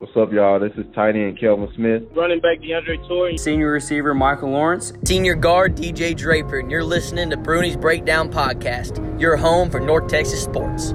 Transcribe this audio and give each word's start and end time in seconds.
What's 0.00 0.16
up, 0.16 0.32
y'all? 0.32 0.60
This 0.60 0.70
is 0.76 0.86
Tiny 0.94 1.24
and 1.24 1.36
Kelvin 1.36 1.68
Smith. 1.74 2.04
Running 2.14 2.38
back 2.38 2.60
DeAndre 2.60 3.04
Torrey. 3.08 3.36
Senior 3.36 3.72
receiver 3.72 4.14
Michael 4.14 4.50
Lawrence. 4.50 4.92
Senior 5.04 5.34
guard 5.34 5.74
DJ 5.74 6.16
Draper, 6.16 6.60
and 6.60 6.70
you're 6.70 6.84
listening 6.84 7.30
to 7.30 7.36
Bruni's 7.36 7.76
Breakdown 7.76 8.30
Podcast, 8.30 9.20
your 9.20 9.36
home 9.36 9.68
for 9.68 9.80
North 9.80 10.06
Texas 10.06 10.40
sports. 10.40 10.90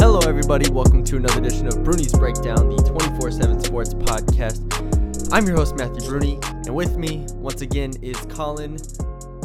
Hello, 0.00 0.20
everybody. 0.20 0.70
Welcome 0.70 1.04
to 1.04 1.18
another 1.18 1.40
edition 1.40 1.66
of 1.66 1.84
Bruni's 1.84 2.14
Breakdown, 2.14 2.70
the 2.70 2.76
24 2.84 3.30
7 3.32 3.60
sports 3.62 3.92
podcast. 3.92 5.30
I'm 5.34 5.46
your 5.46 5.56
host, 5.56 5.76
Matthew 5.76 6.08
Bruni, 6.08 6.38
and 6.64 6.74
with 6.74 6.96
me, 6.96 7.26
once 7.34 7.60
again, 7.60 7.92
is 8.00 8.16
Colin 8.30 8.78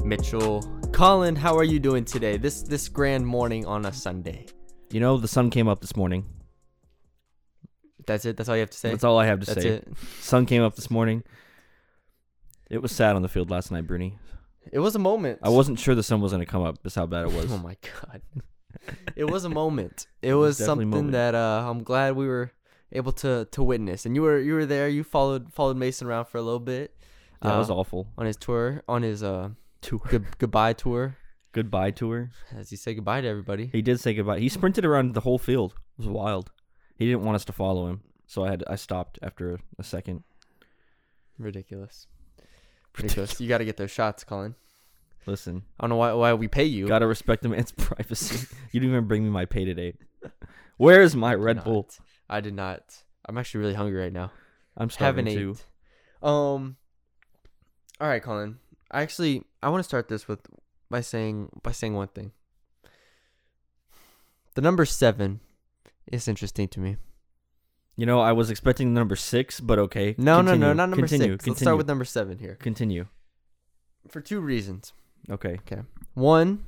Mitchell. 0.05 0.61
Colin, 0.93 1.35
how 1.35 1.57
are 1.57 1.65
you 1.65 1.81
doing 1.81 2.05
today? 2.05 2.37
This 2.37 2.61
this 2.61 2.87
grand 2.87 3.27
morning 3.27 3.65
on 3.65 3.85
a 3.85 3.91
Sunday. 3.91 4.45
You 4.89 4.99
know, 4.99 5.17
the 5.17 5.27
sun 5.27 5.49
came 5.49 5.67
up 5.67 5.81
this 5.81 5.95
morning. 5.95 6.25
That's 8.05 8.23
it. 8.25 8.37
That's 8.37 8.47
all 8.47 8.55
you 8.55 8.61
have 8.61 8.69
to 8.69 8.77
say. 8.77 8.91
That's 8.91 9.03
all 9.03 9.19
I 9.19 9.25
have 9.25 9.41
to 9.41 9.45
That's 9.45 9.61
say. 9.61 9.69
it. 9.69 9.87
Sun 10.21 10.45
came 10.45 10.63
up 10.63 10.75
this 10.75 10.89
morning. 10.89 11.23
It 12.69 12.81
was 12.81 12.91
sad 12.91 13.15
on 13.15 13.21
the 13.21 13.27
field 13.27 13.49
last 13.49 13.71
night, 13.71 13.85
Bruni. 13.85 14.17
It 14.71 14.79
was 14.79 14.95
a 14.95 14.99
moment. 14.99 15.39
I 15.43 15.49
wasn't 15.49 15.79
sure 15.79 15.95
the 15.95 16.03
sun 16.03 16.21
was 16.21 16.31
going 16.31 16.41
to 16.41 16.45
come 16.45 16.63
up. 16.63 16.81
That's 16.83 16.95
how 16.95 17.05
bad 17.05 17.25
it 17.25 17.33
was. 17.33 17.51
Oh 17.51 17.57
my 17.57 17.75
god. 17.81 18.21
it 19.15 19.25
was 19.25 19.43
a 19.45 19.49
moment. 19.49 20.07
It 20.21 20.33
was 20.33 20.57
was, 20.57 20.65
something 20.65 20.89
moment. 20.89 21.11
that 21.13 21.35
uh, 21.35 21.65
I'm 21.69 21.83
glad 21.83 22.15
we 22.15 22.27
were 22.27 22.51
able 22.91 23.11
to 23.13 23.47
to 23.51 23.63
witness. 23.63 24.05
And 24.05 24.15
you 24.15 24.21
were 24.21 24.39
you 24.39 24.53
were 24.53 24.65
there. 24.65 24.87
You 24.87 25.03
followed 25.03 25.51
followed 25.53 25.77
Mason 25.77 26.07
around 26.07 26.25
for 26.25 26.37
a 26.37 26.41
little 26.41 26.59
bit. 26.59 26.95
That 27.41 27.57
was 27.57 27.69
uh, 27.69 27.75
awful. 27.75 28.07
on 28.17 28.25
his 28.25 28.35
tour, 28.37 28.83
on 28.87 29.03
his 29.03 29.21
uh 29.21 29.49
Tour. 29.81 30.01
good, 30.09 30.25
goodbye 30.37 30.73
tour, 30.73 31.17
Goodbye 31.51 31.91
tour. 31.91 32.31
as 32.55 32.69
he 32.69 32.75
said 32.75 32.95
goodbye 32.95 33.21
to 33.21 33.27
everybody. 33.27 33.69
He 33.71 33.81
did 33.81 33.99
say 33.99 34.13
goodbye. 34.13 34.39
He 34.39 34.49
sprinted 34.49 34.85
around 34.85 35.13
the 35.13 35.21
whole 35.21 35.39
field. 35.39 35.73
It 35.97 36.05
was 36.05 36.07
wild. 36.07 36.51
He 36.95 37.05
didn't 37.05 37.23
want 37.23 37.35
us 37.35 37.45
to 37.45 37.53
follow 37.53 37.87
him, 37.87 38.01
so 38.25 38.43
I 38.43 38.49
had 38.49 38.63
I 38.67 38.75
stopped 38.75 39.19
after 39.21 39.59
a, 39.79 39.83
second. 39.83 40.23
Ridiculous. 41.37 42.07
Ridiculous. 42.95 43.39
you 43.39 43.47
got 43.47 43.59
to 43.59 43.65
get 43.65 43.77
those 43.77 43.91
shots, 43.91 44.23
Colin. 44.23 44.55
Listen, 45.25 45.63
I 45.79 45.83
don't 45.83 45.89
know 45.89 45.95
why 45.97 46.13
why 46.13 46.33
we 46.33 46.47
pay 46.47 46.63
you. 46.63 46.87
gotta 46.87 47.05
respect 47.05 47.43
the 47.43 47.49
man's 47.49 47.71
privacy. 47.77 48.47
you 48.71 48.79
didn't 48.79 48.95
even 48.95 49.07
bring 49.07 49.23
me 49.23 49.29
my 49.29 49.45
pay 49.45 49.65
today. 49.65 49.93
Where's 50.77 51.15
my 51.15 51.29
I 51.29 51.35
did 51.35 51.41
Red 51.41 51.63
Bull? 51.63 51.89
I 52.29 52.39
did 52.39 52.53
not. 52.53 53.03
I'm 53.25 53.37
actually 53.37 53.59
really 53.59 53.73
hungry 53.73 53.99
right 53.99 54.13
now. 54.13 54.31
I'm 54.77 54.89
starving 54.89 55.25
too. 55.25 55.57
Um. 56.21 56.77
All 57.99 58.07
right, 58.07 58.23
Colin. 58.23 58.59
I 58.89 59.01
actually 59.01 59.43
I 59.61 59.69
want 59.69 59.79
to 59.79 59.87
start 59.87 60.07
this 60.07 60.27
with 60.27 60.39
by 60.89 61.01
saying 61.01 61.49
by 61.63 61.71
saying 61.71 61.93
one 61.93 62.07
thing. 62.09 62.31
The 64.55 64.61
number 64.61 64.85
seven 64.85 65.39
is 66.11 66.27
interesting 66.27 66.67
to 66.69 66.79
me. 66.79 66.97
You 67.95 68.05
know, 68.05 68.19
I 68.19 68.31
was 68.31 68.49
expecting 68.49 68.93
the 68.93 68.99
number 68.99 69.15
six, 69.15 69.59
but 69.59 69.79
okay. 69.79 70.15
No, 70.17 70.41
no, 70.41 70.55
no, 70.55 70.73
not 70.73 70.89
number 70.89 71.07
continue, 71.07 71.33
six. 71.33 71.43
Continue. 71.43 71.51
Let's 71.53 71.61
start 71.61 71.77
with 71.77 71.87
number 71.87 72.05
seven 72.05 72.37
here 72.39 72.55
continue. 72.55 73.07
for 74.09 74.21
two 74.21 74.39
reasons. 74.39 74.93
Okay. 75.29 75.57
Okay. 75.65 75.81
One, 76.13 76.65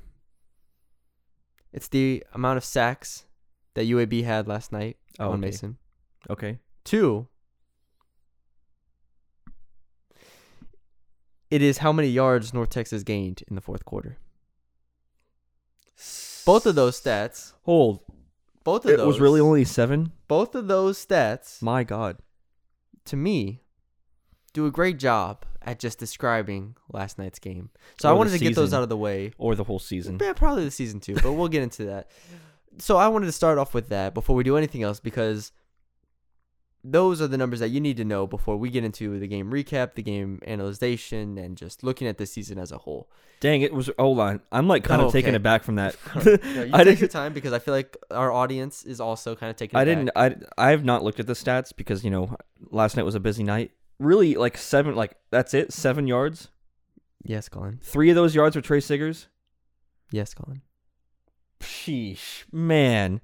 it's 1.72 1.88
the 1.88 2.24
amount 2.34 2.58
of 2.58 2.64
sacks 2.66 3.26
that 3.76 3.86
UAB 3.86 4.24
had 4.24 4.48
last 4.48 4.72
night 4.72 4.98
Oh, 5.20 5.28
on 5.28 5.32
okay. 5.34 5.42
Mason. 5.42 5.78
Okay. 6.30 6.60
Two, 6.84 7.28
it 11.52 11.62
is 11.62 11.80
how 11.80 11.92
many 11.92 12.08
yards 12.10 12.54
North 12.54 12.70
Texas 12.70 13.04
gained 13.04 13.44
in 13.48 13.56
the 13.56 13.62
fourth 13.62 13.86
quarter. 13.86 14.18
Both 16.46 16.66
of 16.66 16.76
those 16.76 17.00
stats, 17.00 17.54
Hold. 17.64 18.00
both 18.64 18.86
of 18.86 18.92
It 18.92 18.98
those, 18.98 19.08
was 19.08 19.20
really 19.20 19.40
only 19.40 19.66
seven. 19.66 20.12
both 20.28 20.56
of 20.56 20.68
those 20.68 21.04
stats 21.04 21.62
My 21.62 21.84
God. 21.84 22.18
to 23.06 23.16
me 23.16 23.62
do 24.54 24.66
a 24.66 24.72
great 24.72 24.98
job 24.98 25.46
at 25.62 25.78
just 25.80 26.00
describing 26.00 26.76
last 26.92 27.20
night's 27.20 27.38
game. 27.38 27.70
So 28.00 28.08
Or 28.08 28.12
I 28.12 28.14
the 28.14 28.18
wanted 28.18 28.32
to 28.32 28.40
get 28.40 28.56
those 28.56 28.70
season. 28.70 28.78
out 28.78 28.84
of 28.84 28.90
the 28.90 28.98
way. 28.98 29.32
Or 29.38 29.54
the 29.56 29.64
whole 29.66 29.78
season. 29.78 30.18
Yeah, 30.20 30.34
probably 30.34 30.64
the 30.64 30.72
season 30.72 31.00
two, 31.00 31.14
but 31.16 31.34
we'll 31.34 31.50
get 31.50 31.62
into 31.62 31.86
that. 31.86 32.10
So 32.80 32.98
I 32.98 33.10
wanted 33.10 33.28
to 33.28 33.32
start 33.32 33.58
off 33.60 33.74
with 33.76 33.90
that 33.90 34.14
before 34.16 34.36
we 34.36 34.44
do 34.44 34.58
anything 34.58 34.82
else 34.82 35.00
because 35.00 35.52
those 36.84 37.22
are 37.22 37.28
the 37.28 37.38
numbers 37.38 37.60
that 37.60 37.70
you 37.70 37.80
need 37.82 37.98
to 37.98 38.06
know 38.06 38.26
before 38.26 38.56
we 38.58 38.70
get 38.70 38.84
into 38.84 39.20
the 39.20 39.28
game 39.28 39.52
recap, 39.52 39.96
the 39.96 40.02
game 40.04 40.40
analyzation, 40.48 41.38
and 41.38 41.58
just 41.58 41.84
looking 41.84 42.08
at 42.08 42.18
the 42.18 42.26
season 42.26 42.58
as 42.58 42.72
a 42.72 42.78
whole. 42.80 43.10
Dang, 43.42 43.62
it 43.62 43.74
was. 43.74 43.90
Hold 43.98 44.20
on. 44.20 44.42
I'm 44.52 44.68
like 44.68 44.84
kind 44.84 45.02
Oh, 45.02 45.06
of 45.08 45.12
taken 45.14 45.30
okay. 45.30 45.36
aback 45.38 45.64
from 45.64 45.76
that. 45.76 45.96
No, 46.44 46.64
you 46.64 46.72
I 46.74 46.84
take 46.84 47.00
your 47.00 47.08
time 47.10 47.34
because 47.34 47.54
I 47.54 47.60
feel 47.60 47.74
like 47.74 47.96
our 48.12 48.32
audience 48.32 48.84
is 48.84 49.00
also 49.00 49.36
kind 49.36 49.50
of 49.50 49.56
taking. 49.56 49.78
I 49.78 49.86
didn't. 49.86 50.10
I 50.16 50.36
I 50.58 50.72
have 50.72 50.84
not 50.84 51.04
looked 51.04 51.20
at 51.20 51.28
the 51.28 51.34
stats 51.34 51.72
because 51.76 52.04
you 52.04 52.10
know 52.12 52.36
last 52.70 52.96
night 52.98 53.04
was 53.04 53.16
a 53.16 53.20
busy 53.20 53.44
night. 53.44 53.72
Really, 54.00 54.36
like 54.36 54.58
seven. 54.58 54.96
Like 54.96 55.16
that's 55.32 55.54
it. 55.54 55.72
Seven 55.74 56.08
yards. 56.08 56.50
Yes, 57.24 57.50
Colin. 57.50 57.80
Three 57.84 58.10
of 58.10 58.16
those 58.16 58.34
yards 58.36 58.56
were 58.56 58.62
Trey 58.62 58.80
Siggers. 58.80 59.28
Yes, 60.12 60.34
Colin. 60.34 60.62
Sheesh, 61.62 62.44
man. 62.52 63.22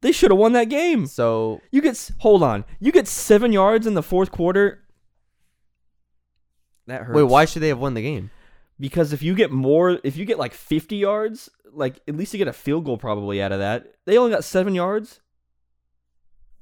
They 0.00 0.12
should 0.12 0.30
have 0.30 0.38
won 0.38 0.52
that 0.52 0.68
game. 0.68 1.06
So 1.06 1.60
You 1.72 1.80
get. 1.80 2.10
Hold 2.18 2.42
on. 2.42 2.64
You 2.80 2.92
get 2.92 3.08
seven 3.08 3.52
yards 3.52 3.86
in 3.86 3.94
the 3.94 4.02
fourth 4.02 4.30
quarter. 4.30 4.84
That 6.86 7.02
hurts. 7.02 7.16
wait, 7.16 7.22
why 7.24 7.44
should 7.44 7.62
they 7.62 7.68
have 7.68 7.78
won 7.78 7.94
the 7.94 8.02
game? 8.02 8.30
Because 8.80 9.12
if 9.12 9.22
you 9.22 9.34
get 9.34 9.50
more, 9.50 9.98
if 10.04 10.16
you 10.16 10.24
get 10.24 10.38
like 10.38 10.54
50 10.54 10.96
yards, 10.96 11.50
like 11.72 12.00
at 12.08 12.16
least 12.16 12.32
you 12.32 12.38
get 12.38 12.48
a 12.48 12.52
field 12.52 12.84
goal 12.84 12.96
probably 12.96 13.42
out 13.42 13.52
of 13.52 13.58
that. 13.58 13.86
They 14.06 14.16
only 14.16 14.30
got 14.30 14.44
seven 14.44 14.74
yards. 14.74 15.20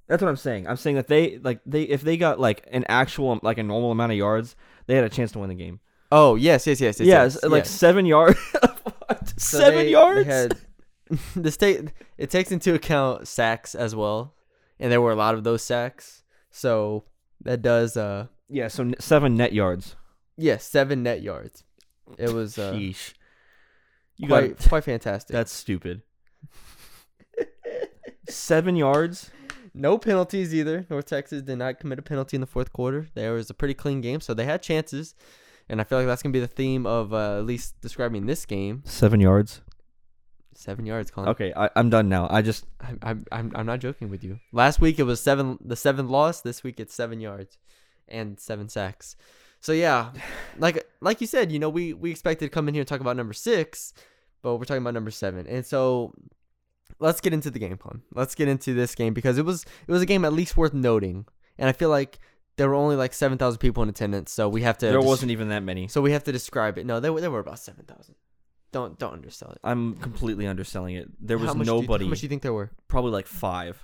That's 0.09 0.23
what 0.23 0.29
I'm 0.29 0.37
saying. 0.37 0.67
I'm 0.67 0.77
saying 0.77 0.97
that 0.97 1.09
they 1.09 1.39
like 1.39 1.61
they 1.67 1.83
if 1.83 2.03
they 2.03 2.17
got 2.17 2.39
like 2.41 2.67
an 2.71 2.85
actual 2.89 3.31
um, 3.33 3.41
like 3.43 3.59
a 3.59 3.63
normal 3.63 3.91
amount 3.91 4.13
of 4.13 4.19
yards, 4.19 4.55
they 4.87 4.95
had 4.95 5.05
a 5.05 5.09
chance 5.09 5.33
to 5.33 5.41
win 5.41 5.49
the 5.49 5.55
game. 5.57 5.81
Oh 6.13 6.37
yes, 6.37 6.67
yes, 6.67 6.81
yes, 6.81 7.01
yes. 7.01 7.07
Yeah, 7.07 7.23
yes, 7.25 7.43
like 7.45 7.65
yes. 7.65 7.71
seven 7.71 8.07
yards. 8.07 8.39
What? 9.09 9.29
So 9.41 9.59
seven 9.59 9.75
they- 9.79 9.85
they 9.85 9.91
yards. 9.91 10.27
had- 10.27 10.57
this 11.37 11.56
take 11.56 11.93
it 12.19 12.31
takes 12.31 12.50
into 12.50 12.75
account 12.75 13.28
sacks 13.28 13.75
as 13.75 13.94
well, 13.94 14.34
and 14.81 14.91
there 14.91 15.00
were 15.00 15.12
a 15.12 15.17
lot 15.17 15.34
of 15.34 15.44
those 15.44 15.62
sacks. 15.62 16.22
So 16.50 17.05
that 17.43 17.62
does 17.62 17.97
uh 17.97 18.27
yeah, 18.49 18.69
so 18.69 18.93
seven 18.99 19.37
net 19.37 19.53
yards. 19.53 19.97
yes 20.37 20.65
seven 20.65 21.03
net 21.03 21.22
yards. 21.22 21.65
It 22.19 22.33
was 22.33 22.59
uh, 22.59 22.72
Sheesh. 22.72 23.15
You 24.16 24.28
quite 24.28 24.59
got 24.59 24.69
quite 24.69 24.84
fantastic. 24.84 25.34
that's 25.34 25.53
stupid. 25.53 26.03
seven 28.28 28.77
yards. 28.77 29.31
no 29.75 29.99
penalties 29.99 30.55
either. 30.55 30.87
North 30.91 31.06
Texas 31.06 31.43
did 31.43 31.59
not 31.59 31.78
commit 31.81 31.99
a 31.99 32.03
penalty 32.03 32.37
in 32.37 32.41
the 32.41 32.47
fourth 32.47 32.72
quarter. 32.72 33.09
There 33.15 33.34
was 33.34 33.50
a 33.50 33.55
pretty 33.55 33.75
clean 33.75 34.00
game, 34.00 34.21
so 34.21 34.34
they 34.34 34.45
had 34.45 34.62
chances, 34.62 35.15
and 35.69 35.81
I 35.81 35.84
feel 35.84 35.99
like 35.99 36.06
that's 36.06 36.22
gonna 36.22 36.33
be 36.33 36.41
the 36.41 36.47
theme 36.47 36.87
of 36.87 37.12
uh, 37.12 37.39
at 37.39 37.45
least 37.47 37.81
describing 37.81 38.27
this 38.27 38.47
game. 38.47 38.83
Seven 38.87 39.21
yards. 39.21 39.61
Seven 40.56 40.87
yards, 40.87 41.11
Colin. 41.11 41.28
Okay, 41.31 41.53
I, 41.55 41.69
I'm 41.77 41.91
done 41.91 42.09
now. 42.09 42.28
I 42.31 42.43
just 42.43 42.67
I'm, 42.81 42.99
I'm 43.03 43.25
I'm 43.31 43.53
I'm 43.55 43.67
not 43.67 43.81
joking 43.81 44.11
with 44.11 44.25
you. 44.25 44.41
Last 44.53 44.81
week 44.81 44.99
it 44.99 45.03
was 45.05 45.21
seven 45.21 45.59
the 45.65 45.77
seven 45.77 46.09
loss. 46.09 46.41
This 46.41 46.62
week 46.65 46.81
it's 46.81 46.94
seven 46.94 47.21
yards 47.21 47.59
and 48.09 48.41
seven 48.41 48.69
sacks. 48.69 49.16
So 49.61 49.72
yeah, 49.72 50.12
like 50.59 50.87
like 51.00 51.21
you 51.21 51.27
said, 51.27 51.53
you 51.53 51.59
know 51.59 51.69
we 51.69 51.93
we 51.93 52.11
expected 52.11 52.47
to 52.47 52.50
come 52.50 52.69
in 52.69 52.75
here 52.75 52.81
and 52.81 52.89
talk 52.89 53.00
about 53.00 53.16
number 53.16 53.34
six, 53.34 53.93
but 54.43 54.56
we're 54.56 54.65
talking 54.65 54.83
about 54.83 54.95
number 54.95 55.11
seven. 55.11 55.47
And 55.47 55.65
so 55.65 56.15
let's 56.99 57.21
get 57.21 57.33
into 57.33 57.50
the 57.50 57.59
game 57.59 57.77
plan. 57.77 58.03
Let's 58.15 58.34
get 58.34 58.49
into 58.49 58.75
this 58.75 58.95
game 58.95 59.15
because 59.15 59.39
it 59.39 59.45
was 59.45 59.65
it 59.87 59.93
was 59.93 60.03
a 60.03 60.06
game 60.06 60.25
at 60.25 60.33
least 60.33 60.56
worth 60.56 60.75
noting. 60.75 61.27
And 61.59 61.69
I 61.69 61.72
feel 61.72 61.89
like 61.89 62.19
there 62.56 62.69
were 62.69 62.75
only 62.75 62.97
like 62.97 63.12
seven 63.12 63.39
thousand 63.39 63.59
people 63.59 63.83
in 63.83 63.89
attendance, 63.89 64.33
so 64.33 64.49
we 64.49 64.62
have 64.62 64.78
to. 64.78 64.87
there 64.87 65.00
wasn't 65.00 65.31
even 65.31 65.50
that 65.50 65.62
many. 65.62 65.89
So 65.89 66.00
we 66.00 66.12
have 66.12 66.25
to 66.25 66.33
describe 66.33 66.78
it. 66.78 66.87
No, 66.87 67.00
there 67.00 67.12
were 67.12 67.21
there 67.21 67.31
were 67.31 67.41
about 67.41 67.59
seven 67.59 67.84
thousand. 67.84 68.15
Don't 68.72 68.99
don't 68.99 69.12
undersell 69.15 69.50
it. 69.53 69.59
I'm 69.65 69.94
completely 69.97 70.47
underselling 70.47 70.97
it. 70.97 71.09
There 71.21 71.38
was 71.38 71.49
How 71.49 71.54
much 71.54 71.66
do 71.66 71.75
you- 71.75 71.81
nobody. 71.81 72.04
how 72.04 72.10
much 72.10 72.21
do 72.21 72.25
you 72.27 72.28
think 72.28 72.43
there 72.43 72.53
were? 72.53 72.71
probably 72.88 73.12
like 73.12 73.27
five. 73.27 73.82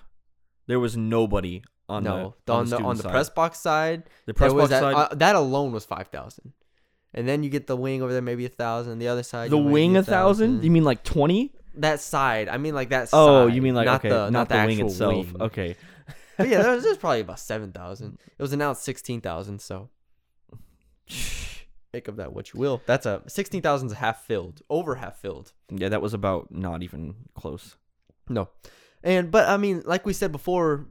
There 0.66 0.78
was 0.80 0.96
nobody 0.96 1.62
on 1.88 2.04
no, 2.04 2.34
the 2.46 2.52
on 2.52 2.64
the, 2.64 2.68
student 2.68 2.86
on 2.86 2.96
the 2.96 3.02
side. 3.02 3.12
press 3.12 3.30
box 3.30 3.58
side. 3.58 4.04
The 4.26 4.34
press 4.34 4.50
There 4.50 4.54
was 4.54 4.70
box 4.70 4.80
that, 4.80 4.80
side. 4.80 4.94
uh, 5.12 5.14
that 5.16 5.34
alone 5.36 5.72
was 5.72 5.84
five 5.84 6.08
thousand, 6.08 6.52
and 7.14 7.26
then 7.28 7.42
you 7.42 7.50
get 7.50 7.66
the 7.66 7.76
wing 7.76 8.02
over 8.02 8.12
there, 8.12 8.22
maybe 8.22 8.44
a 8.44 8.48
thousand. 8.48 8.98
The 8.98 9.08
other 9.08 9.22
side, 9.22 9.50
the 9.50 9.56
you 9.56 9.64
might 9.64 9.72
wing 9.72 9.92
be 9.94 9.98
a 9.98 10.02
thousand? 10.02 10.62
You 10.64 10.70
mean 10.70 10.84
like 10.84 11.02
twenty? 11.04 11.52
that 11.74 12.00
side? 12.00 12.48
I 12.48 12.58
mean 12.58 12.74
like 12.74 12.90
that. 12.90 13.08
Oh, 13.12 13.46
side, 13.48 13.54
you 13.54 13.62
mean 13.62 13.74
like 13.74 13.86
not 13.86 14.00
okay, 14.00 14.10
the 14.10 14.30
not, 14.30 14.48
the, 14.48 14.54
wing 14.56 14.70
actual 14.72 14.86
itself. 14.88 15.32
wing. 15.32 15.42
Okay. 15.42 15.76
But 16.38 16.48
yeah, 16.48 16.62
there's, 16.62 16.82
there's 16.82 16.96
probably 17.04 17.20
about 17.20 17.38
seven 17.40 17.72
thousand. 17.72 18.18
It 18.38 18.42
was 18.42 18.52
announced 18.52 18.82
sixteen 18.82 19.20
thousand, 19.20 19.60
so 19.60 19.90
make 21.92 22.08
of 22.08 22.16
that 22.16 22.32
what 22.32 22.52
you 22.52 22.60
will. 22.60 22.82
That's 22.86 23.06
a 23.06 23.22
sixteen 23.26 23.62
thousand 23.62 23.88
is 23.88 23.94
half 23.94 24.24
filled, 24.24 24.62
over 24.70 24.96
half 24.96 25.18
filled. 25.18 25.52
Yeah, 25.70 25.88
that 25.88 26.02
was 26.02 26.14
about 26.14 26.52
not 26.52 26.82
even 26.82 27.14
close. 27.34 27.76
No. 28.28 28.48
And 29.02 29.30
but 29.30 29.48
I 29.48 29.56
mean, 29.56 29.82
like 29.84 30.06
we 30.06 30.12
said 30.12 30.32
before, 30.32 30.86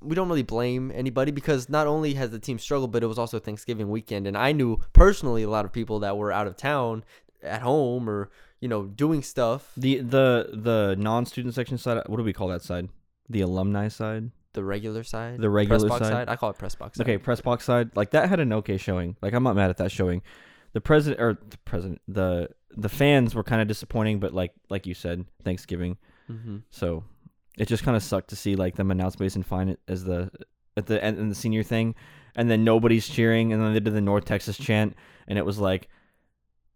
we 0.00 0.14
don't 0.14 0.28
really 0.28 0.42
blame 0.42 0.92
anybody 0.94 1.32
because 1.32 1.68
not 1.68 1.86
only 1.86 2.14
has 2.14 2.30
the 2.30 2.38
team 2.38 2.58
struggled, 2.58 2.92
but 2.92 3.02
it 3.02 3.06
was 3.06 3.18
also 3.18 3.38
Thanksgiving 3.38 3.90
weekend, 3.90 4.26
and 4.26 4.36
I 4.36 4.52
knew 4.52 4.80
personally 4.92 5.42
a 5.42 5.50
lot 5.50 5.64
of 5.64 5.72
people 5.72 6.00
that 6.00 6.16
were 6.16 6.32
out 6.32 6.46
of 6.46 6.56
town, 6.56 7.04
at 7.42 7.62
home, 7.62 8.08
or 8.08 8.30
you 8.60 8.68
know 8.68 8.84
doing 8.84 9.22
stuff. 9.22 9.72
The 9.76 9.98
the 9.98 10.50
the 10.52 10.96
non 10.98 11.26
student 11.26 11.54
section 11.54 11.78
side. 11.78 12.02
What 12.06 12.18
do 12.18 12.22
we 12.22 12.32
call 12.32 12.48
that 12.48 12.62
side? 12.62 12.88
the 13.28 13.40
alumni 13.42 13.88
side, 13.88 14.30
The 14.54 14.64
regular 14.64 15.04
side, 15.04 15.40
the 15.40 15.50
regular 15.50 15.78
press 15.80 15.88
box 15.88 16.04
side. 16.04 16.12
side. 16.12 16.28
I 16.28 16.36
call 16.36 16.50
it 16.50 16.58
press 16.58 16.74
box. 16.74 16.98
Side. 16.98 17.04
Okay, 17.04 17.18
press 17.18 17.40
box 17.40 17.64
side, 17.64 17.96
like 17.96 18.10
that 18.10 18.28
had 18.28 18.40
an 18.40 18.52
okay 18.54 18.76
showing. 18.76 19.16
Like 19.22 19.34
I'm 19.34 19.42
not 19.42 19.56
mad 19.56 19.70
at 19.70 19.76
that 19.76 19.92
showing. 19.92 20.22
The 20.72 20.80
president 20.80 21.20
or 21.20 21.38
the 21.48 21.58
president, 21.58 22.00
the 22.08 22.48
the 22.76 22.88
fans 22.88 23.34
were 23.34 23.44
kind 23.44 23.60
of 23.60 23.68
disappointing, 23.68 24.20
but 24.20 24.32
like 24.32 24.52
like 24.70 24.86
you 24.86 24.94
said, 24.94 25.24
Thanksgiving. 25.44 25.98
Mm-hmm. 26.30 26.58
So 26.70 27.04
it 27.58 27.66
just 27.68 27.82
kind 27.82 27.96
of 27.96 28.02
sucked 28.02 28.30
to 28.30 28.36
see 28.36 28.56
like 28.56 28.76
them 28.76 28.90
announce 28.90 29.18
Mason 29.18 29.42
Fine 29.42 29.76
as 29.86 30.04
the 30.04 30.30
at 30.76 30.86
the 30.86 31.02
end 31.02 31.18
in 31.18 31.28
the 31.28 31.34
senior 31.34 31.62
thing, 31.62 31.94
and 32.36 32.50
then 32.50 32.64
nobody's 32.64 33.08
cheering, 33.08 33.52
and 33.52 33.62
then 33.62 33.74
they 33.74 33.80
did 33.80 33.92
the 33.94 34.00
North 34.00 34.24
Texas 34.24 34.56
chant, 34.56 34.94
and 35.26 35.38
it 35.38 35.44
was 35.44 35.58
like 35.58 35.88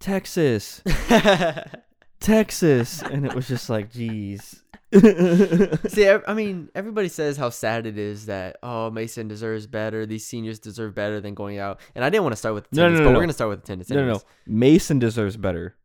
Texas, 0.01 0.83
Texas, 2.21 3.03
and 3.03 3.25
it 3.25 3.35
was 3.35 3.47
just 3.47 3.71
like, 3.71 3.91
geez. 3.91 4.63
See, 4.93 6.09
I 6.09 6.35
mean, 6.35 6.69
everybody 6.75 7.09
says 7.09 7.37
how 7.37 7.51
sad 7.51 7.87
it 7.87 7.99
is 7.99 8.27
that 8.27 8.57
oh 8.63 8.91
Mason 8.91 9.29
deserves 9.29 9.67
better. 9.67 10.07
These 10.07 10.27
seniors 10.27 10.59
deserve 10.59 10.95
better 10.95 11.21
than 11.21 11.35
going 11.35 11.59
out. 11.59 11.81
And 11.95 12.05
I 12.05 12.11
didn't 12.11 12.25
want 12.25 12.33
to 12.33 12.37
start 12.37 12.55
with 12.55 12.71
No, 12.73 12.89
no, 12.89 12.95
no, 12.95 12.99
but 12.99 13.05
no. 13.11 13.17
we're 13.17 13.23
gonna 13.23 13.33
start 13.33 13.51
with 13.51 13.61
attendance. 13.61 13.91
no, 13.91 14.05
no, 14.05 14.13
no. 14.15 14.23
Mason 14.47 14.99
deserves 14.99 15.37
better. 15.37 15.77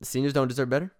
The 0.00 0.06
seniors 0.06 0.32
don't 0.32 0.48
deserve 0.48 0.68
better. 0.70 0.92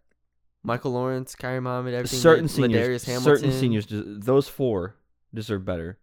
Michael 0.63 0.93
Lawrence, 0.93 1.35
Khairi 1.37 1.63
Muhammad, 1.63 1.95
everything. 1.95 2.19
certain 2.19 2.45
La- 2.45 2.49
seniors, 2.49 2.83
Ladarius 3.03 3.07
Hamilton, 3.07 3.23
certain 3.37 3.53
seniors, 3.53 3.87
those 3.91 4.47
four 4.49 4.97
deserve 5.33 5.65
better. 5.65 5.99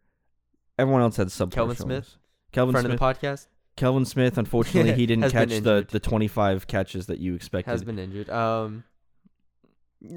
Everyone 0.80 1.02
else 1.02 1.18
had 1.18 1.28
subpar 1.28 1.52
Kelvin. 1.52 1.76
Smith, 1.76 2.18
Kelvin 2.52 2.74
friend 2.74 2.86
Smith, 2.88 2.94
of 2.94 3.00
the 3.00 3.28
podcast, 3.28 3.48
Kelvin 3.76 4.06
Smith. 4.06 4.38
Unfortunately, 4.38 4.94
he 4.94 5.06
didn't 5.08 5.30
catch 5.32 5.50
the 5.50 5.86
the 5.90 6.00
25 6.00 6.66
catches 6.68 7.06
that 7.08 7.20
you 7.20 7.36
expected. 7.36 7.70
has 7.72 7.84
been 7.84 8.00
injured. 8.00 8.30
Um, 8.32 8.84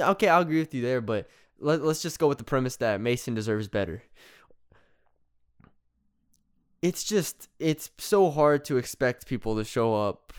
okay, 0.00 0.28
I'll 0.28 0.42
agree 0.42 0.58
with 0.60 0.74
you 0.74 0.82
there, 0.82 1.00
but 1.00 1.28
let, 1.58 1.82
let's 1.82 2.02
just 2.02 2.18
go 2.18 2.28
with 2.28 2.38
the 2.38 2.44
premise 2.44 2.76
that 2.76 3.00
Mason 3.00 3.34
deserves 3.34 3.68
better. 3.68 4.02
It's 6.82 7.04
just 7.04 7.48
it's 7.58 7.90
so 7.98 8.30
hard 8.30 8.64
to 8.66 8.78
expect 8.78 9.26
people 9.26 9.56
to 9.56 9.64
show 9.64 9.94
up 9.94 10.32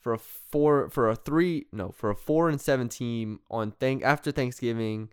for 0.00 0.12
a 0.12 0.18
four 0.18 0.90
for 0.90 1.08
a 1.08 1.16
three 1.16 1.66
no 1.72 1.90
for 1.92 2.10
a 2.10 2.14
four 2.14 2.48
and 2.50 2.60
seven 2.60 2.88
team 2.88 3.40
on 3.50 3.70
thank 3.72 4.02
after 4.02 4.30
Thanksgiving. 4.30 5.08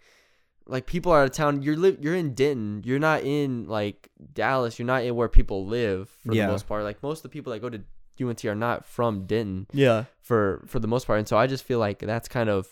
Like 0.67 0.85
people 0.85 1.11
are 1.13 1.21
out 1.21 1.25
of 1.27 1.31
town. 1.31 1.61
You're 1.61 1.77
li- 1.77 1.97
you're 2.01 2.15
in 2.15 2.33
Denton. 2.33 2.81
You're 2.83 2.99
not 2.99 3.23
in 3.23 3.67
like 3.69 4.09
Dallas. 4.33 4.77
You're 4.77 4.85
not 4.87 5.03
in 5.05 5.15
where 5.15 5.29
people 5.29 5.65
live 5.65 6.09
for 6.09 6.33
Yeah. 6.33 6.47
the 6.47 6.51
most 6.51 6.67
part. 6.67 6.83
Like 6.83 7.01
most 7.01 7.19
of 7.19 7.23
the 7.23 7.29
people 7.29 7.53
that 7.53 7.61
go 7.61 7.69
to 7.69 7.81
UNT 8.21 8.43
are 8.45 8.55
not 8.55 8.85
from 8.85 9.25
Denton 9.27 9.67
yeah, 9.71 10.05
for 10.21 10.63
for 10.67 10.79
the 10.79 10.87
most 10.87 11.07
part. 11.07 11.19
And 11.19 11.27
so 11.27 11.37
I 11.37 11.47
just 11.47 11.63
feel 11.63 11.79
like 11.79 11.99
that's 11.99 12.27
kind 12.27 12.49
of 12.49 12.67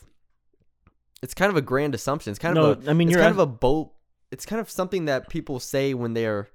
it's 1.23 1.33
kind 1.33 1.49
of 1.49 1.55
a 1.55 1.61
grand 1.61 1.95
assumption. 1.95 2.31
It's 2.31 2.39
kind 2.39 2.55
no, 2.55 2.71
of 2.71 2.87
a 2.87 2.91
I 2.91 2.93
mean 2.93 3.07
it's 3.07 3.13
you're 3.13 3.23
kind 3.23 3.31
of 3.33 3.39
a 3.39 3.47
boat. 3.47 3.93
It's 4.29 4.45
kind 4.45 4.59
of 4.59 4.69
something 4.69 5.05
that 5.05 5.29
people 5.29 5.59
say 5.59 5.93
when 5.93 6.13
they're 6.13 6.49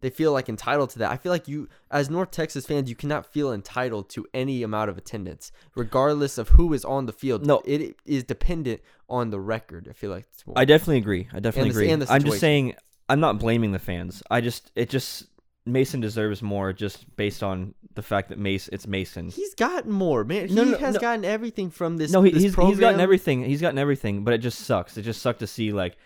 they 0.00 0.10
feel 0.10 0.32
like 0.32 0.48
entitled 0.48 0.90
to 0.90 0.98
that. 0.98 1.10
I 1.10 1.16
feel 1.16 1.30
like 1.30 1.46
you 1.46 1.68
as 1.90 2.10
North 2.10 2.32
Texas 2.32 2.66
fans, 2.66 2.90
you 2.90 2.96
cannot 2.96 3.24
feel 3.24 3.52
entitled 3.52 4.10
to 4.10 4.26
any 4.34 4.62
amount 4.62 4.90
of 4.90 4.98
attendance, 4.98 5.52
regardless 5.76 6.38
of 6.38 6.50
who 6.50 6.72
is 6.72 6.84
on 6.84 7.06
the 7.06 7.12
field. 7.12 7.46
No. 7.46 7.62
it 7.64 7.96
is 8.04 8.24
dependent 8.24 8.80
on 9.08 9.30
the 9.30 9.38
record. 9.38 9.86
I 9.88 9.92
feel 9.92 10.10
like. 10.10 10.26
I 10.56 10.64
definitely 10.64 10.98
agree. 10.98 11.28
I 11.32 11.38
definitely 11.38 11.70
the- 11.70 11.78
agree. 11.78 11.90
and 11.90 12.02
the 12.02 12.12
I'm 12.12 12.24
just 12.24 12.40
saying 12.40 12.74
I'm 13.08 13.20
not 13.20 13.38
blaming 13.38 13.72
the 13.72 13.78
fans. 13.78 14.22
I 14.30 14.40
just 14.40 14.72
it 14.74 14.88
just 14.88 15.26
Mason 15.66 16.00
deserves 16.00 16.42
more 16.42 16.72
just 16.72 17.14
based 17.16 17.42
on 17.42 17.74
the 17.94 18.02
fact 18.02 18.30
that 18.30 18.38
Mace 18.38 18.68
it's 18.68 18.86
Mason. 18.86 19.28
He's 19.28 19.54
gotten 19.54 19.92
more, 19.92 20.24
man. 20.24 20.48
He 20.48 20.54
No, 20.54 20.64
no, 20.64 20.78
has 20.78 20.94
no. 20.94 21.00
gotten 21.00 21.24
everything 21.24 21.70
from 21.70 21.96
this. 21.98 22.10
no, 22.10 22.22
he, 22.22 22.30
this 22.30 22.42
he's 22.42 22.54
he's 22.56 22.78
gotten 22.80 23.00
everything. 23.00 23.44
He's 23.44 23.60
gotten 23.60 23.78
everything, 23.78 24.24
but 24.24 24.32
it 24.34 24.38
just 24.38 24.60
sucks. 24.60 24.96
It 24.96 25.02
just 25.02 25.20
sucked 25.22 25.40
to 25.40 25.46
see 25.46 25.72
like 25.72 25.96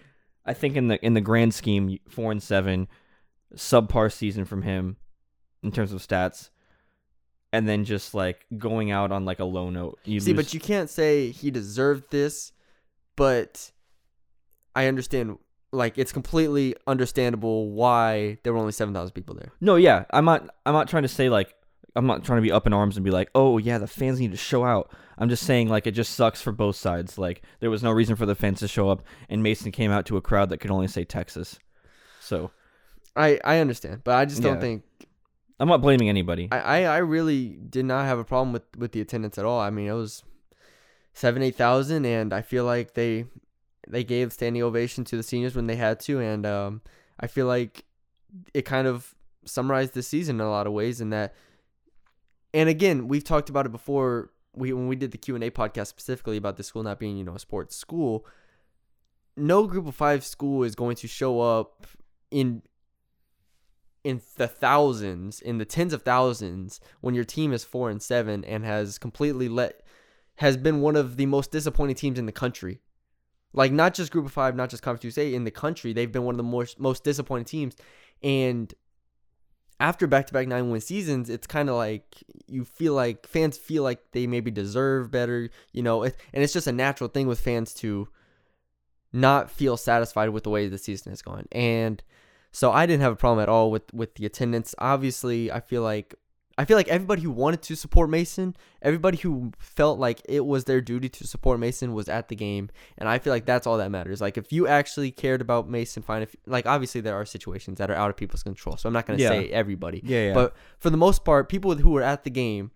I 0.45 0.55
think 0.55 0.77
in 0.77 0.89
the 0.89 1.05
in 1.05 1.15
the 1.15 1.21
grand 1.21 1.55
scheme, 1.55 1.99
four 2.09 2.33
and 2.33 2.43
seven, 2.43 2.89
subpar 3.55 4.13
season 4.13 4.45
from 4.45 4.63
him 4.63 4.97
in 5.63 5.71
terms 5.73 5.93
of 5.93 6.01
stats, 6.07 6.51
and 7.53 7.69
then 7.69 7.85
just 7.85 8.13
like 8.13 8.45
going 8.59 8.91
out 8.91 9.13
on 9.13 9.25
like 9.25 9.39
a 9.39 9.45
low 9.45 9.71
note. 9.71 9.99
You 10.05 10.21
See, 10.21 10.33
lose- 10.33 10.45
but 10.47 10.55
you 10.55 10.61
can't 10.61 10.91
say 10.91 11.31
he 11.31 11.51
deserved 11.51 12.11
this, 12.11 12.53
but 13.17 13.71
I 14.75 14.87
understand. 14.89 15.39
Like, 15.75 15.99
it's 15.99 16.13
completely 16.13 16.75
understandable 16.87 17.71
why 17.71 18.39
there 18.43 18.53
were 18.53 18.59
only 18.59 18.73
seven 18.73 18.95
thousand 18.95 19.13
people 19.15 19.35
there. 19.35 19.53
No, 19.61 19.77
yeah, 19.77 20.05
I'm 20.11 20.25
not. 20.25 20.49
I'm 20.65 20.73
not 20.73 20.89
trying 20.89 21.03
to 21.03 21.09
say 21.09 21.29
like 21.29 21.55
I'm 21.97 22.07
not 22.07 22.25
trying 22.25 22.39
to 22.39 22.43
be 22.43 22.51
up 22.53 22.67
in 22.67 22.73
arms 22.73 22.97
and 22.97 23.05
be 23.05 23.11
like, 23.11 23.31
oh 23.35 23.59
yeah, 23.59 23.79
the 23.79 23.87
fans 23.87 24.19
need 24.21 24.31
to 24.33 24.37
show 24.37 24.65
out. 24.65 24.91
I'm 25.19 25.29
just 25.29 25.45
saying 25.45 25.69
like 25.69 25.87
it 25.87 25.93
just 25.93 26.15
sucks 26.15 26.41
for 26.43 26.53
both 26.53 26.77
sides. 26.77 27.19
Like 27.19 27.43
there 27.61 27.71
was 27.71 27.83
no 27.83 27.93
reason 27.93 28.17
for 28.17 28.27
the 28.27 28.35
fans 28.35 28.61
to 28.61 28.69
show 28.69 28.89
up, 28.89 29.03
and 29.29 29.43
Mason 29.43 29.71
came 29.73 29.91
out 29.91 30.07
to 30.07 30.17
a 30.17 30.21
crowd 30.21 30.49
that 30.51 30.59
could 30.59 30.71
only 30.71 30.89
say 30.89 31.05
Texas. 31.05 31.59
So 32.21 32.51
I 33.15 33.39
I 33.45 33.59
understand, 33.59 34.03
but 34.05 34.15
I 34.17 34.25
just 34.25 34.43
don't 34.43 34.55
Yeah. 34.57 34.61
think 34.61 34.83
I'm 35.61 35.69
not 35.69 35.83
blaming 35.83 36.09
anybody. 36.09 36.49
I, 36.51 36.59
I 36.59 36.83
I 36.83 36.97
really 36.99 37.49
did 37.49 37.85
not 37.85 38.07
have 38.07 38.19
a 38.19 38.25
problem 38.25 38.53
with 38.53 38.65
with 38.77 38.93
the 38.93 39.01
attendance 39.01 39.39
at 39.39 39.45
all. 39.45 39.61
I 39.61 39.71
mean, 39.71 39.87
it 39.87 39.93
was 39.93 40.25
seven 41.13 41.43
eight 41.43 41.55
thousand, 41.55 42.05
and 42.07 42.33
I 42.33 42.43
feel 42.43 42.65
like 42.65 42.95
they 42.95 43.27
they 43.89 44.05
gave 44.05 44.33
standing 44.33 44.63
ovation 44.63 45.05
to 45.05 45.17
the 45.17 45.23
seniors 45.23 45.55
when 45.55 45.67
they 45.67 45.77
had 45.77 46.01
to, 46.01 46.21
and 46.21 46.47
um, 46.47 46.83
I 47.21 47.27
feel 47.27 47.47
like 47.47 47.85
it 48.53 48.63
kind 48.63 48.87
of 48.87 49.15
summarized 49.45 49.95
the 49.95 50.03
season 50.03 50.37
in 50.37 50.47
a 50.47 50.51
lot 50.51 50.67
of 50.67 50.73
ways. 50.73 51.01
In 51.01 51.11
that, 51.11 51.35
and 52.53 52.69
again, 52.69 53.09
we've 53.09 53.25
talked 53.25 53.49
about 53.49 53.67
it 53.67 53.73
before. 53.73 54.31
We 54.57 54.73
when 54.73 54.87
we 54.87 54.97
did 54.97 55.11
the 55.11 55.19
Q 55.19 55.35
and 55.35 55.45
A 55.45 55.51
podcast 55.51 55.89
specifically 55.89 56.37
about 56.37 56.57
the 56.57 56.63
school 56.63 56.83
not 56.83 56.99
being 56.99 57.17
you 57.17 57.25
know 57.25 57.35
a 57.35 57.41
sports 57.41 57.77
school. 57.77 58.27
No 59.37 59.67
group 59.67 59.89
of 59.89 59.97
five 59.97 60.25
school 60.25 60.63
is 60.63 60.77
going 60.77 60.97
to 60.97 61.09
show 61.09 61.41
up 61.41 61.87
in 62.31 62.63
in 64.05 64.21
the 64.37 64.47
thousands, 64.47 65.41
in 65.41 65.59
the 65.59 65.65
tens 65.65 65.93
of 65.93 66.03
thousands, 66.03 66.79
when 67.01 67.15
your 67.15 67.25
team 67.25 67.53
is 67.53 67.65
four 67.65 67.91
and 67.91 68.03
seven 68.03 68.45
and 68.45 68.65
has 68.65 68.99
completely 68.99 69.49
let 69.49 69.81
has 70.37 70.57
been 70.57 70.81
one 70.81 70.97
of 70.97 71.17
the 71.17 71.27
most 71.27 71.51
disappointing 71.51 71.97
teams 71.97 72.19
in 72.19 72.27
the 72.27 72.33
country. 72.33 72.81
Like 73.55 73.73
not 73.73 73.95
just 73.95 74.13
Group 74.13 74.27
of 74.27 74.33
Five, 74.33 74.57
not 74.57 74.69
just 74.69 74.83
Conference 74.83 75.05
USA, 75.05 75.33
in 75.33 75.45
the 75.45 75.51
country, 75.51 75.93
they've 75.93 76.11
been 76.11 76.25
one 76.25 76.35
of 76.35 76.39
the 76.39 76.43
most 76.43 76.79
most 76.79 77.05
disappointing 77.05 77.47
teams. 77.47 77.77
And 78.23 78.75
after 79.81 80.07
back 80.07 80.27
to 80.27 80.33
back 80.33 80.49
nine 80.49 80.71
win 80.71 80.81
seasons, 80.81 81.31
it's 81.31 81.47
kind 81.47 81.69
of 81.69 81.77
like 81.77 82.23
you 82.47 82.65
feel 82.65 82.95
like 82.95 83.27
fans 83.27 83.57
feel 83.57 83.83
like 83.83 84.01
they 84.13 84.27
maybe 84.27 84.51
deserve 84.51 85.11
better, 85.11 85.51
you 85.73 85.83
know, 85.83 86.03
it, 86.03 86.17
and 86.33 86.43
it's 86.43 86.53
just 86.53 86.67
a 86.67 86.73
natural 86.73 87.09
thing 87.09 87.27
with 87.27 87.41
fans 87.41 87.73
to 87.75 88.09
not 89.13 89.51
feel 89.51 89.77
satisfied 89.77 90.31
with 90.31 90.43
the 90.43 90.51
way 90.51 90.67
the 90.67 90.79
season 90.79 91.13
has 91.13 91.23
gone. 91.23 91.47
And 91.53 92.03
so 92.51 92.73
I 92.73 92.87
didn't 92.87 93.03
have 93.03 93.13
a 93.13 93.17
problem 93.17 93.43
at 93.43 93.49
all 93.49 93.71
with 93.71 93.93
with 93.95 94.17
the 94.17 94.27
attendance. 94.27 94.75
Obviously, 94.79 95.51
I 95.53 95.61
feel 95.61 95.83
like 95.83 96.15
I 96.57 96.65
feel 96.65 96.77
like 96.77 96.89
everybody 96.89 97.23
who 97.23 97.31
wanted 97.31 97.63
to 97.63 97.75
support 97.77 98.09
Mason, 98.11 98.55
everybody 98.81 99.19
who 99.19 99.53
felt 99.59 99.99
like 99.99 100.21
it 100.29 100.47
was 100.47 100.65
their 100.65 100.81
duty 100.81 101.09
to 101.09 101.27
support 101.27 101.59
Mason 101.59 101.95
was 101.95 102.09
at 102.09 102.29
the 102.29 102.37
game, 102.37 102.71
and 102.97 103.09
I 103.09 103.19
feel 103.19 103.33
like 103.33 103.45
that's 103.45 103.67
all 103.67 103.79
that 103.79 103.91
matters. 103.91 104.21
Like 104.21 104.39
if 104.39 104.53
you 104.53 104.67
actually 104.69 105.11
cared 105.11 105.41
about 105.41 105.69
Mason, 105.69 106.03
fine. 106.03 106.23
If 106.23 106.37
like 106.47 106.67
obviously 106.67 107.01
there 107.01 107.15
are 107.17 107.25
situations 107.25 107.79
that 107.79 107.91
are 107.91 107.95
out 107.95 108.11
of 108.11 108.17
people's 108.17 108.43
control, 108.43 108.77
so 108.77 108.89
I'm 108.89 108.93
not 108.93 109.07
gonna 109.07 109.19
Yeah. 109.19 109.29
say 109.31 109.49
everybody, 109.49 110.01
yeah, 110.05 110.29
yeah. 110.29 110.35
but 110.35 110.55
for 110.79 110.91
the 110.91 110.97
most 110.97 111.25
part, 111.25 111.49
people 111.49 111.75
who 111.75 111.91
were 111.91 112.03
at 112.03 112.23
the 112.25 112.31
game 112.31 112.71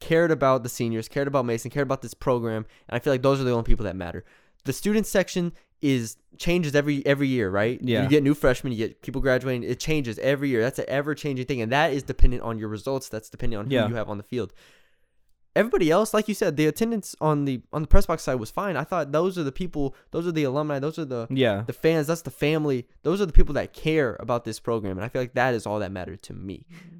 cared 0.00 0.30
about 0.30 0.62
the 0.62 0.68
seniors, 0.68 1.06
cared 1.08 1.28
about 1.28 1.44
Mason, 1.44 1.70
cared 1.70 1.86
about 1.86 2.02
this 2.02 2.14
program, 2.14 2.66
and 2.88 2.96
I 2.96 2.98
feel 2.98 3.12
like 3.12 3.22
those 3.22 3.40
are 3.40 3.44
the 3.44 3.52
only 3.52 3.64
people 3.64 3.84
that 3.84 3.94
matter. 3.96 4.24
The 4.64 4.72
student 4.72 5.06
section 5.06 5.52
is 5.82 6.16
changes 6.38 6.74
every 6.74 7.04
every 7.04 7.28
year, 7.28 7.50
right? 7.50 7.78
Yeah. 7.82 8.04
You 8.04 8.08
get 8.08 8.22
new 8.22 8.34
freshmen, 8.34 8.72
you 8.72 8.78
get 8.78 9.02
people 9.02 9.20
graduating. 9.20 9.64
It 9.64 9.78
changes 9.80 10.18
every 10.20 10.48
year. 10.48 10.62
That's 10.62 10.78
an 10.78 10.86
ever 10.88 11.14
changing 11.14 11.46
thing, 11.46 11.60
and 11.60 11.70
that 11.72 11.92
is 11.92 12.02
dependent 12.02 12.42
on 12.42 12.58
your 12.58 12.68
results. 12.68 13.08
That's 13.08 13.28
dependent 13.28 13.60
on 13.60 13.66
who 13.66 13.74
Yeah. 13.74 13.88
you 13.88 13.94
have 13.96 14.08
on 14.08 14.16
the 14.16 14.22
field. 14.24 14.52
Everybody 15.54 15.90
else, 15.90 16.14
like 16.14 16.28
you 16.28 16.34
said, 16.34 16.56
the 16.56 16.66
attendance 16.66 17.14
on 17.20 17.44
the 17.44 17.60
on 17.74 17.82
the 17.82 17.88
press 17.88 18.06
box 18.06 18.22
side 18.22 18.36
was 18.36 18.50
fine. 18.50 18.74
I 18.74 18.84
thought 18.84 19.12
those 19.12 19.36
are 19.36 19.42
the 19.42 19.52
people, 19.52 19.94
those 20.10 20.26
are 20.26 20.32
the 20.32 20.44
alumni, 20.44 20.78
those 20.78 20.98
are 20.98 21.04
the 21.04 21.26
yeah, 21.28 21.64
the 21.66 21.74
fans, 21.74 22.06
that's 22.06 22.22
the 22.22 22.30
family. 22.30 22.86
Those 23.02 23.20
are 23.20 23.26
the 23.26 23.34
people 23.34 23.52
that 23.54 23.74
care 23.74 24.16
about 24.18 24.44
this 24.46 24.58
program, 24.58 24.96
and 24.96 25.04
I 25.04 25.08
feel 25.10 25.20
like 25.20 25.34
that 25.34 25.52
is 25.52 25.66
all 25.66 25.78
that 25.80 25.92
mattered 25.92 26.22
to 26.22 26.32
me. 26.32 26.64
Mm-hmm. 26.72 26.96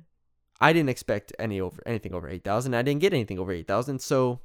I 0.60 0.74
didn't 0.74 0.90
expect 0.90 1.32
any 1.38 1.60
over 1.62 1.82
anything 1.86 2.12
over 2.12 2.28
eight 2.28 2.44
thousand. 2.44 2.74
I 2.74 2.82
didn't 2.82 3.00
get 3.00 3.14
anything 3.14 3.38
over 3.38 3.52
eight 3.52 3.66
thousand, 3.66 4.02
so 4.02 4.40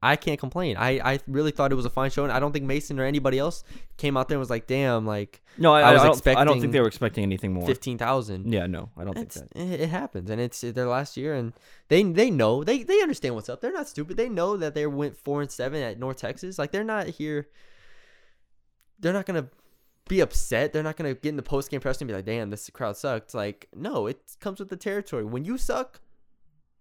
I 0.00 0.14
can't 0.14 0.38
complain. 0.38 0.76
I, 0.76 1.00
I 1.14 1.20
really 1.26 1.50
thought 1.50 1.72
it 1.72 1.74
was 1.74 1.84
a 1.84 1.90
fine 1.90 2.10
show, 2.10 2.22
and 2.22 2.32
I 2.32 2.38
don't 2.38 2.52
think 2.52 2.64
Mason 2.64 3.00
or 3.00 3.04
anybody 3.04 3.36
else 3.38 3.64
came 3.96 4.16
out 4.16 4.28
there 4.28 4.36
and 4.36 4.40
was 4.40 4.50
like, 4.50 4.68
"Damn, 4.68 5.04
like 5.04 5.42
no, 5.56 5.74
I, 5.74 5.80
I 5.80 5.88
I, 5.90 5.92
was 6.08 6.20
don't, 6.20 6.36
I 6.36 6.44
don't 6.44 6.60
think 6.60 6.72
they 6.72 6.80
were 6.80 6.86
expecting 6.86 7.24
anything 7.24 7.52
more. 7.52 7.66
fifteen 7.66 7.98
thousand. 7.98 8.52
Yeah, 8.52 8.66
no, 8.68 8.90
I 8.96 9.02
don't 9.02 9.14
think 9.14 9.26
It's, 9.26 9.40
that. 9.40 9.56
it, 9.56 9.80
it 9.80 9.88
happens, 9.88 10.30
and 10.30 10.40
it's 10.40 10.60
their 10.60 10.86
last 10.86 11.16
year, 11.16 11.34
and 11.34 11.52
they 11.88 12.04
they 12.04 12.30
know 12.30 12.62
they 12.62 12.84
they 12.84 13.02
understand 13.02 13.34
what's 13.34 13.48
up. 13.48 13.60
They're 13.60 13.72
not 13.72 13.88
stupid. 13.88 14.16
They 14.16 14.28
know 14.28 14.56
that 14.56 14.74
they 14.74 14.86
went 14.86 15.16
four 15.16 15.42
and 15.42 15.50
seven 15.50 15.82
at 15.82 15.98
North 15.98 16.18
Texas. 16.18 16.60
Like 16.60 16.70
they're 16.70 16.84
not 16.84 17.08
here. 17.08 17.48
They're 19.00 19.12
not 19.12 19.26
gonna 19.26 19.48
be 20.08 20.20
upset. 20.20 20.72
They're 20.72 20.82
not 20.82 20.96
gonna 20.96 21.14
get 21.14 21.30
in 21.30 21.36
the 21.36 21.42
post 21.42 21.70
game 21.70 21.80
press 21.80 22.00
and 22.00 22.06
be 22.08 22.14
like, 22.14 22.24
"Damn, 22.24 22.50
this 22.50 22.70
crowd 22.70 22.96
sucked." 22.96 23.34
Like 23.34 23.66
no, 23.74 24.06
it 24.06 24.20
comes 24.40 24.60
with 24.60 24.68
the 24.68 24.76
territory. 24.76 25.24
When 25.24 25.44
you 25.44 25.58
suck, 25.58 26.00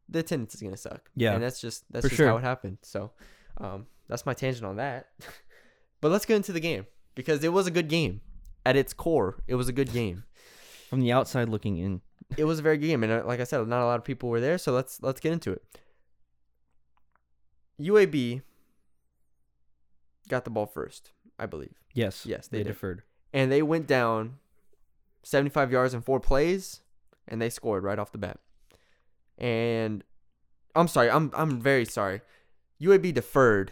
the 0.09 0.19
attendance 0.19 0.55
is 0.55 0.61
gonna 0.61 0.77
suck. 0.77 1.09
Yeah, 1.15 1.33
and 1.33 1.43
that's 1.43 1.59
just 1.59 1.83
that's 1.91 2.05
just 2.05 2.15
sure. 2.15 2.27
how 2.27 2.37
it 2.37 2.43
happened. 2.43 2.77
So, 2.81 3.11
um, 3.57 3.87
that's 4.07 4.25
my 4.25 4.33
tangent 4.33 4.65
on 4.65 4.77
that. 4.77 5.07
but 6.01 6.11
let's 6.11 6.25
get 6.25 6.35
into 6.35 6.51
the 6.53 6.59
game. 6.59 6.85
because 7.15 7.43
it 7.43 7.51
was 7.53 7.67
a 7.67 7.71
good 7.71 7.87
game. 7.87 8.21
At 8.65 8.75
its 8.75 8.93
core, 8.93 9.43
it 9.47 9.55
was 9.55 9.69
a 9.69 9.73
good 9.73 9.91
game. 9.93 10.23
From 10.89 10.99
the 11.01 11.11
outside 11.11 11.49
looking 11.49 11.77
in. 11.77 12.01
It 12.37 12.43
was 12.43 12.59
a 12.59 12.61
very 12.61 12.77
good 12.77 12.87
game, 12.87 13.03
and 13.03 13.11
uh, 13.11 13.23
like 13.25 13.39
I 13.39 13.45
said, 13.45 13.65
not 13.67 13.81
a 13.81 13.85
lot 13.85 13.99
of 13.99 14.03
people 14.03 14.27
were 14.29 14.41
there. 14.41 14.57
So 14.57 14.73
let's 14.73 15.01
let's 15.01 15.19
get 15.21 15.31
into 15.31 15.51
it. 15.51 15.63
UAB 17.79 18.41
got 20.27 20.43
the 20.43 20.49
ball 20.49 20.65
first, 20.65 21.11
I 21.39 21.45
believe, 21.45 21.75
Yes. 21.93 22.25
Yes, 22.25 22.47
they 22.47 22.59
they 22.59 22.63
deferred. 22.65 23.03
and 23.33 23.51
they 23.51 23.61
went 23.61 23.87
down 23.87 24.39
75 25.23 25.71
yards 25.71 25.93
in 25.93 26.01
four 26.01 26.19
plays, 26.19 26.81
and 27.27 27.41
they 27.41 27.49
scored 27.49 27.83
right 27.83 27.99
off 27.99 28.11
the 28.11 28.17
bat. 28.17 28.39
And 29.37 30.03
I'm 30.75 30.87
sorry, 30.87 31.09
I'm 31.09 31.31
I'm 31.35 31.59
very 31.61 31.85
sorry. 31.85 32.21
UAB 32.81 33.13
deferred, 33.13 33.71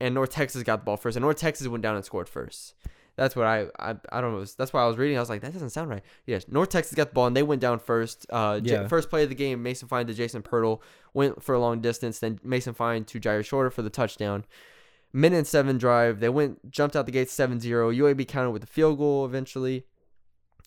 and 0.00 0.14
North 0.14 0.30
Texas 0.30 0.62
got 0.62 0.80
the 0.80 0.84
ball 0.84 0.96
first, 0.96 1.16
and 1.16 1.22
North 1.22 1.36
Texas 1.38 1.66
went 1.68 1.82
down 1.82 1.96
and 1.96 2.04
scored 2.04 2.28
first. 2.28 2.74
That's 3.16 3.36
what 3.36 3.46
I 3.46 3.66
I, 3.78 3.94
I 4.10 4.20
don't 4.20 4.32
know. 4.32 4.44
That's 4.44 4.72
why 4.72 4.82
I 4.82 4.86
was 4.86 4.96
reading. 4.98 5.16
I 5.16 5.20
was 5.20 5.28
like, 5.30 5.40
that 5.42 5.52
doesn't 5.52 5.70
sound 5.70 5.88
right. 5.88 6.02
Yes, 6.26 6.46
North 6.48 6.68
Texas 6.70 6.94
got 6.94 7.08
the 7.10 7.14
ball 7.14 7.26
and 7.28 7.36
they 7.36 7.42
went 7.44 7.60
down 7.60 7.78
first. 7.78 8.26
Uh, 8.28 8.58
J- 8.60 8.72
Yeah. 8.72 8.88
first 8.88 9.08
play 9.08 9.22
of 9.22 9.28
the 9.28 9.34
game, 9.36 9.62
Mason 9.62 9.86
Fine 9.88 10.08
to 10.08 10.14
Jason 10.14 10.42
Pirtle 10.42 10.80
went 11.12 11.42
for 11.42 11.54
a 11.54 11.60
long 11.60 11.80
distance. 11.80 12.18
Then 12.18 12.40
Mason 12.42 12.74
Fine 12.74 13.04
to 13.04 13.20
Jyaire 13.20 13.44
Shorter 13.44 13.70
for 13.70 13.82
the 13.82 13.90
touchdown. 13.90 14.44
Minute 15.12 15.36
and 15.36 15.46
seven 15.46 15.78
drive. 15.78 16.18
They 16.18 16.28
went 16.28 16.72
jumped 16.72 16.96
out 16.96 17.06
the 17.06 17.12
gate 17.12 17.28
7-0. 17.28 17.62
UAB 17.62 18.26
countered 18.26 18.52
with 18.52 18.64
a 18.64 18.66
field 18.66 18.98
goal 18.98 19.24
eventually. 19.24 19.84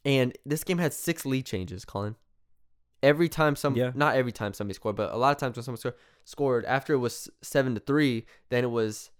And 0.05 0.37
this 0.45 0.63
game 0.63 0.77
had 0.77 0.93
six 0.93 1.25
lead 1.25 1.45
changes, 1.45 1.83
Colin. 1.83 2.15
Every 3.07 3.29
time 3.29 3.55
some 3.55 3.75
Yeah. 3.75 3.91
not 3.95 4.15
every 4.15 4.31
time 4.31 4.51
somebody 4.53 4.75
scored, 4.75 4.95
but 4.95 5.13
a 5.13 5.17
lot 5.17 5.31
of 5.31 5.37
times 5.37 5.55
when 5.55 5.63
someone 5.63 5.77
scored, 5.77 5.95
scored 6.25 6.65
after 6.65 6.93
it 6.93 6.97
was 7.07 7.29
seven 7.41 7.73
to 7.75 7.79
three, 7.79 8.25
then 8.49 8.63
it 8.63 8.71
was 8.81 9.11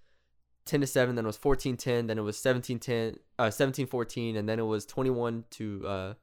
10 0.65 0.81
to 0.81 0.87
7 0.87 1.15
then 1.15 1.25
it 1.25 1.27
was 1.27 1.37
14-10 1.37 2.07
then 2.07 2.17
it 2.17 2.21
was 2.21 2.37
17-10 2.37 3.17
uh 3.39 3.45
17-14 3.45 4.37
and 4.37 4.49
then 4.49 4.59
it 4.59 4.63
was 4.63 4.85
21 4.85 5.45
to 5.49 5.81
uh 5.87 6.13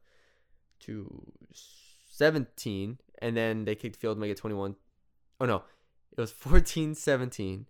to 0.81 1.33
17 2.11 2.99
and 3.23 3.37
then 3.37 3.65
they 3.65 3.75
kicked 3.75 3.95
the 3.97 4.01
field 4.01 4.17
to 4.17 4.21
make 4.21 4.31
it 4.31 4.37
21 4.37 4.77
oh 5.41 5.47
no 5.47 5.63
it 6.13 6.21
was 6.21 6.31
14-17 6.31 7.65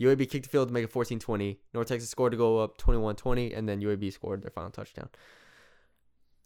UAB 0.00 0.30
kicked 0.30 0.44
the 0.44 0.50
field 0.50 0.68
to 0.68 0.74
make 0.74 0.84
it 0.84 0.92
14-20 0.92 1.56
North 1.74 1.88
Texas 1.88 2.08
scored 2.08 2.30
to 2.30 2.38
go 2.38 2.58
up 2.60 2.78
21-20 2.78 3.56
and 3.56 3.68
then 3.68 3.80
UAB 3.82 4.12
scored 4.12 4.42
their 4.42 4.52
final 4.52 4.70
touchdown 4.70 5.08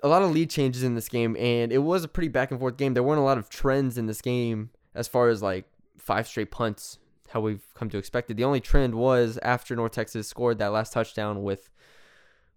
a 0.05 0.09
lot 0.09 0.23
of 0.23 0.31
lead 0.31 0.51
changes 0.51 0.85
in 0.85 0.95
this 0.95 1.09
game 1.09 1.37
and 1.39 1.73
it 1.73 1.79
was 1.79 2.05
a 2.05 2.09
pretty 2.09 2.29
back 2.29 2.53
and 2.53 2.61
forth 2.61 2.77
game 2.77 2.95
there 2.95 3.03
weren't 3.03 3.21
a 3.21 3.25
lot 3.25 3.39
of 3.39 3.49
trends 3.49 3.99
in 3.99 4.07
this 4.07 4.21
game 4.21 4.71
as 4.95 5.09
far 5.09 5.29
as 5.29 5.43
like 5.43 5.65
five 5.99 6.29
straight 6.29 6.53
punts 6.53 6.99
how 7.35 7.41
we've 7.41 7.75
come 7.75 7.91
to 7.91 7.99
expect 7.99 8.31
it. 8.31 8.35
The 8.35 8.45
only 8.45 8.61
trend 8.61 8.95
was 8.95 9.39
after 9.43 9.75
North 9.75 9.91
Texas 9.91 10.29
scored 10.29 10.59
that 10.59 10.69
last 10.69 10.93
touchdown 10.93 11.43
with 11.43 11.69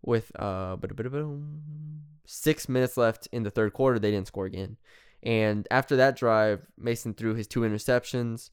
with 0.03 0.31
uh 0.39 0.77
six 2.25 2.69
minutes 2.69 2.95
left 2.95 3.27
in 3.31 3.41
the 3.43 3.49
third 3.49 3.73
quarter, 3.73 3.97
they 3.97 4.11
didn't 4.11 4.27
score 4.27 4.45
again. 4.45 4.77
And 5.23 5.67
after 5.71 5.95
that 5.95 6.15
drive, 6.15 6.67
Mason 6.77 7.15
threw 7.15 7.33
his 7.33 7.47
two 7.47 7.61
interceptions. 7.61 8.51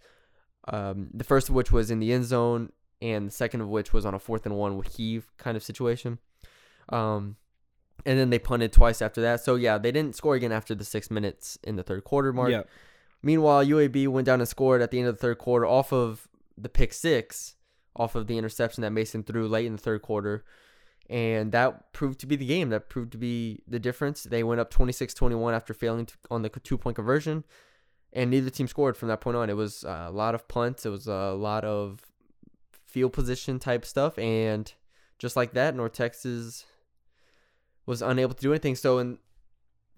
Um, 0.66 1.10
the 1.12 1.24
first 1.24 1.50
of 1.50 1.54
which 1.54 1.70
was 1.70 1.90
in 1.90 1.98
the 1.98 2.10
end 2.10 2.24
zone, 2.24 2.72
and 3.02 3.26
the 3.26 3.32
second 3.32 3.60
of 3.60 3.68
which 3.68 3.92
was 3.92 4.06
on 4.06 4.14
a 4.14 4.18
fourth 4.18 4.46
and 4.46 4.56
one 4.56 4.78
with 4.78 4.96
heave 4.96 5.30
kind 5.36 5.58
of 5.58 5.62
situation. 5.62 6.18
Um, 6.88 7.36
and 8.06 8.18
then 8.18 8.30
they 8.30 8.38
punted 8.38 8.72
twice 8.72 9.00
after 9.00 9.20
that. 9.22 9.40
So 9.40 9.54
yeah, 9.54 9.78
they 9.78 9.92
didn't 9.92 10.16
score 10.16 10.34
again 10.34 10.52
after 10.52 10.74
the 10.74 10.84
six 10.84 11.10
minutes 11.10 11.58
in 11.64 11.76
the 11.76 11.82
third 11.82 12.04
quarter 12.04 12.32
mark. 12.32 12.50
Yeah. 12.50 12.62
Meanwhile, 13.22 13.64
UAB 13.64 14.08
went 14.08 14.26
down 14.26 14.40
and 14.40 14.48
scored 14.48 14.82
at 14.82 14.90
the 14.90 14.98
end 14.98 15.08
of 15.08 15.14
the 15.14 15.20
third 15.20 15.38
quarter 15.38 15.64
off 15.64 15.92
of 15.92 16.28
the 16.58 16.68
pick 16.68 16.92
six, 16.92 17.56
off 17.96 18.14
of 18.14 18.26
the 18.26 18.36
interception 18.36 18.82
that 18.82 18.90
Mason 18.90 19.22
threw 19.22 19.48
late 19.48 19.66
in 19.66 19.72
the 19.72 19.78
third 19.78 20.02
quarter. 20.02 20.44
And 21.08 21.52
that 21.52 21.92
proved 21.92 22.20
to 22.20 22.26
be 22.26 22.36
the 22.36 22.46
game. 22.46 22.70
That 22.70 22.88
proved 22.88 23.12
to 23.12 23.18
be 23.18 23.62
the 23.66 23.78
difference. 23.78 24.24
They 24.24 24.42
went 24.42 24.60
up 24.60 24.70
26 24.70 25.14
21 25.14 25.54
after 25.54 25.74
failing 25.74 26.06
to, 26.06 26.14
on 26.30 26.42
the 26.42 26.48
two 26.48 26.78
point 26.78 26.96
conversion. 26.96 27.44
And 28.12 28.30
neither 28.30 28.50
team 28.50 28.68
scored 28.68 28.96
from 28.96 29.08
that 29.08 29.20
point 29.20 29.36
on. 29.36 29.50
It 29.50 29.56
was 29.56 29.84
a 29.84 30.10
lot 30.10 30.34
of 30.34 30.46
punts, 30.46 30.86
it 30.86 30.90
was 30.90 31.06
a 31.06 31.32
lot 31.32 31.64
of 31.64 32.00
field 32.86 33.12
position 33.12 33.58
type 33.58 33.84
stuff. 33.84 34.18
And 34.18 34.72
just 35.18 35.34
like 35.34 35.54
that, 35.54 35.74
North 35.74 35.92
Texas 35.92 36.64
was 37.86 38.02
unable 38.02 38.34
to 38.34 38.40
do 38.40 38.52
anything. 38.52 38.76
So, 38.76 38.98
in, 38.98 39.18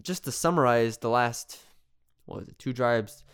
just 0.02 0.24
to 0.24 0.32
summarize 0.32 0.98
the 0.98 1.08
last 1.08 1.58
what 2.26 2.40
was 2.40 2.48
it, 2.48 2.58
two 2.58 2.72
drives. 2.72 3.24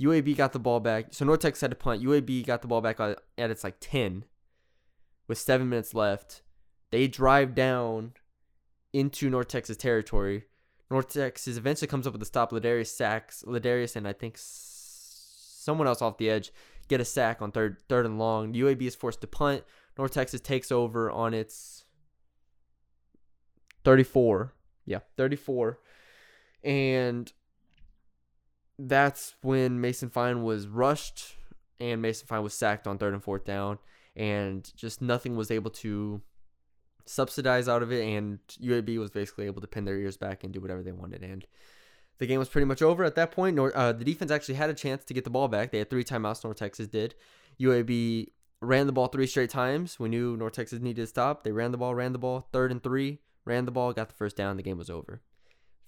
UAB 0.00 0.36
got 0.36 0.52
the 0.52 0.58
ball 0.58 0.80
back. 0.80 1.06
So 1.10 1.24
North 1.24 1.40
Texas 1.40 1.60
had 1.60 1.70
to 1.70 1.76
punt. 1.76 2.02
UAB 2.02 2.46
got 2.46 2.62
the 2.62 2.68
ball 2.68 2.80
back 2.80 2.98
at 3.00 3.16
its 3.50 3.64
like 3.64 3.76
10 3.80 4.24
with 5.26 5.38
seven 5.38 5.68
minutes 5.68 5.94
left. 5.94 6.42
They 6.90 7.06
drive 7.06 7.54
down 7.54 8.12
into 8.92 9.28
North 9.28 9.48
Texas 9.48 9.76
territory. 9.76 10.44
North 10.90 11.12
Texas 11.12 11.56
eventually 11.56 11.88
comes 11.88 12.06
up 12.06 12.12
with 12.12 12.22
a 12.22 12.26
stop. 12.26 12.50
Ladarius 12.50 12.86
sacks. 12.88 13.44
Ladarius 13.46 13.96
and 13.96 14.08
I 14.08 14.12
think 14.12 14.36
someone 14.38 15.86
else 15.86 16.00
off 16.00 16.18
the 16.18 16.30
edge 16.30 16.52
get 16.88 17.00
a 17.00 17.04
sack 17.04 17.42
on 17.42 17.52
third 17.52 17.76
third 17.88 18.06
and 18.06 18.18
long. 18.18 18.54
UAB 18.54 18.82
is 18.82 18.94
forced 18.94 19.20
to 19.20 19.26
punt. 19.26 19.64
North 19.98 20.12
Texas 20.12 20.40
takes 20.40 20.72
over 20.72 21.10
on 21.10 21.34
its 21.34 21.84
34. 23.88 24.52
Yeah, 24.84 24.98
34. 25.16 25.78
And 26.62 27.32
that's 28.78 29.34
when 29.40 29.80
Mason 29.80 30.10
Fine 30.10 30.42
was 30.42 30.66
rushed 30.66 31.36
and 31.80 32.02
Mason 32.02 32.26
Fine 32.26 32.42
was 32.42 32.52
sacked 32.52 32.86
on 32.86 32.98
third 32.98 33.14
and 33.14 33.24
fourth 33.24 33.46
down 33.46 33.78
and 34.14 34.70
just 34.76 35.00
nothing 35.00 35.36
was 35.36 35.50
able 35.50 35.70
to 35.70 36.20
subsidize 37.06 37.66
out 37.66 37.82
of 37.82 37.90
it 37.90 38.06
and 38.06 38.40
UAB 38.62 38.98
was 38.98 39.10
basically 39.10 39.46
able 39.46 39.62
to 39.62 39.66
pin 39.66 39.86
their 39.86 39.96
ears 39.96 40.18
back 40.18 40.44
and 40.44 40.52
do 40.52 40.60
whatever 40.60 40.82
they 40.82 40.92
wanted 40.92 41.22
and 41.22 41.46
the 42.18 42.26
game 42.26 42.38
was 42.38 42.50
pretty 42.50 42.66
much 42.66 42.82
over 42.82 43.04
at 43.04 43.14
that 43.14 43.30
point. 43.30 43.56
Nor, 43.56 43.74
uh, 43.74 43.92
the 43.92 44.04
defense 44.04 44.30
actually 44.30 44.56
had 44.56 44.68
a 44.68 44.74
chance 44.74 45.02
to 45.06 45.14
get 45.14 45.24
the 45.24 45.30
ball 45.30 45.48
back. 45.48 45.70
They 45.70 45.78
had 45.78 45.88
three 45.88 46.04
timeouts. 46.04 46.44
North 46.44 46.58
Texas 46.58 46.88
did. 46.88 47.14
UAB 47.58 48.26
ran 48.60 48.86
the 48.86 48.92
ball 48.92 49.06
three 49.06 49.26
straight 49.26 49.50
times. 49.50 49.98
We 49.98 50.10
knew 50.10 50.36
North 50.36 50.52
Texas 50.52 50.80
needed 50.80 51.00
to 51.02 51.06
stop. 51.06 51.44
They 51.44 51.52
ran 51.52 51.70
the 51.70 51.78
ball, 51.78 51.94
ran 51.94 52.12
the 52.12 52.18
ball, 52.18 52.48
third 52.52 52.72
and 52.72 52.82
three, 52.82 53.20
ran 53.48 53.64
the 53.64 53.70
ball, 53.72 53.92
got 53.92 54.08
the 54.08 54.14
first 54.14 54.36
down. 54.36 54.56
The 54.56 54.62
game 54.62 54.78
was 54.78 54.90
over. 54.90 55.20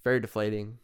Very 0.02 0.18
deflating. 0.18 0.78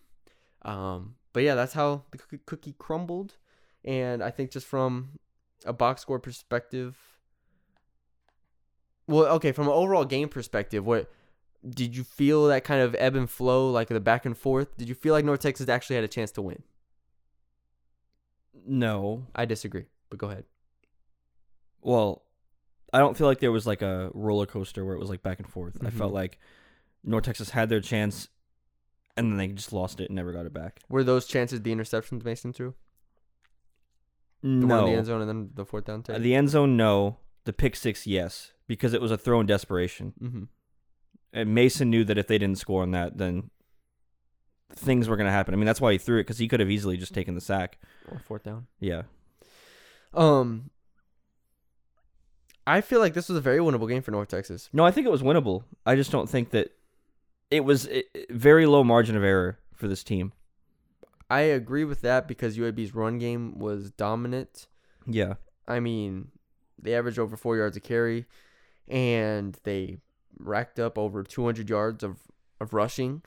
Um, 0.63 1.17
but 1.33 1.43
yeah, 1.43 1.55
that's 1.55 1.73
how 1.73 2.05
the 2.11 2.19
cookie, 2.47 2.75
crumbled. 2.79 3.37
And 3.85 4.23
I 4.23 4.31
think 4.31 4.51
just 4.51 4.67
from 4.67 5.19
a 5.65 5.73
box 5.73 6.03
score 6.03 6.19
perspective, 6.21 6.97
well, 9.07 9.27
okay, 9.37 9.53
from 9.53 9.67
an 9.69 9.73
overall 9.73 10.05
game 10.05 10.29
perspective, 10.29 10.85
what 10.85 11.11
did 11.69 11.97
you 11.97 12.05
feel 12.05 12.47
that 12.49 12.65
kind 12.65 12.81
of 12.83 12.95
ebb 12.99 13.17
and 13.17 13.29
flow, 13.31 13.71
like 13.71 13.89
the 13.89 14.01
back 14.01 14.27
and 14.27 14.37
forth? 14.37 14.77
Did 14.77 14.89
you 14.89 14.95
feel 14.95 15.13
like 15.15 15.25
North 15.25 15.41
Texas 15.41 15.69
actually 15.69 15.97
had 15.97 16.05
a 16.05 16.09
chance 16.09 16.31
to 16.33 16.43
win? 16.43 16.63
No. 18.67 19.27
I 19.35 19.45
disagree, 19.45 19.87
but 20.11 20.19
go 20.19 20.29
ahead. 20.29 20.45
Well, 21.81 22.23
I 22.93 22.99
don't 22.99 23.17
feel 23.17 23.27
like 23.27 23.41
there 23.41 23.53
was 23.53 23.67
like 23.67 23.83
a 23.83 24.11
roller 24.15 24.47
coaster 24.47 24.85
where 24.85 24.95
it 24.95 24.99
was 25.01 25.09
like 25.11 25.23
back 25.23 25.39
and 25.39 25.49
forth. 25.49 25.77
I 25.85 25.91
felt 25.91 26.11
Mhm. 26.11 26.15
like 26.15 26.39
North 27.07 27.25
Texas 27.25 27.51
had 27.51 27.69
their 27.71 27.81
chance 27.81 28.29
and 29.17 29.31
then 29.33 29.39
they 29.39 29.49
just 29.49 29.73
lost 29.73 30.01
it 30.01 30.07
and 30.11 30.17
never 30.17 30.33
got 30.33 30.45
it 30.45 30.53
back. 30.53 30.81
Were 30.91 31.03
those 31.05 31.25
chances 31.27 31.63
the 31.63 31.75
interceptions 31.75 32.25
Mason 32.25 32.53
threw? 32.53 32.75
The 34.43 34.49
one 34.49 34.61
in 34.63 34.69
the 34.69 34.69
No. 34.69 34.87
end 34.89 35.07
zone 35.07 35.21
and 35.23 35.29
then 35.29 35.51
the 35.55 35.65
fourth 35.65 35.85
down 35.87 36.05
Uh, 36.09 36.19
the 36.19 36.35
end 36.35 36.51
zone, 36.51 36.77
no. 36.77 37.17
The 37.45 37.53
pick 37.53 37.77
six, 37.77 38.07
yes, 38.07 38.53
because 38.67 38.93
it 38.93 39.01
was 39.01 39.11
a 39.11 39.17
throw 39.17 39.41
in 39.41 39.47
desperation. 39.47 40.13
mm-hmm. 40.21 40.43
And 41.33 41.55
Mason 41.55 41.91
knew 41.91 42.05
that 42.05 42.19
if 42.19 42.27
they 42.27 42.39
didn't 42.39 42.59
score 42.59 42.83
on 42.83 42.91
that, 42.93 43.19
then 43.19 43.51
things 44.71 45.09
were 45.09 45.17
going 45.17 45.27
to 45.27 45.33
happen. 45.33 45.55
I 45.55 45.57
mean, 45.57 45.67
that's 45.67 45.81
why 45.81 45.93
he 45.93 45.99
threw 45.99 46.19
it 46.19 46.25
because 46.25 46.39
he 46.39 46.49
could 46.49 46.61
have 46.61 46.71
easily 46.71 46.97
just 46.97 47.15
taken 47.15 47.35
the 47.35 47.41
sack. 47.41 47.79
Or 48.11 48.19
fourth 48.19 48.43
down. 48.45 48.67
Yeah. 48.81 49.03
Um, 50.15 50.71
I 52.67 52.81
feel 52.81 53.01
like 53.01 53.15
this 53.15 53.29
was 53.29 53.39
a 53.39 53.41
very 53.41 53.59
winnable 53.59 53.89
game 53.89 54.03
for 54.03 54.11
North 54.11 54.29
Texas. 54.29 54.69
No, 54.73 54.85
I 54.85 54.91
think 54.91 55.07
it 55.07 55.11
was 55.11 55.23
winnable. 55.23 55.65
I 55.85 55.95
just 55.95 56.11
don't 56.11 56.29
think 56.29 56.51
that 56.51 56.73
it 57.51 57.65
was 57.65 57.89
a 57.89 58.05
very 58.31 58.67
low 58.67 58.83
margin 58.85 59.17
of 59.17 59.25
error 59.25 59.59
for 59.75 59.89
this 59.89 60.03
team. 60.03 60.33
I 61.29 61.41
agree 61.41 61.85
with 61.85 62.03
that 62.03 62.29
because 62.29 62.57
UAB's 62.57 62.95
run 62.95 63.19
game 63.19 63.59
was 63.59 63.91
dominant. 63.91 64.69
Yeah. 65.07 65.35
I 65.67 65.81
mean, 65.81 66.29
they 66.81 66.95
averaged 66.95 67.19
over 67.19 67.37
four 67.37 67.57
yards 67.57 67.77
a 67.77 67.81
carry, 67.81 68.27
and 68.87 69.59
they 69.65 69.99
racked 70.39 70.79
up 70.79 70.99
over 70.99 71.25
200 71.25 71.69
yards 71.69 72.05
of, 72.05 72.19
of 72.61 72.73
rushing. 72.73 73.23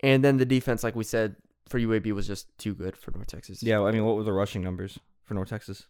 And 0.00 0.24
then 0.24 0.38
the 0.38 0.46
defense, 0.46 0.82
like 0.82 0.96
we 0.96 1.04
said, 1.04 1.36
for 1.68 1.78
UAB 1.78 2.12
was 2.12 2.26
just 2.26 2.46
too 2.56 2.74
good 2.74 2.96
for 2.96 3.10
North 3.10 3.26
Texas. 3.26 3.62
Yeah. 3.62 3.82
I 3.82 3.90
mean, 3.90 4.04
what 4.04 4.16
were 4.16 4.24
the 4.24 4.32
rushing 4.32 4.62
numbers 4.62 4.98
for 5.24 5.34
North 5.34 5.50
Texas? 5.50 5.86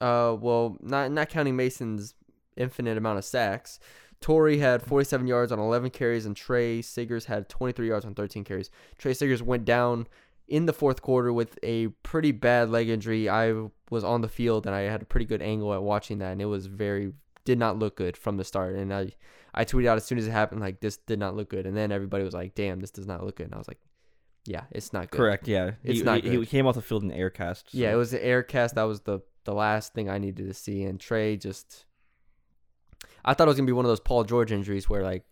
Uh, 0.00 0.36
well, 0.38 0.76
not 0.82 1.10
not 1.10 1.30
counting 1.30 1.56
Mason's 1.56 2.14
infinite 2.56 2.98
amount 2.98 3.18
of 3.18 3.24
sacks. 3.24 3.80
Torrey 4.26 4.58
had 4.58 4.82
47 4.82 5.28
yards 5.28 5.52
on 5.52 5.60
11 5.60 5.90
carries, 5.90 6.26
and 6.26 6.34
Trey 6.34 6.82
Siggers 6.82 7.26
had 7.26 7.48
23 7.48 7.86
yards 7.86 8.04
on 8.04 8.12
13 8.12 8.42
carries. 8.42 8.72
Trey 8.98 9.12
Siggers 9.12 9.40
went 9.40 9.64
down 9.64 10.08
in 10.48 10.66
the 10.66 10.72
fourth 10.72 11.00
quarter 11.00 11.32
with 11.32 11.56
a 11.62 11.86
pretty 12.02 12.32
bad 12.32 12.68
leg 12.68 12.88
injury. 12.88 13.28
I 13.28 13.54
was 13.88 14.02
on 14.02 14.22
the 14.22 14.28
field 14.28 14.66
and 14.66 14.74
I 14.74 14.80
had 14.80 15.00
a 15.00 15.04
pretty 15.04 15.26
good 15.26 15.42
angle 15.42 15.72
at 15.72 15.80
watching 15.80 16.18
that, 16.18 16.32
and 16.32 16.42
it 16.42 16.46
was 16.46 16.66
very 16.66 17.12
did 17.44 17.56
not 17.56 17.78
look 17.78 17.94
good 17.94 18.16
from 18.16 18.36
the 18.36 18.42
start. 18.42 18.74
And 18.74 18.92
I, 18.92 19.12
I 19.54 19.64
tweeted 19.64 19.86
out 19.86 19.96
as 19.96 20.04
soon 20.04 20.18
as 20.18 20.26
it 20.26 20.32
happened, 20.32 20.60
like 20.60 20.80
this 20.80 20.96
did 20.96 21.20
not 21.20 21.36
look 21.36 21.48
good. 21.48 21.64
And 21.64 21.76
then 21.76 21.92
everybody 21.92 22.24
was 22.24 22.34
like, 22.34 22.56
"Damn, 22.56 22.80
this 22.80 22.90
does 22.90 23.06
not 23.06 23.24
look 23.24 23.36
good." 23.36 23.46
And 23.46 23.54
I 23.54 23.58
was 23.58 23.68
like, 23.68 23.78
"Yeah, 24.44 24.64
it's 24.72 24.92
not 24.92 25.08
good." 25.12 25.18
Correct. 25.18 25.46
Yeah. 25.46 25.74
It's 25.84 26.00
he, 26.00 26.04
not 26.04 26.24
he, 26.24 26.40
he 26.40 26.46
came 26.46 26.66
off 26.66 26.74
the 26.74 26.82
field 26.82 27.04
in 27.04 27.12
air 27.12 27.30
cast. 27.30 27.72
Yeah, 27.72 27.92
it 27.92 27.96
was 27.96 28.12
an 28.12 28.22
air 28.22 28.42
cast. 28.42 28.74
That 28.74 28.88
was 28.88 29.02
the 29.02 29.20
the 29.44 29.54
last 29.54 29.94
thing 29.94 30.10
I 30.10 30.18
needed 30.18 30.48
to 30.48 30.54
see. 30.54 30.82
And 30.82 30.98
Trey 30.98 31.36
just, 31.36 31.84
I 33.26 33.34
thought 33.34 33.48
it 33.48 33.50
was 33.50 33.56
gonna 33.56 33.66
be 33.66 33.72
one 33.72 33.84
of 33.84 33.88
those 33.90 34.00
Paul 34.00 34.24
George 34.24 34.52
injuries 34.52 34.88
where 34.88 35.02
like 35.02 35.24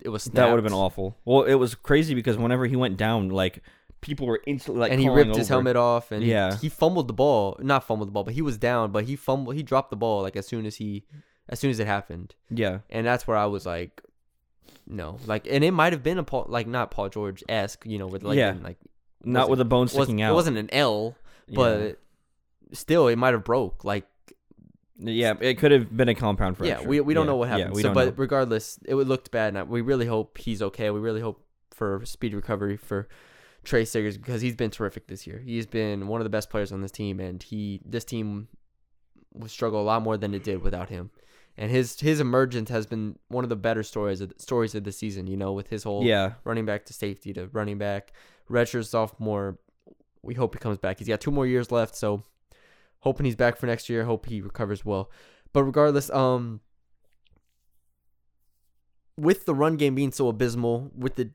it 0.00 0.08
was 0.08 0.24
That 0.24 0.46
would 0.48 0.56
have 0.56 0.64
been 0.64 0.72
awful. 0.72 1.16
Well, 1.24 1.42
it 1.42 1.54
was 1.54 1.74
crazy 1.74 2.14
because 2.14 2.36
whenever 2.38 2.66
he 2.66 2.76
went 2.76 2.96
down, 2.96 3.28
like 3.28 3.62
people 4.00 4.26
were 4.26 4.40
instantly 4.46 4.80
like, 4.80 4.92
and 4.92 5.00
he 5.00 5.08
ripped 5.10 5.36
his 5.36 5.48
helmet 5.48 5.76
off, 5.76 6.10
and 6.10 6.24
Yeah. 6.24 6.56
he, 6.56 6.70
fumbled 6.70 7.06
the 7.06 7.12
ball. 7.12 7.58
Not 7.60 7.84
fumbled 7.84 8.08
the 8.08 8.12
ball, 8.12 8.24
but 8.24 8.32
he 8.32 8.40
was 8.40 8.56
down. 8.56 8.92
But 8.92 9.04
he 9.04 9.14
fumbled. 9.16 9.56
He 9.56 9.62
dropped 9.62 9.90
the 9.90 9.96
ball 9.96 10.22
like 10.22 10.36
as 10.36 10.46
soon 10.46 10.64
as 10.64 10.76
he, 10.76 11.04
as 11.50 11.60
soon 11.60 11.70
as 11.70 11.78
it 11.80 11.86
happened. 11.86 12.34
Yeah, 12.48 12.78
and 12.88 13.06
that's 13.06 13.26
where 13.26 13.36
I 13.36 13.44
was 13.44 13.66
like, 13.66 14.00
no, 14.86 15.18
like, 15.26 15.46
and 15.50 15.62
it 15.62 15.72
might 15.72 15.92
have 15.92 16.02
been 16.02 16.16
a 16.16 16.22
Paul, 16.24 16.46
like 16.48 16.66
not 16.66 16.90
Paul 16.90 17.10
George 17.10 17.44
esque, 17.48 17.84
you 17.84 17.98
know, 17.98 18.06
with 18.06 18.22
like, 18.22 18.38
Yeah. 18.38 18.54
like 18.62 18.78
not 19.22 19.50
with 19.50 19.60
a 19.60 19.66
bone 19.66 19.86
sticking 19.88 20.22
out. 20.22 20.30
it 20.32 20.34
wasn't 20.34 20.56
an 20.56 20.70
L, 20.72 21.14
Yeah. 21.46 21.56
but 21.56 21.98
still, 22.72 23.06
it 23.08 23.16
might 23.16 23.34
have 23.34 23.44
broke. 23.44 23.84
Like, 23.84 24.06
Yeah, 25.02 25.34
it 25.40 25.58
could 25.58 25.72
have 25.72 25.96
been 25.96 26.08
a 26.08 26.14
compound 26.14 26.58
fracture. 26.58 26.82
yeah, 26.82 26.86
we 26.86 27.00
we 27.00 27.14
don't 27.14 27.24
Yeah, 27.26 27.30
know 27.32 27.36
what 27.36 27.48
yeah, 27.48 27.56
happened. 27.56 27.74
we 27.74 27.82
so, 27.82 27.88
don't 27.88 27.94
but 27.94 28.06
know. 28.08 28.14
regardless, 28.16 28.78
it 28.84 28.94
looked 28.94 29.30
bad, 29.30 29.56
and 29.56 29.68
we 29.68 29.80
really 29.80 30.06
hope 30.06 30.38
he's 30.38 30.60
okay. 30.62 30.90
We 30.90 31.00
really 31.00 31.20
hope 31.20 31.44
for 31.72 32.02
speed 32.04 32.34
recovery 32.34 32.76
for 32.76 33.08
Trey 33.64 33.84
Siggers 33.84 34.16
because 34.18 34.42
he's 34.42 34.56
been 34.56 34.70
terrific 34.70 35.06
this 35.06 35.26
year. 35.26 35.38
He's 35.38 35.66
been 35.66 36.06
one 36.08 36.20
of 36.20 36.24
the 36.24 36.30
best 36.30 36.50
players 36.50 36.72
on 36.72 36.82
this 36.82 36.90
team, 36.92 37.18
and 37.20 37.42
he 37.42 37.80
this 37.84 38.04
team 38.04 38.48
would 39.34 39.50
struggle 39.50 39.80
a 39.80 39.84
lot 39.84 40.02
more 40.02 40.16
than 40.16 40.34
it 40.34 40.44
did 40.44 40.60
without 40.62 40.88
him. 40.90 41.10
And 41.56 41.70
his 41.70 41.98
his 42.00 42.20
emergence 42.20 42.70
has 42.70 42.86
been 42.86 43.18
one 43.28 43.44
of 43.44 43.50
the 43.50 43.56
better 43.56 43.82
stories 43.82 44.20
of 44.20 44.32
stories 44.38 44.74
of 44.74 44.84
the 44.84 44.92
season. 44.92 45.26
You 45.26 45.36
know, 45.36 45.52
with 45.52 45.68
his 45.68 45.82
whole 45.84 46.04
yeah, 46.04 46.34
running 46.44 46.64
back 46.66 46.84
to 46.86 46.92
safety 46.92 47.32
to 47.34 47.48
running 47.48 47.78
back, 47.78 48.12
redshirt 48.50 48.86
sophomore. 48.86 49.58
We 50.22 50.34
hope 50.34 50.54
he 50.54 50.58
comes 50.58 50.76
back. 50.76 50.98
He's 50.98 51.08
got 51.08 51.20
two 51.22 51.30
more 51.30 51.46
years 51.46 51.72
left, 51.72 51.96
so 51.96 52.24
hoping 53.00 53.26
he's 53.26 53.36
back 53.36 53.56
for 53.56 53.66
next 53.66 53.88
year. 53.88 54.04
Hope 54.04 54.26
he 54.26 54.40
recovers 54.40 54.84
well. 54.84 55.10
But 55.52 55.64
regardless, 55.64 56.10
um, 56.10 56.60
with 59.16 59.44
the 59.44 59.54
run 59.54 59.76
game 59.76 59.94
being 59.94 60.12
so 60.12 60.28
abysmal, 60.28 60.90
with 60.96 61.16
the 61.16 61.30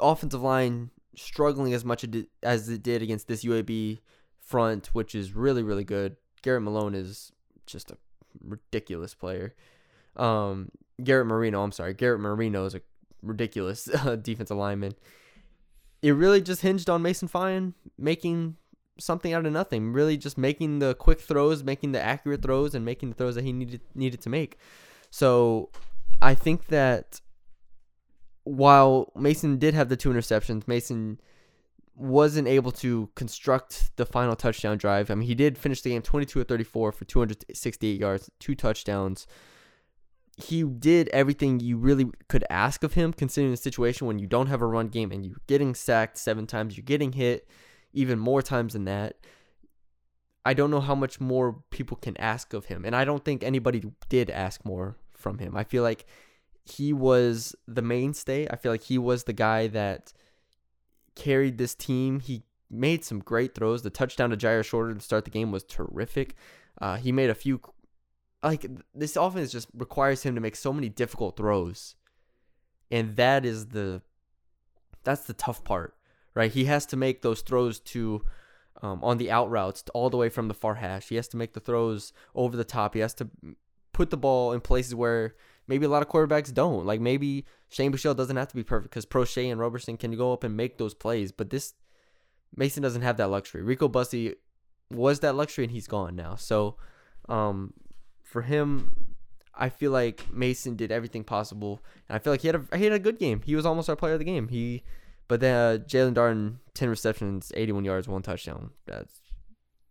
offensive 0.00 0.42
line 0.42 0.90
struggling 1.16 1.74
as 1.74 1.84
much 1.84 2.04
as 2.42 2.68
it 2.68 2.82
did 2.82 3.02
against 3.02 3.28
this 3.28 3.44
UAB 3.44 3.98
front, 4.38 4.88
which 4.88 5.14
is 5.14 5.34
really 5.34 5.62
really 5.62 5.84
good. 5.84 6.16
Garrett 6.42 6.62
Malone 6.62 6.94
is 6.94 7.32
just 7.66 7.90
a 7.90 7.96
ridiculous 8.42 9.14
player. 9.14 9.54
Um, 10.16 10.70
Garrett 11.02 11.26
Marino, 11.26 11.62
I'm 11.62 11.72
sorry, 11.72 11.94
Garrett 11.94 12.20
Marino 12.20 12.64
is 12.64 12.74
a 12.74 12.80
ridiculous 13.22 13.88
uh, 13.94 14.16
defensive 14.16 14.56
lineman. 14.56 14.94
It 16.02 16.12
really 16.12 16.40
just 16.40 16.62
hinged 16.62 16.88
on 16.88 17.02
Mason 17.02 17.28
Fine 17.28 17.74
making 17.98 18.56
something 19.00 19.32
out 19.32 19.46
of 19.46 19.52
nothing. 19.52 19.92
Really, 19.92 20.16
just 20.16 20.38
making 20.38 20.78
the 20.78 20.94
quick 20.94 21.20
throws, 21.20 21.64
making 21.64 21.92
the 21.92 22.00
accurate 22.00 22.42
throws, 22.42 22.74
and 22.74 22.84
making 22.84 23.10
the 23.10 23.14
throws 23.16 23.34
that 23.34 23.44
he 23.44 23.52
needed 23.52 23.80
needed 23.94 24.20
to 24.22 24.28
make. 24.28 24.58
So, 25.10 25.70
I 26.22 26.34
think 26.34 26.66
that 26.66 27.20
while 28.44 29.12
Mason 29.16 29.58
did 29.58 29.74
have 29.74 29.88
the 29.88 29.96
two 29.96 30.10
interceptions, 30.10 30.66
Mason 30.68 31.20
wasn't 32.00 32.48
able 32.48 32.72
to 32.72 33.10
construct 33.14 33.94
the 33.96 34.06
final 34.06 34.34
touchdown 34.34 34.78
drive. 34.78 35.10
I 35.10 35.14
mean, 35.14 35.26
he 35.26 35.34
did 35.34 35.58
finish 35.58 35.82
the 35.82 35.90
game 35.90 36.02
22 36.02 36.40
of 36.40 36.48
34 36.48 36.92
for 36.92 37.04
268 37.04 38.00
yards, 38.00 38.30
two 38.38 38.54
touchdowns. 38.54 39.26
He 40.36 40.62
did 40.62 41.08
everything 41.10 41.60
you 41.60 41.76
really 41.76 42.06
could 42.28 42.44
ask 42.48 42.82
of 42.82 42.94
him, 42.94 43.12
considering 43.12 43.50
the 43.50 43.58
situation 43.58 44.06
when 44.06 44.18
you 44.18 44.26
don't 44.26 44.46
have 44.46 44.62
a 44.62 44.66
run 44.66 44.88
game 44.88 45.12
and 45.12 45.26
you're 45.26 45.42
getting 45.46 45.74
sacked 45.74 46.16
seven 46.16 46.46
times, 46.46 46.76
you're 46.76 46.84
getting 46.84 47.12
hit 47.12 47.46
even 47.92 48.18
more 48.18 48.42
times 48.42 48.72
than 48.72 48.84
that. 48.84 49.16
I 50.44 50.54
don't 50.54 50.70
know 50.70 50.80
how 50.80 50.94
much 50.94 51.20
more 51.20 51.62
people 51.70 51.96
can 51.96 52.16
ask 52.16 52.54
of 52.54 52.66
him. 52.66 52.84
And 52.84 52.96
I 52.96 53.04
don't 53.04 53.24
think 53.24 53.42
anybody 53.42 53.82
did 54.08 54.30
ask 54.30 54.64
more 54.64 54.96
from 55.12 55.38
him. 55.38 55.56
I 55.56 55.64
feel 55.64 55.82
like 55.82 56.06
he 56.64 56.92
was 56.92 57.54
the 57.66 57.82
mainstay. 57.82 58.48
I 58.48 58.56
feel 58.56 58.72
like 58.72 58.84
he 58.84 58.98
was 58.98 59.24
the 59.24 59.32
guy 59.32 59.66
that 59.68 60.12
carried 61.14 61.58
this 61.58 61.74
team. 61.74 62.20
He 62.20 62.44
made 62.70 63.04
some 63.04 63.18
great 63.18 63.54
throws. 63.54 63.82
The 63.82 63.90
touchdown 63.90 64.30
to 64.30 64.36
Jyaire 64.36 64.64
Shorter 64.64 64.94
to 64.94 65.00
start 65.00 65.24
the 65.24 65.30
game 65.30 65.50
was 65.50 65.64
terrific. 65.64 66.36
Uh, 66.80 66.96
he 66.96 67.12
made 67.12 67.28
a 67.28 67.34
few, 67.34 67.60
like 68.42 68.64
this 68.94 69.16
offense 69.16 69.52
just 69.52 69.68
requires 69.74 70.22
him 70.22 70.34
to 70.34 70.40
make 70.40 70.56
so 70.56 70.72
many 70.72 70.88
difficult 70.88 71.36
throws, 71.36 71.96
and 72.90 73.16
that 73.16 73.44
is 73.44 73.66
the, 73.66 74.00
that's 75.04 75.22
the 75.22 75.34
tough 75.34 75.62
part, 75.64 75.94
right? 76.40 76.50
He 76.50 76.64
has 76.64 76.86
to 76.86 76.96
make 76.96 77.20
those 77.20 77.42
throws 77.42 77.80
to, 77.80 78.24
um, 78.80 79.04
on 79.04 79.18
the 79.18 79.30
out 79.30 79.50
routes 79.50 79.84
all 79.92 80.08
the 80.08 80.16
way 80.16 80.30
from 80.30 80.48
the 80.48 80.54
far 80.54 80.76
hash. 80.76 81.08
He 81.10 81.16
has 81.16 81.28
to 81.28 81.36
make 81.36 81.52
the 81.52 81.60
throws 81.60 82.14
over 82.34 82.56
the 82.56 82.64
top. 82.64 82.94
He 82.94 83.00
has 83.00 83.12
to 83.14 83.28
put 83.92 84.08
the 84.08 84.16
ball 84.16 84.52
in 84.52 84.60
places 84.62 84.94
where 84.94 85.34
maybe 85.68 85.84
a 85.84 85.88
lot 85.90 86.00
of 86.00 86.08
quarterbacks 86.08 86.52
don't. 86.52 86.86
Like 86.86 86.98
maybe 86.98 87.44
Shane 87.68 87.92
Buechele 87.92 88.16
doesn't 88.16 88.36
have 88.36 88.48
to 88.48 88.56
be 88.56 88.64
perfect 88.64 88.90
because 88.90 89.04
Proche 89.04 89.50
and 89.50 89.60
Robertson 89.60 89.98
can 89.98 90.16
go 90.16 90.32
up 90.32 90.42
and 90.42 90.56
make 90.56 90.78
those 90.78 90.94
plays, 90.94 91.30
but 91.30 91.50
this 91.50 91.74
Mason 92.56 92.82
doesn't 92.82 93.02
have 93.02 93.18
that 93.18 93.28
luxury. 93.28 93.62
Rico 93.62 93.86
Bussey 93.86 94.36
was 94.90 95.20
that 95.20 95.34
luxury 95.34 95.64
and 95.64 95.72
he's 95.72 95.86
gone 95.86 96.16
now. 96.16 96.36
So 96.36 96.76
um, 97.28 97.74
for 98.22 98.42
him, 98.42 99.10
I 99.54 99.68
feel 99.68 99.90
like 99.90 100.32
Mason 100.32 100.74
did 100.74 100.90
everything 100.90 101.22
possible, 101.22 101.82
and 102.08 102.16
I 102.16 102.18
feel 102.18 102.32
like 102.32 102.40
he 102.40 102.48
had 102.48 102.56
a 102.56 102.78
he 102.78 102.84
had 102.84 102.94
a 102.94 102.98
good 102.98 103.18
game. 103.18 103.42
He 103.44 103.54
was 103.54 103.66
almost 103.66 103.90
our 103.90 103.96
player 103.96 104.14
of 104.14 104.18
the 104.18 104.24
game. 104.24 104.48
He, 104.48 104.82
but 105.30 105.40
then 105.40 105.54
uh, 105.56 105.78
Jaelon 105.84 106.12
Darden, 106.14 106.56
ten 106.74 106.90
receptions, 106.90 107.50
eighty 107.54 107.72
one 107.72 107.86
yards, 107.86 108.06
one 108.06 108.20
touchdown. 108.20 108.70
That's 108.86 109.18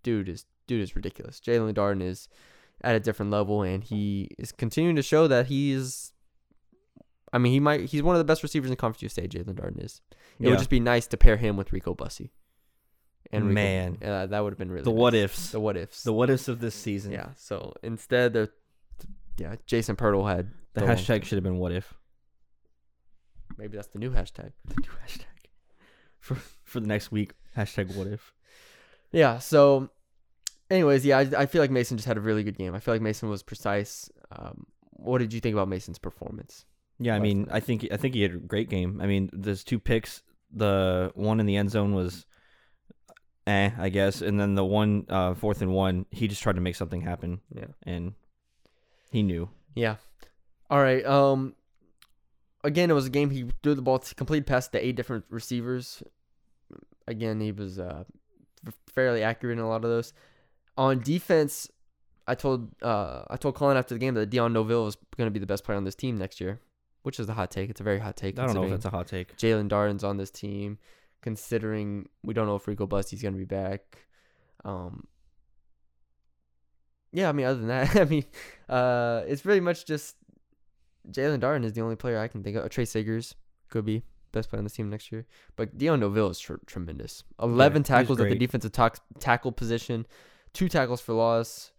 dude 0.03 0.29
is 0.29 0.45
dude 0.67 0.81
is 0.83 0.95
ridiculous. 0.95 1.39
Jaelon 1.39 1.73
Darden 1.73 2.03
is 2.03 2.27
at 2.81 2.95
a 2.95 2.99
different 2.99 3.31
level, 3.31 3.63
and 3.63 3.83
he 3.83 4.29
is 4.37 4.51
continuing 4.51 4.95
to 4.95 5.01
show 5.01 5.27
that 5.27 5.47
he 5.47 5.71
is. 5.71 6.11
I 7.33 7.37
mean, 7.37 7.51
he 7.53 7.59
might. 7.59 7.89
He's 7.89 8.03
one 8.03 8.15
of 8.15 8.19
the 8.19 8.25
best 8.25 8.43
receivers 8.43 8.69
in 8.69 8.75
Conference 8.75 9.01
USA. 9.01 9.27
Jaelon 9.27 9.55
Darden 9.55 9.83
is. 9.83 10.01
It 10.11 10.43
Yeah. 10.45 10.49
would 10.51 10.59
just 10.59 10.69
be 10.69 10.79
nice 10.79 11.07
to 11.07 11.17
pair 11.17 11.37
him 11.37 11.57
with 11.57 11.71
Rico 11.73 11.93
Bussey. 11.95 12.31
Rico- 13.31 13.45
Man. 13.45 13.97
uh, 14.03 14.25
that 14.27 14.39
would 14.43 14.51
have 14.53 14.57
been 14.57 14.71
really 14.71 14.83
the 14.83 14.91
nice. 14.91 14.99
what 14.99 15.13
ifs, 15.13 15.51
The 15.51 15.59
what 15.59 15.77
ifs. 15.77 16.03
the 16.03 16.13
what 16.13 16.29
ifs 16.31 16.47
of 16.47 16.59
this 16.59 16.73
season. 16.73 17.11
yeah. 17.11 17.29
So 17.37 17.73
instead, 17.83 18.33
they're 18.33 18.49
yeah. 19.37 19.55
Jason 19.67 19.95
Pirtle 19.95 20.27
had 20.27 20.49
the 20.73 20.81
long- 20.85 20.95
hashtag 20.95 21.23
should 21.25 21.35
have 21.35 21.43
been 21.43 21.57
what 21.57 21.71
if. 21.71 21.93
Maybe 23.59 23.75
that's 23.77 23.89
the 23.89 23.99
new 23.99 24.11
hashtag. 24.11 24.53
The 24.65 24.75
new 24.81 24.89
hashtag 25.05 25.25
for 26.19 26.35
for 26.63 26.79
the 26.79 26.87
next 26.87 27.11
week. 27.11 27.33
Hashtag 27.57 27.93
what 27.95 28.07
if. 28.07 28.33
Yeah. 29.11 29.39
So, 29.39 29.89
anyways, 30.71 31.05
yeah, 31.05 31.17
I, 31.19 31.41
I 31.41 31.45
feel 31.45 31.61
like 31.61 31.71
Mason 31.71 31.97
just 31.97 32.07
had 32.07 32.17
a 32.17 32.21
really 32.21 32.43
good 32.43 32.57
game. 32.57 32.73
I 32.73 32.79
feel 32.79 32.93
like 32.93 33.01
Mason 33.01 33.29
was 33.29 33.43
precise. 33.43 34.09
Um, 34.31 34.65
what 34.91 35.17
did 35.19 35.33
you 35.33 35.39
think 35.39 35.53
about 35.53 35.67
Mason's 35.67 35.99
performance? 35.99 36.65
Yeah, 36.99 37.15
I 37.15 37.19
mean. 37.19 37.47
I 37.51 37.59
think 37.59 37.87
I 37.91 37.97
think 37.97 38.13
he 38.15 38.21
had 38.21 38.31
a 38.33 38.37
great 38.37 38.69
game. 38.69 38.99
I 39.01 39.07
mean, 39.07 39.29
there's 39.33 39.63
two 39.63 39.79
picks. 39.79 40.21
The 40.51 41.11
one 41.15 41.39
in 41.39 41.45
the 41.45 41.55
end 41.57 41.69
zone 41.71 41.93
was, 41.93 42.25
eh, 43.47 43.71
I 43.77 43.89
guess, 43.89 44.21
and 44.21 44.39
then 44.39 44.55
the 44.55 44.65
one 44.65 45.05
uh, 45.09 45.33
fourth 45.35 45.61
and 45.61 45.71
one, 45.71 46.05
he 46.11 46.27
just 46.27 46.41
tried 46.41 46.55
to 46.55 46.61
make 46.61 46.75
something 46.75 47.01
happen, 47.01 47.41
Yeah. 47.53 47.67
and 47.83 48.13
he 49.11 49.21
knew. 49.23 49.49
Yeah. 49.75 49.95
All 50.69 50.81
right. 50.81 51.05
Um. 51.05 51.55
Again, 52.63 52.91
it 52.91 52.93
was 52.93 53.05
a 53.05 53.09
game 53.09 53.29
he 53.29 53.45
threw 53.63 53.73
the 53.73 53.81
ball 53.81 53.99
to 53.99 54.15
complete 54.15 54.45
pass 54.45 54.67
to 54.69 54.85
eight 54.85 54.95
different 54.95 55.25
receivers. 55.29 56.03
Again, 57.07 57.39
he 57.39 57.51
was 57.51 57.79
uh 57.79 58.03
fairly 58.91 59.23
accurate 59.23 59.57
in 59.57 59.63
a 59.63 59.67
lot 59.67 59.83
of 59.83 59.89
those. 59.89 60.13
On 60.77 60.99
defense, 60.99 61.69
I 62.27 62.35
told 62.35 62.69
uh 62.81 63.23
I 63.29 63.37
told 63.37 63.55
Colin 63.55 63.77
after 63.77 63.95
the 63.95 63.99
game 63.99 64.13
that 64.15 64.29
Dion 64.29 64.53
Novil 64.53 64.87
is 64.87 64.97
going 65.17 65.27
to 65.27 65.31
be 65.31 65.39
the 65.39 65.47
best 65.47 65.63
player 65.63 65.77
on 65.77 65.85
this 65.85 65.95
team 65.95 66.17
next 66.17 66.41
year, 66.41 66.59
which 67.03 67.19
is 67.19 67.29
a 67.29 67.33
hot 67.33 67.49
take. 67.51 67.69
It's 67.69 67.81
a 67.81 67.83
very 67.83 67.99
hot 67.99 68.17
take. 68.17 68.37
I 68.37 68.45
don't 68.45 68.55
know 68.55 68.63
if 68.63 68.71
that's 68.71 68.85
a 68.85 68.89
hot 68.89 69.07
take. 69.07 69.37
Jaelon 69.37 69.69
Darden's 69.69 70.03
on 70.03 70.17
this 70.17 70.29
team, 70.31 70.77
considering 71.21 72.09
we 72.23 72.33
don't 72.33 72.45
know 72.45 72.55
if 72.55 72.67
Rico 72.67 72.85
Bussey's 72.85 73.23
gonna 73.23 73.37
be 73.37 73.45
back. 73.45 74.05
Um, 74.65 75.07
yeah, 77.11 77.29
I 77.29 77.31
mean, 77.31 77.45
other 77.45 77.59
than 77.59 77.69
that, 77.69 77.95
I 77.95 78.05
mean, 78.05 78.25
uh, 78.67 79.23
it's 79.27 79.41
pretty 79.41 79.61
much 79.61 79.85
just 79.85 80.15
Jaelon 81.11 81.39
Darden 81.39 81.63
is 81.63 81.73
the 81.73 81.81
only 81.81 81.95
player 81.95 82.19
I 82.19 82.27
can 82.27 82.43
think 82.43 82.55
of. 82.57 82.69
Trey 82.69 82.85
Siggers 82.85 83.35
could 83.69 83.85
be 83.85 84.03
best 84.31 84.49
player 84.49 84.59
on 84.59 84.63
the 84.63 84.69
team 84.69 84.89
next 84.89 85.11
year, 85.11 85.25
but 85.55 85.77
Dion 85.77 85.99
Novil 85.99 86.29
is 86.29 86.39
tr- 86.39 86.55
tremendous. 86.65 87.23
Eleven 87.41 87.81
he's 87.81 87.87
tackles 87.87 88.19
at 88.19 88.29
the 88.29 88.35
defensive 88.37 88.71
tack 88.71 88.97
tackle 89.19 89.51
position, 89.51 90.05
two 90.53 90.69
tackles 90.69 91.01
for 91.01 91.13
loss. 91.13 91.71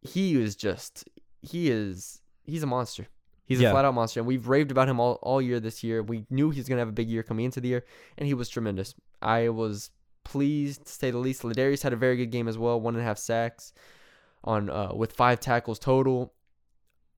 He 0.00 0.40
is 0.40 0.56
just 0.56 1.08
he 1.42 1.70
is 1.70 2.20
he's 2.42 2.62
a 2.62 2.66
monster. 2.66 3.06
He's 3.46 3.60
a 3.60 3.70
flat 3.72 3.84
out 3.84 3.94
monster, 3.94 4.20
and 4.20 4.26
we've 4.26 4.48
raved 4.48 4.70
about 4.70 4.88
him 4.88 4.98
all, 4.98 5.18
all 5.22 5.42
year 5.42 5.60
this 5.60 5.84
year. 5.84 6.02
We 6.02 6.24
knew 6.30 6.48
he 6.50 6.60
was 6.60 6.68
gonna 6.68 6.80
have 6.80 6.88
a 6.88 6.92
big 6.92 7.10
year 7.10 7.22
coming 7.22 7.44
into 7.44 7.60
the 7.60 7.68
year, 7.68 7.84
and 8.16 8.26
he 8.26 8.32
was 8.32 8.48
tremendous. 8.48 8.94
I 9.20 9.50
was 9.50 9.90
pleased 10.24 10.86
to 10.86 10.92
say 10.92 11.10
the 11.10 11.18
least. 11.18 11.42
Ladarius 11.42 11.82
had 11.82 11.92
a 11.92 11.96
very 11.96 12.16
good 12.16 12.30
game 12.30 12.48
as 12.48 12.56
well, 12.56 12.80
one 12.80 12.94
and 12.94 13.02
a 13.02 13.06
half 13.06 13.18
sacks 13.18 13.74
on 14.44 14.70
uh, 14.70 14.92
with 14.94 15.12
five 15.12 15.40
tackles 15.40 15.78
total. 15.78 16.32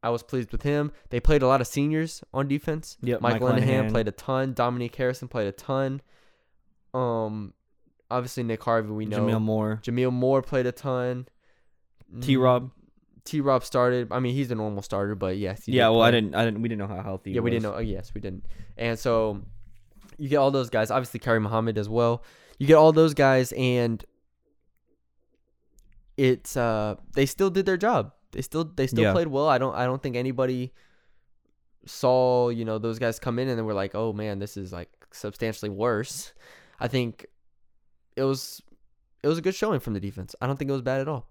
I 0.02 0.10
was 0.10 0.22
pleased 0.22 0.52
with 0.52 0.62
him. 0.62 0.92
They 1.10 1.20
played 1.20 1.42
a 1.42 1.46
lot 1.46 1.60
of 1.60 1.66
seniors 1.66 2.22
on 2.32 2.48
defense. 2.48 2.96
Yep, 3.02 3.20
Mike, 3.20 3.40
Mike 3.40 3.54
Linehan, 3.54 3.86
Linehan. 3.86 3.90
played 3.90 4.08
a 4.08 4.12
ton. 4.12 4.52
Dominique 4.52 4.94
Harrison 4.94 5.28
played 5.28 5.48
a 5.48 5.52
ton. 5.52 6.00
Um, 6.94 7.54
obviously 8.10 8.42
Nick 8.42 8.62
Harvey 8.62 8.90
we 8.90 9.06
know. 9.06 9.26
Jamil 9.26 9.40
Moore, 9.40 9.80
Jameel 9.82 10.12
Moore 10.12 10.42
played 10.42 10.66
a 10.66 10.72
ton. 10.72 11.26
T. 12.20 12.36
Rob. 12.36 12.70
T. 13.24 13.40
Rob 13.40 13.64
started. 13.64 14.08
I 14.12 14.20
mean, 14.20 14.34
he's 14.34 14.50
a 14.50 14.54
normal 14.54 14.82
starter, 14.82 15.16
but 15.16 15.36
yes. 15.36 15.66
Yeah, 15.66 15.88
well, 15.88 16.02
I 16.02 16.12
didn't, 16.12 16.34
I 16.36 16.44
didn't, 16.44 16.62
we 16.62 16.68
didn't 16.68 16.88
know 16.88 16.94
how 16.94 17.02
healthy. 17.02 17.30
Yeah, 17.30 17.34
he 17.34 17.40
we 17.40 17.50
didn't 17.50 17.64
know. 17.64 17.74
Oh, 17.74 17.80
yes, 17.80 18.12
we 18.14 18.20
didn't. 18.20 18.46
And 18.76 18.96
so 18.98 19.42
you 20.16 20.28
get 20.28 20.36
all 20.36 20.52
those 20.52 20.70
guys. 20.70 20.90
Obviously, 20.90 21.18
Kerry 21.18 21.40
Muhammad 21.40 21.76
as 21.78 21.88
well. 21.88 22.22
You 22.58 22.66
get 22.66 22.74
all 22.76 22.92
those 22.92 23.14
guys, 23.14 23.52
and 23.52 24.04
it's 26.16 26.56
uh 26.56 26.94
they 27.14 27.26
still 27.26 27.50
did 27.50 27.66
their 27.66 27.76
job. 27.76 28.12
They 28.36 28.42
still 28.42 28.64
they 28.76 28.86
still 28.86 29.02
Yeah. 29.04 29.12
played 29.12 29.28
well. 29.28 29.48
I 29.48 29.56
don't 29.56 29.74
I 29.74 29.86
don't 29.86 30.02
think 30.02 30.14
anybody 30.14 30.72
saw 31.86 32.50
you 32.50 32.64
know 32.66 32.78
those 32.78 32.98
guys 32.98 33.18
come 33.18 33.38
in 33.38 33.48
and 33.48 33.56
then 33.58 33.64
were 33.64 33.72
like, 33.74 33.94
oh 33.94 34.12
man, 34.12 34.38
this 34.38 34.56
is 34.58 34.72
like 34.72 34.90
substantially 35.10 35.70
worse. 35.70 36.34
I 36.78 36.88
think 36.88 37.24
it 38.14 38.24
was 38.24 38.60
it 39.22 39.28
was 39.28 39.38
a 39.38 39.42
good 39.42 39.54
showing 39.54 39.80
from 39.80 39.94
the 39.94 40.00
defense. 40.00 40.34
I 40.40 40.46
don't 40.46 40.58
think 40.58 40.68
it 40.68 40.72
was 40.72 40.82
bad 40.82 41.00
at 41.00 41.08
all. 41.08 41.28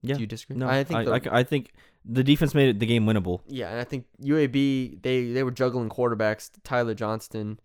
Yeah. 0.00 0.14
Do 0.14 0.20
you 0.22 0.26
disagree? 0.26 0.56
No, 0.56 0.66
I 0.68 0.82
think 0.84 1.00
I, 1.08 1.18
the- 1.18 1.30
I, 1.34 1.40
I 1.40 1.42
think 1.44 1.72
the 2.06 2.24
defense 2.24 2.54
made 2.54 2.68
it, 2.70 2.78
the 2.78 2.86
game 2.86 3.04
winnable. 3.06 3.40
yeah, 3.46 3.68
and 3.70 3.78
I 3.80 3.84
think 3.84 4.06
UAB 4.22 5.02
they 5.02 5.32
they 5.32 5.42
were 5.42 5.50
juggling 5.50 5.90
quarterbacks. 5.90 6.50
Tyler 6.62 6.94
Johnston 6.94 7.58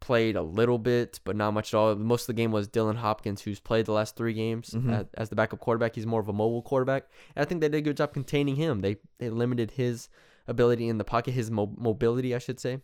played 0.00 0.36
a 0.36 0.42
little 0.42 0.78
bit, 0.78 1.20
but 1.24 1.36
not 1.36 1.52
much 1.52 1.72
at 1.72 1.76
all. 1.78 1.94
Most 1.96 2.22
of 2.22 2.26
the 2.28 2.32
game 2.34 2.52
was 2.52 2.68
Dylan 2.68 2.96
Hopkins, 2.96 3.42
who's 3.42 3.60
played 3.60 3.86
the 3.86 3.92
last 3.92 4.14
three 4.16 4.34
games 4.34 4.70
Mhm. 4.70 4.92
as, 4.92 5.06
as 5.14 5.28
the 5.30 5.36
backup 5.36 5.58
quarterback. 5.60 5.94
He's 5.94 6.06
more 6.06 6.20
of 6.20 6.28
a 6.28 6.32
mobile 6.32 6.62
quarterback. 6.62 7.04
And 7.34 7.42
I 7.42 7.48
think 7.48 7.60
they 7.60 7.68
did 7.68 7.78
a 7.78 7.80
good 7.82 7.96
job 7.96 8.12
containing 8.12 8.56
him. 8.56 8.80
They 8.82 8.96
they 9.18 9.30
limited 9.30 9.72
his 9.72 10.08
ability 10.46 10.88
in 10.88 10.98
the 10.98 11.04
pocket, 11.04 11.32
his 11.32 11.50
mo- 11.50 11.74
mobility, 11.76 12.34
I 12.34 12.38
should 12.38 12.60
say, 12.60 12.80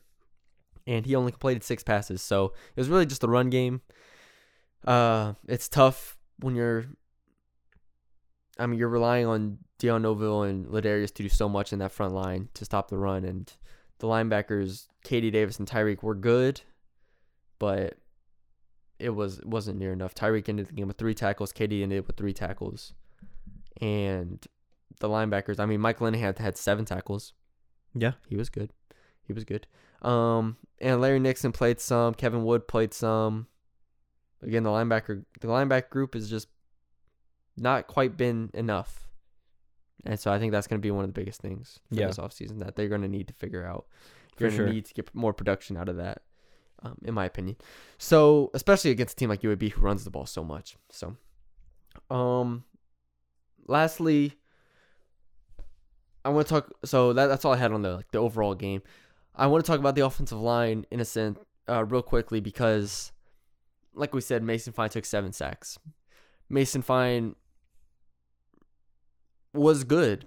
and 0.87 1.07
he 1.07 1.14
only 1.14 1.33
completed 1.33 1.62
six 1.62 1.83
passes. 1.83 2.22
So 2.22 2.46
it 2.75 2.81
was 2.81 2.88
really 2.88 3.07
just 3.07 3.22
a 3.25 3.29
run 3.29 3.51
game. 3.51 3.83
Uh, 4.85 5.35
it's 5.46 5.68
tough 5.68 6.16
when 6.40 6.55
you're. 6.57 6.87
I 8.59 8.66
mean, 8.66 8.79
you're 8.79 8.88
relying 8.88 9.27
on 9.27 9.59
Dion 9.79 10.03
Novil 10.03 10.42
and 10.42 10.66
Ladarius 10.66 11.12
to 11.14 11.22
do 11.22 11.29
so 11.29 11.48
much 11.48 11.72
in 11.72 11.79
that 11.79 11.92
front 11.92 12.12
line 12.14 12.48
to 12.55 12.64
stop 12.64 12.88
the 12.88 12.98
run, 12.98 13.25
and 13.25 13.53
the 13.98 14.07
linebackers, 14.07 14.88
KD 15.05 15.31
Davis 15.33 15.59
and 15.59 15.68
Tyreek, 15.68 16.03
were 16.03 16.14
good, 16.14 16.61
but 17.62 17.96
it 18.98 19.11
was 19.11 19.38
it 19.38 19.46
wasn't 19.46 19.79
near 19.79 19.92
enough. 19.92 20.16
Tyreek 20.16 20.48
ended 20.48 20.66
the 20.66 20.72
game 20.72 20.88
with 20.88 20.98
three 20.98 21.14
tackles. 21.14 21.53
KD 21.53 21.81
ended 21.85 22.09
with 22.09 22.16
three 22.16 22.33
tackles, 22.33 22.92
and 23.81 24.44
the 24.98 25.09
linebackers. 25.09 25.61
I 25.61 25.66
mean, 25.66 25.81
Mike 25.81 26.01
Linehan 26.01 26.18
had, 26.18 26.38
had 26.40 26.57
seven 26.57 26.85
tackles. 26.85 27.35
Yeah. 27.94 28.14
He 28.29 28.35
was 28.35 28.48
good. 28.51 28.72
He 29.22 29.33
was 29.33 29.44
good. 29.44 29.68
Um, 30.03 30.57
and 30.81 31.01
Larry 31.01 31.20
Nixon 31.20 31.53
played 31.53 31.79
some. 31.79 32.14
Kevin 32.14 32.42
Wood 32.44 32.66
played 32.66 32.92
some. 32.92 33.46
Again, 34.42 34.64
the 34.64 34.70
linebacker 34.70 35.25
the 35.40 35.46
linebacker 35.46 35.88
group 35.88 36.14
has 36.14 36.29
just 36.29 36.48
not 37.57 37.87
quite 37.87 38.16
been 38.16 38.51
enough. 38.55 39.09
And 40.05 40.18
so 40.18 40.33
I 40.33 40.40
think 40.40 40.51
that's 40.51 40.66
going 40.66 40.81
to 40.81 40.85
be 40.85 40.90
one 40.90 41.05
of 41.05 41.14
the 41.14 41.20
biggest 41.20 41.40
things 41.40 41.79
for 41.88 42.01
Yeah. 42.01 42.09
this 42.09 42.16
offseason 42.18 42.59
that 42.59 42.75
they're 42.75 42.88
going 42.88 43.03
to 43.03 43.09
need 43.09 43.29
to 43.29 43.35
figure 43.35 43.64
out. 43.64 43.87
You're 44.37 44.48
going 44.48 44.59
to 44.59 44.64
sure. 44.66 44.75
need 44.75 44.87
to 44.87 44.94
get 44.94 45.14
more 45.14 45.33
production 45.33 45.77
out 45.77 45.88
of 45.88 45.98
that, 45.98 46.22
um, 46.83 46.97
in 47.05 47.14
my 47.14 47.25
opinion. 47.25 47.57
So, 47.99 48.51
especially 48.55 48.90
against 48.90 49.14
a 49.14 49.16
team 49.16 49.29
like 49.29 49.42
UAB 49.42 49.73
who 49.73 49.81
runs 49.81 50.05
the 50.05 50.11
ball 50.11 50.27
so 50.27 50.42
much. 50.45 50.77
So, 50.90 51.16
um, 52.11 52.64
lastly, 53.66 54.35
I 56.25 56.29
want 56.31 56.47
to 56.47 56.55
talk. 56.55 56.71
So 56.85 57.12
that, 57.12 57.27
that's 57.27 57.45
all 57.45 57.53
I 57.53 57.57
had 57.57 57.73
on 57.73 57.83
the 57.83 57.97
like 57.97 58.11
the 58.11 58.18
overall 58.18 58.55
game. 58.55 58.83
I 59.35 59.47
want 59.47 59.64
to 59.64 59.71
talk 59.71 59.81
about 59.81 59.95
the 59.95 60.05
offensive 60.05 60.38
line 60.40 60.85
in 60.90 61.01
a 61.01 61.05
sense, 61.05 61.38
uh, 61.68 61.85
real 61.85 62.03
quickly 62.03 62.40
because, 62.40 63.12
like 63.95 64.14
we 64.14 64.21
said, 64.21 64.42
Mason 64.42 64.73
Fine 64.73 64.90
took 64.90 65.05
seven 65.05 65.33
sacks. 65.33 65.79
Mason 66.51 66.83
Fine 66.83 67.35
was 69.55 69.85
good 69.85 70.27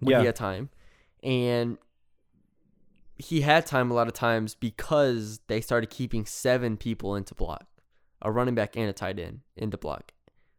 when 0.00 0.12
Yeah. 0.12 0.20
he 0.20 0.26
had 0.26 0.36
time, 0.36 0.70
and 1.22 1.78
he 3.18 3.40
had 3.40 3.66
time 3.66 3.90
a 3.90 3.94
lot 3.94 4.06
of 4.06 4.14
times 4.14 4.54
because 4.54 5.40
they 5.48 5.60
started 5.60 5.90
keeping 5.90 6.24
seven 6.24 6.76
people 6.76 7.16
into 7.16 7.34
block, 7.34 7.66
a 8.22 8.30
running 8.30 8.54
back 8.54 8.76
and 8.76 8.88
a 8.88 8.92
tight 8.92 9.18
end 9.18 9.40
into 9.56 9.76
block, 9.76 10.12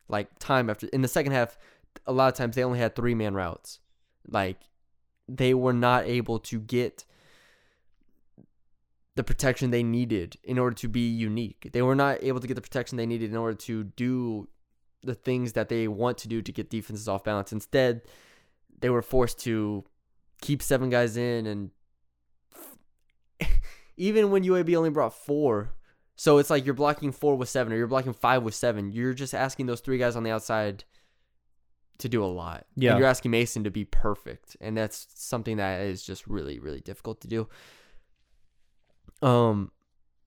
like 0.10 0.28
time 0.40 0.70
after 0.70 0.88
in 0.88 1.02
the 1.02 1.08
second 1.08 1.32
half. 1.32 1.58
A 2.06 2.12
lot 2.12 2.28
of 2.28 2.34
times 2.36 2.56
they 2.56 2.64
only 2.64 2.80
had 2.80 2.96
three 2.96 3.16
man 3.16 3.34
routes, 3.34 3.80
like 4.28 4.58
they 5.28 5.54
were 5.54 5.74
not 5.74 6.06
able 6.06 6.40
to 6.40 6.60
get 6.60 7.06
the 9.16 9.24
protection 9.24 9.72
they 9.72 9.84
needed 9.84 10.38
in 10.44 10.60
order 10.60 10.76
to 10.76 10.88
be 10.88 11.08
unique. 11.08 11.70
They 11.72 11.82
were 11.82 11.96
not 11.96 12.24
able 12.24 12.40
to 12.40 12.48
get 12.48 12.56
the 12.56 12.62
protection 12.62 12.98
they 12.98 13.06
needed 13.06 13.32
in 13.32 13.38
order 13.38 13.58
to 13.58 13.84
do 13.84 14.48
the 15.04 15.16
things 15.16 15.54
that 15.54 15.70
they 15.70 15.88
want 15.88 16.18
to 16.20 16.28
do 16.28 16.42
to 16.42 16.52
get 16.52 16.70
defenses 16.70 17.08
off 17.08 17.24
balance. 17.24 17.52
Instead, 17.52 18.02
they 18.80 18.90
were 18.90 19.02
forced 19.02 19.40
to 19.40 19.86
keep 20.42 20.62
seven 20.62 20.90
guys 20.90 21.18
in 21.18 21.46
and 21.48 21.72
even 24.00 24.32
when 24.32 24.44
UAB 24.44 24.76
only 24.76 24.90
brought 24.90 25.14
four, 25.14 25.74
so 26.16 26.38
it's 26.40 26.50
like 26.50 26.66
you're 26.66 26.74
blocking 26.74 27.12
four 27.12 27.36
with 27.36 27.50
seven 27.50 27.72
or 27.72 27.76
you're 27.78 27.86
blocking 27.88 28.14
five 28.14 28.42
with 28.44 28.56
seven. 28.56 28.92
You're 28.92 29.14
just 29.14 29.34
asking 29.36 29.68
those 29.68 29.82
three 29.82 29.98
guys 30.00 30.16
on 30.16 30.24
the 30.24 30.32
outside 30.32 30.84
to 32.00 32.10
do 32.10 32.24
a 32.24 32.28
lot. 32.28 32.66
And 32.76 32.84
Yeah. 32.84 32.98
you're 32.98 33.08
asking 33.08 33.32
Mason 33.32 33.64
to 33.66 33.70
be 33.72 33.86
perfect. 33.86 34.56
And 34.62 34.76
that's 34.76 35.08
something 35.16 35.58
that 35.58 35.82
is 35.82 36.02
just 36.02 36.26
really, 36.28 36.58
really 36.60 36.80
difficult 36.80 37.22
to 37.22 37.28
do. 37.28 37.48
Um 39.22 39.72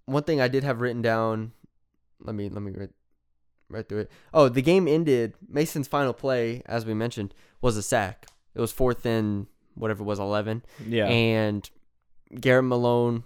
one 0.04 0.24
thing 0.24 0.40
I 0.40 0.48
did 0.48 0.64
have 0.64 0.80
written 0.80 1.00
down, 1.02 1.52
let 2.20 2.34
me 2.34 2.48
let 2.48 2.62
me 2.62 2.72
read 2.72 2.90
right 3.68 3.88
through 3.88 4.00
it. 4.00 4.10
Oh, 4.34 4.48
the 4.48 4.60
game 4.62 4.86
ended. 4.86 5.34
Mason's 5.48 5.88
final 5.88 6.12
play, 6.12 6.62
as 6.66 6.84
we 6.84 6.92
mentioned, 6.94 7.32
was 7.62 7.76
a 7.76 7.82
sack. 7.82 8.26
It 8.54 8.60
was 8.60 8.72
fourth 8.72 9.06
and 9.06 9.46
whatever 9.74 10.02
it 10.02 10.06
was, 10.06 10.18
eleven. 10.18 10.62
Yeah. 10.86 11.06
And 11.06 11.68
Garrett 12.38 12.64
Malone 12.64 13.24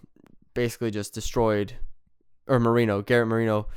basically 0.57 0.91
just 0.91 1.15
destroyed, 1.15 1.75
or 2.49 2.59
Marino, 2.59 3.03
Garrett 3.03 3.29
Marino 3.29 3.69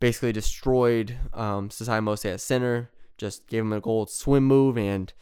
basically 0.00 0.32
destroyed 0.32 1.16
um, 1.34 1.68
Sasai 1.68 2.02
Mose 2.02 2.24
at 2.24 2.40
center, 2.40 2.90
just 3.18 3.46
gave 3.48 3.62
him 3.62 3.72
a 3.72 3.80
gold 3.80 4.08
swim 4.10 4.44
move 4.44 4.78
and 4.78 5.12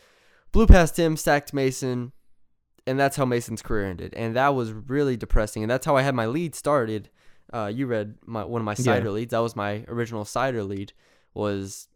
blew 0.53 0.67
past 0.67 0.99
him, 0.99 1.17
sacked 1.17 1.53
Mason, 1.53 2.13
and 2.87 3.01
that's 3.01 3.17
how 3.17 3.25
Mason's 3.25 3.63
career 3.63 3.87
ended. 3.89 4.15
And 4.15 4.37
that 4.37 4.55
was 4.55 4.71
really 4.73 5.17
depressing. 5.17 5.63
And 5.65 5.71
that's 5.71 5.87
how 5.87 5.97
I 5.97 6.03
had 6.03 6.15
my 6.15 6.27
lead 6.27 6.55
started. 6.55 7.09
Uh, 7.53 7.71
you 7.75 7.87
read 7.87 8.15
my 8.25 8.45
one 8.45 8.61
of 8.61 8.65
my 8.65 8.73
Yeah. 8.79 8.85
cider 8.85 9.11
leads. 9.11 9.31
That 9.33 9.39
was 9.39 9.57
my 9.57 9.85
original 9.89 10.25
cider 10.25 10.63
lead. 10.63 10.93
Was 11.35 11.89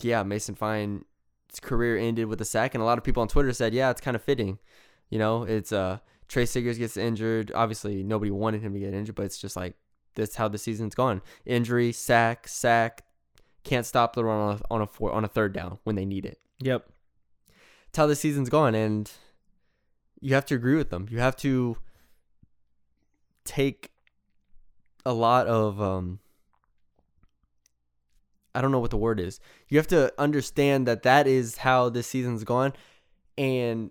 yeah, 0.00 0.22
Mason 0.22 0.54
Fine's 0.54 1.04
career 1.60 1.96
ended 1.98 2.26
with 2.26 2.40
a 2.40 2.44
sack, 2.44 2.74
and 2.74 2.82
a 2.82 2.84
lot 2.84 2.98
of 2.98 3.04
people 3.04 3.20
on 3.20 3.28
Twitter 3.28 3.52
said, 3.52 3.74
yeah, 3.74 3.90
it's 3.90 4.00
kind 4.00 4.14
of 4.16 4.22
fitting. 4.22 4.58
You 5.10 5.18
know, 5.18 5.42
it's 5.44 5.72
uh 5.72 5.98
Trey 6.30 6.46
Siggers 6.46 6.78
gets 6.78 6.96
injured. 6.96 7.50
Obviously, 7.56 8.04
nobody 8.04 8.30
wanted 8.30 8.62
him 8.62 8.72
to 8.72 8.78
get 8.78 8.94
injured, 8.94 9.16
but 9.16 9.24
it's 9.24 9.36
just 9.36 9.56
like 9.56 9.74
that's 10.14 10.36
how 10.36 10.46
the 10.46 10.58
season's 10.58 10.94
gone. 10.94 11.22
Injury, 11.44 11.90
sack, 11.90 12.46
sack, 12.46 13.04
can't 13.64 13.84
stop 13.84 14.14
the 14.14 14.24
run 14.24 14.40
on 14.40 14.56
a, 14.56 14.74
on 14.74 14.80
a 14.80 14.86
four, 14.86 15.10
on 15.12 15.24
a 15.24 15.28
third 15.28 15.52
down 15.52 15.78
when 15.82 15.96
they 15.96 16.04
need 16.06 16.24
it. 16.24 16.38
yep. 16.60 16.88
It's 17.88 17.98
how 17.98 18.06
the 18.06 18.14
season's 18.14 18.48
gone, 18.48 18.76
and 18.76 19.10
you 20.20 20.36
have 20.36 20.46
to 20.46 20.54
agree 20.54 20.76
with 20.76 20.90
them. 20.90 21.08
You 21.10 21.18
have 21.18 21.34
to 21.38 21.76
take 23.44 23.90
a 25.04 25.12
lot 25.12 25.48
of 25.48 25.82
um 25.82 26.20
I 28.54 28.60
don't 28.60 28.70
know 28.70 28.78
what 28.78 28.92
the 28.92 28.96
word 28.96 29.18
is. 29.18 29.40
You 29.68 29.78
have 29.78 29.88
to 29.88 30.12
understand 30.18 30.86
that 30.86 31.02
that 31.02 31.26
is 31.26 31.56
how 31.56 31.88
this 31.88 32.06
season's 32.06 32.44
gone, 32.44 32.72
and 33.36 33.90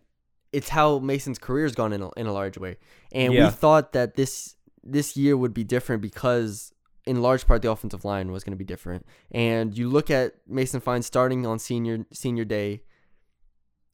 it's 0.52 0.70
how 0.70 1.00
Mason's 1.00 1.38
career's 1.40 1.76
gone 1.76 1.94
in 1.94 2.02
a, 2.02 2.10
in 2.18 2.26
a 2.28 2.34
large 2.34 2.58
way. 2.58 2.78
And 3.12 3.34
Yeah. 3.34 3.46
we 3.46 3.52
thought 3.52 3.94
that 3.94 4.16
this 4.16 4.56
this 4.84 5.16
year 5.18 5.36
would 5.38 5.54
be 5.54 5.64
different 5.64 6.02
because, 6.02 6.74
in 7.06 7.22
large 7.22 7.46
part, 7.46 7.62
the 7.62 7.70
offensive 7.70 8.06
line 8.06 8.32
was 8.32 8.44
going 8.44 8.54
to 8.54 8.58
be 8.58 8.64
different. 8.64 9.06
And 9.32 9.78
you 9.78 9.90
look 9.90 10.10
at 10.10 10.34
Mason 10.48 10.80
Fine 10.80 11.04
starting 11.04 11.46
on 11.46 11.60
senior 11.60 12.06
senior 12.12 12.46
day 12.46 12.84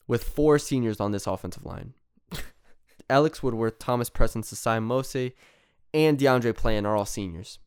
with 0.07 0.23
four 0.23 0.59
seniors 0.59 0.99
on 0.99 1.11
this 1.11 1.25
offensive 1.27 1.65
line. 1.65 1.93
Alex 3.09 3.41
Woodworth, 3.41 3.79
Thomas 3.79 4.09
Preston, 4.09 4.43
Sasai 4.43 4.81
Mose, 4.81 5.31
and 5.93 6.17
DeAndre 6.19 6.55
Plan 6.55 6.85
are 6.85 6.95
all 6.95 7.05
seniors. 7.05 7.59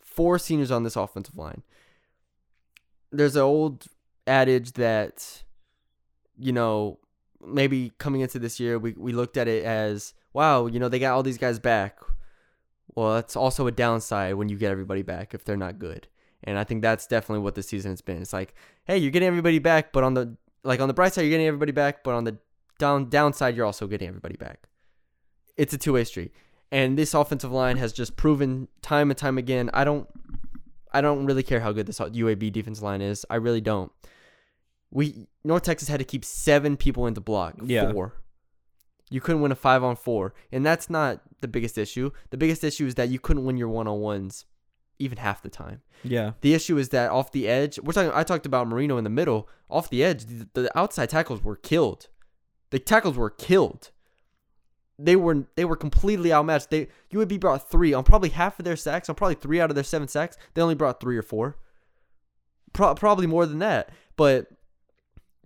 Four 0.00 0.38
seniors 0.38 0.70
on 0.70 0.82
this 0.82 0.96
offensive 0.96 1.36
line. 1.38 1.62
There's 3.10 3.36
an 3.36 3.42
old 3.42 3.86
adage 4.26 4.72
that, 4.72 5.42
you 6.38 6.52
know, 6.52 6.98
maybe 7.44 7.92
coming 7.98 8.20
into 8.20 8.38
this 8.38 8.58
year, 8.58 8.78
we, 8.78 8.92
we 8.96 9.12
looked 9.12 9.36
at 9.36 9.48
it 9.48 9.64
as, 9.64 10.14
wow, 10.32 10.66
you 10.66 10.78
know, 10.78 10.88
they 10.88 10.98
got 10.98 11.14
all 11.14 11.22
these 11.22 11.38
guys 11.38 11.58
back. 11.58 11.98
Well, 12.94 13.14
that's 13.14 13.36
also 13.36 13.66
a 13.66 13.72
downside 13.72 14.34
when 14.34 14.48
you 14.48 14.56
get 14.56 14.72
everybody 14.72 15.02
back 15.02 15.34
if 15.34 15.44
they're 15.44 15.56
not 15.56 15.78
good. 15.78 16.08
And 16.44 16.58
I 16.58 16.64
think 16.64 16.82
that's 16.82 17.06
definitely 17.06 17.42
what 17.42 17.54
the 17.54 17.62
season 17.62 17.92
has 17.92 18.00
been. 18.00 18.22
It's 18.22 18.32
like, 18.32 18.54
hey, 18.84 18.98
you're 18.98 19.10
getting 19.10 19.28
everybody 19.28 19.58
back, 19.58 19.92
but 19.92 20.04
on 20.04 20.14
the 20.14 20.36
like 20.64 20.80
on 20.80 20.88
the 20.88 20.94
bright 20.94 21.12
side, 21.12 21.22
you're 21.22 21.30
getting 21.30 21.46
everybody 21.46 21.72
back, 21.72 22.02
but 22.04 22.14
on 22.14 22.24
the 22.24 22.38
down 22.78 23.08
downside, 23.08 23.56
you're 23.56 23.66
also 23.66 23.86
getting 23.86 24.08
everybody 24.08 24.36
back. 24.36 24.68
It's 25.56 25.72
a 25.72 25.78
two 25.78 25.94
way 25.94 26.04
street, 26.04 26.32
and 26.70 26.96
this 26.96 27.14
offensive 27.14 27.50
line 27.50 27.76
has 27.76 27.92
just 27.92 28.16
proven 28.16 28.68
time 28.82 29.10
and 29.10 29.18
time 29.18 29.38
again. 29.38 29.70
I 29.74 29.84
don't, 29.84 30.08
I 30.92 31.00
don't 31.00 31.26
really 31.26 31.42
care 31.42 31.60
how 31.60 31.72
good 31.72 31.86
this 31.86 31.98
UAB 31.98 32.52
defense 32.52 32.82
line 32.82 33.00
is. 33.00 33.26
I 33.28 33.36
really 33.36 33.60
don't. 33.60 33.90
We 34.90 35.26
North 35.44 35.62
Texas 35.62 35.88
had 35.88 35.98
to 35.98 36.04
keep 36.04 36.24
seven 36.24 36.76
people 36.76 37.06
in 37.06 37.14
the 37.14 37.20
block. 37.20 37.56
Yeah. 37.62 37.92
Four. 37.92 38.14
You 39.10 39.20
couldn't 39.20 39.40
win 39.40 39.52
a 39.52 39.56
five 39.56 39.82
on 39.82 39.96
four, 39.96 40.34
and 40.52 40.64
that's 40.64 40.90
not 40.90 41.20
the 41.40 41.48
biggest 41.48 41.78
issue. 41.78 42.10
The 42.30 42.36
biggest 42.36 42.62
issue 42.62 42.86
is 42.86 42.94
that 42.96 43.08
you 43.08 43.18
couldn't 43.18 43.44
win 43.44 43.56
your 43.56 43.68
one 43.68 43.88
on 43.88 44.00
ones, 44.00 44.44
even 44.98 45.18
half 45.18 45.42
the 45.42 45.48
time. 45.48 45.80
Yeah. 46.04 46.32
The 46.42 46.54
issue 46.54 46.76
is 46.76 46.90
that 46.90 47.10
off 47.10 47.32
the 47.32 47.48
edge, 47.48 47.78
we're 47.80 47.92
talking. 47.92 48.12
I 48.14 48.22
talked 48.22 48.46
about 48.46 48.68
Marino 48.68 48.98
in 48.98 49.04
the 49.04 49.10
middle. 49.10 49.48
Off 49.70 49.88
the 49.88 50.04
edge, 50.04 50.26
the, 50.26 50.48
the 50.52 50.78
outside 50.78 51.08
tackles 51.08 51.42
were 51.42 51.56
killed. 51.56 52.08
The 52.70 52.78
tackles 52.78 53.16
were 53.16 53.30
killed. 53.30 53.90
They 54.98 55.16
were 55.16 55.46
they 55.56 55.64
were 55.64 55.76
completely 55.76 56.32
outmatched. 56.32 56.70
They 56.70 56.88
you 57.10 57.18
would 57.18 57.28
be 57.28 57.38
brought 57.38 57.70
three 57.70 57.94
on 57.94 58.04
probably 58.04 58.30
half 58.30 58.58
of 58.58 58.64
their 58.64 58.76
sacks. 58.76 59.08
On 59.08 59.14
probably 59.14 59.36
three 59.36 59.60
out 59.60 59.70
of 59.70 59.74
their 59.74 59.84
seven 59.84 60.08
sacks, 60.08 60.36
they 60.54 60.60
only 60.60 60.74
brought 60.74 61.00
three 61.00 61.16
or 61.16 61.22
four. 61.22 61.56
Pro- 62.72 62.94
probably 62.94 63.26
more 63.26 63.46
than 63.46 63.60
that, 63.60 63.90
but 64.16 64.48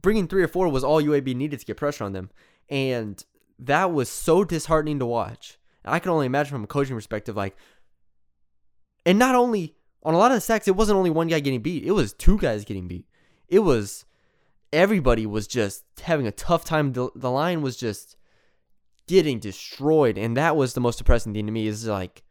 bringing 0.02 0.26
three 0.26 0.42
or 0.42 0.48
four 0.48 0.68
was 0.68 0.84
all 0.84 1.02
UAB 1.02 1.34
needed 1.34 1.60
to 1.60 1.66
get 1.66 1.76
pressure 1.76 2.04
on 2.04 2.12
them, 2.12 2.30
and 2.68 3.24
that 3.58 3.92
was 3.92 4.08
so 4.08 4.44
disheartening 4.44 4.98
to 4.98 5.06
watch. 5.06 5.58
And 5.84 5.94
I 5.94 5.98
can 5.98 6.10
only 6.10 6.26
imagine 6.26 6.52
from 6.52 6.64
a 6.64 6.68
coaching 6.68 6.96
perspective, 6.96 7.36
like, 7.36 7.56
and 9.06 9.18
not 9.18 9.34
only 9.34 9.74
on 10.02 10.14
a 10.14 10.18
lot 10.18 10.30
of 10.30 10.36
the 10.36 10.40
sacks, 10.40 10.68
it 10.68 10.76
wasn't 10.76 10.98
only 10.98 11.10
one 11.10 11.28
guy 11.28 11.40
getting 11.40 11.62
beat; 11.62 11.84
it 11.84 11.92
was 11.92 12.12
two 12.12 12.38
guys 12.38 12.64
getting 12.64 12.88
beat. 12.88 13.06
It 13.48 13.60
was 13.60 14.04
everybody 14.72 15.26
was 15.26 15.46
just 15.46 15.84
having 16.02 16.26
a 16.26 16.32
tough 16.32 16.64
time. 16.64 16.92
The, 16.92 17.10
the 17.14 17.30
line 17.30 17.62
was 17.62 17.76
just 17.76 18.16
getting 19.06 19.38
destroyed, 19.38 20.18
and 20.18 20.36
that 20.36 20.56
was 20.56 20.74
the 20.74 20.80
most 20.80 20.98
depressing 20.98 21.32
thing 21.32 21.46
to 21.46 21.52
me. 21.52 21.66
Is 21.66 21.86
like 21.86 22.22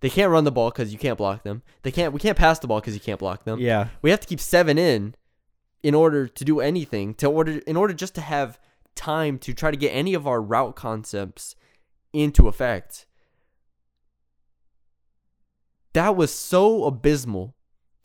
they 0.00 0.10
can't 0.10 0.30
run 0.30 0.44
the 0.44 0.52
ball 0.52 0.70
because 0.70 0.92
you 0.92 0.98
can't 0.98 1.18
block 1.18 1.44
them. 1.44 1.62
They 1.82 1.92
can't. 1.92 2.12
We 2.12 2.20
can't 2.20 2.36
pass 2.36 2.58
the 2.58 2.66
ball 2.66 2.80
because 2.80 2.94
you 2.94 3.00
can't 3.00 3.20
block 3.20 3.44
them. 3.44 3.60
Yeah. 3.60 3.88
We 4.02 4.10
have 4.10 4.20
to 4.20 4.26
keep 4.26 4.40
seven 4.40 4.78
in 4.78 5.14
in 5.82 5.94
order 5.94 6.26
to 6.28 6.44
do 6.44 6.60
anything. 6.60 7.14
To 7.14 7.26
order 7.26 7.60
in 7.66 7.76
order 7.76 7.94
just 7.94 8.14
to 8.16 8.20
have 8.20 8.58
time 8.94 9.38
to 9.38 9.54
try 9.54 9.70
to 9.70 9.76
get 9.76 9.90
any 9.90 10.14
of 10.14 10.26
our 10.26 10.40
route 10.40 10.76
concepts 10.76 11.56
into 12.12 12.48
effect. 12.48 13.06
That 15.92 16.16
was 16.16 16.32
so 16.32 16.84
abysmal. 16.84 17.54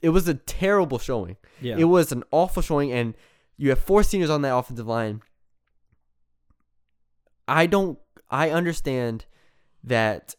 It 0.01 0.09
was 0.09 0.27
a 0.27 0.33
terrible 0.33 0.99
showing. 0.99 1.37
Yeah. 1.61 1.77
It 1.77 1.85
was 1.85 2.11
an 2.11 2.23
awful 2.31 2.61
showing, 2.61 2.91
and 2.91 3.15
you 3.57 3.69
have 3.69 3.79
four 3.79 4.03
seniors 4.03 4.29
on 4.29 4.41
that 4.43 4.55
offensive 4.55 4.87
line. 4.87 5.21
I 7.47 7.65
don't. 7.65 7.97
I 8.29 8.49
understand 8.49 9.25
that 9.83 10.35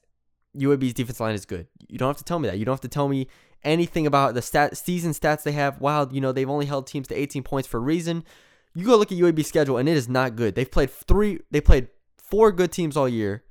UAB's 0.56 0.94
defense 0.94 1.20
line 1.20 1.34
is 1.34 1.46
good. 1.46 1.66
You 1.88 1.98
don't 1.98 2.08
have 2.08 2.18
to 2.18 2.24
tell 2.24 2.38
me 2.38 2.48
that. 2.48 2.58
You 2.58 2.64
don't 2.64 2.74
have 2.74 2.82
to 2.82 2.88
tell 2.88 3.08
me 3.08 3.28
anything 3.64 4.06
about 4.06 4.34
the 4.34 4.42
stat 4.42 4.76
season 4.76 5.12
stats 5.12 5.42
they 5.42 5.52
have. 5.52 5.80
Wow, 5.80 6.08
you 6.10 6.20
know 6.20 6.32
they've 6.32 6.48
only 6.48 6.66
held 6.66 6.86
teams 6.86 7.08
to 7.08 7.14
18 7.14 7.42
points 7.42 7.68
for 7.68 7.78
a 7.78 7.80
reason. 7.80 8.24
You 8.74 8.84
go 8.84 8.96
look 8.96 9.10
at 9.10 9.18
UAB's 9.18 9.48
schedule, 9.48 9.78
and 9.78 9.88
it 9.88 9.96
is 9.96 10.08
not 10.08 10.36
good. 10.36 10.54
They've 10.54 10.70
played 10.70 10.90
three. 10.90 11.40
They 11.50 11.60
played 11.60 11.88
four 12.16 12.52
good 12.52 12.72
teams 12.72 12.96
all 12.96 13.08
year, 13.08 13.44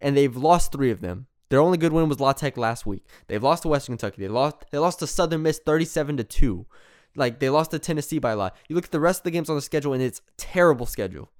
and 0.00 0.16
they've 0.16 0.36
lost 0.36 0.72
three 0.72 0.90
of 0.90 1.00
them. 1.00 1.26
Their 1.48 1.60
only 1.60 1.78
good 1.78 1.92
win 1.92 2.08
was 2.08 2.18
La 2.18 2.32
Tech 2.32 2.56
last 2.56 2.86
week. 2.86 3.04
They've 3.28 3.42
lost 3.42 3.62
to 3.62 3.68
Western 3.68 3.96
Kentucky. 3.96 4.22
They 4.22 4.28
lost. 4.28 4.56
They 4.72 4.78
lost 4.78 4.98
to 5.00 5.06
Southern 5.06 5.42
Miss 5.42 5.60
37 5.64 6.16
to 6.16 6.24
two. 6.24 6.66
Like 7.14 7.38
they 7.38 7.48
lost 7.48 7.70
to 7.70 7.78
Tennessee 7.78 8.18
by 8.18 8.32
a 8.32 8.36
lot. 8.36 8.56
You 8.68 8.74
look 8.74 8.86
at 8.86 8.90
the 8.90 9.00
rest 9.00 9.20
of 9.20 9.24
the 9.24 9.30
games 9.30 9.48
on 9.48 9.56
the 9.56 9.62
schedule, 9.62 9.92
and 9.92 10.02
it's 10.02 10.20
terrible 10.36 10.86
schedule. 10.86 11.30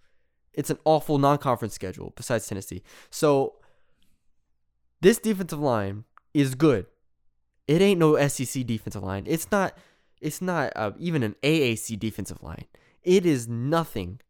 It's 0.55 0.71
an 0.71 0.79
awful 0.85 1.19
non-conference 1.19 1.75
schedule 1.75 2.14
besides 2.16 2.47
Tennessee. 2.47 2.83
So 3.11 3.57
this 5.03 5.19
defensive 5.19 5.61
line 5.61 6.05
is 6.33 6.55
good. 6.55 6.87
It 7.68 7.81
ain't 7.83 7.98
no 7.98 8.16
SEC 8.29 8.64
defensive 8.66 9.02
line. 9.02 9.24
It's 9.26 9.50
not. 9.50 9.76
It's 10.20 10.40
not 10.40 10.72
uh, 10.76 10.92
even 10.98 11.22
an 11.22 11.37
AAC 11.42 11.98
defensive 11.98 12.42
line. 12.42 12.64
It 13.02 13.26
is 13.26 13.46
nothing. 13.48 14.20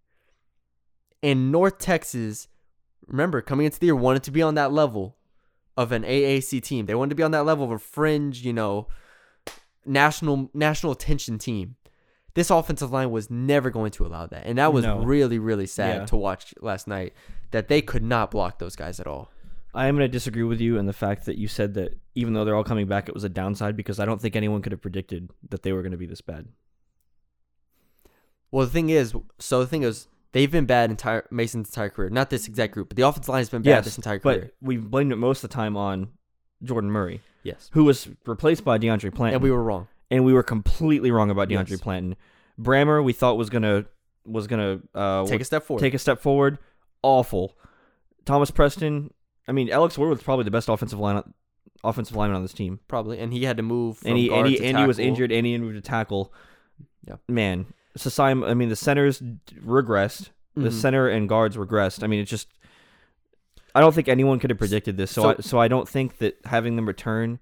And 1.22 1.50
North 1.52 1.78
Texas, 1.78 2.48
remember, 3.06 3.40
coming 3.40 3.66
into 3.66 3.78
the 3.78 3.86
year, 3.86 3.96
wanted 3.96 4.22
to 4.24 4.30
be 4.30 4.42
on 4.42 4.54
that 4.56 4.72
level 4.72 5.16
of 5.76 5.92
an 5.92 6.02
AAC 6.02 6.62
team. 6.62 6.86
They 6.86 6.94
wanted 6.94 7.10
to 7.10 7.14
be 7.16 7.22
on 7.22 7.30
that 7.32 7.44
level 7.44 7.64
of 7.64 7.70
a 7.70 7.78
fringe, 7.78 8.44
you 8.44 8.52
know, 8.52 8.88
national 9.84 10.50
national 10.54 10.92
attention 10.92 11.38
team. 11.38 11.76
This 12.34 12.50
offensive 12.50 12.90
line 12.92 13.10
was 13.10 13.30
never 13.30 13.70
going 13.70 13.92
to 13.92 14.04
allow 14.04 14.26
that, 14.26 14.44
and 14.46 14.58
that 14.58 14.72
was 14.72 14.84
No. 14.84 14.98
really 14.98 15.38
really 15.38 15.66
sad 15.66 16.00
Yeah. 16.00 16.06
to 16.06 16.16
watch 16.16 16.52
last 16.60 16.86
night. 16.86 17.12
That 17.52 17.68
they 17.68 17.80
could 17.80 18.02
not 18.02 18.30
block 18.32 18.58
those 18.58 18.74
guys 18.76 18.98
at 19.00 19.06
all. 19.06 19.30
I 19.76 19.86
am 19.86 19.96
going 19.96 20.08
to 20.08 20.12
disagree 20.12 20.42
with 20.42 20.60
you 20.60 20.78
in 20.78 20.86
the 20.86 20.92
fact 20.92 21.26
that 21.26 21.36
you 21.36 21.48
said 21.48 21.74
that 21.74 21.98
even 22.14 22.32
though 22.32 22.44
they're 22.44 22.56
all 22.56 22.64
coming 22.64 22.86
back, 22.86 23.08
it 23.08 23.14
was 23.14 23.24
a 23.24 23.28
downside 23.28 23.76
because 23.76 24.00
I 24.00 24.06
don't 24.06 24.20
think 24.20 24.34
anyone 24.34 24.62
could 24.62 24.72
have 24.72 24.80
predicted 24.80 25.30
that 25.50 25.62
they 25.62 25.72
were 25.72 25.82
going 25.82 25.92
to 25.92 25.98
be 25.98 26.06
this 26.06 26.22
bad. 26.22 26.48
Well, 28.50 28.64
the 28.64 28.72
thing 28.72 28.90
is, 28.90 29.12
so 29.38 29.60
the 29.60 29.66
thing 29.66 29.82
is, 29.82 30.08
they've 30.32 30.50
been 30.50 30.66
bad 30.66 30.90
entire 30.90 31.26
Mason's 31.30 31.68
entire 31.68 31.90
career. 31.90 32.08
Not 32.10 32.30
this 32.30 32.48
exact 32.48 32.72
group, 32.72 32.88
but 32.88 32.96
the 32.96 33.02
offensive 33.06 33.28
line 33.28 33.38
has 33.40 33.50
been 33.50 33.62
bad 33.62 33.84
this 33.84 33.96
entire 33.98 34.18
career. 34.18 34.40
but 34.40 34.66
we 34.66 34.76
blamed 34.78 35.12
it 35.12 35.16
most 35.16 35.44
of 35.44 35.50
the 35.50 35.54
time 35.54 35.76
on 35.76 36.08
Jordan 36.62 36.90
Murray, 36.90 37.20
yes, 37.42 37.68
who 37.72 37.84
was 37.84 38.08
replaced 38.24 38.64
by 38.64 38.78
DeAndre 38.78 39.14
Planton. 39.14 39.34
and 39.34 39.42
we 39.42 39.50
were 39.50 39.62
wrong. 39.62 39.88
and 40.10 40.24
we 40.24 40.32
were 40.32 40.42
completely 40.42 41.10
wrong 41.10 41.30
about 41.30 41.48
DeAndre 41.48 41.70
Yes. 41.70 41.80
Planton. 41.80 42.16
Brammer, 42.58 43.04
we 43.04 43.12
thought 43.12 43.36
was 43.36 43.50
gonna 43.50 43.84
was 44.24 44.46
gonna 44.46 44.80
uh, 44.94 45.26
Take 45.26 45.42
a 45.42 45.44
step 45.44 45.64
forward. 45.64 45.80
take 45.82 45.92
a 45.92 45.98
step 45.98 46.20
forward. 46.20 46.58
Awful. 47.02 47.54
Thomas 48.24 48.50
Preston. 48.50 49.10
I 49.48 49.52
mean, 49.52 49.70
Alex 49.70 49.96
Ward 49.96 50.10
was 50.10 50.22
probably 50.22 50.44
the 50.44 50.50
best 50.50 50.68
offensive 50.68 50.98
line 50.98 51.22
offensive 51.84 52.16
lineman 52.16 52.36
on 52.36 52.42
this 52.42 52.52
team, 52.52 52.80
probably, 52.88 53.18
and 53.18 53.32
he 53.32 53.44
had 53.44 53.56
to 53.58 53.62
move. 53.62 53.98
From 53.98 54.10
and 54.10 54.18
he 54.18 54.32
and 54.32 54.46
he, 54.48 54.56
to 54.58 54.64
and 54.64 54.78
he 54.78 54.86
was 54.86 54.98
injured, 54.98 55.30
and 55.32 55.46
he 55.46 55.56
moved 55.58 55.74
to 55.74 55.80
tackle. 55.80 56.32
Yeah. 57.06 57.16
man. 57.28 57.66
Society, 57.96 58.42
I 58.44 58.54
mean, 58.54 58.68
the 58.68 58.76
centers 58.76 59.22
regressed. 59.64 60.30
The 60.56 60.70
Mhm. 60.70 60.72
center 60.72 61.08
and 61.08 61.28
guards 61.28 61.56
regressed. 61.56 62.02
I 62.02 62.06
mean, 62.08 62.20
it's 62.20 62.30
just. 62.30 62.48
I 63.74 63.80
don't 63.80 63.94
think 63.94 64.08
anyone 64.08 64.38
could 64.38 64.50
have 64.50 64.58
predicted 64.58 64.96
this. 64.96 65.10
So, 65.10 65.22
So- 65.22 65.28
I, 65.30 65.34
so 65.40 65.58
I 65.60 65.68
don't 65.68 65.88
think 65.88 66.18
that 66.18 66.38
having 66.46 66.76
them 66.76 66.86
return, 66.86 67.38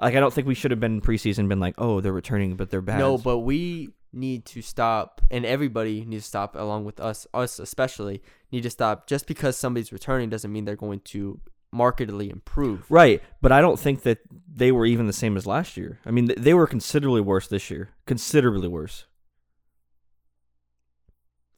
like, 0.00 0.14
I 0.16 0.20
don't 0.20 0.32
think 0.34 0.46
we 0.48 0.54
should 0.54 0.72
have 0.72 0.80
been 0.80 1.00
preseason 1.00 1.48
been 1.48 1.60
like, 1.60 1.74
oh, 1.78 2.00
they're 2.00 2.12
returning, 2.12 2.56
but 2.56 2.70
they're 2.70 2.80
bad. 2.80 2.98
No, 2.98 3.16
but 3.18 3.38
we 3.38 3.90
need 4.12 4.44
to 4.46 4.62
stop, 4.62 5.20
and 5.30 5.44
everybody 5.44 6.04
needs 6.04 6.24
to 6.24 6.28
stop, 6.28 6.56
along 6.56 6.84
with 6.84 7.00
us, 7.00 7.26
us 7.32 7.58
especially, 7.58 8.22
need 8.50 8.62
to 8.62 8.70
stop. 8.70 9.06
Just 9.06 9.26
because 9.26 9.56
somebody's 9.56 9.92
returning 9.92 10.30
doesn't 10.30 10.52
mean 10.52 10.64
they're 10.64 10.76
going 10.76 11.00
to 11.00 11.40
markedly 11.72 12.30
improve. 12.30 12.90
Right, 12.90 13.22
but 13.40 13.52
I 13.52 13.60
don't 13.60 13.78
think 13.78 14.02
that 14.02 14.18
they 14.52 14.72
were 14.72 14.86
even 14.86 15.06
the 15.06 15.12
same 15.12 15.36
as 15.36 15.46
last 15.46 15.76
year. 15.76 16.00
I 16.04 16.10
mean, 16.10 16.32
they 16.36 16.54
were 16.54 16.66
considerably 16.66 17.20
worse 17.20 17.46
this 17.46 17.70
year. 17.70 17.90
Considerably 18.06 18.68
worse. 18.68 19.06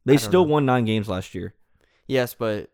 They 0.04 0.16
still 0.16 0.44
know. 0.44 0.52
won 0.52 0.66
nine 0.66 0.84
games 0.84 1.08
last 1.08 1.34
year. 1.34 1.54
Yes, 2.06 2.34
but 2.34 2.70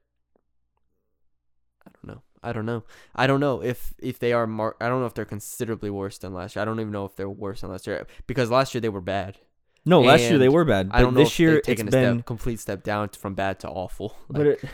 I 1.86 1.90
don't 1.92 2.14
know. 2.14 2.22
I 2.42 2.52
don't 2.52 2.66
know. 2.66 2.84
I 3.14 3.26
don't 3.26 3.40
know 3.40 3.62
if 3.62 3.94
if 3.98 4.18
they 4.18 4.32
are 4.32 4.46
mar- 4.46 4.76
I 4.80 4.88
don't 4.88 5.00
know 5.00 5.06
if 5.06 5.14
they're 5.14 5.24
considerably 5.24 5.90
worse 5.90 6.18
than 6.18 6.32
last 6.32 6.56
year. 6.56 6.62
I 6.62 6.64
don't 6.64 6.80
even 6.80 6.92
know 6.92 7.04
if 7.04 7.16
they're 7.16 7.28
worse 7.28 7.60
than 7.60 7.70
last 7.70 7.86
year 7.86 8.06
because 8.26 8.50
last 8.50 8.74
year 8.74 8.80
they 8.80 8.88
were 8.88 9.02
bad. 9.02 9.38
No, 9.84 10.00
last 10.02 10.22
year 10.22 10.38
they 10.38 10.48
were 10.48 10.64
bad. 10.64 10.90
I 10.92 11.00
don't 11.00 11.14
know 11.14 11.20
this 11.24 11.38
year 11.38 11.62
they've 11.64 11.78
it's 11.78 11.82
a 11.82 11.84
been. 11.86 12.16
step, 12.18 12.26
complete 12.26 12.60
step 12.60 12.82
down 12.82 13.08
from 13.10 13.34
bad 13.34 13.60
to 13.60 13.68
awful. 13.68 14.16
but 14.28 14.46
it, 14.46 14.64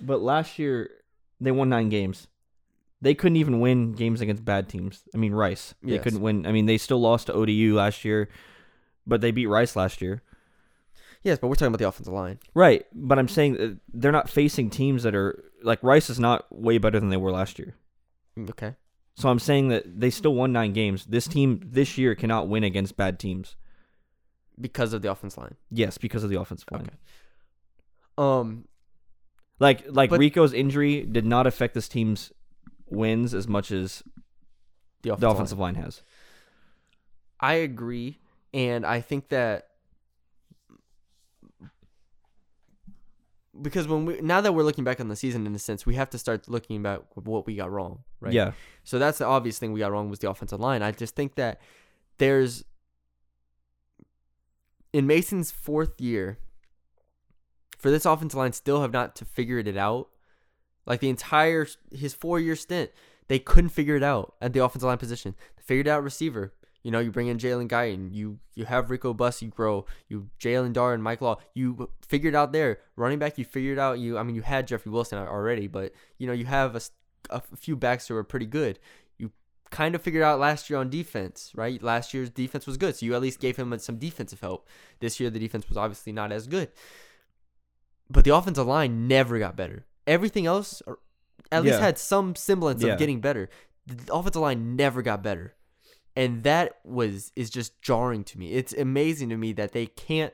but 0.00 0.20
last 0.22 0.58
year 0.58 0.90
they 1.40 1.50
won 1.50 1.68
nine 1.68 1.88
games. 1.88 2.28
They 3.02 3.14
couldn't 3.14 3.36
even 3.36 3.60
win 3.60 3.92
games 3.92 4.20
against 4.22 4.44
bad 4.44 4.68
teams. 4.68 5.02
I 5.14 5.18
mean 5.18 5.32
Rice. 5.34 5.74
They 5.82 5.94
Yes. 5.94 6.02
couldn't 6.04 6.20
win. 6.22 6.46
I 6.46 6.52
mean 6.52 6.66
they 6.66 6.78
still 6.78 7.00
lost 7.00 7.26
to 7.26 7.34
ODU 7.34 7.74
last 7.74 8.04
year, 8.04 8.28
but 9.06 9.20
they 9.20 9.30
beat 9.30 9.46
Rice 9.46 9.76
last 9.76 10.00
year. 10.00 10.22
yes, 11.22 11.38
but 11.38 11.48
we're 11.48 11.54
talking 11.56 11.68
about 11.68 11.78
the 11.80 11.88
offensive 11.88 12.12
line. 12.14 12.38
Right, 12.54 12.86
but 12.94 13.18
I'm 13.18 13.28
saying 13.28 13.54
that 13.54 13.78
they're 13.92 14.12
not 14.12 14.30
facing 14.30 14.70
teams 14.70 15.02
that 15.02 15.14
are 15.14 15.44
like 15.62 15.82
Rice 15.82 16.08
is 16.08 16.18
not 16.20 16.46
way 16.50 16.78
better 16.78 16.98
than 17.00 17.10
they 17.10 17.16
were 17.18 17.32
last 17.32 17.58
year. 17.58 17.74
Mm, 18.38 18.48
Okay. 18.50 18.74
So 19.18 19.28
I'm 19.30 19.38
saying 19.38 19.68
that 19.68 19.98
they 20.00 20.10
still 20.10 20.34
won 20.34 20.52
nine 20.52 20.72
games. 20.74 21.06
This 21.06 21.26
team 21.26 21.60
this 21.64 21.96
year 21.98 22.14
cannot 22.14 22.48
win 22.48 22.64
against 22.64 22.96
bad 22.98 23.18
teams. 23.18 23.56
Because 24.60 24.92
of 24.92 25.02
the 25.02 25.10
offensive 25.10 25.38
line. 25.42 25.54
Yes, 25.70 25.98
because 25.98 26.24
of 26.24 26.30
the 26.30 26.40
offensive 26.40 26.68
line. 26.72 26.82
Okay. 26.82 26.96
Um 28.18 28.68
Like 29.58 29.84
like 29.88 30.10
But- 30.10 30.18
Rico's 30.20 30.52
injury 30.52 31.02
did 31.04 31.24
not 31.26 31.46
affect 31.46 31.74
this 31.74 31.88
team's 31.88 32.32
wins 32.88 33.34
as 33.34 33.46
much 33.48 33.70
as 33.70 34.02
the 35.02 35.10
offensive, 35.10 35.56
the 35.58 35.62
line. 35.62 35.74
line 35.74 35.84
has. 35.84 36.02
I 37.38 37.54
agree, 37.54 38.18
and 38.54 38.86
I 38.86 39.00
think 39.02 39.28
that 39.28 39.68
because 43.60 43.88
when 43.88 44.04
we 44.04 44.20
now 44.20 44.40
that 44.40 44.52
we're 44.52 44.62
looking 44.62 44.84
back 44.84 45.00
on 45.00 45.08
the 45.08 45.16
season 45.16 45.46
in 45.46 45.54
a 45.54 45.58
sense, 45.58 45.86
we 45.86 45.94
have 45.94 46.10
to 46.10 46.18
start 46.18 46.48
looking 46.48 46.76
about 46.76 47.06
what 47.14 47.46
we 47.46 47.56
got 47.56 47.70
wrong, 47.70 48.04
right? 48.20 48.32
Yeah. 48.32 48.52
So 48.84 48.98
that's 48.98 49.18
the 49.18 49.26
obvious 49.26 49.58
thing 49.58 49.72
we 49.72 49.80
got 49.80 49.92
wrong 49.92 50.10
was 50.10 50.18
the 50.18 50.30
offensive 50.30 50.60
line. 50.60 50.82
I 50.82 50.92
just 50.92 51.14
think 51.14 51.34
that 51.36 51.60
there's 52.18 52.64
in 54.96 55.06
Mason's 55.06 55.50
fourth 55.50 56.00
year, 56.00 56.38
for 57.76 57.90
this 57.90 58.06
offensive 58.06 58.38
line 58.38 58.52
still 58.52 58.80
have 58.80 58.94
not 58.94 59.14
to 59.16 59.26
figured 59.26 59.68
it 59.68 59.76
out. 59.76 60.08
Like 60.86 61.00
the 61.00 61.10
entire 61.10 61.66
his 61.92 62.14
four 62.14 62.40
year 62.40 62.56
stint, 62.56 62.92
they 63.28 63.38
couldn't 63.38 63.70
figure 63.70 63.96
it 63.96 64.02
out 64.02 64.36
at 64.40 64.54
the 64.54 64.64
offensive 64.64 64.86
line 64.86 64.96
position. 64.96 65.34
They 65.56 65.62
figured 65.62 65.86
out 65.86 66.02
receiver. 66.02 66.54
You 66.82 66.92
know, 66.92 67.00
you 67.00 67.10
bring 67.10 67.26
in 67.26 67.36
Jalen 67.36 67.68
Guyton, 67.68 68.14
you 68.14 68.38
you 68.54 68.64
have 68.64 68.90
Rico 68.90 69.12
Bus, 69.12 69.42
you 69.42 69.48
grow, 69.48 69.84
you 70.08 70.30
Jaelon 70.40 70.72
Darden, 70.72 71.00
Mike 71.00 71.20
Law, 71.20 71.40
you 71.52 71.90
figured 72.08 72.34
out 72.34 72.52
there. 72.52 72.78
Running 72.96 73.18
back, 73.18 73.36
you 73.36 73.44
figured 73.44 73.78
out 73.78 73.98
you. 73.98 74.16
I 74.16 74.22
mean, 74.22 74.34
you 74.34 74.42
had 74.42 74.66
Jeffrey 74.66 74.90
Wilson 74.90 75.18
already, 75.18 75.66
but 75.66 75.92
you 76.16 76.26
know 76.26 76.32
you 76.32 76.46
have 76.46 76.74
a, 76.74 76.80
a 77.28 77.42
few 77.54 77.76
backs 77.76 78.08
who 78.08 78.16
are 78.16 78.24
pretty 78.24 78.46
good. 78.46 78.78
Kind 79.70 79.94
of 79.94 80.02
figured 80.02 80.22
out 80.22 80.38
last 80.38 80.70
year 80.70 80.78
on 80.78 80.90
defense, 80.90 81.50
right? 81.54 81.82
Last 81.82 82.14
year's 82.14 82.30
defense 82.30 82.66
was 82.66 82.76
good, 82.76 82.94
so 82.96 83.04
you 83.06 83.14
at 83.14 83.20
least 83.22 83.40
gave 83.40 83.56
him 83.56 83.76
some 83.78 83.96
defensive 83.98 84.40
help. 84.40 84.68
This 85.00 85.18
year, 85.18 85.28
the 85.30 85.38
defense 85.40 85.68
was 85.68 85.76
obviously 85.76 86.12
not 86.12 86.30
as 86.32 86.46
good, 86.46 86.70
but 88.08 88.24
the 88.24 88.34
offensive 88.34 88.66
line 88.66 89.08
never 89.08 89.38
got 89.38 89.56
better. 89.56 89.84
Everything 90.06 90.46
else, 90.46 90.82
at 91.50 91.64
least 91.64 91.74
Yeah. 91.74 91.80
had 91.80 91.98
some 91.98 92.34
semblance 92.36 92.82
Yeah. 92.82 92.92
of 92.92 92.98
getting 92.98 93.20
better. 93.20 93.48
The 93.86 94.12
offensive 94.14 94.42
line 94.42 94.76
never 94.76 95.02
got 95.02 95.22
better 95.22 95.54
and 96.16 96.42
that 96.44 96.78
was 96.82 97.30
is 97.36 97.50
just 97.50 97.80
jarring 97.82 98.24
to 98.24 98.38
me. 98.38 98.52
It's 98.52 98.72
amazing 98.72 99.28
to 99.28 99.36
me 99.36 99.52
that 99.52 99.72
they 99.72 99.86
can't 99.86 100.32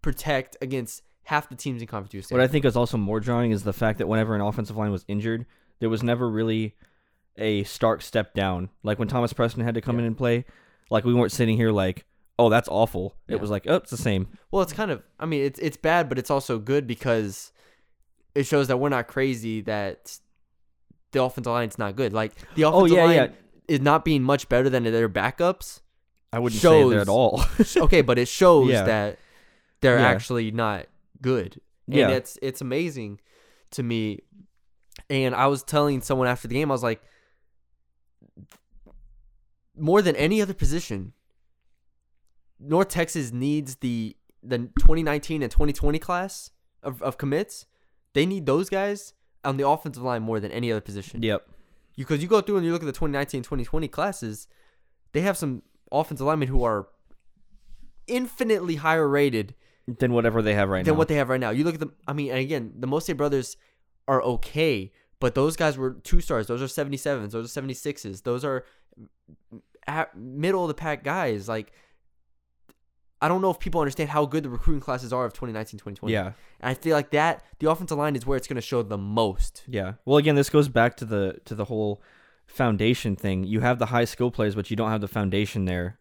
protect 0.00 0.56
against 0.62 1.02
half 1.24 1.48
the 1.48 1.56
teams 1.56 1.82
in 1.82 1.88
Conference. 1.88 2.30
What 2.30 2.40
I 2.40 2.46
think 2.46 2.64
is 2.64 2.76
also 2.76 2.96
more 2.96 3.18
jarring 3.18 3.50
is 3.50 3.64
the 3.64 3.72
fact 3.72 3.98
that 3.98 4.06
whenever 4.06 4.34
an 4.36 4.40
offensive 4.40 4.76
line 4.76 4.92
was 4.92 5.04
injured, 5.08 5.44
there 5.80 5.90
was 5.90 6.02
never 6.02 6.30
really 6.30 6.76
a 7.38 7.64
stark 7.64 8.02
step 8.02 8.34
down. 8.34 8.70
Like 8.82 8.98
when 8.98 9.08
Thomas 9.08 9.32
Preston 9.32 9.62
had 9.62 9.74
to 9.74 9.80
come 9.80 9.98
in 9.98 10.04
and 10.04 10.16
play, 10.16 10.44
like 10.90 11.04
we 11.04 11.14
weren't 11.14 11.32
sitting 11.32 11.56
here 11.56 11.70
like, 11.72 12.04
"Oh, 12.38 12.48
that's 12.48 12.68
awful." 12.68 13.16
It 13.28 13.34
Yeah. 13.34 13.40
was 13.40 13.50
like, 13.50 13.64
"Oh, 13.68 13.76
it's 13.76 13.90
the 13.90 13.96
same." 13.96 14.28
well, 14.50 14.62
it's 14.62 14.72
kind 14.72 14.90
of. 14.90 15.02
I 15.20 15.26
mean, 15.26 15.42
it's 15.44 15.58
it's 15.58 15.76
bad, 15.76 16.08
but 16.08 16.18
it's 16.18 16.30
also 16.30 16.58
good 16.58 16.86
because 16.86 17.52
it 18.34 18.44
shows 18.44 18.68
that 18.68 18.76
we're 18.78 18.88
not 18.90 19.06
crazy 19.08 19.60
that 19.62 20.18
the 21.12 21.22
offensive 21.22 21.52
line's 21.52 21.78
not 21.78 21.96
good. 21.96 22.12
Like 22.12 22.32
the 22.54 22.64
Oh, 22.64 22.78
offensive 22.78 22.96
yeah, 22.98 23.04
line 23.04 23.14
yeah. 23.16 23.28
is 23.68 23.80
not 23.80 24.04
being 24.04 24.22
much 24.22 24.48
better 24.48 24.68
than 24.68 24.84
their 24.84 25.08
backups. 25.08 25.80
I 26.32 26.38
wouldn't 26.38 26.60
say 26.60 26.88
that 26.90 26.98
at 27.02 27.08
all. 27.08 27.42
okay, 27.76 28.02
but 28.02 28.18
it 28.18 28.28
shows 28.28 28.68
Yeah. 28.70 28.82
that 28.82 29.18
they're 29.80 29.98
Yeah. 29.98 30.08
actually 30.08 30.50
not 30.50 30.86
good. 31.22 31.60
And 31.86 31.96
Yeah. 31.96 32.08
it's 32.10 32.38
it's 32.42 32.60
amazing 32.60 33.20
to 33.70 33.82
me. 33.82 34.20
And 35.08 35.34
I 35.34 35.46
was 35.46 35.62
telling 35.62 36.00
someone 36.02 36.26
after 36.26 36.48
the 36.48 36.54
game, 36.54 36.70
I 36.70 36.74
was 36.74 36.82
like, 36.82 37.00
more 39.76 40.02
than 40.02 40.16
any 40.16 40.40
other 40.40 40.54
position, 40.54 41.12
North 42.58 42.88
Texas 42.88 43.32
needs 43.32 43.76
the 43.76 44.16
the 44.42 44.58
2019 44.78 45.42
and 45.42 45.50
2020 45.50 45.98
class 45.98 46.50
of, 46.82 47.02
of 47.02 47.18
commits. 47.18 47.66
They 48.14 48.24
need 48.24 48.46
those 48.46 48.70
guys 48.70 49.12
on 49.46 49.56
the 49.56 49.66
offensive 49.66 50.02
line 50.02 50.22
more 50.22 50.40
than 50.40 50.50
any 50.50 50.70
other 50.70 50.80
position 50.80 51.22
yep. 51.22 51.46
because 51.96 52.20
you 52.20 52.28
go 52.28 52.40
through 52.40 52.56
and 52.56 52.66
you 52.66 52.72
look 52.72 52.82
at 52.82 52.86
the 52.86 52.92
2019 52.92 53.42
2020 53.42 53.88
classes 53.88 54.48
they 55.12 55.20
have 55.20 55.36
some 55.36 55.62
offensive 55.92 56.26
linemen 56.26 56.48
who 56.48 56.64
are 56.64 56.88
infinitely 58.08 58.76
higher 58.76 59.08
rated 59.08 59.54
Than 59.86 60.12
whatever 60.12 60.42
they 60.42 60.54
have 60.54 60.68
right 60.68 60.84
than 60.84 60.86
now. 60.86 60.92
Than 60.92 60.98
what 60.98 61.08
they 61.08 61.14
have 61.14 61.28
right 61.28 61.40
now 61.40 61.50
you 61.50 61.64
look 61.64 61.74
at 61.74 61.80
the 61.80 61.90
i 62.08 62.12
mean 62.12 62.30
and 62.30 62.40
again 62.40 62.72
the 62.76 62.88
Mose 62.88 63.08
brothers 63.10 63.56
are 64.08 64.20
okay 64.22 64.92
but 65.20 65.34
those 65.34 65.56
guys 65.56 65.78
were 65.78 65.92
two 66.02 66.20
stars 66.20 66.48
those 66.48 66.60
are 66.60 66.66
77s 66.66 67.30
those 67.30 67.56
are 67.56 67.62
76s 67.62 68.24
those 68.24 68.44
are 68.44 68.64
middle 70.14 70.62
of 70.62 70.68
the 70.68 70.74
pack 70.74 71.04
guys 71.04 71.48
like 71.48 71.72
I 73.20 73.28
don't 73.28 73.40
know 73.40 73.50
if 73.50 73.58
people 73.58 73.80
understand 73.80 74.10
how 74.10 74.26
good 74.26 74.42
the 74.42 74.50
recruiting 74.50 74.80
classes 74.80 75.12
are 75.12 75.24
of 75.24 75.32
2019 75.32 75.78
2020. 75.78 76.12
yeah. 76.12 76.32
And 76.60 76.70
I 76.70 76.74
feel 76.74 76.94
like 76.94 77.10
that 77.12 77.42
the 77.60 77.70
offensive 77.70 77.96
line 77.96 78.14
is 78.14 78.26
where 78.26 78.36
it's 78.36 78.46
going 78.46 78.56
to 78.56 78.62
show 78.62 78.82
the 78.82 78.98
most. 78.98 79.62
Yeah. 79.66 79.94
Well, 80.04 80.18
again, 80.18 80.34
this 80.34 80.50
goes 80.50 80.68
back 80.68 80.96
to 80.98 81.04
the 81.04 81.40
to 81.46 81.54
the 81.54 81.64
whole 81.64 82.02
foundation 82.46 83.16
thing. 83.16 83.44
You 83.44 83.60
have 83.60 83.78
the 83.78 83.86
high 83.86 84.04
skill 84.04 84.30
players, 84.30 84.54
but 84.54 84.70
you 84.70 84.76
don't 84.76 84.90
have 84.90 85.00
the 85.00 85.08
foundation 85.08 85.64
there 85.64 85.98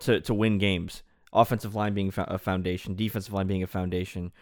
to 0.00 0.20
to 0.20 0.34
win 0.34 0.58
games. 0.58 1.02
Offensive 1.32 1.76
line 1.76 1.94
being 1.94 2.12
a 2.16 2.38
foundation, 2.38 2.96
defensive 2.96 3.32
line 3.32 3.46
being 3.46 3.62
a 3.62 3.68
foundation. 3.68 4.32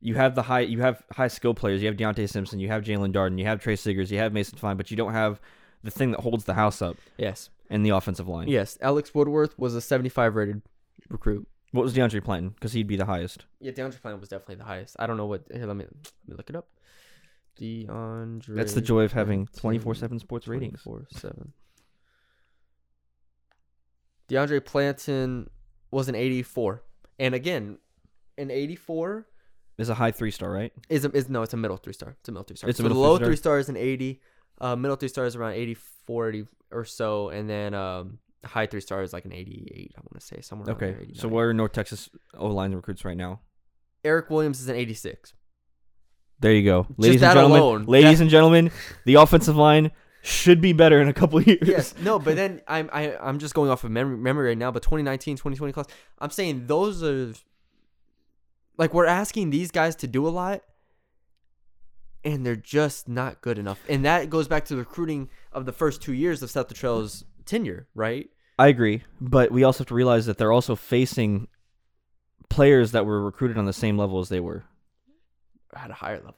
You 0.00 0.14
have 0.14 0.36
the 0.36 0.42
high 0.42 0.60
you 0.60 0.80
have 0.82 1.02
high 1.12 1.26
skill 1.26 1.52
players. 1.52 1.82
You 1.82 1.88
have 1.88 1.96
Deontay 1.96 2.30
Simpson, 2.30 2.60
you 2.60 2.68
have 2.68 2.84
Jaelon 2.84 3.12
Darden, 3.12 3.40
you 3.40 3.44
have 3.46 3.60
Trey 3.60 3.74
Siggers, 3.74 4.12
you 4.12 4.18
have 4.18 4.32
Mason 4.32 4.56
Fine, 4.56 4.76
but 4.76 4.92
you 4.92 4.96
don't 4.96 5.12
have 5.12 5.40
the 5.82 5.90
thing 5.90 6.10
that 6.12 6.20
holds 6.20 6.44
the 6.44 6.54
house 6.54 6.82
up 6.82 6.96
Yes. 7.16 7.50
in 7.70 7.82
the 7.82 7.90
offensive 7.90 8.28
line. 8.28 8.48
Yes, 8.48 8.76
Alex 8.80 9.14
Woodworth 9.14 9.58
was 9.58 9.74
a 9.74 9.80
75 9.80 10.34
rated 10.34 10.62
recruit. 11.08 11.46
What 11.72 11.82
was 11.82 11.94
DeAndre 11.94 12.24
Planton? 12.24 12.50
Because 12.50 12.72
he'd 12.72 12.86
be 12.86 12.96
the 12.96 13.04
highest. 13.04 13.44
Yeah, 13.60 13.72
DeAndre 13.72 14.00
Planton 14.00 14.20
was 14.20 14.30
definitely 14.30 14.56
the 14.56 14.64
highest. 14.64 14.96
I 14.98 15.06
don't 15.06 15.16
know 15.18 15.26
what. 15.26 15.42
Here, 15.52 15.66
let 15.66 15.76
me 15.76 15.84
let 15.84 16.28
me 16.28 16.34
look 16.36 16.48
it 16.50 16.56
up. 16.56 16.68
DeAndre. 17.60 18.54
That's 18.54 18.72
the 18.72 18.80
joy 18.80 19.02
of 19.02 19.12
having 19.12 19.46
twenty 19.48 19.78
four 19.78 19.94
seven 19.94 20.18
sports 20.18 20.48
ratings. 20.48 20.82
24/7. 20.82 21.52
DeAndre 24.28 24.64
Planton 24.64 25.48
was 25.90 26.08
an 26.08 26.14
84, 26.14 26.82
and 27.18 27.34
again, 27.34 27.78
an 28.36 28.50
84 28.50 29.26
Is 29.78 29.88
a 29.88 29.94
high 29.94 30.10
three 30.10 30.30
star, 30.30 30.50
right? 30.50 30.72
is 30.90 31.04
a, 31.06 31.10
is 31.16 31.28
no, 31.30 31.42
it's 31.42 31.54
a 31.54 31.56
middle 31.56 31.78
three 31.78 31.94
star. 31.94 32.16
It's 32.20 32.28
a 32.28 32.32
middle 32.32 32.44
three 32.44 32.56
star. 32.56 32.68
It's 32.68 32.78
a 32.78 32.82
so 32.82 32.88
the 32.88 32.94
low 32.94 33.16
three 33.16 33.24
star? 33.24 33.26
three 33.28 33.36
star 33.36 33.58
is 33.58 33.68
an 33.70 33.76
80. 33.76 34.20
Uh, 34.60 34.74
middle 34.76 34.96
three 34.96 35.08
star 35.08 35.24
is 35.26 35.36
around 35.36 35.52
84, 35.52 36.28
80 36.30 36.46
or 36.72 36.84
so, 36.84 37.28
and 37.28 37.48
then 37.48 37.74
um, 37.74 38.18
high 38.44 38.66
three 38.66 38.80
star 38.80 39.02
is 39.02 39.12
like 39.12 39.24
an 39.24 39.32
88. 39.32 39.92
I 39.96 40.00
want 40.00 40.20
to 40.20 40.26
say 40.26 40.40
somewhere. 40.40 40.68
around 40.68 40.76
Okay. 40.76 40.90
there, 40.92 41.00
So 41.14 41.28
89. 41.28 41.30
where 41.32 41.48
are 41.48 41.54
North 41.54 41.72
Texas 41.72 42.08
O 42.36 42.48
line 42.48 42.72
recruits 42.74 43.04
right 43.04 43.16
now? 43.16 43.40
Eric 44.04 44.30
Williams 44.30 44.60
is 44.60 44.68
an 44.68 44.76
86. 44.76 45.32
There 46.40 46.52
you 46.52 46.64
go, 46.64 46.86
ladies 46.96 47.20
and 47.22 47.32
gentlemen. 47.32 47.60
alone, 47.60 47.84
ladies 47.86 48.18
that- 48.18 48.22
and 48.24 48.30
gentlemen, 48.30 48.70
the 49.04 49.14
offensive 49.14 49.56
line 49.56 49.90
should 50.22 50.60
be 50.60 50.72
better 50.72 51.00
in 51.00 51.08
a 51.08 51.12
couple 51.12 51.40
years. 51.42 51.60
yes 51.62 51.94
no 52.02 52.18
but 52.18 52.34
then 52.34 52.60
i'm 52.66 52.90
I, 52.92 53.16
i'm 53.18 53.38
just 53.38 53.54
going 53.54 53.70
off 53.70 53.84
of 53.84 53.92
memory, 53.92 54.16
memory 54.16 54.48
right 54.48 54.58
now 54.58 54.70
but 54.72 54.82
2019 54.82 55.36
2020 55.36 55.72
class 55.72 55.86
i'm 56.18 56.30
saying 56.30 56.66
those 56.66 57.04
are 57.04 57.32
like 58.76 58.92
we're 58.92 59.06
asking 59.06 59.50
these 59.50 59.70
guys 59.70 59.94
to 59.96 60.06
do 60.08 60.26
a 60.26 60.28
lot 60.30 60.62
and 62.32 62.44
they're 62.46 62.56
just 62.56 63.08
not 63.08 63.40
good 63.40 63.58
enough 63.58 63.80
and 63.88 64.04
that 64.04 64.28
goes 64.30 64.46
back 64.48 64.64
to 64.64 64.74
the 64.74 64.78
recruiting 64.80 65.28
of 65.52 65.66
the 65.66 65.72
first 65.72 66.00
two 66.02 66.12
years 66.12 66.42
of 66.42 66.50
Seth 66.50 66.68
Littrell's 66.68 67.24
tenure 67.44 67.88
right 67.94 68.28
I 68.60 68.66
agree, 68.68 69.04
but 69.20 69.52
we 69.52 69.62
also 69.62 69.78
have 69.84 69.88
to 69.88 69.94
realize 69.94 70.26
that 70.26 70.36
they're 70.36 70.50
also 70.50 70.74
facing 70.74 71.46
players 72.48 72.90
that 72.90 73.06
were 73.06 73.22
recruited 73.24 73.56
on 73.56 73.66
the 73.66 73.72
same 73.72 73.96
level 73.96 74.18
as 74.18 74.28
they 74.30 74.40
were. 74.40 74.64
at 75.76 75.90
a 75.90 75.94
higher 75.94 76.16
level 76.16 76.34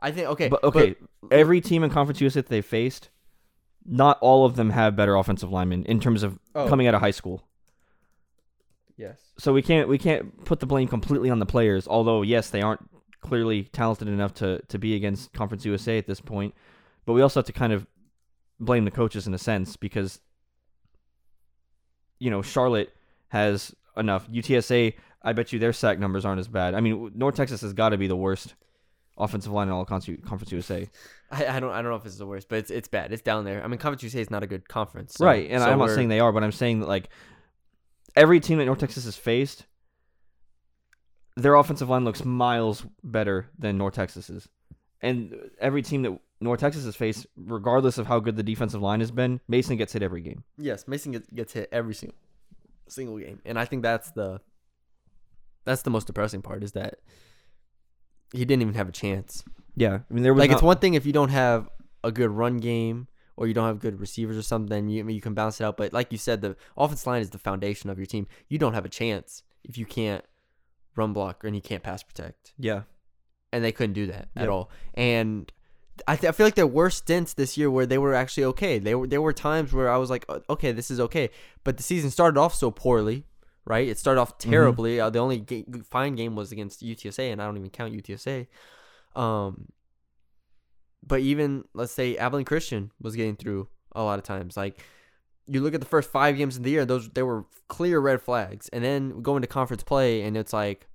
i 0.00 0.10
think 0.10 0.26
okay 0.28 0.48
but 0.48 0.62
okay, 0.64 0.96
every 1.30 1.60
team 1.60 1.84
in 1.84 1.90
Conference 1.90 2.20
USA 2.20 2.40
that 2.40 2.48
they 2.48 2.60
faced, 2.60 3.08
not 3.84 4.18
all 4.20 4.44
of 4.44 4.56
them 4.56 4.70
have 4.70 4.96
better 4.96 5.14
offensive 5.14 5.50
linemen 5.52 5.84
in 5.84 6.00
terms 6.00 6.22
of 6.24 6.38
Oh. 6.54 6.68
coming 6.68 6.86
out 6.88 6.94
of 6.94 7.00
high 7.00 7.12
school. 7.12 7.46
yes 8.96 9.18
So 9.38 9.52
we 9.52 9.62
can't 9.62 9.88
we 9.88 9.98
can't 9.98 10.44
put 10.44 10.60
the 10.60 10.66
blame 10.66 10.88
completely 10.88 11.30
on 11.30 11.38
the 11.38 11.46
players. 11.46 11.86
Although 11.86 12.22
yes, 12.22 12.50
they 12.50 12.62
aren't 12.62 12.88
clearly 13.26 13.64
talented 13.64 14.08
enough 14.08 14.34
to 14.34 14.60
to 14.68 14.78
be 14.78 14.94
against 14.94 15.32
Conference 15.32 15.64
USA 15.64 15.98
at 15.98 16.06
this 16.06 16.20
point, 16.20 16.54
but 17.04 17.12
we 17.12 17.22
also 17.22 17.40
have 17.40 17.46
to 17.46 17.52
kind 17.52 17.72
of 17.72 17.86
blame 18.58 18.84
the 18.84 18.90
coaches 18.90 19.26
in 19.26 19.34
a 19.34 19.38
sense 19.38 19.76
because 19.76 20.20
you 22.18 22.30
know 22.30 22.42
Charlotte 22.42 22.94
has 23.28 23.74
enough. 23.96 24.28
UTSA, 24.28 24.94
I 25.22 25.32
bet 25.32 25.52
you 25.52 25.58
their 25.58 25.72
sack 25.72 25.98
numbers 25.98 26.24
aren't 26.24 26.40
as 26.40 26.48
bad. 26.48 26.74
I 26.74 26.80
mean, 26.80 27.12
North 27.14 27.34
Texas 27.34 27.60
has 27.62 27.72
got 27.72 27.90
to 27.90 27.98
be 27.98 28.06
the 28.06 28.16
worst 28.16 28.54
offensive 29.18 29.52
line 29.52 29.68
in 29.68 29.74
all 29.74 29.84
Conference 29.84 30.20
Conference 30.26 30.52
USA. 30.52 30.88
I, 31.30 31.46
I 31.46 31.60
don't 31.60 31.72
i 31.72 31.82
don't 31.82 31.90
know 31.90 31.96
if 31.96 32.06
it's 32.06 32.18
the 32.18 32.26
worst 32.26 32.48
but 32.48 32.58
it's 32.58 32.70
it's 32.70 32.86
bad 32.86 33.12
it's 33.12 33.20
down 33.20 33.44
there 33.44 33.60
i 33.64 33.66
mean 33.66 33.78
conference 33.78 34.04
usa 34.04 34.20
is 34.20 34.30
not 34.30 34.44
a 34.44 34.46
good 34.46 34.68
conference 34.68 35.14
so- 35.14 35.26
right, 35.26 35.50
and 35.50 35.60
so 35.60 35.68
I'm 35.68 35.80
not 35.80 35.90
saying 35.90 36.06
they 36.08 36.20
are, 36.20 36.30
but 36.30 36.44
I'm 36.44 36.52
saying 36.52 36.78
that 36.80 36.88
like 36.88 37.08
every 38.14 38.38
team 38.38 38.58
that 38.58 38.66
North 38.66 38.78
Texas 38.78 39.04
has 39.06 39.16
faced, 39.16 39.66
their 41.36 41.54
offensive 41.54 41.88
line 41.88 42.04
looks 42.04 42.24
miles 42.24 42.84
better 43.04 43.48
than 43.58 43.76
North 43.78 43.94
Texas's, 43.94 44.48
and 45.02 45.34
every 45.60 45.82
team 45.82 46.02
that 46.02 46.18
North 46.40 46.60
Texas 46.60 46.84
has 46.84 46.96
faced, 46.96 47.26
regardless 47.36 47.98
of 47.98 48.06
how 48.06 48.18
good 48.20 48.36
the 48.36 48.42
defensive 48.42 48.82
line 48.82 49.00
has 49.00 49.10
been, 49.10 49.40
Mason 49.48 49.76
gets 49.76 49.92
hit 49.92 50.02
every 50.02 50.20
game. 50.22 50.44
Yes, 50.58 50.86
Mason 50.88 51.12
gets, 51.12 51.28
gets 51.30 51.52
hit 51.52 51.68
every 51.72 51.94
single 51.94 52.16
single 52.88 53.18
game, 53.18 53.40
and 53.44 53.58
I 53.58 53.64
think 53.64 53.82
that's 53.82 54.10
the 54.12 54.40
that's 55.64 55.82
the 55.82 55.90
most 55.90 56.06
depressing 56.06 56.42
part 56.42 56.62
is 56.62 56.72
that 56.72 56.96
he 58.32 58.44
didn't 58.44 58.62
even 58.62 58.74
have 58.74 58.88
a 58.88 58.92
chance. 58.92 59.44
Yeah, 59.74 60.00
I 60.10 60.14
mean 60.14 60.22
there 60.22 60.32
was 60.34 60.40
Like 60.40 60.50
not- 60.50 60.56
it's 60.56 60.62
one 60.62 60.78
thing 60.78 60.94
if 60.94 61.04
you 61.06 61.12
don't 61.12 61.30
have 61.30 61.68
a 62.04 62.12
good 62.12 62.30
run 62.30 62.58
game 62.58 63.08
or 63.36 63.46
you 63.46 63.52
don't 63.54 63.66
have 63.66 63.80
good 63.80 64.00
receivers 64.00 64.36
or 64.38 64.42
something, 64.42 64.88
you 64.88 65.06
you 65.08 65.20
can 65.20 65.34
bounce 65.34 65.60
it 65.60 65.64
out. 65.64 65.76
But 65.76 65.92
like 65.92 66.12
you 66.12 66.18
said, 66.18 66.40
the 66.40 66.56
offense 66.76 67.06
line 67.06 67.20
is 67.20 67.30
the 67.30 67.38
foundation 67.38 67.90
of 67.90 67.98
your 67.98 68.06
team. 68.06 68.26
You 68.48 68.58
don't 68.58 68.72
have 68.74 68.84
a 68.84 68.88
chance 68.88 69.42
if 69.64 69.76
you 69.76 69.84
can't 69.84 70.24
run 70.96 71.12
block 71.12 71.44
and 71.44 71.54
you 71.54 71.62
can't 71.62 71.82
pass 71.82 72.02
protect, 72.02 72.52
yeah, 72.58 72.82
and 73.52 73.62
they 73.62 73.72
couldn't 73.72 73.92
do 73.94 74.06
that 74.08 74.28
at 74.34 74.48
all. 74.48 74.70
And 74.94 75.50
I, 76.08 76.16
th- 76.16 76.28
I 76.28 76.32
feel 76.32 76.46
like 76.46 76.56
there 76.56 76.66
were 76.66 76.90
stints 76.90 77.34
this 77.34 77.56
year 77.56 77.70
where 77.70 77.86
they 77.86 77.98
were 77.98 78.14
actually 78.14 78.44
okay. 78.44 78.78
They 78.78 78.94
were 78.94 79.06
there 79.06 79.22
were 79.22 79.32
times 79.32 79.72
where 79.72 79.88
I 79.90 79.96
was 79.96 80.10
like, 80.10 80.24
"Uh, 80.28 80.40
okay, 80.50 80.72
this 80.72 80.90
is 80.90 81.00
okay. 81.00 81.30
But 81.64 81.76
the 81.78 81.82
season 81.82 82.10
started 82.10 82.38
off 82.38 82.54
so 82.54 82.70
poorly, 82.70 83.24
right? 83.64 83.88
It 83.88 83.98
started 83.98 84.20
Mm-hmm. 84.20 84.32
off 84.32 84.38
terribly. 84.38 85.00
Uh, 85.00 85.10
the 85.10 85.18
only 85.20 85.38
ga- 85.38 85.64
fine 85.88 86.14
game 86.16 86.34
was 86.36 86.52
against 86.52 86.82
UTSA, 86.82 87.32
and 87.32 87.40
I 87.40 87.46
don't 87.46 87.56
even 87.56 87.70
count 87.70 87.94
UTSA. 87.94 88.46
Um, 89.14 89.68
but 91.06 91.20
even 91.20 91.64
let's 91.72 91.92
say 91.92 92.16
Abilene 92.16 92.44
Christian 92.44 92.90
was 93.00 93.16
getting 93.16 93.36
through 93.36 93.68
a 93.92 94.02
lot 94.02 94.18
of 94.18 94.24
times. 94.24 94.56
Like 94.56 94.82
you 95.46 95.60
look 95.60 95.74
at 95.74 95.80
the 95.80 95.86
first 95.86 96.10
five 96.10 96.36
games 96.36 96.56
of 96.56 96.62
the 96.62 96.70
year; 96.70 96.84
those 96.84 97.08
they 97.10 97.22
were 97.22 97.44
clear 97.68 98.00
red 98.00 98.20
flags, 98.20 98.68
and 98.70 98.82
then 98.84 99.16
we 99.16 99.22
go 99.22 99.36
into 99.36 99.48
conference 99.48 99.82
play, 99.82 100.22
and 100.22 100.36
it's 100.36 100.52
like 100.52 100.88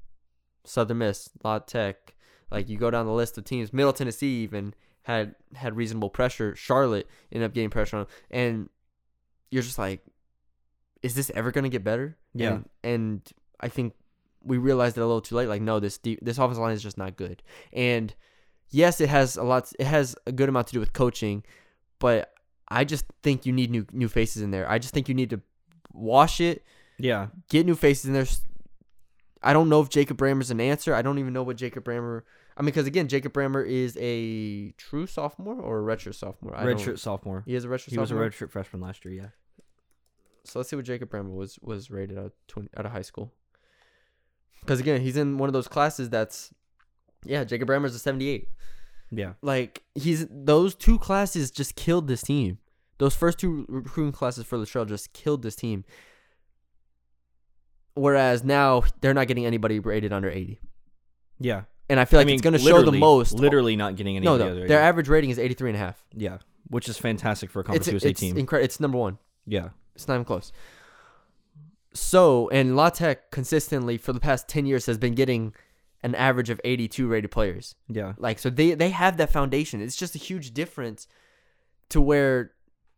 Southern 0.65 0.99
Miss, 0.99 1.29
La 1.43 1.59
Tech. 1.59 2.15
Like 2.51 2.67
you 2.67 2.77
go 2.77 2.91
down 2.91 3.05
the 3.05 3.13
list 3.13 3.37
of 3.37 3.45
teams, 3.45 3.71
Middle 3.71 3.93
Tennessee 3.93 4.43
even 4.43 4.73
had 5.03 5.35
had 5.55 5.75
reasonable 5.75 6.09
pressure. 6.09 6.55
Charlotte 6.55 7.07
ended 7.31 7.47
up 7.47 7.53
getting 7.53 7.69
pressure 7.69 7.97
on, 7.97 8.01
'em. 8.01 8.07
and 8.29 8.69
you're 9.49 9.63
just 9.63 9.79
like, 9.79 10.03
is 11.01 11.15
this 11.15 11.31
ever 11.33 11.51
gonna 11.51 11.69
get 11.69 11.83
better? 11.83 12.17
Yeah. 12.33 12.49
And, 12.53 12.69
and 12.83 13.21
I 13.59 13.69
think 13.69 13.93
we 14.43 14.57
realized 14.57 14.97
it 14.97 15.01
a 15.01 15.05
little 15.05 15.21
too 15.21 15.35
late. 15.35 15.47
Like, 15.47 15.61
no, 15.61 15.79
this 15.79 15.97
deep, 15.97 16.19
this 16.21 16.37
offensive 16.37 16.61
line 16.61 16.73
is 16.73 16.83
just 16.83 16.97
not 16.97 17.15
good. 17.15 17.41
And 17.71 18.13
yes, 18.69 18.99
it 19.01 19.09
has 19.09 19.37
a 19.37 19.43
lot. 19.43 19.71
It 19.79 19.85
has 19.85 20.15
a 20.25 20.31
good 20.31 20.49
amount 20.49 20.67
to 20.67 20.73
do 20.73 20.79
with 20.79 20.93
coaching, 20.93 21.43
but 21.99 22.30
I 22.71 22.83
just 22.85 23.05
think 23.23 23.45
you 23.45 23.53
need 23.53 23.69
new 23.71 23.85
new 23.91 24.07
faces 24.07 24.41
in 24.41 24.51
there. 24.51 24.69
I 24.69 24.79
just 24.79 24.93
think 24.93 25.09
you 25.09 25.15
need 25.15 25.29
to 25.31 25.41
wash 25.93 26.39
it, 26.39 26.63
Yeah. 26.97 27.27
get 27.49 27.65
new 27.65 27.75
faces 27.75 28.05
in 28.05 28.13
there. 28.13 28.25
I 29.43 29.53
don't 29.53 29.69
know 29.69 29.81
if 29.81 29.89
Jacob 29.89 30.17
Brammer's 30.17 30.51
an 30.51 30.61
answer. 30.61 30.93
I 30.93 31.01
don't 31.01 31.17
even 31.19 31.33
know 31.33 31.43
what 31.43 31.57
Jacob 31.57 31.83
Brammer. 31.83 32.21
I 32.55 32.61
mean, 32.61 32.67
because 32.67 32.85
again, 32.85 33.07
Jacob 33.07 33.33
Brammer 33.33 33.65
is 33.67 33.97
a 33.99 34.71
true 34.77 35.07
sophomore 35.07 35.59
or 35.59 35.79
a 35.79 35.95
redshirt 35.95 36.15
sophomore. 36.15 36.55
I 36.55 36.63
Redshirt 36.65 36.99
sophomore. 36.99 37.43
He 37.45 37.55
is 37.55 37.65
a 37.65 37.67
redshirt 37.67 37.89
He 37.89 37.97
was 37.97 38.11
a 38.11 38.13
sophomore. 38.13 38.29
redshirt 38.29 38.49
freshman 38.51 38.81
last 38.81 39.03
year. 39.03 39.13
Yeah. 39.15 39.27
So 40.43 40.59
let's 40.59 40.69
see 40.69 40.75
what 40.75 40.85
Jacob 40.85 41.09
Brammer 41.09 41.33
was 41.35 41.57
was 41.61 41.89
rated 41.91 42.17
out 42.17 42.25
of 42.25 42.31
20, 42.47 42.69
out 42.77 42.85
of 42.85 42.91
high 42.91 43.01
school. 43.01 43.31
Because 44.59 44.79
again, 44.79 45.01
he's 45.01 45.17
in 45.17 45.37
one 45.37 45.49
of 45.49 45.53
those 45.53 45.67
classes 45.67 46.09
that's, 46.09 46.53
yeah, 47.25 47.43
Jacob 47.43 47.67
Brammer's 47.67 47.95
a 47.95 47.99
seventy 47.99 48.29
eight. 48.29 48.47
Yeah. 49.09 49.33
Like 49.41 49.83
he's 49.95 50.27
those 50.29 50.75
two 50.75 50.99
classes 50.99 51.51
just 51.51 51.75
killed 51.75 52.07
this 52.07 52.21
team. 52.21 52.59
Those 53.01 53.15
first 53.15 53.39
two 53.39 53.65
recruiting 53.67 54.11
classes 54.11 54.45
for 54.45 54.59
Littrell 54.59 54.87
just 54.87 55.11
killed 55.11 55.41
this 55.41 55.55
team. 55.55 55.85
Whereas 57.95 58.43
now 58.43 58.83
they're 59.01 59.15
not 59.15 59.27
getting 59.27 59.43
anybody 59.45 59.79
rated 59.79 60.13
under 60.13 60.29
eighty, 60.29 60.59
Yeah. 61.39 61.63
and 61.89 61.99
I 61.99 62.05
feel 62.05 62.19
like 62.19 62.25
I 62.25 62.27
mean, 62.27 62.35
it's 62.35 62.43
going 62.43 62.53
to 62.53 62.59
show 62.59 62.83
the 62.83 62.91
most. 62.91 63.33
Literally 63.33 63.75
not 63.75 63.95
getting 63.95 64.17
any. 64.17 64.23
no, 64.23 64.33
of 64.33 64.39
the 64.39 64.45
other 64.51 64.67
their 64.67 64.79
yeah. 64.79 64.87
average 64.87 65.09
rating 65.09 65.31
is 65.31 65.39
eighty 65.39 65.55
three 65.55 65.71
and 65.71 65.75
a 65.75 65.79
half. 65.79 66.01
Yeah, 66.15 66.37
which 66.67 66.87
is 66.87 66.99
fantastic 66.99 67.49
for 67.49 67.59
a 67.59 67.61
It's 67.61 67.67
Conference 67.67 67.87
USA 67.87 68.09
it's 68.11 68.19
team. 68.19 68.37
incredible. 68.37 68.65
It's 68.65 68.79
number 68.79 68.97
one. 68.99 69.17
yeah. 69.47 69.69
It's 69.95 70.07
not 70.07 70.13
even 70.13 70.25
close. 70.25 70.51
So, 71.93 72.49
and 72.49 72.75
La 72.77 72.89
Tech 72.89 73.31
consistently 73.31 73.97
for 73.97 74.13
the 74.13 74.19
past 74.21 74.47
10 74.47 74.65
years 74.67 74.85
has 74.85 74.97
been 74.97 75.15
getting 75.15 75.53
an 76.03 76.15
average 76.15 76.49
of 76.49 76.61
82 76.63 77.07
rated 77.07 77.29
players. 77.31 77.75
Yeah. 77.89 78.13
Like, 78.17 78.39
so 78.39 78.49
they, 78.49 78.73
they 78.73 78.91
have 78.91 79.17
that 79.17 79.31
foundation. 79.31 79.81
It's 79.81 79.97
just 79.97 80.15
a 80.15 80.17
huge 80.17 80.53
difference 80.53 81.07
to 81.89 81.99
where, 81.99 82.51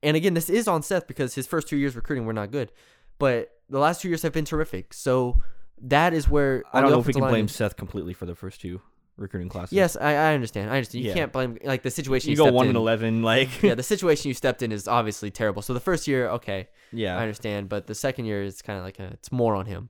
and 0.04 0.16
again, 0.18 0.34
this 0.34 0.50
is 0.50 0.68
on 0.68 0.84
Seth 0.84 1.08
because 1.08 1.34
his 1.36 1.48
first 1.48 1.68
two 1.68 1.78
years 1.78 1.96
recruiting 1.96 2.26
were 2.26 2.34
not 2.34 2.52
good, 2.52 2.72
but 3.20 3.50
the 3.70 3.80
last 3.80 4.02
two 4.02 4.10
years 4.10 4.22
have 4.22 4.34
been 4.34 4.46
terrific. 4.46 4.94
So 4.94 5.42
that 5.82 6.14
is 6.14 6.30
where 6.30 6.64
I 6.74 6.82
don't 6.82 6.92
know 6.92 7.00
if 7.00 7.08
we 7.08 7.14
can 7.14 7.22
line- 7.24 7.32
blame 7.32 7.48
Seth 7.48 7.76
completely 7.76 8.14
for 8.14 8.26
the 8.26 8.36
first 8.36 8.62
two 8.62 8.82
recruiting 9.18 9.48
classes. 9.50 9.74
Yes, 9.74 9.96
I, 9.96 10.14
I 10.14 10.34
understand. 10.34 10.70
I 10.72 10.76
understand. 10.78 11.04
You 11.04 11.10
Yeah. 11.10 11.16
can't 11.16 11.32
blame 11.32 11.58
like 11.64 11.84
the 11.84 11.92
situation 11.92 12.30
You 12.30 12.34
you, 12.34 12.38
go 12.38 12.44
stepped 12.46 12.56
one 12.56 12.66
in. 12.66 12.70
and 12.72 12.78
eleven, 12.78 13.22
like 13.24 13.50
yeah, 13.64 13.76
the 13.76 13.84
situation 13.84 14.28
you 14.30 14.34
stepped 14.34 14.62
in 14.62 14.72
is 14.72 14.88
obviously 14.88 15.30
terrible. 15.32 15.62
So 15.62 15.74
the 15.74 15.80
first 15.80 16.08
year, 16.08 16.30
okay, 16.30 16.68
yeah. 16.92 17.18
I 17.18 17.22
understand, 17.22 17.70
but 17.70 17.88
the 17.88 17.96
second 17.96 18.26
year 18.26 18.44
is 18.44 18.62
kind 18.62 18.80
of 18.80 18.86
like 18.86 19.00
a, 19.00 19.06
it's 19.14 19.32
more 19.32 19.56
on 19.56 19.66
him. 19.68 19.90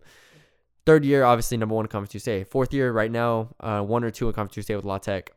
Third 0.85 1.05
year, 1.05 1.23
obviously 1.23 1.55
number 1.57 1.73
one 1.75 1.85
in 1.85 1.89
Conference 1.89 2.13
USA. 2.13 2.43
Fourth 2.43 2.73
year, 2.73 2.91
right 2.91 3.09
now, 3.11 3.49
uh, 3.61 3.81
one 3.81 4.03
or 4.03 4.11
two 4.11 4.27
in 4.27 4.33
Conference 4.33 4.57
USA 4.57 4.75
with 4.75 4.83
La 4.85 4.97
Tech. 4.97 5.31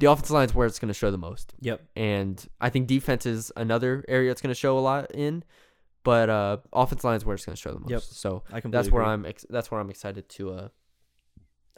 The 0.00 0.10
offensive 0.10 0.32
line 0.32 0.46
is 0.46 0.54
where 0.54 0.66
it's 0.66 0.78
going 0.78 0.88
to 0.88 0.94
show 0.94 1.10
the 1.10 1.18
most, 1.18 1.52
Yep. 1.60 1.80
and 1.94 2.44
I 2.60 2.68
think 2.70 2.88
defense 2.88 3.26
is 3.26 3.52
another 3.56 4.04
area 4.08 4.30
it's 4.32 4.40
going 4.40 4.50
to 4.50 4.58
show 4.58 4.76
a 4.78 4.80
lot 4.80 5.12
in. 5.14 5.44
But 6.02 6.30
uh, 6.30 6.56
offensive 6.72 7.04
line 7.04 7.16
is 7.18 7.24
where 7.26 7.34
it's 7.34 7.44
going 7.44 7.54
to 7.56 7.60
show 7.60 7.72
the 7.74 7.80
most. 7.80 7.90
Yep. 7.90 8.02
So 8.02 8.42
I 8.52 8.60
that's 8.60 8.90
where 8.90 9.02
agree. 9.02 9.12
I'm. 9.12 9.26
Ex- 9.26 9.46
that's 9.50 9.70
where 9.70 9.80
I'm 9.80 9.90
excited 9.90 10.28
to. 10.30 10.50
Uh, 10.52 10.68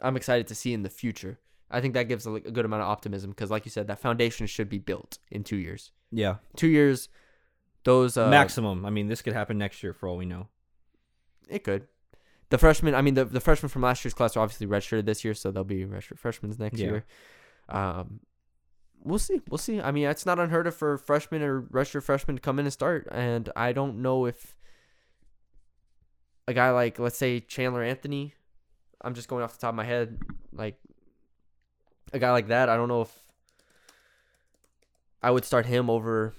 I'm 0.01 0.15
excited 0.17 0.47
to 0.47 0.55
see 0.55 0.73
in 0.73 0.81
the 0.83 0.89
future. 0.89 1.39
I 1.69 1.81
think 1.81 1.93
that 1.95 2.03
gives 2.07 2.25
a, 2.25 2.31
a 2.33 2.39
good 2.39 2.65
amount 2.65 2.83
of 2.83 2.87
optimism 2.89 3.31
because, 3.31 3.51
like 3.51 3.65
you 3.65 3.71
said, 3.71 3.87
that 3.87 3.99
foundation 3.99 4.47
should 4.47 4.69
be 4.69 4.77
built 4.79 5.17
in 5.29 5.43
two 5.43 5.57
years. 5.57 5.91
Yeah. 6.11 6.35
Two 6.55 6.67
years, 6.67 7.09
those 7.83 8.15
uh, 8.15 8.29
Maximum. 8.29 8.85
I 8.85 8.89
mean, 8.91 9.07
this 9.07 9.21
could 9.21 9.33
happen 9.33 9.57
next 9.57 9.83
year 9.83 9.91
for 9.93 10.07
all 10.07 10.15
we 10.17 10.25
know. 10.25 10.47
It 11.49 11.63
could. 11.65 11.87
The 12.49 12.57
freshmen, 12.57 12.93
I 12.95 13.01
mean, 13.01 13.15
the, 13.15 13.25
the 13.25 13.41
freshmen 13.41 13.69
from 13.69 13.81
last 13.81 14.05
year's 14.05 14.13
class 14.13 14.37
are 14.37 14.41
obviously 14.41 14.67
redshirted 14.67 15.05
this 15.05 15.25
year, 15.25 15.33
so 15.33 15.51
they'll 15.51 15.63
be 15.63 15.83
redshirt 15.85 16.19
freshmen 16.19 16.55
next 16.59 16.79
Yeah. 16.79 16.85
year. 16.87 17.05
Um, 17.69 18.19
we'll 19.03 19.19
see. 19.19 19.41
We'll 19.49 19.57
see. 19.57 19.81
I 19.81 19.91
mean, 19.91 20.07
it's 20.07 20.25
not 20.25 20.39
unheard 20.39 20.67
of 20.67 20.75
for 20.75 20.97
freshmen 20.97 21.41
or 21.41 21.61
redshirt 21.63 22.03
freshmen 22.03 22.35
to 22.37 22.41
come 22.41 22.59
in 22.59 22.65
and 22.65 22.73
start, 22.73 23.07
and 23.11 23.49
I 23.55 23.73
don't 23.73 24.01
know 24.01 24.25
if 24.25 24.55
a 26.47 26.53
guy 26.53 26.71
like, 26.71 26.99
let's 26.99 27.17
say, 27.17 27.39
Chandler 27.39 27.83
Anthony, 27.83 28.33
I'm 29.01 29.13
just 29.13 29.27
going 29.27 29.43
off 29.43 29.53
the 29.53 29.59
top 29.59 29.69
of 29.69 29.75
my 29.75 29.85
head, 29.85 30.19
like 30.51 30.77
a 32.11 32.19
guy 32.19 32.31
like 32.31 32.47
that, 32.49 32.69
I 32.69 32.75
don't 32.75 32.89
know 32.89 33.01
if 33.01 33.11
I 35.21 35.31
would 35.31 35.45
start 35.45 35.65
him 35.65 35.89
over. 35.89 36.33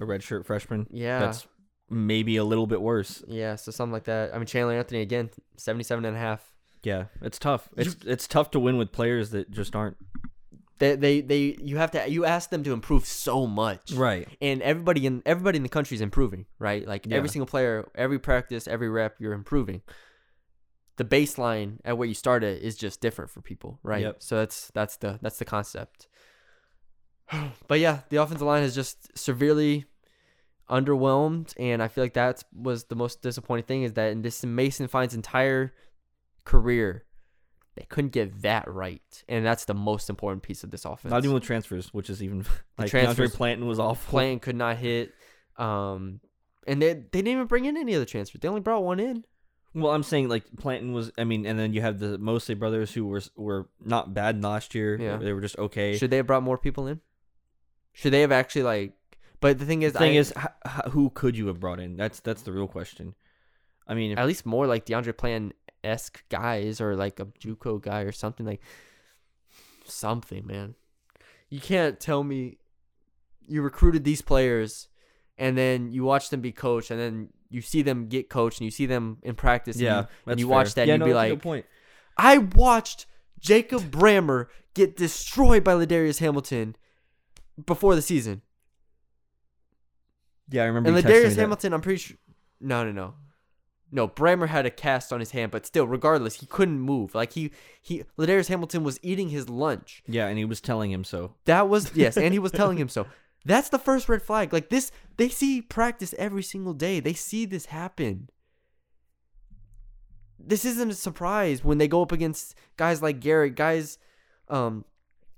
A 0.00 0.04
redshirt 0.04 0.44
freshman. 0.44 0.88
Yeah. 0.90 1.20
That's 1.20 1.46
maybe 1.88 2.36
a 2.36 2.44
little 2.44 2.66
bit 2.66 2.82
worse. 2.82 3.22
yeah, 3.28 3.54
so 3.56 3.70
something 3.70 3.92
like 3.92 4.04
that. 4.04 4.34
I 4.34 4.38
mean, 4.38 4.46
Chandler 4.46 4.74
Anthony, 4.74 5.00
again, 5.00 5.30
77 5.56 6.04
and 6.04 6.16
a 6.16 6.20
half. 6.20 6.52
Yeah, 6.82 7.04
it's 7.20 7.38
tough. 7.38 7.68
It's 7.76 7.96
it's 8.04 8.28
tough 8.28 8.52
to 8.52 8.60
win 8.60 8.76
with 8.76 8.92
players 8.92 9.30
that 9.30 9.50
just 9.50 9.74
aren't 9.74 9.96
They, 10.78 10.94
they, 10.94 11.20
they, 11.22 11.56
you 11.60 11.78
have 11.78 11.90
to, 11.92 12.08
you 12.08 12.24
ask 12.24 12.50
them 12.50 12.62
to 12.64 12.72
improve 12.72 13.06
so 13.06 13.46
much, 13.46 13.92
right. 13.92 14.28
and 14.42 14.60
everybody 14.60 15.06
in 15.06 15.22
everybody 15.24 15.56
in 15.56 15.62
the 15.62 15.70
country 15.70 15.94
is 15.94 16.02
improving, 16.02 16.44
right? 16.58 16.86
Like 16.86 17.10
every 17.10 17.30
single 17.30 17.46
player, 17.46 17.88
every 17.94 18.18
practice, 18.18 18.68
every 18.68 18.90
rep, 18.90 19.16
you're 19.18 19.32
improving. 19.32 19.80
The 20.96 21.04
baseline 21.04 21.78
at 21.84 21.96
where 21.96 22.06
you 22.08 22.14
started 22.14 22.62
is 22.62 22.76
just 22.76 23.00
different 23.00 23.30
for 23.30 23.40
people, 23.40 23.78
right? 23.82 24.02
Yep. 24.02 24.16
So 24.22 24.36
that's 24.36 24.70
that's 24.74 24.96
the 24.98 25.18
that's 25.22 25.38
the 25.38 25.44
concept. 25.44 26.08
But 27.68 27.80
yeah, 27.80 28.00
the 28.10 28.18
offensive 28.18 28.46
line 28.46 28.62
is 28.62 28.74
just 28.74 29.16
severely 29.16 29.86
underwhelmed, 30.70 31.54
and 31.58 31.82
I 31.82 31.88
feel 31.88 32.04
like 32.04 32.14
that 32.14 32.44
was 32.54 32.84
the 32.84 32.96
most 32.96 33.22
disappointing 33.22 33.64
thing 33.64 33.82
is 33.82 33.94
that 33.94 34.12
in 34.12 34.22
this 34.22 34.44
Mason 34.44 34.88
Fine's 34.88 35.14
entire 35.14 35.72
career, 36.44 37.04
they 37.76 37.84
couldn't 37.88 38.10
get 38.12 38.42
that 38.42 38.66
right, 38.72 39.24
and 39.28 39.44
that's 39.44 39.64
the 39.66 39.74
most 39.74 40.10
important 40.10 40.42
piece 40.42 40.64
of 40.64 40.70
this 40.70 40.84
offense. 40.84 41.10
Not 41.10 41.22
even 41.24 41.34
with 41.34 41.42
transfers, 41.44 41.92
which 41.94 42.10
is 42.10 42.22
even 42.22 42.44
like 42.78 42.90
transfer 42.90 43.26
DeAndre 43.26 43.34
Planton 43.34 43.66
was 43.68 43.78
awful. 43.78 44.10
Playing 44.10 44.40
could 44.40 44.56
not 44.56 44.76
hit. 44.78 45.12
Um, 45.58 46.20
and 46.66 46.82
they 46.82 46.94
they 46.94 47.00
didn't 47.12 47.28
even 47.28 47.46
bring 47.46 47.64
in 47.66 47.76
any 47.76 47.94
other 47.94 48.04
transfers. 48.04 48.40
They 48.40 48.48
only 48.48 48.60
brought 48.60 48.82
one 48.82 48.98
in. 49.00 49.24
Well, 49.74 49.92
I'm 49.92 50.02
saying 50.02 50.28
like 50.28 50.44
Planton 50.58 50.92
was. 50.92 51.12
I 51.18 51.24
mean, 51.24 51.44
and 51.46 51.58
then 51.58 51.72
you 51.74 51.82
have 51.82 51.98
the 51.98 52.16
Mosley 52.18 52.54
brothers 52.54 52.92
who 52.92 53.06
were 53.06 53.22
were 53.36 53.68
not 53.84 54.14
bad 54.14 54.42
last 54.42 54.74
year. 54.74 54.98
Yeah. 55.00 55.18
they 55.18 55.32
were 55.32 55.40
just 55.42 55.58
okay. 55.58 55.96
Should 55.96 56.10
they 56.10 56.16
have 56.16 56.26
brought 56.26 56.42
more 56.42 56.56
people 56.58 56.86
in? 56.86 57.00
Should 57.92 58.12
they 58.12 58.22
have 58.22 58.32
actually 58.32 58.62
like? 58.62 58.94
But 59.40 59.58
the 59.58 59.66
thing 59.66 59.82
is, 59.82 59.92
the 59.92 59.98
thing 59.98 60.16
I- 60.16 60.20
is, 60.20 60.32
h- 60.36 60.46
h- 60.66 60.92
who 60.92 61.10
could 61.10 61.36
you 61.36 61.46
have 61.48 61.60
brought 61.60 61.78
in? 61.78 61.96
That's 61.96 62.20
that's 62.20 62.42
the 62.42 62.52
real 62.52 62.66
question. 62.66 63.14
I 63.86 63.94
mean, 63.94 64.12
if, 64.12 64.18
at 64.18 64.26
least 64.26 64.46
more 64.46 64.66
like 64.66 64.86
DeAndre 64.86 65.16
Plan 65.16 65.52
esque 65.86 66.22
guys 66.28 66.80
or 66.80 66.96
like 66.96 67.20
a 67.20 67.26
JUCO 67.26 67.80
guy 67.80 68.00
or 68.02 68.12
something 68.12 68.44
like 68.44 68.60
something, 69.84 70.46
man. 70.46 70.74
You 71.48 71.60
can't 71.60 72.00
tell 72.00 72.24
me 72.24 72.58
you 73.46 73.62
recruited 73.62 74.04
these 74.04 74.22
players 74.22 74.88
and 75.38 75.56
then 75.56 75.92
you 75.92 76.04
watch 76.04 76.30
them 76.30 76.40
be 76.40 76.52
coached 76.52 76.90
and 76.90 77.00
then 77.00 77.28
you 77.48 77.60
see 77.60 77.82
them 77.82 78.08
get 78.08 78.28
coached 78.28 78.60
and 78.60 78.64
you 78.64 78.70
see 78.70 78.86
them 78.86 79.18
in 79.22 79.34
practice. 79.34 79.76
and 79.76 79.84
yeah, 79.84 80.00
you, 80.00 80.06
that's 80.26 80.40
you 80.40 80.48
watch 80.48 80.74
that 80.74 80.88
yeah, 80.88 80.94
and 80.94 81.02
you'd 81.02 81.06
be 81.06 81.12
that's 81.12 81.26
a 81.26 81.30
like, 81.30 81.32
good 81.32 81.42
point. 81.42 81.66
I 82.16 82.38
watched 82.38 83.06
Jacob 83.38 83.82
Brammer 83.90 84.46
get 84.74 84.96
destroyed 84.96 85.62
by 85.62 85.74
Ladarius 85.74 86.18
Hamilton 86.18 86.76
before 87.64 87.94
the 87.94 88.02
season. 88.02 88.42
Yeah, 90.48 90.62
I 90.62 90.66
remember. 90.66 90.90
And 90.90 90.96
you 90.96 91.02
Ladarius 91.02 91.34
that. 91.34 91.40
Hamilton, 91.40 91.72
I'm 91.72 91.80
pretty 91.80 91.98
sure. 91.98 92.16
No, 92.60 92.84
no, 92.84 92.92
no. 92.92 93.14
No, 93.96 94.06
Brammer 94.06 94.48
had 94.48 94.66
a 94.66 94.70
cast 94.70 95.10
on 95.10 95.20
his 95.20 95.30
hand, 95.30 95.50
but 95.50 95.64
still, 95.64 95.86
regardless, 95.86 96.34
he 96.34 96.44
couldn't 96.44 96.80
move. 96.80 97.14
Like 97.14 97.32
he, 97.32 97.50
he, 97.80 98.04
Ladarius 98.18 98.48
Hamilton 98.48 98.84
was 98.84 99.00
eating 99.02 99.30
his 99.30 99.48
lunch. 99.48 100.02
Yeah, 100.06 100.26
and 100.26 100.36
he 100.36 100.44
was 100.44 100.60
telling 100.60 100.92
him 100.92 101.02
so. 101.02 101.32
That 101.46 101.70
was 101.70 101.90
yes, 101.96 102.18
and 102.18 102.34
he 102.34 102.38
was 102.38 102.52
telling 102.52 102.76
him 102.76 102.90
so. 102.90 103.06
That's 103.46 103.70
the 103.70 103.78
first 103.78 104.06
red 104.06 104.20
flag. 104.20 104.52
Like 104.52 104.68
this, 104.68 104.92
they 105.16 105.30
see 105.30 105.62
practice 105.62 106.14
every 106.18 106.42
single 106.42 106.74
day. 106.74 107.00
They 107.00 107.14
see 107.14 107.46
this 107.46 107.66
happen. 107.66 108.28
This 110.38 110.66
isn't 110.66 110.90
a 110.90 110.94
surprise 110.94 111.64
when 111.64 111.78
they 111.78 111.88
go 111.88 112.02
up 112.02 112.12
against 112.12 112.54
guys 112.76 113.00
like 113.00 113.18
Garrett, 113.20 113.54
guys, 113.54 113.96
um, 114.48 114.84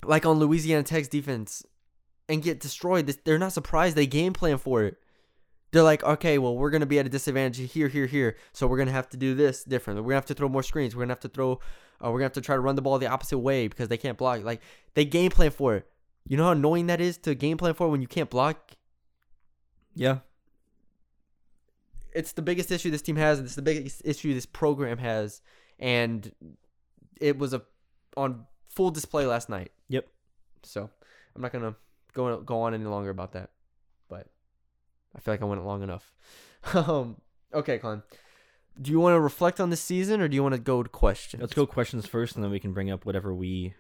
like 0.02 0.26
on 0.26 0.40
Louisiana 0.40 0.82
Tech's 0.82 1.06
defense, 1.06 1.64
and 2.28 2.42
get 2.42 2.58
destroyed. 2.58 3.06
This, 3.06 3.18
they're 3.24 3.38
not 3.38 3.52
surprised. 3.52 3.94
They 3.94 4.08
game 4.08 4.32
plan 4.32 4.58
for 4.58 4.82
it. 4.82 4.96
They're 5.70 5.82
like, 5.82 6.02
okay, 6.02 6.38
well, 6.38 6.56
we're 6.56 6.70
gonna 6.70 6.86
be 6.86 6.98
at 6.98 7.06
a 7.06 7.10
disadvantage 7.10 7.72
here, 7.72 7.88
here, 7.88 8.06
here. 8.06 8.36
So 8.52 8.66
we're 8.66 8.78
gonna 8.78 8.92
have 8.92 9.08
to 9.10 9.16
do 9.16 9.34
this 9.34 9.64
different. 9.64 9.98
We're 10.00 10.10
gonna 10.10 10.14
have 10.16 10.26
to 10.26 10.34
throw 10.34 10.48
more 10.48 10.62
screens. 10.62 10.94
We're 10.96 11.02
gonna 11.02 11.12
have 11.12 11.20
to 11.20 11.28
throw. 11.28 11.60
Uh, 12.02 12.10
we're 12.10 12.18
gonna 12.18 12.24
have 12.24 12.32
to 12.32 12.40
try 12.40 12.54
to 12.54 12.60
run 12.60 12.76
the 12.76 12.82
ball 12.82 12.98
the 12.98 13.06
opposite 13.06 13.38
way 13.38 13.68
because 13.68 13.88
they 13.88 13.96
can't 13.96 14.16
block. 14.16 14.42
Like 14.44 14.62
they 14.94 15.04
game 15.04 15.30
plan 15.30 15.50
for 15.50 15.76
it. 15.76 15.86
You 16.26 16.36
know 16.36 16.44
how 16.44 16.52
annoying 16.52 16.86
that 16.86 17.00
is 17.00 17.16
to 17.18 17.34
game 17.34 17.56
plan 17.56 17.74
for 17.74 17.88
when 17.88 18.02
you 18.02 18.08
can't 18.08 18.30
block. 18.30 18.72
Yeah. 19.94 20.18
It's 22.14 22.32
the 22.32 22.42
biggest 22.42 22.70
issue 22.70 22.90
this 22.90 23.02
team 23.02 23.16
has, 23.16 23.38
and 23.38 23.46
it's 23.46 23.54
the 23.54 23.62
biggest 23.62 24.02
issue 24.04 24.32
this 24.34 24.46
program 24.46 24.98
has, 24.98 25.42
and 25.78 26.30
it 27.20 27.38
was 27.38 27.52
a 27.52 27.62
on 28.16 28.46
full 28.68 28.90
display 28.90 29.26
last 29.26 29.48
night. 29.48 29.72
Yep. 29.88 30.06
So 30.62 30.90
I'm 31.34 31.42
not 31.42 31.52
gonna 31.52 31.74
go 32.12 32.40
go 32.40 32.62
on 32.62 32.74
any 32.74 32.84
longer 32.84 33.10
about 33.10 33.32
that, 33.32 33.50
I 35.18 35.20
feel 35.20 35.34
like 35.34 35.42
I 35.42 35.46
went 35.46 35.64
long 35.64 35.82
enough. 35.82 36.14
um, 36.74 37.16
okay, 37.52 37.78
Colin. 37.78 38.02
Do 38.80 38.92
you 38.92 39.00
want 39.00 39.16
to 39.16 39.20
reflect 39.20 39.58
on 39.58 39.70
this 39.70 39.80
season, 39.80 40.20
or 40.20 40.28
do 40.28 40.36
you 40.36 40.42
want 40.42 40.54
to 40.54 40.60
go 40.60 40.84
to 40.84 40.88
questions? 40.88 41.40
Let's 41.40 41.54
go 41.54 41.66
questions 41.66 42.06
first, 42.06 42.36
and 42.36 42.44
then 42.44 42.52
we 42.52 42.60
can 42.60 42.72
bring 42.72 42.90
up 42.90 43.04
whatever 43.04 43.34
we 43.34 43.74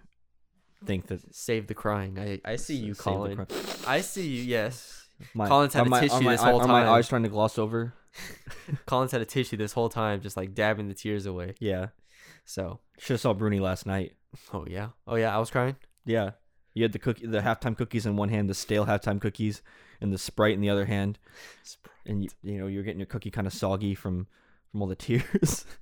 think 0.84 1.06
that. 1.06 1.34
Save 1.34 1.68
the 1.68 1.74
crying. 1.74 2.18
I 2.18 2.40
I 2.44 2.56
see 2.56 2.74
you, 2.74 2.96
Colin. 2.96 3.46
I 3.86 4.00
see 4.00 4.26
you. 4.26 4.42
Yes. 4.42 5.06
My, 5.34 5.48
Colin's 5.48 5.74
had 5.74 5.86
a 5.86 5.90
my, 5.90 6.00
tissue 6.00 6.20
my, 6.20 6.32
this 6.32 6.42
whole 6.42 6.60
are 6.60 6.68
my 6.68 6.82
time. 6.82 6.92
eyes 6.92 7.08
trying 7.08 7.24
to 7.24 7.28
gloss 7.28 7.58
over? 7.58 7.94
Colin's 8.86 9.12
had 9.12 9.20
a 9.20 9.24
tissue 9.24 9.56
this 9.56 9.72
whole 9.72 9.88
time, 9.88 10.20
just 10.20 10.36
like 10.36 10.54
dabbing 10.54 10.88
the 10.88 10.94
tears 10.94 11.26
away. 11.26 11.54
Yeah. 11.60 11.88
So, 12.44 12.80
Should 12.98 13.14
have 13.14 13.20
saw 13.20 13.34
Bruni 13.34 13.60
last 13.60 13.86
night. 13.86 14.14
oh 14.52 14.64
yeah, 14.68 14.88
oh 15.06 15.16
yeah, 15.16 15.34
I 15.34 15.38
was 15.38 15.50
crying. 15.50 15.76
Yeah. 16.04 16.32
You 16.74 16.84
had 16.84 16.92
the 16.92 16.98
cookie, 16.98 17.26
the 17.26 17.40
halftime 17.40 17.76
cookies 17.76 18.06
in 18.06 18.16
one 18.16 18.28
hand, 18.28 18.48
the 18.48 18.54
stale 18.54 18.86
halftime 18.86 19.20
cookies, 19.20 19.62
and 20.00 20.12
the 20.12 20.18
Sprite 20.18 20.54
in 20.54 20.60
the 20.60 20.70
other 20.70 20.86
hand, 20.86 21.18
and 22.06 22.22
you, 22.22 22.28
you 22.42 22.58
know 22.58 22.66
you're 22.66 22.82
getting 22.82 23.00
your 23.00 23.06
cookie 23.06 23.30
kind 23.30 23.46
of 23.46 23.52
soggy 23.52 23.94
from 23.94 24.26
from 24.70 24.82
all 24.82 24.88
the 24.88 24.94
tears. 24.96 25.64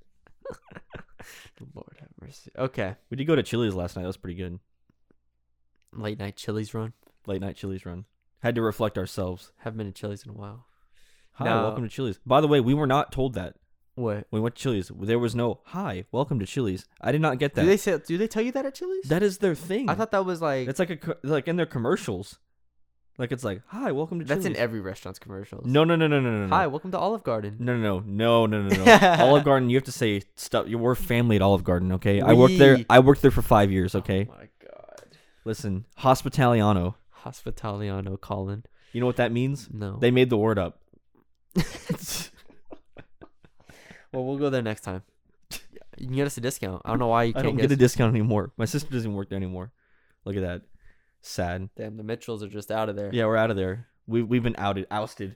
Lord 1.75 1.97
have 2.01 2.09
mercy. 2.21 2.51
Okay, 2.57 2.95
we 3.11 3.17
did 3.17 3.25
go 3.27 3.35
to 3.37 3.43
Chili's 3.43 3.75
last 3.75 3.97
night. 3.97 4.03
That 4.03 4.09
was 4.09 4.17
pretty 4.17 4.37
good. 4.37 4.59
late 5.93 6.19
night 6.19 6.37
Chili's 6.37 6.73
run. 6.75 6.93
Late 7.27 7.41
night 7.41 7.57
Chili's 7.57 7.85
run. 7.87 8.05
Had 8.43 8.55
to 8.55 8.63
reflect 8.63 8.97
ourselves. 8.99 9.53
Haven't 9.59 9.79
been 9.79 9.87
to 9.87 9.93
Chili's 9.93 10.23
in 10.25 10.31
a 10.31 10.35
while. 10.35 10.67
Hi, 11.33 11.45
welcome 11.45 11.83
to 11.83 11.89
Chili's. 11.89 12.19
By 12.25 12.41
the 12.41 12.49
way, 12.49 12.61
we 12.61 12.75
were 12.75 12.87
not 12.87 13.13
told 13.13 13.35
that 13.35 13.57
What? 13.95 14.27
when 14.31 14.39
we 14.39 14.41
went 14.41 14.55
to 14.55 14.63
Chili's. 14.63 14.91
There 14.95 15.19
was 15.19 15.35
no 15.35 15.61
hi, 15.67 16.05
welcome 16.13 16.39
to 16.39 16.47
Chili's. 16.47 16.87
I 17.01 17.13
did 17.13 17.21
not 17.21 17.39
get 17.39 17.55
that. 17.55 17.63
Do 17.63 17.67
they 17.67 17.77
say? 17.77 17.99
Do 18.07 18.17
they 18.19 18.29
tell 18.29 18.43
you 18.43 18.53
that 18.53 18.65
at 18.67 18.75
Chili's? 18.75 19.05
that 19.09 19.23
is 19.23 19.39
their 19.39 19.55
thing. 19.55 19.91
I 19.91 19.95
thought 19.95 20.13
that 20.13 20.25
was 20.25 20.41
like 20.41 20.69
it's 20.69 20.79
like 20.79 20.91
a 21.05 21.17
like 21.23 21.49
in 21.49 21.57
their 21.57 21.67
commercials. 21.67 22.39
Like 23.19 23.33
it's 23.33 23.45
like 23.45 23.63
hi, 23.69 23.93
welcome 23.93 24.19
to 24.19 24.27
that's 24.27 24.43
Chili's. 24.43 24.59
in 24.59 24.63
every 24.63 24.81
restaurant's 24.81 25.19
commercials. 25.19 25.65
no, 25.65 25.85
no, 25.85 25.97
no, 25.97 26.07
no, 26.07 26.21
no, 26.21 26.31
no, 26.31 26.47
no. 26.47 26.55
Hi, 26.55 26.67
welcome 26.67 26.91
to 26.91 26.99
Olive 26.99 27.23
Garden. 27.23 27.57
No, 27.59 27.75
no, 27.75 28.01
no, 28.01 28.45
no, 28.45 28.61
no, 28.61 28.69
no, 28.69 28.85
no. 28.85 29.17
Olive 29.25 29.43
Garden. 29.43 29.71
You 29.71 29.79
have 29.79 29.85
to 29.85 29.93
say 29.93 30.21
stuff. 30.35 30.69
You 30.69 30.77
were 30.77 30.95
family 30.95 31.37
at 31.37 31.43
Olive 31.43 31.65
Garden, 31.65 31.93
okay? 31.93 32.21
I 32.21 32.35
worked 32.35 32.59
there. 32.59 32.85
I 32.91 32.99
worked 32.99 33.23
there 33.23 33.31
for 33.31 33.41
five 33.41 33.73
years, 33.73 33.95
oh 33.95 34.01
okay? 34.01 34.29
Oh 34.31 34.35
my 34.35 34.49
god. 34.63 35.17
Listen, 35.47 35.87
hospitaliano. 36.01 36.97
Hospitaliano, 37.25 38.21
Colin. 38.21 38.65
You 38.93 39.01
know 39.01 39.07
what 39.07 39.17
that 39.17 39.33
means? 39.33 39.69
No. 39.73 39.97
They 39.99 40.11
made 40.11 40.29
the 40.29 40.37
word 40.37 40.59
up. 40.59 40.79
well, 44.13 44.25
we'll 44.25 44.37
go 44.37 44.51
there 44.51 44.61
next 44.61 44.83
time. 44.83 45.03
You 45.97 46.07
can 46.07 46.17
get 46.17 46.27
us 46.27 46.37
a 46.37 46.43
discount. 46.43 46.83
I 46.85 46.91
don't 46.91 46.99
know 46.99 47.07
why 47.07 47.23
you 47.25 47.33
can't 47.33 47.45
don't 47.47 47.57
get, 47.57 47.63
get 47.63 47.73
a 47.73 47.77
discount 47.77 48.15
anymore. 48.15 48.53
My 48.59 48.67
sister 48.67 48.91
doesn't 48.91 49.15
work 49.15 49.31
there 49.31 49.39
anymore. 49.39 49.73
Look 50.27 50.37
at 50.37 50.43
that. 50.43 50.63
Sad. 51.27 51.71
Damn, 51.75 51.97
the 51.97 52.05
Mitchells 52.05 52.45
are 52.45 52.49
just 52.49 52.71
out 52.71 52.89
of 52.89 52.95
there. 52.95 53.11
Yeah, 53.13 53.27
we're 53.27 53.37
out 53.37 53.51
of 53.51 53.57
there. 53.57 53.89
We 54.07 54.23
we've 54.23 54.45
been 54.45 54.55
outed, 54.59 54.87
ousted. 54.93 55.35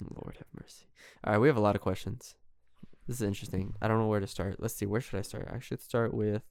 Lord 0.00 0.36
have 0.36 0.46
mercy. 0.54 0.86
All 1.24 1.32
right, 1.32 1.40
we 1.40 1.48
have 1.48 1.56
a 1.56 1.60
lot 1.60 1.74
of 1.74 1.82
questions. 1.82 2.36
This 3.08 3.16
is 3.16 3.22
interesting. 3.22 3.74
I 3.82 3.88
don't 3.88 3.98
know 3.98 4.06
where 4.06 4.20
to 4.20 4.28
start. 4.28 4.60
Let's 4.60 4.74
see. 4.74 4.86
Where 4.86 5.00
should 5.00 5.18
I 5.18 5.22
start? 5.22 5.48
I 5.52 5.58
should 5.58 5.82
start 5.82 6.14
with. 6.14 6.42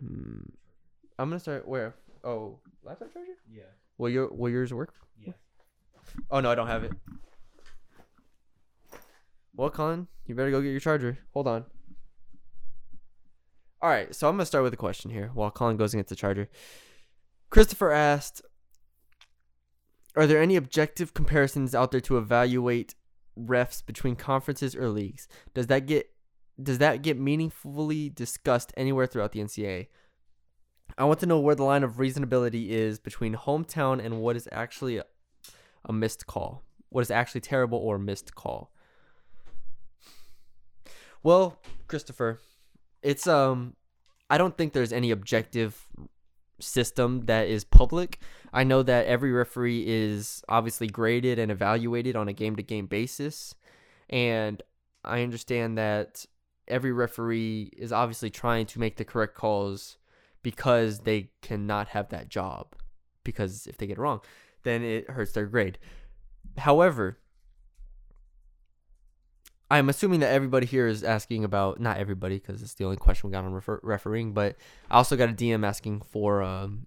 Hmm. 0.00 0.40
I'm 1.16 1.28
gonna 1.28 1.38
start 1.38 1.68
where? 1.68 1.94
Oh, 2.24 2.58
laptop 2.82 3.12
charger. 3.12 3.30
Yeah. 3.48 3.62
Will 3.98 4.10
your 4.10 4.28
will 4.32 4.50
yours 4.50 4.74
work? 4.74 4.92
Yeah. 5.24 5.34
Oh 6.28 6.40
no, 6.40 6.50
I 6.50 6.56
don't 6.56 6.66
have 6.66 6.82
it. 6.82 6.92
Well, 9.54 9.70
Colin, 9.70 10.08
you 10.26 10.34
better 10.34 10.50
go 10.50 10.60
get 10.60 10.70
your 10.70 10.80
charger. 10.80 11.18
Hold 11.34 11.46
on. 11.46 11.66
All 13.80 13.90
right, 13.90 14.12
so 14.12 14.28
I'm 14.28 14.34
gonna 14.34 14.44
start 14.44 14.64
with 14.64 14.74
a 14.74 14.76
question 14.76 15.12
here 15.12 15.30
while 15.34 15.52
Colin 15.52 15.76
goes 15.76 15.94
and 15.94 16.00
gets 16.00 16.10
the 16.10 16.16
charger. 16.16 16.48
Christopher 17.56 17.90
asked, 17.90 18.42
"Are 20.14 20.26
there 20.26 20.42
any 20.42 20.56
objective 20.56 21.14
comparisons 21.14 21.74
out 21.74 21.90
there 21.90 22.02
to 22.02 22.18
evaluate 22.18 22.94
refs 23.34 23.82
between 23.82 24.14
conferences 24.14 24.76
or 24.76 24.90
leagues? 24.90 25.26
Does 25.54 25.66
that 25.68 25.86
get 25.86 26.10
does 26.62 26.76
that 26.76 27.00
get 27.00 27.18
meaningfully 27.18 28.10
discussed 28.10 28.74
anywhere 28.76 29.06
throughout 29.06 29.32
the 29.32 29.40
NCAA? 29.40 29.88
I 30.98 31.04
want 31.04 31.18
to 31.20 31.26
know 31.26 31.40
where 31.40 31.54
the 31.54 31.64
line 31.64 31.82
of 31.82 31.94
reasonability 31.94 32.68
is 32.68 32.98
between 32.98 33.34
hometown 33.34 34.04
and 34.04 34.20
what 34.20 34.36
is 34.36 34.46
actually 34.52 34.98
a, 34.98 35.06
a 35.86 35.94
missed 35.94 36.26
call. 36.26 36.62
What 36.90 37.00
is 37.00 37.10
actually 37.10 37.40
terrible 37.40 37.78
or 37.78 37.98
missed 37.98 38.34
call. 38.34 38.70
Well, 41.22 41.58
Christopher, 41.88 42.38
it's 43.00 43.26
um 43.26 43.76
I 44.28 44.36
don't 44.36 44.58
think 44.58 44.74
there's 44.74 44.92
any 44.92 45.10
objective 45.10 45.88
system 46.60 47.26
that 47.26 47.48
is 47.48 47.64
public. 47.64 48.20
I 48.52 48.64
know 48.64 48.82
that 48.82 49.06
every 49.06 49.32
referee 49.32 49.84
is 49.86 50.42
obviously 50.48 50.86
graded 50.86 51.38
and 51.38 51.50
evaluated 51.50 52.16
on 52.16 52.28
a 52.28 52.32
game 52.32 52.56
to 52.56 52.62
game 52.62 52.86
basis. 52.86 53.54
And 54.08 54.62
I 55.04 55.22
understand 55.22 55.78
that 55.78 56.24
every 56.68 56.92
referee 56.92 57.72
is 57.76 57.92
obviously 57.92 58.30
trying 58.30 58.66
to 58.66 58.80
make 58.80 58.96
the 58.96 59.04
correct 59.04 59.34
calls 59.34 59.98
because 60.42 61.00
they 61.00 61.30
cannot 61.42 61.88
have 61.88 62.08
that 62.10 62.28
job. 62.28 62.74
Because 63.24 63.66
if 63.66 63.76
they 63.76 63.86
get 63.86 63.98
it 63.98 64.00
wrong, 64.00 64.20
then 64.62 64.82
it 64.82 65.10
hurts 65.10 65.32
their 65.32 65.46
grade. 65.46 65.78
However, 66.58 67.18
I'm 69.70 69.88
assuming 69.88 70.20
that 70.20 70.32
everybody 70.32 70.66
here 70.66 70.86
is 70.86 71.02
asking 71.02 71.44
about 71.44 71.80
not 71.80 71.98
everybody 71.98 72.38
because 72.38 72.62
it's 72.62 72.74
the 72.74 72.84
only 72.84 72.96
question 72.96 73.28
we 73.28 73.32
got 73.32 73.44
on 73.44 73.52
refer- 73.52 73.80
refereeing, 73.82 74.32
but 74.32 74.56
I 74.90 74.96
also 74.96 75.16
got 75.16 75.28
a 75.28 75.32
DM 75.32 75.66
asking 75.66 76.02
for 76.02 76.42
um, 76.42 76.86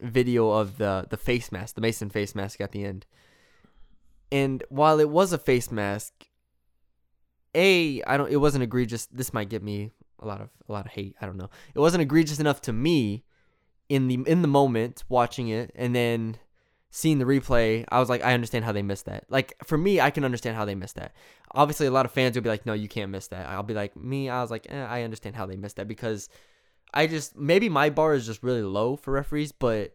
video 0.00 0.50
of 0.50 0.78
the 0.78 1.06
the 1.10 1.16
face 1.16 1.52
mask, 1.52 1.74
the 1.74 1.80
Mason 1.80 2.08
face 2.08 2.34
mask 2.34 2.60
at 2.60 2.72
the 2.72 2.84
end. 2.84 3.04
And 4.32 4.62
while 4.70 4.98
it 4.98 5.10
was 5.10 5.32
a 5.32 5.38
face 5.38 5.70
mask, 5.70 6.12
a 7.54 8.02
I 8.02 8.16
don't 8.16 8.30
it 8.30 8.36
wasn't 8.36 8.64
egregious. 8.64 9.06
This 9.06 9.34
might 9.34 9.50
get 9.50 9.62
me 9.62 9.90
a 10.20 10.26
lot 10.26 10.40
of 10.40 10.48
a 10.68 10.72
lot 10.72 10.86
of 10.86 10.92
hate. 10.92 11.16
I 11.20 11.26
don't 11.26 11.36
know. 11.36 11.50
It 11.74 11.80
wasn't 11.80 12.02
egregious 12.02 12.40
enough 12.40 12.62
to 12.62 12.72
me 12.72 13.24
in 13.88 14.08
the 14.08 14.22
in 14.26 14.40
the 14.40 14.48
moment 14.48 15.04
watching 15.08 15.48
it, 15.48 15.70
and 15.74 15.94
then 15.94 16.38
seeing 16.90 17.18
the 17.18 17.24
replay, 17.24 17.84
I 17.90 18.00
was 18.00 18.08
like, 18.08 18.24
I 18.24 18.32
understand 18.34 18.64
how 18.64 18.72
they 18.72 18.82
missed 18.82 19.04
that. 19.06 19.24
Like 19.28 19.54
for 19.64 19.76
me, 19.78 20.00
I 20.00 20.10
can 20.10 20.24
understand 20.24 20.56
how 20.56 20.64
they 20.64 20.74
missed 20.74 20.96
that. 20.96 21.12
Obviously, 21.52 21.86
a 21.86 21.90
lot 21.90 22.06
of 22.06 22.12
fans 22.12 22.34
will 22.36 22.42
be 22.42 22.48
like, 22.50 22.66
No, 22.66 22.72
you 22.72 22.88
can't 22.88 23.10
miss 23.10 23.26
that. 23.28 23.48
I'll 23.48 23.62
be 23.62 23.74
like, 23.74 23.96
me, 23.96 24.28
I 24.28 24.40
was 24.42 24.50
like, 24.50 24.66
eh, 24.70 24.84
I 24.84 25.02
understand 25.02 25.36
how 25.36 25.46
they 25.46 25.56
missed 25.56 25.76
that 25.76 25.88
because 25.88 26.28
I 26.94 27.06
just 27.06 27.36
maybe 27.36 27.68
my 27.68 27.90
bar 27.90 28.14
is 28.14 28.24
just 28.26 28.42
really 28.42 28.62
low 28.62 28.96
for 28.96 29.12
referees, 29.12 29.52
but 29.52 29.94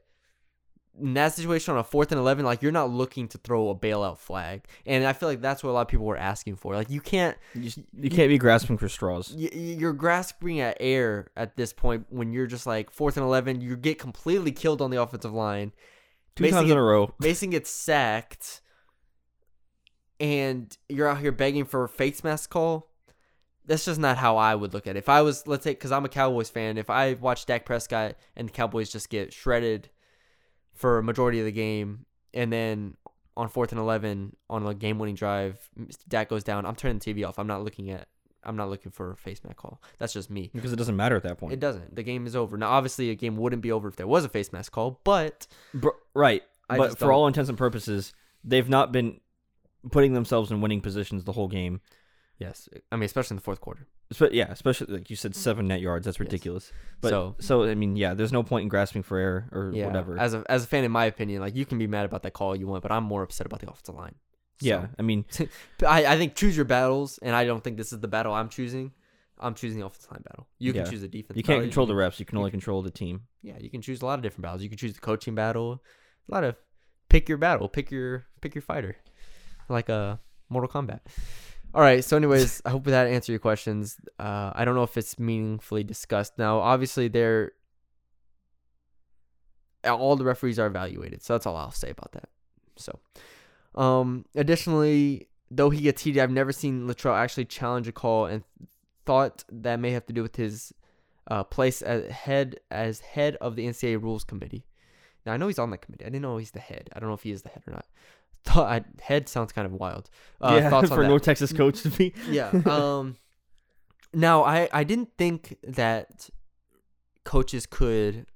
in 1.01 1.15
that 1.15 1.33
situation 1.33 1.73
on 1.73 1.79
a 1.79 1.83
fourth 1.83 2.11
and 2.11 2.19
eleven, 2.19 2.45
like 2.45 2.61
you're 2.61 2.71
not 2.71 2.91
looking 2.91 3.27
to 3.29 3.39
throw 3.39 3.69
a 3.69 3.75
bailout 3.75 4.19
flag, 4.19 4.63
and 4.85 5.03
I 5.07 5.13
feel 5.13 5.27
like 5.27 5.41
that's 5.41 5.63
what 5.63 5.71
a 5.71 5.73
lot 5.73 5.81
of 5.81 5.87
people 5.87 6.05
were 6.05 6.15
asking 6.17 6.57
for. 6.57 6.75
Like 6.75 6.91
you 6.91 7.01
can't, 7.01 7.35
You, 7.55 7.71
you 7.97 8.11
can't 8.11 8.29
be 8.29 8.37
grasping 8.37 8.77
for 8.77 8.87
straws. 8.87 9.33
y- 9.35 9.49
you're 9.51 9.93
grasping 9.93 10.59
at 10.59 10.77
air 10.79 11.31
at 11.35 11.55
this 11.57 11.73
point 11.73 12.05
when 12.09 12.31
you're 12.31 12.45
just 12.45 12.67
like 12.67 12.91
fourth 12.91 13.17
and 13.17 13.23
eleven, 13.25 13.59
you 13.59 13.75
get 13.75 13.97
completely 13.97 14.51
killed 14.51 14.83
on 14.83 14.91
the 14.91 15.01
offensive 15.01 15.33
line. 15.33 15.71
Two 16.35 16.43
Mason 16.43 16.59
times 16.59 16.71
in 16.71 16.77
a 16.77 16.81
row. 16.81 17.13
Mason 17.19 17.49
gets 17.51 17.69
sacked, 17.69 18.61
and 20.19 20.75
you're 20.89 21.07
out 21.07 21.19
here 21.19 21.31
begging 21.31 21.65
for 21.65 21.83
a 21.83 21.89
face 21.89 22.23
mask 22.23 22.49
call. 22.49 22.89
That's 23.65 23.85
just 23.85 23.99
not 23.99 24.17
how 24.17 24.37
I 24.37 24.55
would 24.55 24.73
look 24.73 24.87
at 24.87 24.95
it. 24.95 24.99
If 24.99 25.09
I 25.09 25.21
was, 25.21 25.47
let's 25.47 25.63
say, 25.63 25.71
because 25.71 25.91
I'm 25.91 26.05
a 26.05 26.09
Cowboys 26.09 26.49
fan, 26.49 26.77
if 26.77 26.89
I 26.89 27.13
watch 27.13 27.45
Dak 27.45 27.65
Prescott 27.65 28.15
and 28.35 28.49
the 28.49 28.51
Cowboys 28.51 28.91
just 28.91 29.09
get 29.09 29.31
shredded 29.31 29.89
for 30.73 30.97
a 30.97 31.03
majority 31.03 31.39
of 31.39 31.45
the 31.45 31.51
game, 31.51 32.05
and 32.33 32.51
then 32.51 32.97
on 33.37 33.47
fourth 33.47 33.71
and 33.71 33.79
eleven 33.79 34.35
on 34.49 34.65
a 34.65 34.73
game-winning 34.73 35.15
drive, 35.15 35.69
Dak 36.09 36.29
goes 36.29 36.43
down, 36.43 36.65
I'm 36.65 36.75
turning 36.75 36.99
the 36.99 37.13
TV 37.13 37.27
off. 37.27 37.39
I'm 37.39 37.47
not 37.47 37.63
looking 37.63 37.89
at. 37.89 38.07
I'm 38.45 38.55
not 38.55 38.69
looking 38.69 38.91
for 38.91 39.11
a 39.11 39.15
face 39.17 39.41
mask 39.43 39.57
call. 39.57 39.81
That's 39.99 40.13
just 40.13 40.29
me. 40.29 40.49
Because 40.53 40.73
it 40.73 40.77
doesn't 40.77 40.95
matter 40.95 41.15
at 41.15 41.23
that 41.23 41.37
point. 41.37 41.53
It 41.53 41.59
doesn't. 41.59 41.95
The 41.95 42.03
game 42.03 42.25
is 42.27 42.35
over. 42.35 42.57
Now, 42.57 42.69
obviously, 42.71 43.09
a 43.09 43.15
game 43.15 43.37
wouldn't 43.37 43.61
be 43.61 43.71
over 43.71 43.87
if 43.87 43.95
there 43.95 44.07
was 44.07 44.25
a 44.25 44.29
face 44.29 44.51
mask 44.51 44.71
call, 44.71 44.99
but 45.03 45.47
Br- 45.73 45.89
right. 46.13 46.43
I 46.69 46.77
but 46.77 46.91
for 46.97 47.05
don't- 47.05 47.11
all 47.13 47.27
intents 47.27 47.49
and 47.49 47.57
purposes, 47.57 48.13
they've 48.43 48.69
not 48.69 48.91
been 48.91 49.19
putting 49.91 50.13
themselves 50.13 50.49
in 50.51 50.61
winning 50.61 50.81
positions 50.81 51.23
the 51.25 51.33
whole 51.33 51.47
game. 51.47 51.81
Yes, 52.39 52.67
I 52.91 52.95
mean 52.95 53.03
especially 53.05 53.35
in 53.35 53.37
the 53.37 53.43
fourth 53.43 53.61
quarter. 53.61 53.87
Espe- 54.13 54.33
yeah, 54.33 54.47
especially 54.51 54.93
like 54.93 55.09
you 55.09 55.15
said, 55.15 55.35
seven 55.35 55.67
net 55.67 55.81
yards. 55.81 56.05
That's 56.05 56.15
Yes. 56.15 56.21
ridiculous. 56.21 56.71
But 56.99 57.09
So- 57.09 57.35
so, 57.39 57.63
I 57.63 57.75
mean, 57.75 57.95
yeah, 57.95 58.13
there's 58.13 58.33
no 58.33 58.43
point 58.43 58.63
in 58.63 58.69
grasping 58.69 59.03
for 59.03 59.17
air 59.17 59.49
or 59.51 59.71
Yeah, 59.73 59.85
whatever. 59.85 60.17
As 60.19 60.33
a 60.33 60.43
as 60.49 60.63
a 60.63 60.67
fan, 60.67 60.83
in 60.83 60.91
my 60.91 61.05
opinion, 61.05 61.41
like 61.41 61.55
you 61.55 61.65
can 61.65 61.77
be 61.77 61.87
mad 61.87 62.05
about 62.05 62.23
that 62.23 62.31
call 62.33 62.55
you 62.55 62.67
want, 62.67 62.81
but 62.81 62.91
I'm 62.91 63.03
more 63.03 63.23
upset 63.23 63.45
about 63.45 63.59
the 63.61 63.69
offensive 63.69 63.95
line. 63.95 64.15
Yeah, 64.63 64.87
I 64.97 65.01
mean, 65.01 65.25
I, 65.87 66.05
I 66.05 66.17
think 66.17 66.35
choose 66.35 66.55
your 66.55 66.65
battles, 66.65 67.19
and 67.21 67.35
I 67.35 67.45
don't 67.45 67.63
think 67.63 67.77
this 67.77 67.91
is 67.93 67.99
the 67.99 68.07
battle 68.07 68.33
I'm 68.33 68.49
choosing. 68.49 68.91
I'm 69.39 69.55
choosing 69.55 69.79
the 69.79 69.85
offensive 69.85 70.11
line 70.11 70.21
battle. 70.23 70.47
You 70.59 70.71
Yeah. 70.73 70.83
can 70.83 70.91
choose 70.91 71.01
the 71.01 71.07
defense. 71.07 71.35
you 71.37 71.43
can't 71.43 71.57
battle, 71.57 71.63
control 71.69 71.85
the 71.87 71.93
refs. 71.93 72.19
You 72.19 72.25
can 72.25 72.37
only 72.37 72.51
control 72.51 72.81
the 72.81 72.91
team. 72.91 73.23
Yeah, 73.41 73.57
you 73.59 73.69
can 73.69 73.81
choose 73.81 74.01
a 74.01 74.05
lot 74.05 74.19
of 74.19 74.23
different 74.23 74.43
battles. 74.43 74.63
You 74.63 74.69
can 74.69 74.77
choose 74.77 74.93
the 74.93 75.01
coaching 75.01 75.35
battle. 75.35 75.83
A 76.29 76.33
lot 76.33 76.43
of 76.43 76.55
pick 77.09 77.27
your 77.27 77.37
battle, 77.37 77.67
pick 77.67 77.91
your 77.91 78.25
pick 78.41 78.55
your 78.55 78.61
fighter, 78.61 78.95
like 79.69 79.89
a 79.89 80.19
Mortal 80.49 80.69
Kombat. 80.69 81.01
All 81.75 81.81
right. 81.81 82.05
So, 82.05 82.15
anyways, 82.15 82.61
I 82.65 82.69
hope 82.69 82.85
that 82.85 83.07
answered 83.07 83.33
your 83.33 83.39
questions. 83.39 83.97
Uh, 84.19 84.51
I 84.55 84.63
don't 84.63 84.75
know 84.75 84.83
if 84.83 84.95
it's 84.97 85.19
meaningfully 85.19 85.83
discussed 85.83 86.37
now. 86.37 86.59
Obviously, 86.59 87.07
they're 87.09 87.51
all 89.85 90.15
the 90.15 90.23
referees 90.23 90.59
are 90.59 90.67
evaluated, 90.67 91.21
so 91.21 91.33
that's 91.33 91.45
all 91.45 91.57
I'll 91.57 91.71
say 91.71 91.89
about 91.89 92.13
that. 92.13 92.29
So, 92.77 92.99
um, 93.75 94.25
additionally, 94.35 95.27
though 95.49 95.69
he 95.69 95.81
gets 95.81 96.03
heated, 96.03 96.21
I've 96.21 96.31
never 96.31 96.51
seen 96.51 96.87
Littrell 96.87 97.17
actually 97.17 97.45
challenge 97.45 97.87
a 97.87 97.91
call, 97.91 98.25
and 98.25 98.43
thought 99.05 99.43
that 99.51 99.79
may 99.79 99.91
have 99.91 100.05
to 100.07 100.13
do 100.13 100.21
with 100.21 100.35
his 100.35 100.73
uh, 101.29 101.43
place 101.43 101.81
as 101.81 102.09
head 102.11 102.59
as 102.69 102.99
head 102.99 103.35
of 103.37 103.55
the 103.55 103.65
NCAA 103.65 104.01
rules 104.01 104.23
committee. 104.23 104.65
Now 105.25 105.33
I 105.33 105.37
know 105.37 105.47
he's 105.47 105.59
on 105.59 105.69
that 105.71 105.79
committee. 105.79 106.05
I 106.05 106.09
didn't 106.09 106.21
know 106.21 106.37
he's 106.37 106.51
the 106.51 106.59
head. 106.59 106.89
I 106.93 106.99
don't 106.99 107.09
know 107.09 107.15
if 107.15 107.23
he 107.23 107.31
is 107.31 107.43
the 107.43 107.49
head 107.49 107.63
or 107.67 107.73
not. 107.73 107.85
Thought 108.45 108.67
I, 108.67 108.83
head 109.01 109.29
sounds 109.29 109.53
kind 109.53 109.65
of 109.65 109.71
wild. 109.73 110.09
Uh, 110.41 110.59
yeah, 110.61 110.69
thoughts 110.69 110.91
on 110.91 110.97
for 110.97 111.03
that? 111.03 111.09
North 111.09 111.23
Texas 111.23 111.53
coach 111.53 111.81
to 111.83 111.89
be. 111.89 112.13
yeah. 112.29 112.51
Um. 112.65 113.15
Now 114.13 114.43
I 114.43 114.69
I 114.71 114.83
didn't 114.83 115.09
think 115.17 115.57
that 115.63 116.29
coaches 117.23 117.65
could 117.65 118.27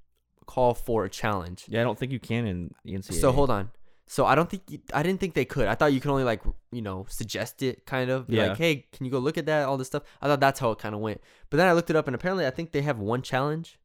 call 0.46 0.74
for 0.74 1.04
a 1.04 1.10
challenge. 1.10 1.66
yeah, 1.68 1.82
I 1.82 1.84
don't 1.84 1.98
think 1.98 2.10
you 2.10 2.18
can 2.18 2.46
in 2.46 2.74
the 2.84 2.94
NCAA. 2.94 3.20
So 3.20 3.32
hold 3.32 3.50
on. 3.50 3.70
So 4.10 4.24
I 4.24 4.34
don't 4.34 4.48
think 4.48 4.62
you- 4.68 4.80
I 4.94 5.02
didn't 5.02 5.20
think 5.20 5.34
they 5.34 5.44
could. 5.44 5.68
I 5.68 5.74
thought 5.74 5.92
you 5.92 6.00
could 6.00 6.10
only 6.10 6.24
like 6.24 6.42
you 6.72 6.82
know 6.82 7.06
suggest 7.08 7.62
it, 7.62 7.84
kind 7.86 8.10
of. 8.10 8.26
Be 8.26 8.36
Yeah. 8.36 8.48
Like, 8.48 8.58
hey, 8.58 8.86
can 8.90 9.04
you 9.04 9.12
go 9.12 9.18
look 9.18 9.36
at 9.38 9.46
that? 9.46 9.68
All 9.68 9.76
this 9.76 9.86
stuff. 9.88 10.02
I 10.22 10.26
thought 10.26 10.40
that's 10.40 10.58
how 10.58 10.70
it 10.70 10.78
kind 10.78 10.94
of 10.94 11.00
went. 11.00 11.20
But 11.50 11.58
then 11.58 11.68
I 11.68 11.72
looked 11.72 11.90
it 11.90 11.96
up, 11.96 12.08
and 12.08 12.14
apparently 12.14 12.46
I 12.46 12.50
think 12.50 12.72
they 12.72 12.82
have 12.82 12.98
one 12.98 13.22
challenge. 13.22 13.78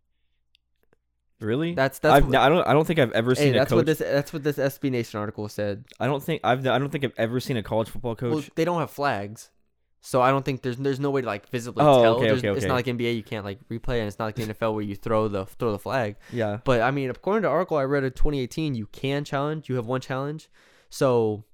Really? 1.40 1.74
That's 1.74 2.00
that's. 2.00 2.16
I've, 2.16 2.28
what, 2.28 2.36
I 2.36 2.48
don't. 2.48 2.66
I 2.66 2.74
don't 2.74 2.88
think 2.88 3.00
I've 3.00 3.12
ever 3.12 3.32
hey, 3.32 3.44
seen 3.44 3.56
a 3.56 3.60
that's 3.60 3.70
coach. 3.70 3.78
what 3.78 3.86
this 3.86 3.98
that's 4.00 4.32
what 4.32 4.44
this 4.44 4.58
SB 4.58 4.90
Nation 4.92 5.20
article 5.20 5.48
said. 5.50 5.84
I 6.00 6.08
don't 6.08 6.24
think 6.24 6.40
I've. 6.44 6.66
I 6.66 6.80
don't 6.80 6.90
think 6.90 7.04
I've 7.04 7.14
ever 7.18 7.40
seen 7.40 7.58
a 7.58 7.64
college 7.64 7.90
football 7.90 8.16
coach. 8.16 8.34
Well, 8.34 8.44
they 8.56 8.64
don't 8.64 8.80
have 8.80 8.92
flags, 8.92 9.50
so 10.06 10.22
I 10.22 10.32
don't 10.32 10.44
think 10.44 10.62
there's 10.64 10.76
there's 10.78 11.00
no 11.00 11.10
way 11.12 11.22
to 11.22 11.28
like 11.28 11.48
visibly 11.50 11.82
Oh, 11.84 12.04
tell. 12.04 12.16
okay, 12.18 12.26
There's- 12.26 12.40
okay, 12.44 12.58
It's 12.58 12.66
not 12.66 12.74
like 12.74 12.88
NBA. 12.88 13.16
You 13.16 13.24
can't 13.24 13.46
like 13.46 13.60
replay, 13.70 14.00
and 14.00 14.08
it's 14.10 14.20
not 14.20 14.26
like 14.26 14.36
the 14.36 14.44
NFL 14.44 14.74
where 14.74 14.84
you 14.84 14.96
throw 14.96 15.30
the 15.30 15.46
throw 15.46 15.72
the 15.72 15.80
flag. 15.80 16.18
yeah. 16.32 16.60
But 16.66 16.82
I 16.82 16.92
mean, 16.92 17.10
according 17.10 17.44
to 17.44 17.48
the 17.48 17.52
article 17.54 17.78
I 17.78 17.84
read 17.86 18.04
in 18.04 18.12
2018, 18.12 18.76
you 18.76 18.88
can 18.88 19.24
challenge. 19.24 19.70
You 19.70 19.76
have 19.76 19.86
one 19.86 20.02
challenge. 20.02 20.50
So, 20.90 21.46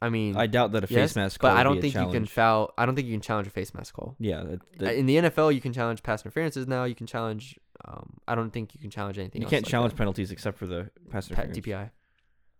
I 0.00 0.08
mean, 0.10 0.36
I 0.36 0.46
doubt 0.46 0.72
that 0.72 0.84
a 0.84 0.86
face 0.86 0.96
yes, 0.96 1.16
mask. 1.16 1.40
Call 1.40 1.50
but 1.50 1.56
I 1.56 1.62
don't 1.64 1.80
think 1.80 1.94
you 1.94 2.08
can 2.10 2.26
foul. 2.26 2.72
I 2.78 2.86
don't 2.86 2.94
think 2.94 3.08
you 3.08 3.14
can 3.14 3.20
challenge 3.22 3.48
a 3.48 3.50
face 3.50 3.74
mask 3.74 3.94
call. 3.94 4.14
Yeah. 4.18 4.44
that- 4.44 4.60
that- 4.78 4.88
Uh, 4.90 4.92
in 4.92 5.06
the 5.06 5.16
NFL, 5.16 5.50
you 5.54 5.60
can 5.60 5.72
challenge 5.72 6.02
pass 6.02 6.22
interferences. 6.22 6.66
Now 6.68 6.84
you 6.84 6.94
can 6.94 7.06
challenge. 7.06 7.58
Um, 7.84 8.18
I 8.28 8.34
don't 8.34 8.50
think 8.50 8.74
you 8.74 8.80
can 8.80 8.90
challenge 8.90 9.18
anything. 9.18 9.42
you 9.42 9.48
can't 9.48 9.64
like 9.64 9.70
challenge 9.70 9.92
that. 9.94 9.98
penalties 9.98 10.30
except 10.30 10.56
for 10.58 10.66
the 10.66 10.90
pass 11.10 11.28
interference. 11.30 11.58
DPI. 11.58 11.90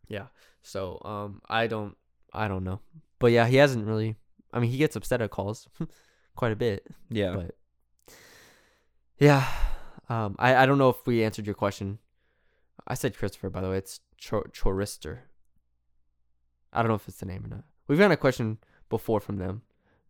Yeah. 0.09 0.26
So 0.62 1.01
um, 1.05 1.40
I 1.49 1.66
don't. 1.66 1.97
I 2.32 2.49
don't 2.49 2.64
know. 2.64 2.80
But 3.18 3.32
yeah, 3.32 3.46
he 3.46 3.56
hasn't 3.56 3.86
really. 3.86 4.16
I 4.52 4.60
mean, 4.60 4.70
he 4.70 4.78
gets 4.78 4.96
upset 4.96 5.20
at 5.20 5.30
calls 5.30 5.68
quite 6.36 6.52
a 6.52 6.56
bit. 6.56 6.86
Yeah. 7.10 7.34
But 7.34 7.54
yeah, 9.18 9.46
um, 10.08 10.36
I 10.38 10.56
I 10.56 10.66
don't 10.66 10.78
know 10.78 10.90
if 10.90 11.06
we 11.06 11.24
answered 11.24 11.46
your 11.46 11.54
question. 11.54 11.98
I 12.86 12.94
said 12.94 13.16
Christopher, 13.16 13.50
by 13.50 13.60
the 13.60 13.70
way. 13.70 13.78
It's 13.78 14.00
Chor- 14.22 14.50
Chorister. 14.54 15.24
I 16.72 16.82
don't 16.82 16.88
know 16.88 16.94
if 16.94 17.08
it's 17.08 17.18
the 17.18 17.26
name 17.26 17.44
or 17.44 17.48
not. 17.48 17.64
We've 17.88 17.98
gotten 17.98 18.12
a 18.12 18.16
question 18.16 18.58
before 18.88 19.20
from 19.20 19.38
them, 19.38 19.62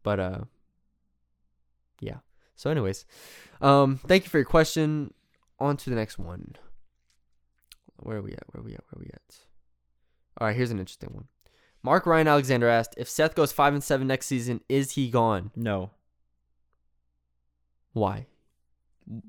but 0.02 0.18
uh, 0.18 0.40
yeah. 2.00 2.18
So, 2.56 2.70
anyways, 2.70 3.04
um, 3.60 3.98
thank 4.06 4.24
you 4.24 4.30
for 4.30 4.38
your 4.38 4.46
question. 4.46 5.12
On 5.58 5.76
to 5.76 5.90
the 5.90 5.96
next 5.96 6.18
one. 6.18 6.56
Where 7.98 8.18
are 8.18 8.22
we 8.22 8.32
at? 8.32 8.44
Where 8.52 8.60
are 8.60 8.64
we 8.64 8.74
at? 8.74 8.84
Where 8.90 9.00
are 9.00 9.04
we 9.04 9.10
at? 9.12 9.36
All 10.38 10.46
right, 10.46 10.56
here's 10.56 10.70
an 10.70 10.78
interesting 10.78 11.10
one. 11.12 11.28
Mark 11.86 12.04
Ryan 12.04 12.26
Alexander 12.26 12.68
asked 12.68 12.94
if 12.98 13.08
Seth 13.08 13.36
goes 13.36 13.52
five 13.52 13.72
and 13.72 13.82
seven 13.82 14.08
next 14.08 14.26
season, 14.26 14.60
is 14.68 14.90
he 14.92 15.08
gone? 15.08 15.52
no. 15.54 15.90
Why? 17.92 18.26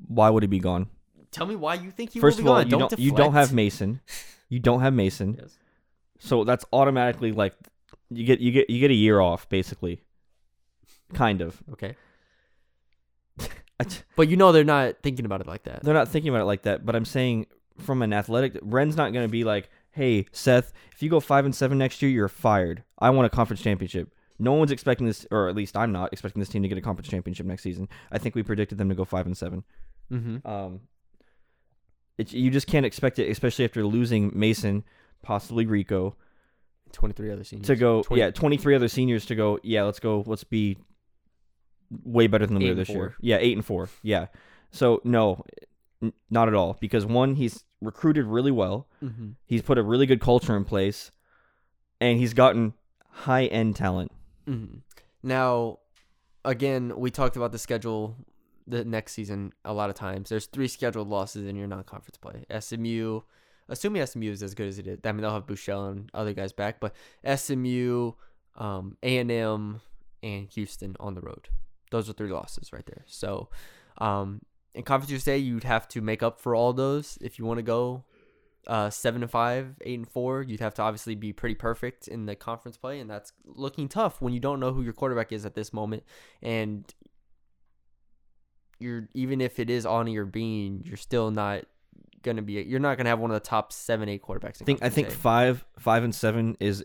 Why 0.08 0.30
would 0.32 0.42
he 0.44 0.48
be 0.48 0.60
gone? 0.60 0.88
Tell 1.32 1.46
me 1.46 1.56
why 1.56 1.76
you 1.76 1.92
think 1.92 2.10
he 2.14 2.20
First 2.20 2.42
will 2.42 2.42
of 2.42 2.46
be 2.46 2.50
all, 2.50 2.56
gone. 2.64 2.66
you 2.66 2.72
don't 2.72 2.90
don't. 2.90 3.00
You 3.00 3.12
don't 3.12 3.34
have. 3.34 3.54
Mason. 3.54 4.02
You 4.50 4.60
don't 4.60 4.82
have 4.82 4.94
Mason. 4.94 5.38
Yes. 5.42 5.58
So 6.20 6.44
that's 6.44 6.66
automatically 6.74 7.32
like 7.32 7.54
you 8.10 8.26
get 8.26 8.40
you 8.40 8.52
get 8.52 8.70
you 8.72 8.80
get 8.80 8.90
a 8.90 8.96
year 8.96 9.20
off 9.20 9.48
basically. 9.50 10.02
Kind 11.14 11.42
of. 11.42 11.62
Okay. 11.74 11.96
I 13.80 13.84
t- 13.84 14.00
But 14.16 14.28
you 14.28 14.36
know 14.36 14.52
they're 14.52 14.64
not 14.64 14.96
thinking 15.04 15.26
about 15.26 15.42
it 15.42 15.48
like 15.48 15.64
that. 15.66 15.84
They're 15.84 15.94
not 15.94 16.08
thinking 16.08 16.30
about 16.30 16.42
it 16.42 16.46
like 16.46 16.64
that, 16.64 16.84
but 16.88 16.96
I'm 16.96 17.06
saying 17.06 17.46
from 17.78 18.02
an 18.02 18.14
athletic 18.14 18.58
Wren's 18.64 18.98
not 18.98 19.14
going 19.14 19.26
to 19.28 19.32
be 19.32 19.44
like, 19.44 19.70
"Hey, 19.92 20.26
Seth, 20.32 20.74
if 20.94 21.02
you 21.02 21.10
go 21.10 21.20
5 21.20 21.46
and 21.46 21.56
7 21.56 21.78
next 21.78 22.02
year, 22.02 22.12
you're 22.12 22.28
fired. 22.28 22.84
I 23.00 23.10
want 23.10 23.26
a 23.26 23.30
conference 23.30 23.62
championship." 23.62 24.14
No 24.40 24.54
one's 24.54 24.70
expecting 24.72 25.08
this 25.08 25.26
or 25.32 25.50
at 25.50 25.56
least 25.56 25.76
I'm 25.76 25.92
not 25.92 26.14
expecting 26.14 26.40
this 26.40 26.50
team 26.50 26.62
to 26.62 26.68
get 26.68 26.78
a 26.78 26.82
conference 26.82 27.10
championship 27.10 27.48
next 27.48 27.64
season. 27.64 27.90
I 28.12 28.20
think 28.20 28.36
we 28.36 28.44
predicted 28.44 28.78
them 28.78 28.88
to 28.90 28.96
go 28.96 29.04
5 29.04 29.26
and 29.26 29.36
7. 29.36 29.64
Mm-hmm. 30.12 30.48
Um 30.48 30.82
it, 32.20 32.34
you 32.34 32.50
just 32.52 32.68
can't 32.68 32.86
expect 32.86 33.18
it 33.20 33.30
especially 33.30 33.66
after 33.66 33.84
losing 33.84 34.32
Mason, 34.38 34.84
possibly 35.24 35.66
Rico, 35.66 36.16
23 36.92 37.32
other 37.32 37.44
seniors. 37.44 37.68
to 37.68 37.76
go 37.76 38.02
20 38.04 38.22
yeah 38.22 38.32
23 38.32 38.76
other 38.76 38.88
seniors 38.88 39.26
to 39.26 39.36
go 39.36 39.60
yeah 39.64 39.84
let's 39.84 40.00
go 40.00 40.24
let's 40.26 40.44
be 40.44 40.78
way 42.04 42.28
better 42.28 42.46
than 42.46 42.58
we 42.58 42.70
were 42.70 42.76
this 42.76 42.90
year 42.90 43.16
yeah 43.22 43.38
eight 43.40 43.56
and 43.56 43.66
four 43.66 43.90
yeah 44.04 44.28
so 44.72 45.02
no 45.04 45.44
n- 46.02 46.14
not 46.30 46.48
at 46.48 46.54
all 46.54 46.78
because 46.80 47.06
one 47.06 47.36
he's 47.36 47.64
recruited 47.82 48.26
really 48.26 48.52
well 48.52 48.88
Mm-hmm. 49.04 49.30
he's 49.46 49.62
put 49.62 49.78
a 49.78 49.84
really 49.84 50.06
good 50.06 50.20
culture 50.22 50.56
in 50.58 50.64
place 50.66 51.12
and 52.02 52.20
he's 52.20 52.34
gotten 52.34 52.74
high 53.10 53.46
end 53.46 53.76
talent 53.76 54.12
Mm-hmm. 54.48 54.78
Now, 55.24 55.80
again, 56.46 56.94
we 56.96 57.12
talked 57.12 57.36
about 57.36 57.52
the 57.52 57.58
schedule 57.60 58.16
the 58.66 58.86
next 58.86 59.12
season 59.14 59.52
a 59.66 59.74
lot 59.74 59.90
of 59.90 59.96
times. 59.96 60.30
There's 60.30 60.46
three 60.46 60.68
scheduled 60.70 61.10
losses 61.10 61.46
in 61.48 61.56
your 61.58 61.68
non-conference 61.68 62.18
play. 62.18 62.46
SMU, 62.60 63.22
assuming 63.68 64.06
SMU 64.06 64.32
is 64.32 64.42
as 64.44 64.54
good 64.54 64.68
as 64.70 64.80
it 64.80 64.88
is. 64.88 65.00
I 65.04 65.12
mean, 65.12 65.22
they'll 65.22 65.32
have 65.34 65.46
Bouchel 65.48 65.92
and 65.92 66.10
other 66.14 66.32
guys 66.34 66.54
back, 66.54 66.80
but 66.80 66.94
SMU, 67.36 68.12
um, 68.58 68.96
A&M, 69.04 69.82
and 70.24 70.48
Houston 70.54 70.96
on 71.00 71.14
the 71.16 71.22
road. 71.22 71.50
Those 71.92 72.10
are 72.10 72.14
three 72.14 72.32
losses 72.32 72.72
right 72.72 72.86
there. 72.86 73.04
So, 73.08 73.50
um, 73.98 74.42
in 74.78 74.84
Conference 74.84 75.12
USA, 75.12 75.38
you'd 75.38 75.64
have 75.64 75.88
to 75.90 76.02
make 76.02 76.22
up 76.22 76.40
for 76.40 76.56
all 76.56 76.72
those 76.72 77.18
if 77.20 77.40
you 77.40 77.46
want 77.46 77.58
to 77.58 77.64
go 77.64 78.06
uh, 78.68 78.90
seven 78.90 79.22
and 79.24 79.32
five, 79.32 79.76
eight 79.82 79.98
and 79.98 80.08
four. 80.08 80.44
You'd 80.44 80.60
have 80.60 80.74
to 80.76 80.82
obviously 80.82 81.16
be 81.16 81.34
pretty 81.34 81.56
perfect 81.56 82.08
in 82.08 82.26
the 82.26 82.36
conference 82.36 82.78
play, 82.78 83.00
and 83.00 83.10
that's 83.10 83.32
looking 83.46 83.88
tough 83.90 84.22
when 84.22 84.34
you 84.34 84.40
don't 84.40 84.60
know 84.60 84.74
who 84.74 84.84
your 84.84 84.94
quarterback 84.94 85.32
is 85.32 85.46
at 85.46 85.56
this 85.56 85.74
moment, 85.74 86.04
and 86.42 86.94
you're 88.80 89.10
even 89.14 89.42
if 89.42 89.60
it 89.60 89.70
is 89.70 89.86
on 89.86 90.08
your 90.08 90.26
being, 90.26 90.84
you're 90.86 90.98
still 90.98 91.32
not 91.32 91.64
gonna 92.22 92.42
be. 92.42 92.54
You're 92.54 92.80
not 92.80 92.98
gonna 92.98 93.10
have 93.10 93.20
one 93.20 93.32
of 93.32 93.36
the 93.36 93.48
top 93.48 93.72
seven, 93.72 94.10
eight 94.10 94.22
quarterbacks. 94.22 94.62
In 94.62 94.64
i 94.64 94.66
think 94.66 94.84
i 94.84 94.90
think 94.90 95.10
five 95.12 95.66
five 95.80 96.04
and 96.04 96.14
seven 96.14 96.56
is 96.60 96.84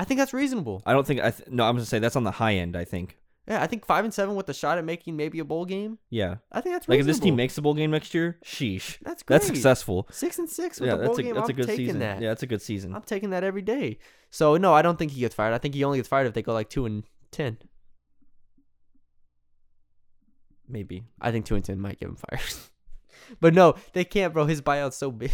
I 0.00 0.04
think 0.04 0.18
that's 0.18 0.32
reasonable. 0.32 0.82
i 0.86 0.92
don't 0.92 1.06
think 1.06 1.20
i 1.20 1.30
th- 1.30 1.48
no 1.48 1.64
i'm 1.64 1.74
gonna 1.74 1.84
say 1.84 1.98
that's 1.98 2.16
on 2.16 2.24
the 2.24 2.30
high 2.32 2.54
end 2.54 2.76
i 2.76 2.84
think 2.84 3.18
Yeah, 3.48 3.60
I 3.60 3.66
think 3.66 3.84
five 3.84 4.04
and 4.04 4.14
seven 4.14 4.36
with 4.36 4.48
a 4.48 4.54
shot 4.54 4.78
at 4.78 4.84
making 4.84 5.16
maybe 5.16 5.40
a 5.40 5.44
bowl 5.44 5.64
game. 5.64 5.98
yeah 6.10 6.36
I 6.52 6.60
think 6.60 6.74
that's 6.76 6.88
like 6.88 7.00
if 7.00 7.06
this 7.06 7.18
team 7.18 7.34
makes 7.36 7.54
the 7.56 7.62
bowl 7.62 7.74
game 7.74 7.90
next 7.90 8.14
year 8.14 8.38
sheesh 8.44 8.98
that's 9.02 9.22
great. 9.24 9.34
that's 9.34 9.46
successful 9.46 10.06
Six 10.12 10.38
and 10.38 10.48
six 10.48 10.78
with 10.80 10.88
yeah 10.88 10.94
a 10.94 10.96
bowl 10.98 11.06
that's 11.08 11.18
a 11.18 11.22
game. 11.24 11.34
that's 11.34 11.48
a 11.48 11.52
I'm 11.52 11.56
good 11.56 11.66
taking 11.66 11.86
season 11.86 11.98
that. 12.00 12.22
yeah 12.22 12.28
that's 12.28 12.42
a 12.44 12.46
good 12.46 12.62
season 12.62 12.94
I'm 12.94 13.02
taking 13.02 13.30
that 13.30 13.42
every 13.44 13.62
day. 13.62 13.98
So 14.30 14.56
no, 14.56 14.72
I 14.72 14.80
don't 14.82 14.96
think 14.98 15.10
he 15.12 15.20
gets 15.20 15.34
fired. 15.34 15.54
I 15.54 15.58
think 15.58 15.74
he 15.74 15.82
only 15.84 15.98
gets 15.98 16.08
fired 16.08 16.26
if 16.28 16.34
they 16.34 16.42
go 16.42 16.52
like 16.52 16.70
two 16.70 16.86
and 16.86 17.02
ten. 17.32 17.58
maybe 20.68 21.04
I 21.20 21.30
think 21.32 21.44
two 21.46 21.54
and 21.54 21.64
ten 21.64 21.80
might 21.80 21.98
get 22.00 22.08
him 22.08 22.16
fired. 22.16 22.40
but 23.40 23.54
no, 23.54 23.74
they 23.92 24.04
can't, 24.04 24.32
bro. 24.32 24.46
His 24.46 24.62
buyout's 24.62 24.96
so 24.96 25.10
big. 25.10 25.32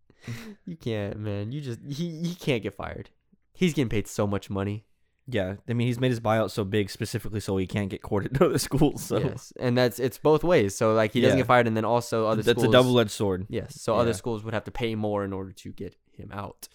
you 0.66 0.76
can't, 0.76 1.18
man. 1.18 1.52
You 1.52 1.60
just 1.60 1.80
he 1.88 2.22
he 2.24 2.34
can't 2.34 2.62
get 2.62 2.74
fired. 2.74 3.10
He's 3.52 3.74
getting 3.74 3.88
paid 3.88 4.06
so 4.08 4.26
much 4.26 4.50
money. 4.50 4.84
Yeah, 5.28 5.56
I 5.68 5.72
mean 5.72 5.88
he's 5.88 5.98
made 5.98 6.10
his 6.10 6.20
buyout 6.20 6.50
so 6.52 6.62
big 6.64 6.88
specifically 6.88 7.40
so 7.40 7.56
he 7.56 7.66
can't 7.66 7.88
get 7.90 8.00
courted 8.00 8.34
to 8.38 8.46
other 8.46 8.58
schools. 8.58 9.02
So 9.04 9.18
Yes, 9.18 9.52
and 9.58 9.76
that's 9.76 9.98
it's 9.98 10.18
both 10.18 10.44
ways. 10.44 10.76
So 10.76 10.94
like 10.94 11.12
he 11.12 11.20
doesn't 11.20 11.36
Yeah. 11.38 11.42
get 11.42 11.48
fired, 11.48 11.66
and 11.66 11.76
then 11.76 11.84
also 11.84 12.26
other 12.26 12.42
schools. 12.42 12.46
that's 12.46 12.60
schools. 12.62 12.74
a 12.74 12.78
double 12.78 13.00
edged 13.00 13.10
sword. 13.10 13.46
Yes, 13.48 13.80
so 13.80 13.96
other 13.96 14.12
schools 14.12 14.44
would 14.44 14.54
have 14.54 14.64
to 14.64 14.70
pay 14.70 14.94
more 14.94 15.24
in 15.24 15.32
order 15.32 15.50
to 15.52 15.72
get 15.72 15.96
him 16.12 16.30
out. 16.32 16.68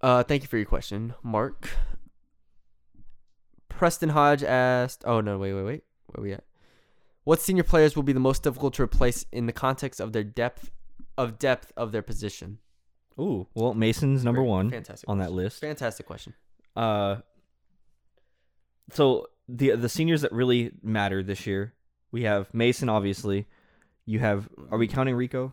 Uh, 0.00 0.22
thank 0.22 0.42
you 0.42 0.48
for 0.48 0.56
your 0.56 0.66
question, 0.66 1.14
Mark. 1.22 1.68
Preston 3.68 4.10
Hodge 4.10 4.42
asked. 4.44 5.02
Oh 5.06 5.20
no, 5.20 5.38
wait, 5.38 5.52
wait, 5.54 5.62
wait. 5.64 5.82
Where 6.06 6.22
we 6.22 6.32
at? 6.32 6.44
What 7.24 7.40
senior 7.40 7.62
players 7.62 7.94
will 7.96 8.02
be 8.02 8.12
the 8.12 8.20
most 8.20 8.42
difficult 8.42 8.74
to 8.74 8.82
replace 8.82 9.24
in 9.32 9.46
the 9.46 9.52
context 9.52 10.00
of 10.00 10.12
their 10.12 10.24
depth 10.24 10.70
of 11.18 11.38
depth 11.38 11.72
of 11.76 11.92
their 11.92 12.02
position? 12.02 12.58
Ooh, 13.20 13.46
well, 13.54 13.74
Mason's 13.74 14.24
number 14.24 14.42
one 14.42 14.70
Fantastic 14.70 15.08
on 15.08 15.18
that 15.18 15.32
list. 15.32 15.60
Fantastic 15.60 16.06
question. 16.06 16.34
Uh, 16.76 17.16
so 18.90 19.28
the 19.48 19.76
the 19.76 19.88
seniors 19.88 20.22
that 20.22 20.32
really 20.32 20.72
matter 20.82 21.22
this 21.22 21.46
year, 21.46 21.74
we 22.10 22.22
have 22.24 22.52
Mason. 22.54 22.88
Obviously, 22.88 23.46
you 24.06 24.18
have. 24.18 24.48
Are 24.70 24.78
we 24.78 24.88
counting 24.88 25.14
Rico? 25.14 25.52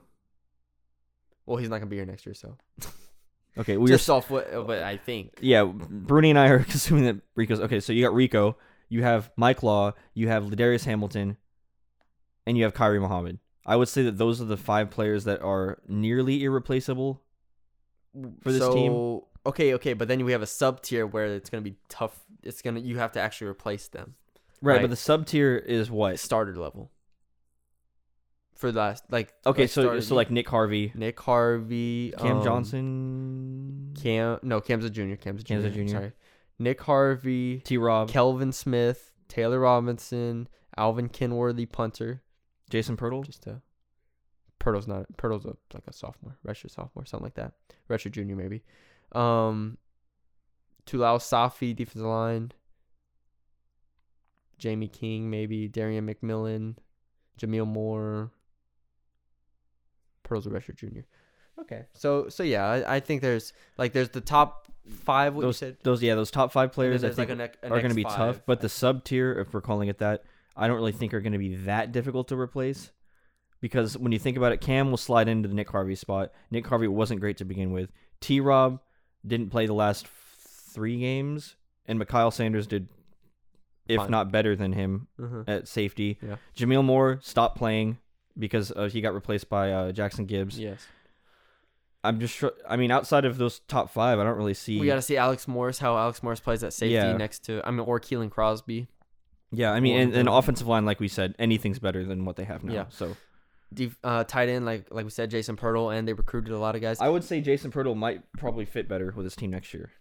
Well, 1.45 1.57
he's 1.57 1.69
not 1.69 1.77
gonna 1.77 1.89
be 1.89 1.95
here 1.95 2.05
next 2.05 2.25
year, 2.25 2.35
so 2.35 2.57
Okay, 3.57 3.75
we 3.77 3.89
just 3.89 4.09
off 4.09 4.29
what, 4.29 4.67
what 4.67 4.79
I 4.83 4.97
think. 4.97 5.39
yeah. 5.41 5.63
Bruni 5.65 6.29
and 6.29 6.39
I 6.39 6.47
are 6.49 6.57
assuming 6.69 7.05
that 7.05 7.17
Rico's 7.35 7.59
okay. 7.61 7.79
So 7.79 7.91
you 7.91 8.03
got 8.03 8.13
Rico, 8.13 8.55
you 8.87 9.03
have 9.03 9.31
Mike 9.35 9.63
Law, 9.63 9.93
you 10.13 10.27
have 10.29 10.43
Ladarius 10.45 10.85
Hamilton, 10.85 11.35
and 12.45 12.57
you 12.57 12.63
have 12.63 12.73
Khairi 12.73 13.01
Muhammad. 13.01 13.39
I 13.65 13.75
would 13.75 13.89
say 13.89 14.03
that 14.03 14.17
those 14.17 14.41
are 14.41 14.45
the 14.45 14.57
five 14.57 14.89
players 14.89 15.25
that 15.25 15.41
are 15.41 15.79
nearly 15.87 16.43
irreplaceable. 16.43 17.21
For 18.41 18.51
this 18.51 18.67
team? 18.73 19.21
Okay, 19.45 19.73
okay, 19.75 19.93
but 19.93 20.07
then 20.07 20.23
we 20.25 20.31
have 20.33 20.41
a 20.41 20.47
sub 20.47 20.81
tier 20.81 21.07
where 21.07 21.25
it's 21.27 21.49
gonna 21.49 21.61
be 21.61 21.75
tough. 21.87 22.19
It's 22.43 22.61
gonna 22.61 22.79
you 22.79 22.97
have 22.97 23.11
to 23.13 23.21
actually 23.21 23.47
replace 23.47 23.87
them. 23.87 24.15
Right, 24.61 24.73
Right. 24.75 24.81
but 24.81 24.89
the 24.89 24.95
sub 24.95 25.25
tier 25.25 25.55
is 25.57 25.89
what? 25.89 26.19
Starter 26.19 26.55
level. 26.55 26.91
For 28.55 28.73
the 28.73 28.79
last 28.79 29.05
like 29.09 29.33
Okay, 29.45 29.63
like 29.63 29.69
so 29.69 29.83
starter- 29.83 30.01
so 30.01 30.15
like 30.15 30.29
Nick 30.29 30.49
Harvey, 30.49 30.91
Nick 30.93 31.17
Harvey, 31.21 32.13
Cam 32.17 32.37
um, 32.39 32.43
Johnson, 32.43 33.93
Cam 34.01 34.39
no 34.43 34.59
Cam's 34.59 34.83
a 34.83 34.89
junior. 34.89 35.15
Cam's 35.15 35.41
a 35.41 35.45
Cam's 35.45 35.63
junior. 35.63 35.67
a 35.69 35.71
junior. 35.75 35.93
Sorry, 35.93 36.11
Nick 36.59 36.81
Harvey, 36.81 37.59
T. 37.61 37.77
Rob, 37.77 38.09
Kelvin 38.09 38.51
Smith, 38.51 39.13
Taylor 39.29 39.61
Robinson, 39.61 40.49
Alvin 40.75 41.07
Kinworthy, 41.07 41.65
punter. 41.65 42.21
Jason 42.69 42.97
Pirtle. 42.97 43.25
Just 43.25 43.47
a 43.47 43.61
Pirtle's 44.59 44.87
not 44.89 45.05
Pirtle's 45.15 45.45
a, 45.45 45.55
like 45.73 45.87
a 45.87 45.93
sophomore, 45.93 46.37
redshirt 46.45 46.71
sophomore, 46.71 47.05
something 47.05 47.23
like 47.23 47.35
that. 47.35 47.53
Redshirt 47.89 48.11
junior 48.11 48.35
maybe. 48.35 48.61
Um, 49.11 49.77
Tulao 50.85 51.17
Safi 51.17 51.75
defensive 51.75 52.07
line. 52.07 52.51
Jamie 54.57 54.87
King 54.89 55.29
maybe 55.29 55.67
Darian 55.67 56.05
McMillan, 56.07 56.75
Jameel 57.39 57.65
Moore. 57.67 58.31
A 60.25 60.29
redshirt 60.31 60.75
junior. 60.75 61.05
Okay, 61.59 61.85
so 61.93 62.29
so 62.29 62.43
yeah, 62.43 62.65
I, 62.67 62.97
I 62.97 62.99
think 62.99 63.21
there's 63.23 63.51
like 63.79 63.93
there's 63.93 64.09
the 64.09 64.21
top 64.21 64.67
five. 64.87 65.33
What 65.33 65.41
you 65.41 65.47
Those 65.47 65.57
said. 65.57 65.77
those 65.81 66.03
yeah 66.03 66.13
those 66.13 66.29
top 66.29 66.51
five 66.51 66.71
players 66.71 67.03
I 67.03 67.09
think 67.09 67.29
like 67.29 67.57
a 67.63 67.67
a 67.67 67.71
are 67.71 67.79
going 67.79 67.89
to 67.89 67.95
be 67.95 68.03
five. 68.03 68.15
tough, 68.15 68.41
but 68.45 68.61
the 68.61 68.69
sub 68.69 69.03
tier, 69.03 69.33
if 69.39 69.53
we're 69.53 69.61
calling 69.61 69.89
it 69.89 69.97
that, 69.97 70.23
I 70.55 70.67
don't 70.67 70.75
really 70.77 70.91
think 70.91 71.15
are 71.15 71.21
going 71.21 71.33
to 71.33 71.39
be 71.39 71.55
that 71.55 71.91
difficult 71.91 72.27
to 72.27 72.35
replace. 72.37 72.91
Because 73.59 73.97
when 73.97 74.11
you 74.11 74.19
think 74.19 74.37
about 74.37 74.51
it, 74.51 74.61
Cam 74.61 74.91
will 74.91 74.97
slide 74.97 75.27
into 75.27 75.49
the 75.49 75.55
Nick 75.55 75.69
Harvey 75.71 75.95
spot. 75.95 76.31
Nick 76.51 76.67
Harvey 76.67 76.87
wasn't 76.87 77.19
great 77.19 77.37
to 77.37 77.45
begin 77.45 77.71
with. 77.71 77.91
T. 78.21 78.39
Rob 78.39 78.79
didn't 79.25 79.49
play 79.49 79.65
the 79.65 79.73
last 79.73 80.07
three 80.07 80.99
games, 80.99 81.55
and 81.85 81.99
Mikhail 81.99 82.31
Sanders 82.31 82.67
did, 82.67 82.87
if 83.87 83.97
Fine. 83.97 84.11
not 84.11 84.31
better 84.31 84.55
than 84.55 84.73
him 84.73 85.07
Mhm. 85.19 85.43
at 85.47 85.67
safety. 85.67 86.17
Yeah. 86.21 86.35
Jameel 86.55 86.83
Moore 86.83 87.19
stopped 87.21 87.57
playing 87.57 87.97
because 88.37 88.71
uh, 88.75 88.89
he 88.91 89.01
got 89.01 89.13
replaced 89.13 89.49
by 89.49 89.71
uh, 89.71 89.91
Jackson 89.91 90.25
Gibbs. 90.25 90.59
Yes. 90.59 90.85
I'm 92.03 92.19
just, 92.21 92.33
sure, 92.35 92.53
I 92.67 92.77
mean, 92.77 92.91
outside 92.91 93.25
of 93.25 93.37
those 93.37 93.59
top 93.67 93.89
five, 93.89 94.19
I 94.19 94.23
don't 94.23 94.37
really 94.37 94.53
see. 94.53 94.79
We 94.79 94.87
got 94.87 94.95
to 94.95 95.01
see 95.01 95.17
Alex 95.17 95.47
Morris 95.49 95.79
how 95.79 95.97
Alex 95.97 96.23
Morris 96.23 96.39
plays 96.39 96.63
at 96.63 96.71
safety 96.71 96.93
Yeah. 96.93 97.17
next 97.17 97.39
to 97.45 97.61
I 97.65 97.71
mean 97.71 97.81
or 97.81 97.99
Keelan 97.99 98.29
Crosby. 98.31 98.87
yeah, 99.51 99.71
I 99.73 99.79
mean, 99.81 99.97
or- 99.97 100.01
and, 100.03 100.13
and 100.15 100.29
offensive 100.29 100.67
line, 100.67 100.85
like 100.85 100.99
we 101.01 101.09
said, 101.09 101.35
anything's 101.39 101.79
better 101.79 102.05
than 102.05 102.23
what 102.23 102.37
they 102.37 102.45
have 102.45 102.63
now. 102.63 102.73
Yeah. 102.73 102.85
So 102.89 103.17
uh, 104.03 104.23
tight 104.23 104.49
end 104.49 104.65
like 104.65 104.87
like 104.91 105.05
we 105.05 105.11
said 105.11 105.29
Jason 105.29 105.55
Pirtle 105.55 105.95
and 105.95 106.07
they 106.07 106.13
recruited 106.13 106.51
a 106.53 106.57
lot 106.59 106.75
of 106.75 106.81
guys. 106.81 106.99
I 106.99 107.09
would 107.09 107.23
say 107.23 107.39
Jason 107.41 107.71
Pirtle 107.71 107.95
might 107.95 108.21
probably 108.37 108.65
fit 108.65 108.87
better 108.89 109.13
with 109.15 109.25
his 109.25 109.35
team 109.35 109.51
next 109.51 109.73
year. 109.73 109.91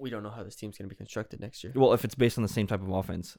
we 0.00 0.10
don't 0.10 0.22
know 0.22 0.30
how 0.30 0.42
this 0.42 0.54
team's 0.56 0.78
gonna 0.78 0.88
be 0.88 0.94
constructed 0.94 1.40
next 1.40 1.62
year. 1.64 1.72
Well, 1.76 1.92
if 1.92 2.04
it's 2.04 2.14
based 2.14 2.38
on 2.38 2.42
the 2.42 2.48
same 2.48 2.66
type 2.66 2.80
of 2.82 2.88
offense. 2.90 3.36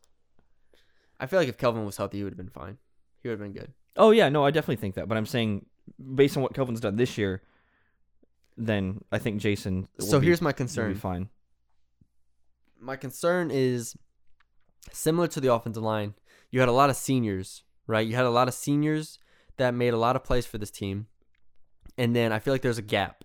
I 1.19 1.25
feel 1.25 1.39
like 1.39 1.49
if 1.49 1.57
Kelvin 1.57 1.85
was 1.85 1.97
healthy, 1.97 2.17
he 2.19 2.23
would 2.23 2.31
have 2.33 2.37
been 2.37 2.49
fine. 2.49 2.77
He 3.21 3.27
would 3.29 3.39
have 3.39 3.53
been 3.53 3.59
good. 3.59 3.73
Oh 3.97 4.11
yeah, 4.11 4.29
no, 4.29 4.45
I 4.45 4.51
definitely 4.51 4.77
think 4.77 4.95
that. 4.95 5.07
But 5.09 5.17
I'm 5.17 5.25
saying, 5.25 5.65
based 6.15 6.37
on 6.37 6.43
what 6.43 6.53
Kelvin's 6.53 6.79
done 6.79 6.95
this 6.95 7.17
year, 7.17 7.41
then 8.57 9.01
I 9.11 9.17
think 9.19 9.41
Jason. 9.41 9.87
will 9.97 10.05
So 10.05 10.19
be- 10.19 10.27
here's 10.27 10.41
my 10.41 10.51
concern. 10.53 10.95
fine. 10.95 11.29
My 12.79 12.95
concern 12.95 13.51
is 13.51 13.95
similar 14.91 15.27
to 15.27 15.41
the 15.41 15.53
offensive 15.53 15.83
line. 15.83 16.13
You 16.51 16.59
had 16.61 16.69
a 16.69 16.73
lot 16.73 16.89
of 16.89 16.95
seniors, 16.95 17.63
right? 17.87 18.05
You 18.07 18.15
had 18.15 18.25
a 18.25 18.29
lot 18.29 18.47
of 18.47 18.53
seniors 18.53 19.19
that 19.59 19.73
made 19.73 19.93
a 19.93 19.97
lot 19.97 20.15
of 20.15 20.23
plays 20.23 20.45
for 20.45 20.57
this 20.57 20.71
team, 20.71 21.07
and 21.97 22.15
then 22.15 22.31
I 22.33 22.39
feel 22.39 22.53
like 22.53 22.61
there's 22.61 22.77
a 22.77 22.81
gap, 22.83 23.23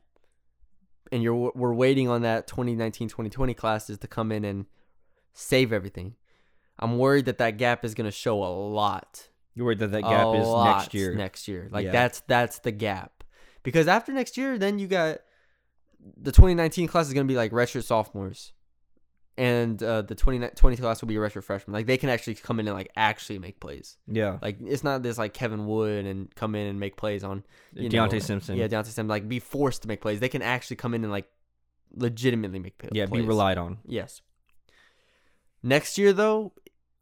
and 1.10 1.22
you're 1.22 1.52
we're 1.54 1.74
waiting 1.74 2.08
on 2.08 2.22
that 2.22 2.46
2019-2020 2.46 3.56
classes 3.56 3.98
to 3.98 4.06
come 4.06 4.30
in 4.30 4.44
and 4.44 4.66
save 5.32 5.72
everything. 5.72 6.14
I'm 6.78 6.98
worried 6.98 7.24
that 7.26 7.38
that 7.38 7.56
gap 7.56 7.84
is 7.84 7.94
going 7.94 8.06
to 8.06 8.10
show 8.10 8.42
a 8.42 8.50
lot. 8.50 9.28
You're 9.54 9.66
worried 9.66 9.78
that 9.78 9.92
that 9.92 10.02
gap 10.02 10.26
a 10.26 10.32
is 10.34 10.48
next 10.64 10.94
year. 10.94 11.14
Next 11.14 11.46
year, 11.48 11.68
like 11.70 11.84
Yeah. 11.86 11.92
that's 11.92 12.20
that's 12.26 12.58
the 12.60 12.72
gap. 12.72 13.22
Because 13.62 13.86
after 13.88 14.12
next 14.12 14.36
year, 14.36 14.58
then 14.58 14.78
you 14.78 14.86
got 14.88 15.18
the 16.16 16.32
2019 16.32 16.88
class 16.88 17.06
is 17.06 17.14
gonna 17.14 17.26
be 17.26 17.36
like 17.36 17.52
redshirt 17.52 17.84
sophomores, 17.84 18.52
and 19.36 19.82
uh, 19.82 20.02
the 20.02 20.14
2020 20.14 20.76
class 20.76 21.00
will 21.00 21.08
be 21.08 21.16
a 21.16 21.18
redshirt 21.18 21.44
freshman. 21.44 21.74
Like 21.74 21.86
they 21.86 21.96
can 21.96 22.08
actually 22.08 22.34
come 22.36 22.60
in 22.60 22.68
and 22.68 22.76
like 22.76 22.90
actually 22.96 23.38
make 23.38 23.58
plays. 23.60 23.96
Yeah, 24.06 24.38
Like 24.40 24.58
it's 24.60 24.84
not 24.84 25.02
this 25.02 25.18
like 25.18 25.34
Kevin 25.34 25.66
Wood 25.66 26.06
and 26.06 26.34
come 26.34 26.54
in 26.54 26.66
and 26.66 26.78
make 26.78 26.96
plays 26.96 27.24
on 27.24 27.44
you 27.72 27.88
Deontay 27.88 28.12
know, 28.12 28.18
Simpson. 28.20 28.56
Yeah, 28.56 28.68
Deontay 28.68 28.86
Simpson. 28.86 29.08
Like 29.08 29.28
be 29.28 29.40
forced 29.40 29.82
to 29.82 29.88
make 29.88 30.00
plays. 30.00 30.20
They 30.20 30.28
can 30.28 30.42
actually 30.42 30.76
come 30.76 30.94
in 30.94 31.02
and 31.02 31.12
like 31.12 31.26
legitimately 31.96 32.58
make 32.58 32.78
plays. 32.78 32.92
yeah, 32.94 33.06
be 33.06 33.22
relied 33.22 33.58
on. 33.58 33.78
Yes. 33.86 34.22
Next 35.62 35.96
year, 35.96 36.12
though, 36.12 36.52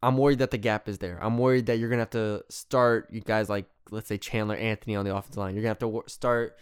I'm 0.02 0.16
worried 0.16 0.38
that 0.38 0.52
the 0.52 0.58
gap 0.58 0.88
is 0.88 0.98
there. 0.98 1.18
I'm 1.20 1.36
worried 1.36 1.66
that 1.66 1.78
you're 1.78 1.88
gonna 1.90 2.02
have 2.02 2.10
to 2.10 2.44
start 2.48 3.08
you 3.10 3.20
guys 3.20 3.48
like 3.48 3.66
let's 3.90 4.08
say 4.08 4.18
Chandler 4.18 4.56
Anthony 4.56 4.96
on 4.96 5.04
the 5.04 5.14
offensive 5.14 5.38
line. 5.38 5.54
You're 5.54 5.62
gonna 5.62 5.76
have 5.78 5.78
to 5.80 6.02
start. 6.06 6.56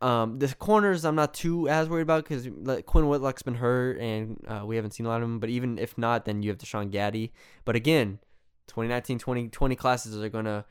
Um, 0.00 0.38
the 0.38 0.54
corners 0.54 1.04
I'm 1.04 1.16
not 1.16 1.34
too 1.34 1.68
as 1.68 1.88
worried 1.88 2.02
about 2.02 2.24
because 2.24 2.46
like, 2.46 2.86
Quinn 2.86 3.08
Whitlock's 3.08 3.42
been 3.42 3.56
hurt 3.56 3.98
and 3.98 4.44
uh, 4.46 4.62
we 4.64 4.76
haven't 4.76 4.92
seen 4.92 5.06
a 5.06 5.08
lot 5.08 5.22
of 5.22 5.24
him. 5.24 5.40
But 5.40 5.50
even 5.50 5.78
if 5.78 5.98
not, 5.98 6.24
then 6.24 6.42
you 6.42 6.50
have 6.50 6.58
Deshaun 6.58 6.90
Gaddy. 6.90 7.32
But 7.64 7.74
again, 7.74 8.20
2019, 8.68 9.18
2020 9.18 9.76
classes 9.76 10.22
are 10.22 10.28
gonna 10.28 10.64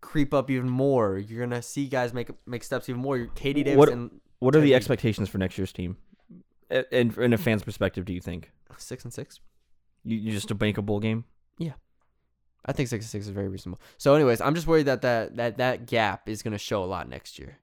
creep 0.00 0.34
up 0.34 0.50
even 0.50 0.68
more. 0.68 1.16
You're 1.18 1.40
gonna 1.46 1.62
see 1.62 1.86
guys 1.86 2.12
make 2.12 2.30
make 2.46 2.62
steps 2.64 2.88
even 2.88 3.00
more. 3.00 3.18
KD 3.18 3.64
Davis 3.64 3.76
What- 3.76 3.88
and 3.88 4.20
What 4.40 4.54
are 4.56 4.60
the 4.60 4.74
expectations 4.74 5.28
for 5.28 5.38
next 5.38 5.56
year's 5.56 5.72
team? 5.72 5.96
And 6.70 7.16
in 7.16 7.32
a 7.32 7.38
fan's 7.38 7.62
perspective, 7.62 8.04
do 8.04 8.12
you 8.12 8.20
think 8.20 8.50
six 8.76 9.04
and 9.04 9.12
six. 9.12 9.40
you, 10.04 10.16
you 10.16 10.32
just 10.32 10.50
a 10.50 10.54
bankable 10.54 11.00
game? 11.00 11.24
Yeah. 11.58 11.72
I 12.64 12.72
think 12.72 12.88
six 12.88 13.04
and 13.04 13.10
six 13.10 13.26
is 13.26 13.32
very 13.32 13.48
reasonable. 13.48 13.80
So, 13.98 14.14
anyways, 14.14 14.40
I'm 14.40 14.54
just 14.54 14.66
worried 14.66 14.86
that 14.86 15.02
that 15.02 15.36
that, 15.36 15.58
that 15.58 15.86
gap 15.86 16.28
is 16.28 16.42
going 16.42 16.52
to 16.52 16.58
show 16.58 16.82
a 16.82 16.86
lot 16.86 17.08
next 17.08 17.38
year, 17.38 17.58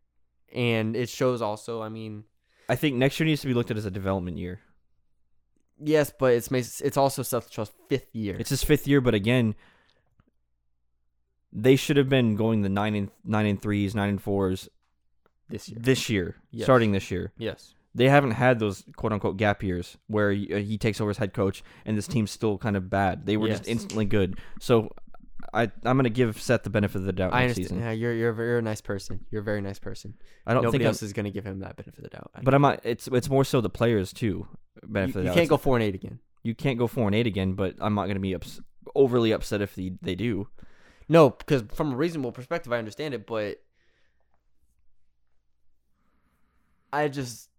and 0.53 0.95
it 0.95 1.09
shows 1.09 1.41
also. 1.41 1.81
I 1.81 1.89
mean, 1.89 2.23
I 2.67 2.75
think 2.75 2.95
next 2.95 3.19
year 3.19 3.25
needs 3.27 3.41
to 3.41 3.47
be 3.47 3.53
looked 3.53 3.71
at 3.71 3.77
as 3.77 3.85
a 3.85 3.91
development 3.91 4.37
year. 4.37 4.59
yes, 5.81 6.11
but 6.17 6.33
it's 6.33 6.49
it's 6.81 6.97
also 6.97 7.23
Seth 7.23 7.49
Trust's 7.49 7.75
fifth 7.87 8.13
year. 8.15 8.35
It's 8.39 8.49
his 8.49 8.63
fifth 8.63 8.87
year, 8.87 9.01
but 9.01 9.13
again, 9.13 9.55
they 11.51 11.75
should 11.75 11.97
have 11.97 12.09
been 12.09 12.35
going 12.35 12.61
the 12.61 12.69
nine 12.69 12.95
and 12.95 13.09
nine 13.23 13.45
and 13.45 13.61
threes, 13.61 13.95
nine 13.95 14.09
and 14.09 14.21
fours 14.21 14.69
this 15.49 15.67
year. 15.69 15.77
this 15.81 16.09
year, 16.09 16.35
Yes. 16.51 16.65
starting 16.65 16.91
this 16.91 17.09
year. 17.09 17.31
Yes. 17.37 17.73
They 17.95 18.07
haven't 18.07 18.31
had 18.31 18.59
those 18.59 18.83
quote 18.95 19.11
unquote 19.13 19.37
gap 19.37 19.63
years 19.63 19.97
where 20.07 20.31
he, 20.31 20.53
uh, 20.53 20.57
he 20.59 20.77
takes 20.77 21.01
over 21.01 21.09
as 21.09 21.17
head 21.17 21.33
coach 21.33 21.63
and 21.85 21.97
this 21.97 22.07
team's 22.07 22.29
still 22.29 22.57
kind 22.59 22.77
of 22.77 22.87
bad. 22.89 23.25
They 23.25 23.35
were 23.35 23.47
just 23.47 23.67
instantly 23.67 24.05
good. 24.05 24.37
So 24.59 24.91
I 25.53 25.63
I'm 25.63 25.97
gonna 25.97 26.09
give 26.09 26.39
Seth 26.41 26.63
the 26.63 26.69
benefit 26.69 26.97
of 26.97 27.03
the 27.03 27.13
doubt 27.13 27.33
I 27.33 27.45
next 27.45 27.57
understand. 27.57 27.79
season. 27.79 27.79
Yeah, 27.79 27.91
you're 27.91 28.13
you're 28.13 28.31
a, 28.31 28.35
you're 28.35 28.57
a 28.59 28.61
nice 28.61 28.81
person. 28.81 29.25
You're 29.31 29.41
a 29.41 29.43
very 29.43 29.61
nice 29.61 29.79
person. 29.79 30.15
I 30.45 30.53
don't 30.53 30.63
Nobody 30.63 30.83
think, 30.83 30.87
else 30.87 31.01
I'm, 31.01 31.07
is 31.07 31.13
going 31.13 31.25
to 31.25 31.31
give 31.31 31.45
him 31.45 31.59
that 31.59 31.75
benefit 31.75 31.97
of 31.97 32.03
the 32.03 32.09
doubt. 32.09 32.31
I 32.35 32.41
but 32.41 32.53
I'm 32.53 32.61
not. 32.61 32.81
It's 32.83 33.07
it's 33.07 33.29
more 33.29 33.43
so 33.43 33.61
the 33.61 33.69
players 33.69 34.13
too. 34.13 34.47
Benefit 34.83 35.15
you, 35.15 35.19
of 35.21 35.25
the 35.25 35.31
you 35.31 35.35
can't 35.35 35.49
go 35.49 35.57
four 35.57 35.75
and 35.75 35.83
eight 35.83 35.95
again. 35.95 36.19
You 36.43 36.55
can't 36.55 36.77
go 36.77 36.87
four 36.87 37.05
and 37.07 37.15
eight 37.15 37.27
again. 37.27 37.53
But 37.53 37.75
I'm 37.79 37.95
not 37.95 38.07
gonna 38.07 38.19
be 38.19 38.35
ups- 38.35 38.61
overly 38.95 39.31
upset 39.31 39.61
if 39.61 39.75
they 39.75 39.93
they 40.01 40.15
do. 40.15 40.47
No, 41.07 41.31
because 41.31 41.63
from 41.73 41.93
a 41.93 41.95
reasonable 41.95 42.31
perspective, 42.31 42.71
I 42.71 42.77
understand 42.77 43.15
it, 43.15 43.25
but 43.25 43.57
I 46.93 47.07
just, 47.07 47.49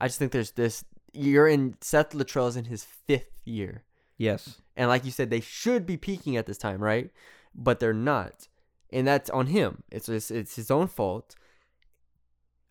I 0.00 0.06
just 0.08 0.18
think 0.18 0.32
there's 0.32 0.52
this. 0.52 0.84
You're 1.12 1.48
in 1.48 1.76
Seth 1.80 2.10
Littrell's 2.10 2.56
in 2.56 2.64
his 2.66 2.84
fifth 2.84 3.30
year, 3.44 3.84
Yes. 4.16 4.60
and 4.76 4.88
like 4.88 5.04
you 5.04 5.10
said, 5.10 5.30
they 5.30 5.40
should 5.40 5.86
be 5.86 5.96
peaking 5.96 6.36
at 6.36 6.46
this 6.46 6.58
time, 6.58 6.80
right? 6.82 7.10
But 7.54 7.80
they're 7.80 7.92
not, 7.92 8.48
and 8.92 9.06
that's 9.06 9.30
on 9.30 9.46
him. 9.48 9.82
It's 9.90 10.08
it's, 10.08 10.30
it's 10.30 10.56
his 10.56 10.70
own 10.70 10.88
fault. 10.88 11.36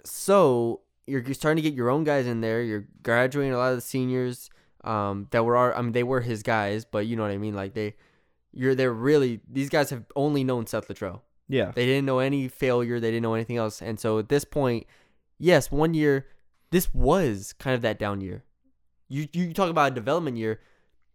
So 0.03 0.81
you're 1.07 1.21
you're 1.21 1.33
starting 1.33 1.61
to 1.63 1.69
get 1.69 1.75
your 1.75 1.89
own 1.89 2.03
guys 2.03 2.27
in 2.27 2.41
there. 2.41 2.61
You're 2.61 2.87
graduating 3.01 3.53
a 3.53 3.57
lot 3.57 3.71
of 3.71 3.77
the 3.77 3.81
seniors 3.81 4.49
um, 4.83 5.27
that 5.31 5.45
were 5.45 5.55
our, 5.55 5.75
I 5.75 5.81
mean 5.81 5.93
they 5.93 6.03
were 6.03 6.21
his 6.21 6.43
guys, 6.43 6.85
but 6.85 7.07
you 7.07 7.15
know 7.15 7.23
what 7.23 7.31
I 7.31 7.37
mean. 7.37 7.55
Like 7.55 7.73
they, 7.73 7.95
you're 8.51 8.75
they're 8.75 8.93
really 8.93 9.41
these 9.49 9.69
guys 9.69 9.89
have 9.89 10.03
only 10.15 10.43
known 10.43 10.67
Seth 10.67 10.87
Littrell. 10.87 11.21
Yeah. 11.47 11.71
They 11.73 11.85
didn't 11.85 12.05
know 12.05 12.19
any 12.19 12.47
failure. 12.47 12.99
They 12.99 13.11
didn't 13.11 13.23
know 13.23 13.33
anything 13.33 13.57
else. 13.57 13.81
And 13.81 13.99
so 13.99 14.19
at 14.19 14.29
this 14.29 14.45
point, 14.45 14.85
yes, 15.37 15.71
one 15.71 15.93
year, 15.93 16.27
this 16.71 16.93
was 16.93 17.53
kind 17.53 17.75
of 17.75 17.81
that 17.81 17.99
down 17.99 18.21
year. 18.21 18.43
You 19.07 19.27
you 19.33 19.53
talk 19.53 19.69
about 19.69 19.91
a 19.91 19.95
development 19.95 20.37
year. 20.37 20.61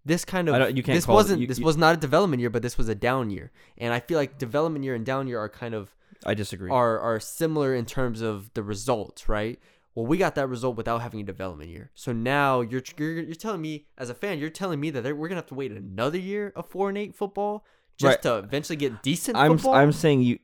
This 0.09 0.25
kind 0.25 0.49
of 0.49 0.77
you 0.77 0.83
can't 0.83 0.97
this 0.97 1.07
wasn't 1.07 1.41
you- 1.43 1.47
this 1.47 1.59
you- 1.61 1.65
was 1.65 1.77
not 1.77 1.95
a 1.95 1.99
development 1.99 2.41
year, 2.41 2.51
but 2.51 2.63
this 2.63 2.77
was 2.77 2.89
a 2.89 2.95
down 2.95 3.31
year. 3.31 3.53
And 3.77 3.93
I 3.95 4.01
feel 4.01 4.19
like 4.19 4.39
development 4.39 4.85
year 4.85 4.95
and 4.97 5.05
down 5.07 5.29
year 5.29 5.39
are 5.39 5.49
kind 5.49 5.75
of 5.75 5.95
I 6.27 6.35
disagree. 6.35 6.71
are 6.71 6.99
are 6.99 7.21
similar 7.21 7.75
in 7.75 7.85
terms 7.87 8.21
of 8.23 8.51
the 8.55 8.63
results, 8.63 9.29
right? 9.29 9.59
Well, 9.95 10.07
we 10.07 10.17
got 10.17 10.35
that 10.37 10.49
result 10.49 10.77
without 10.77 11.03
having 11.03 11.21
a 11.21 11.25
development 11.25 11.71
year. 11.71 11.91
So 11.95 12.13
now 12.13 12.61
you're 12.61 12.83
you're, 12.99 13.21
you're 13.21 13.35
telling 13.35 13.61
me 13.61 13.87
as 13.97 14.11
a 14.11 14.15
fan, 14.15 14.39
you're 14.39 14.51
telling 14.51 14.81
me 14.81 14.91
that 14.91 15.05
we're 15.17 15.29
gonna 15.29 15.37
have 15.41 15.47
to 15.47 15.55
wait 15.55 15.73
another 15.73 16.19
year 16.19 16.53
of 16.57 16.67
four 16.69 16.89
and 16.89 16.97
eight 16.99 17.15
football 17.15 17.65
just 17.97 18.05
Right. 18.11 18.23
to 18.23 18.37
eventually 18.39 18.77
get 18.77 19.03
decent 19.03 19.37
I'm 19.37 19.59
football. 19.59 19.75
I'm 19.75 19.93
saying 19.93 20.23
you 20.23 20.39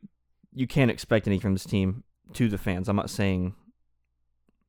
you 0.52 0.66
can't 0.66 0.90
expect 0.90 1.26
anything 1.26 1.40
from 1.40 1.52
this 1.54 1.64
team 1.64 2.04
to 2.34 2.48
the 2.48 2.58
fans. 2.58 2.88
I'm 2.88 2.96
not 2.96 3.10
saying 3.10 3.54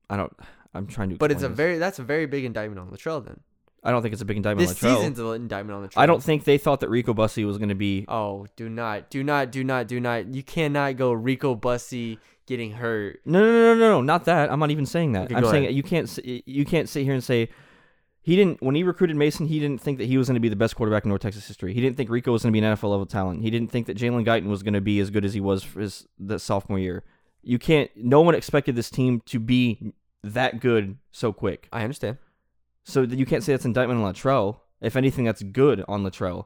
I 0.10 0.18
don't 0.18 0.34
I'm 0.74 0.88
trying 0.88 1.10
to 1.10 1.16
But 1.16 1.32
it's 1.32 1.44
a 1.44 1.48
this. 1.48 1.58
very 1.58 1.78
that's 1.78 2.00
a 2.00 2.04
very 2.04 2.26
big 2.26 2.44
indictment 2.46 2.80
on 2.80 2.90
Littrell 2.90 3.24
then. 3.26 3.40
I 3.86 3.92
don't 3.92 4.02
think 4.02 4.14
it's 4.14 4.22
a 4.22 4.26
big 4.26 4.38
indictment 4.38 4.68
This 4.68 4.84
on 4.84 4.90
Littrell. 4.90 4.98
season's 4.98 5.20
an 5.20 5.28
indictment 5.36 5.78
on 5.78 5.88
Littrell. 5.88 5.94
I 6.02 6.06
don't 6.08 6.22
think 6.24 6.44
they 6.44 6.58
thought 6.58 6.80
that 6.82 6.90
Rico 6.90 7.14
Bussey 7.14 7.46
was 7.46 7.58
going 7.58 7.70
to 7.70 7.76
be 7.76 8.04
Oh, 8.08 8.48
do 8.56 8.68
not, 8.68 9.10
do 9.10 9.24
not, 9.24 9.52
do 9.52 9.64
not, 9.64 9.88
do 9.88 10.00
not. 10.00 10.34
You 10.34 10.44
cannot 10.44 10.98
go 10.98 11.14
Rico 11.14 11.56
Bussey 11.56 12.18
getting 12.48 12.72
hurt. 12.72 13.20
No, 13.26 13.40
no, 13.40 13.52
no, 13.52 13.74
no, 13.76 13.80
no, 13.92 14.02
not 14.02 14.26
that. 14.26 14.52
I'm 14.52 14.60
not 14.60 14.72
even 14.72 14.86
saying 14.86 15.12
that. 15.14 15.26
Okay, 15.26 15.36
I'm 15.36 15.44
go 15.44 15.52
saying 15.52 15.64
ahead. 15.66 15.76
you 15.76 15.84
can't 15.84 16.08
s- 16.08 16.20
you 16.24 16.66
can't 16.66 16.90
sit 16.90 17.04
here 17.04 17.14
and 17.14 17.24
say 17.24 17.50
he 18.22 18.36
didn't 18.36 18.62
when 18.64 18.74
he 18.76 18.82
recruited 18.84 19.16
Mason. 19.16 19.46
He 19.46 19.60
didn't 19.60 19.82
think 19.82 20.00
that 20.00 20.06
he 20.06 20.18
was 20.18 20.28
going 20.28 20.34
to 20.36 20.40
be 20.42 20.50
the 20.50 20.56
best 20.56 20.76
quarterback 20.76 21.06
in 21.06 21.10
North 21.10 21.22
Texas 21.22 21.48
history. 21.48 21.74
He 21.76 21.82
didn't 21.82 21.96
think 21.98 22.10
Rico 22.10 22.32
was 22.32 22.42
going 22.42 22.52
to 22.54 22.60
be 22.60 22.66
an 22.66 22.76
NFL 22.76 22.90
level 22.90 23.06
talent. 23.06 23.42
He 23.44 23.52
didn't 23.52 23.70
think 23.72 23.86
that 23.88 23.98
Jalen 23.98 24.26
Guyton 24.26 24.48
was 24.48 24.64
going 24.64 24.74
to 24.74 24.82
be 24.82 25.00
as 25.00 25.10
good 25.12 25.26
as 25.26 25.34
he 25.36 25.40
was 25.40 25.62
for 25.64 25.80
his 25.82 26.08
the 26.20 26.40
sophomore 26.40 26.80
year. 26.80 27.04
You 27.44 27.60
can't. 27.60 27.92
No 27.96 28.22
one 28.22 28.34
expected 28.34 28.76
this 28.76 28.90
team 28.90 29.22
to 29.28 29.40
be 29.40 29.94
that 30.24 30.60
good 30.60 30.98
so 31.12 31.32
quick. 31.32 31.68
I 31.72 31.84
understand. 31.84 32.18
So 32.86 33.02
you 33.02 33.26
can't 33.26 33.44
say 33.44 33.52
that's 33.52 33.66
indictment 33.66 34.02
on 34.02 34.14
Littrell. 34.14 34.60
If 34.80 34.96
anything, 34.96 35.26
that's 35.26 35.44
good 35.44 35.84
on 35.88 36.04
Littrell. 36.04 36.46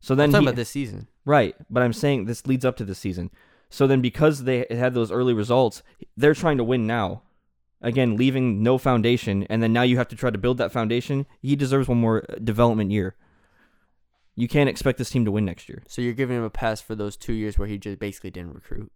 So 0.00 0.14
I'm 0.14 0.18
then 0.18 0.30
talking 0.30 0.42
he, 0.42 0.48
about 0.48 0.56
this 0.56 0.68
season. 0.68 1.06
Right, 1.24 1.54
but 1.70 1.82
I'm 1.82 1.92
saying 1.92 2.24
this 2.24 2.46
leads 2.46 2.64
up 2.64 2.76
to 2.76 2.84
this 2.84 2.98
season. 2.98 3.30
So 3.70 3.86
then, 3.86 4.00
because 4.00 4.44
they 4.44 4.66
had 4.70 4.94
those 4.94 5.12
early 5.12 5.32
results, 5.32 5.82
they're 6.16 6.34
trying 6.34 6.58
to 6.58 6.64
win 6.64 6.86
now. 6.86 7.22
Again, 7.80 8.16
leaving 8.16 8.62
no 8.62 8.76
foundation, 8.76 9.44
and 9.44 9.62
then 9.62 9.72
now 9.72 9.82
you 9.82 9.98
have 9.98 10.08
to 10.08 10.16
try 10.16 10.30
to 10.30 10.38
build 10.38 10.58
that 10.58 10.72
foundation. 10.72 11.26
He 11.40 11.54
deserves 11.54 11.86
one 11.86 11.98
more 11.98 12.24
uh, 12.28 12.36
development 12.42 12.90
year. 12.90 13.14
You 14.34 14.48
can't 14.48 14.68
expect 14.68 14.98
this 14.98 15.10
team 15.10 15.24
to 15.24 15.30
win 15.30 15.44
next 15.44 15.68
year. 15.68 15.84
So 15.86 16.02
you're 16.02 16.12
giving 16.12 16.36
him 16.36 16.42
a 16.42 16.50
pass 16.50 16.80
for 16.80 16.96
those 16.96 17.16
two 17.16 17.34
years 17.34 17.56
where 17.56 17.68
he 17.68 17.78
just 17.78 18.00
basically 18.00 18.30
didn't 18.30 18.54
recruit. 18.54 18.90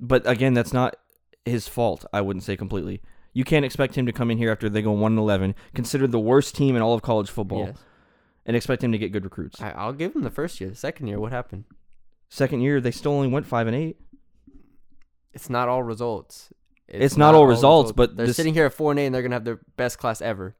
But 0.00 0.26
again, 0.26 0.54
that's 0.54 0.72
not 0.72 0.96
his 1.44 1.68
fault. 1.68 2.06
I 2.12 2.22
wouldn't 2.22 2.44
say 2.44 2.56
completely. 2.56 3.02
You 3.32 3.44
can't 3.44 3.64
expect 3.64 3.94
him 3.96 4.06
to 4.06 4.12
come 4.12 4.30
in 4.30 4.38
here 4.38 4.50
after 4.50 4.68
they 4.68 4.82
go 4.82 4.92
one 4.92 5.12
and 5.12 5.18
eleven, 5.18 5.54
considered 5.74 6.10
the 6.12 6.20
worst 6.20 6.54
team 6.54 6.76
in 6.76 6.82
all 6.82 6.92
of 6.94 7.02
college 7.02 7.30
football, 7.30 7.66
Yes. 7.66 7.78
and 8.44 8.56
expect 8.56 8.84
him 8.84 8.92
to 8.92 8.98
get 8.98 9.10
good 9.12 9.24
recruits. 9.24 9.60
I, 9.60 9.70
I'll 9.70 9.92
give 9.94 10.14
him 10.14 10.22
the 10.22 10.30
first 10.30 10.60
year. 10.60 10.68
The 10.70 10.76
second 10.76 11.06
year, 11.06 11.18
what 11.18 11.32
happened? 11.32 11.64
Second 12.28 12.60
year, 12.60 12.80
they 12.80 12.90
still 12.90 13.12
only 13.12 13.28
went 13.28 13.46
five 13.46 13.66
and 13.66 13.76
eight. 13.76 13.96
It's 15.32 15.48
not 15.48 15.68
all 15.68 15.82
results. 15.82 16.52
It's 16.88 17.16
not 17.16 17.34
all 17.34 17.46
results, 17.46 17.92
but 17.92 18.16
they're 18.16 18.26
this- 18.26 18.36
sitting 18.36 18.52
here 18.54 18.66
at 18.66 18.74
four 18.74 18.90
and 18.90 19.00
eight, 19.00 19.06
and 19.06 19.14
they're 19.14 19.22
gonna 19.22 19.34
have 19.36 19.44
their 19.44 19.60
best 19.76 19.98
class 19.98 20.20
ever. 20.20 20.56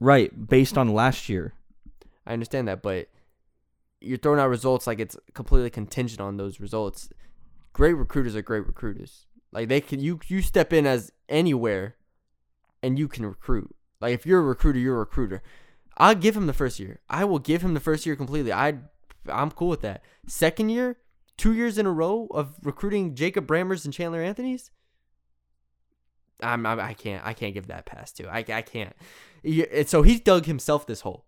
Right, 0.00 0.48
based 0.48 0.76
on 0.76 0.92
last 0.92 1.28
year. 1.30 1.54
I 2.26 2.34
understand 2.34 2.68
that, 2.68 2.82
but 2.82 3.08
you're 4.00 4.18
throwing 4.18 4.38
out 4.40 4.48
results 4.48 4.86
like 4.86 4.98
it's 5.00 5.16
completely 5.32 5.70
contingent 5.70 6.20
on 6.20 6.36
those 6.36 6.60
results. 6.60 7.08
Great 7.72 7.94
recruiters 7.94 8.36
are 8.36 8.42
great 8.42 8.66
recruiters. 8.66 9.25
Like 9.56 9.68
they 9.68 9.80
can 9.80 10.00
you 10.00 10.20
you 10.26 10.42
step 10.42 10.70
in 10.74 10.86
as 10.86 11.10
anywhere 11.30 11.96
and 12.82 12.98
you 12.98 13.08
can 13.08 13.24
recruit. 13.24 13.74
Like 14.02 14.12
if 14.12 14.26
you're 14.26 14.40
a 14.40 14.42
recruiter, 14.42 14.78
you're 14.78 14.96
a 14.96 14.98
recruiter. 14.98 15.42
I'll 15.96 16.14
give 16.14 16.36
him 16.36 16.46
the 16.46 16.52
first 16.52 16.78
year. 16.78 17.00
I 17.08 17.24
will 17.24 17.38
give 17.38 17.62
him 17.62 17.72
the 17.72 17.80
first 17.80 18.04
year 18.04 18.16
completely. 18.16 18.52
I 18.52 18.74
I'm 19.26 19.50
cool 19.50 19.68
with 19.68 19.80
that. 19.80 20.02
Second 20.26 20.68
year, 20.68 20.98
two 21.38 21.54
years 21.54 21.78
in 21.78 21.86
a 21.86 21.90
row 21.90 22.28
of 22.32 22.54
recruiting 22.64 23.14
Jacob 23.14 23.46
Brammers 23.46 23.86
and 23.86 23.94
Chandler 23.94 24.20
Anthony's. 24.20 24.70
I'm, 26.42 26.66
I'm 26.66 26.78
I 26.78 26.92
can't 26.92 27.24
I 27.24 27.32
can't 27.32 27.54
give 27.54 27.68
that 27.68 27.86
pass 27.86 28.12
to. 28.12 28.28
I 28.28 28.44
I 28.46 28.60
can't. 28.60 28.94
And 29.42 29.88
so 29.88 30.02
he 30.02 30.18
dug 30.18 30.44
himself 30.44 30.86
this 30.86 31.00
hole. 31.00 31.24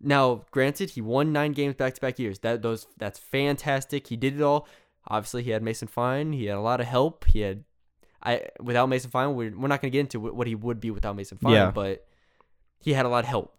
Now, 0.00 0.46
granted, 0.50 0.90
he 0.90 1.00
won 1.00 1.32
nine 1.32 1.52
games 1.52 1.76
back 1.76 1.94
to 1.94 2.00
back 2.00 2.18
years. 2.18 2.40
That 2.40 2.62
those 2.62 2.88
that's 2.98 3.20
fantastic. 3.20 4.08
He 4.08 4.16
did 4.16 4.34
it 4.34 4.42
all. 4.42 4.66
Obviously, 5.08 5.42
he 5.42 5.50
had 5.50 5.62
Mason 5.62 5.88
Fine. 5.88 6.32
He 6.32 6.46
had 6.46 6.56
a 6.56 6.60
lot 6.60 6.80
of 6.80 6.86
help. 6.86 7.24
He 7.24 7.40
had 7.40 7.64
I 8.22 8.42
without 8.60 8.88
Mason 8.88 9.10
Fine, 9.10 9.34
we're, 9.34 9.50
we're 9.56 9.68
not 9.68 9.80
going 9.80 9.90
to 9.90 9.96
get 9.96 10.00
into 10.00 10.20
what 10.20 10.46
he 10.46 10.54
would 10.54 10.80
be 10.80 10.90
without 10.90 11.16
Mason 11.16 11.38
Fine, 11.38 11.52
Yeah. 11.52 11.70
but 11.70 12.06
he 12.78 12.92
had 12.92 13.04
a 13.06 13.08
lot 13.08 13.24
of 13.24 13.28
help. 13.28 13.56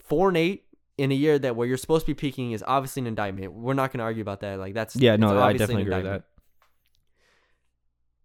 Four 0.00 0.28
and 0.28 0.36
eight 0.36 0.64
in 0.98 1.12
a 1.12 1.14
year 1.14 1.38
that 1.38 1.56
where 1.56 1.66
you're 1.66 1.76
supposed 1.76 2.04
to 2.06 2.10
be 2.10 2.14
peaking 2.14 2.52
is 2.52 2.64
obviously 2.66 3.00
an 3.02 3.06
indictment. 3.06 3.52
We're 3.52 3.74
not 3.74 3.92
going 3.92 3.98
to 3.98 4.04
argue 4.04 4.22
about 4.22 4.40
that. 4.40 4.58
Like 4.58 4.74
that's 4.74 4.96
Yeah, 4.96 5.16
no, 5.16 5.38
I 5.38 5.52
definitely 5.52 5.82
agree 5.82 5.96
with 5.96 6.04
that. 6.04 6.24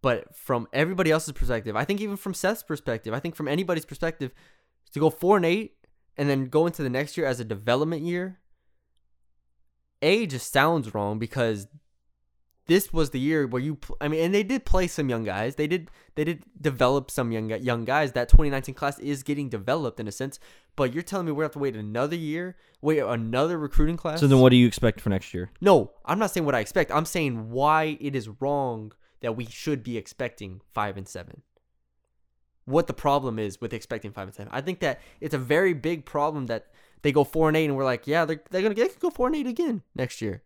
But 0.02 0.36
from 0.36 0.68
everybody 0.74 1.12
else's 1.12 1.34
perspective, 1.34 1.76
I 1.76 1.84
think 1.86 2.02
even 2.02 2.18
from 2.18 2.34
Seth's 2.34 2.64
perspective, 2.64 3.14
I 3.14 3.20
think 3.20 3.36
from 3.36 3.48
anybody's 3.48 3.86
perspective, 3.86 4.32
to 4.92 5.00
go 5.00 5.10
four 5.10 5.38
and 5.38 5.46
eight 5.46 5.76
and 6.18 6.30
then 6.30 6.46
go 6.46 6.66
into 6.66 6.84
the 6.84 6.90
next 6.90 7.18
year 7.18 7.26
as 7.26 7.40
a 7.40 7.46
development 7.46 8.04
year, 8.04 8.40
a 10.02 10.26
just 10.28 10.52
sounds 10.52 10.94
wrong 10.94 11.20
because 11.20 11.68
this 12.68 12.94
was 12.94 13.10
the 13.10 13.20
year 13.20 13.48
where 13.48 13.62
you. 13.62 13.78
I 14.00 14.08
mean, 14.08 14.24
and 14.24 14.34
they 14.34 14.44
did 14.44 14.66
play 14.66 14.88
some 14.88 15.10
young 15.10 15.24
guys. 15.24 15.56
They 15.56 15.68
did. 15.68 15.90
They 16.16 16.24
did 16.24 16.44
develop 16.60 17.10
some 17.10 17.32
young 17.32 17.50
young 17.50 17.86
guys. 17.86 18.12
That 18.12 18.30
2019 18.30 18.76
class 18.76 19.00
is 19.00 19.24
getting 19.24 19.50
developed 19.50 20.00
in 20.00 20.08
a 20.08 20.12
sense. 20.12 20.40
But 20.76 20.94
you're 20.94 21.04
telling 21.04 21.26
me 21.26 21.32
we 21.32 21.44
have 21.44 21.54
to 21.54 21.60
wait 21.60 21.76
another 21.76 22.16
year, 22.16 22.56
wait 22.82 23.00
another 23.00 23.58
recruiting 23.58 23.98
class. 23.98 24.20
So 24.20 24.28
then, 24.28 24.40
what 24.40 24.50
do 24.50 24.58
you 24.58 24.68
expect 24.68 25.02
for 25.02 25.10
next 25.10 25.34
year? 25.34 25.50
No, 25.60 25.92
I'm 26.06 26.20
not 26.20 26.32
saying 26.32 26.46
what 26.46 26.56
I 26.56 26.60
expect. 26.60 26.92
I'm 26.92 27.06
saying 27.06 27.50
why 27.50 27.98
it 28.00 28.16
is 28.16 28.30
wrong 28.40 28.92
that 29.22 29.36
we 29.36 29.46
should 29.46 29.84
be 29.84 29.98
expecting 29.98 30.62
five 30.74 30.98
and 30.98 31.08
seven. 31.08 31.42
What 32.66 32.88
the 32.88 32.94
problem 32.94 33.40
is 33.40 33.62
with 33.62 33.74
expecting 33.74 34.12
five 34.12 34.28
and 34.28 34.36
seven. 34.36 34.52
I 34.54 34.62
think 34.62 34.82
that 34.82 35.00
it's 35.22 35.34
a 35.34 35.40
very 35.40 35.74
big 35.74 36.06
problem 36.06 36.48
that 36.48 36.68
they 37.02 37.12
go 37.12 37.24
four 37.24 37.48
and 37.48 37.56
eight, 37.56 37.66
and 37.66 37.78
we're 37.78 37.86
like, 37.86 38.08
yeah, 38.08 38.26
they're 38.26 38.42
they're 38.50 38.62
gonna 38.62 38.76
they 38.76 38.88
can 38.88 39.00
go 39.00 39.10
four 39.10 39.28
and 39.28 39.36
eight 39.36 39.48
again 39.48 39.84
next 39.96 40.22
year, 40.22 40.44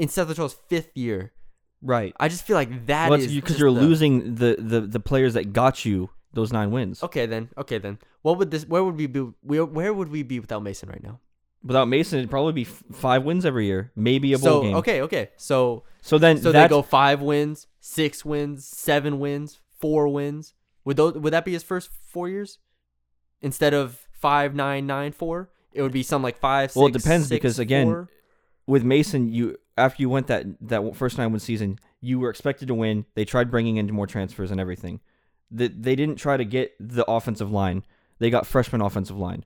in 0.00 0.08
Seth 0.08 0.28
Littrell's 0.28 0.56
fifth 0.68 0.90
year. 0.96 1.32
Right. 1.82 2.12
I 2.18 2.28
just 2.28 2.44
feel 2.46 2.56
like 2.56 2.86
that 2.86 3.10
is 3.18 3.26
because 3.32 3.48
just 3.50 3.60
you're 3.60 3.72
the- 3.72 3.80
losing 3.80 4.34
the, 4.34 4.56
the 4.58 4.80
the 4.96 5.00
players 5.00 5.34
that 5.34 5.52
got 5.52 5.84
you 5.84 6.10
those 6.32 6.52
nine 6.52 6.70
wins. 6.70 7.02
Okay 7.02 7.26
then, 7.26 7.48
okay 7.56 7.78
then. 7.78 7.98
What 8.22 8.38
would 8.38 8.50
this? 8.50 8.64
Where 8.66 8.84
would 8.84 8.96
we 8.96 9.06
be? 9.06 9.20
Where, 9.42 9.64
where 9.64 9.92
would 9.94 10.10
we 10.10 10.22
be 10.22 10.38
without 10.40 10.62
Mason 10.62 10.88
right 10.88 11.02
now? 11.02 11.20
Without 11.62 11.88
Mason, 11.88 12.18
it'd 12.18 12.30
probably 12.30 12.52
be 12.54 12.62
f- 12.62 12.82
five 12.92 13.22
wins 13.24 13.44
every 13.44 13.66
year, 13.66 13.92
maybe 13.94 14.32
a 14.32 14.38
bowl 14.38 14.44
So 14.60 14.62
game. 14.62 14.76
okay, 14.76 15.02
okay. 15.02 15.30
So 15.36 15.84
So 16.02 16.16
then, 16.18 16.38
So 16.38 16.52
they 16.52 16.68
go 16.68 16.80
five 16.82 17.20
wins, 17.20 17.66
six 17.80 18.24
wins, 18.24 18.66
seven 18.66 19.18
wins, 19.18 19.60
four 19.78 20.08
wins. 20.08 20.54
Would 20.86 20.96
those 20.96 21.14
would 21.14 21.32
that 21.34 21.44
be 21.44 21.52
his 21.52 21.62
first 21.62 21.90
four 22.04 22.28
years? 22.28 22.58
Instead 23.42 23.74
of 23.74 23.98
five, 24.12 24.54
nine, 24.54 24.86
nine, 24.86 25.12
four, 25.12 25.50
it 25.72 25.82
would 25.82 25.92
be 25.92 26.02
something 26.02 26.24
like 26.24 26.38
five. 26.38 26.74
Well, 26.76 26.86
it 26.88 26.92
depends 26.92 27.28
six, 27.28 27.36
because, 27.36 27.58
again, 27.58 27.86
four. 27.86 28.08
with 28.66 28.84
Mason, 28.84 29.28
you 29.32 29.56
after 29.80 30.02
you 30.02 30.08
went 30.08 30.26
that 30.28 30.46
that 30.60 30.94
first 30.96 31.18
nine 31.18 31.32
win 31.32 31.40
season, 31.40 31.78
you 32.00 32.18
were 32.20 32.30
expected 32.30 32.68
to 32.68 32.74
win. 32.74 33.04
They 33.14 33.24
tried 33.24 33.50
bringing 33.50 33.76
in 33.76 33.92
more 33.92 34.06
transfers 34.06 34.50
and 34.50 34.60
everything. 34.60 35.00
They, 35.50 35.68
they 35.68 35.96
didn't 35.96 36.16
try 36.16 36.36
to 36.36 36.44
get 36.44 36.74
the 36.78 37.04
offensive 37.10 37.50
line. 37.50 37.82
They 38.20 38.30
got 38.30 38.46
freshman 38.46 38.80
offensive 38.80 39.18
line. 39.18 39.44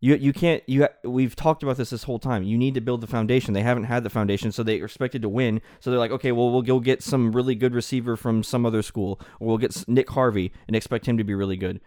You 0.00 0.14
you 0.14 0.32
can't 0.32 0.62
you 0.66 0.86
we've 1.04 1.34
talked 1.34 1.62
about 1.62 1.78
this 1.78 1.90
this 1.90 2.04
whole 2.04 2.18
time. 2.18 2.42
You 2.42 2.58
need 2.58 2.74
to 2.74 2.80
build 2.82 3.00
the 3.00 3.06
foundation. 3.06 3.54
They 3.54 3.62
haven't 3.62 3.84
had 3.84 4.04
the 4.04 4.10
foundation, 4.10 4.52
so 4.52 4.62
they 4.62 4.74
expected 4.74 5.22
to 5.22 5.28
win. 5.28 5.62
So 5.80 5.90
they're 5.90 5.98
like, 5.98 6.10
okay, 6.12 6.32
well 6.32 6.50
we'll 6.52 6.62
go 6.62 6.80
get 6.80 7.02
some 7.02 7.32
really 7.32 7.54
good 7.54 7.74
receiver 7.74 8.14
from 8.16 8.42
some 8.42 8.66
other 8.66 8.82
school, 8.82 9.18
or 9.40 9.48
we'll 9.48 9.58
get 9.58 9.88
Nick 9.88 10.10
Harvey 10.10 10.52
and 10.66 10.76
expect 10.76 11.06
him 11.06 11.16
to 11.16 11.24
be 11.24 11.34
really 11.34 11.56
good. 11.56 11.80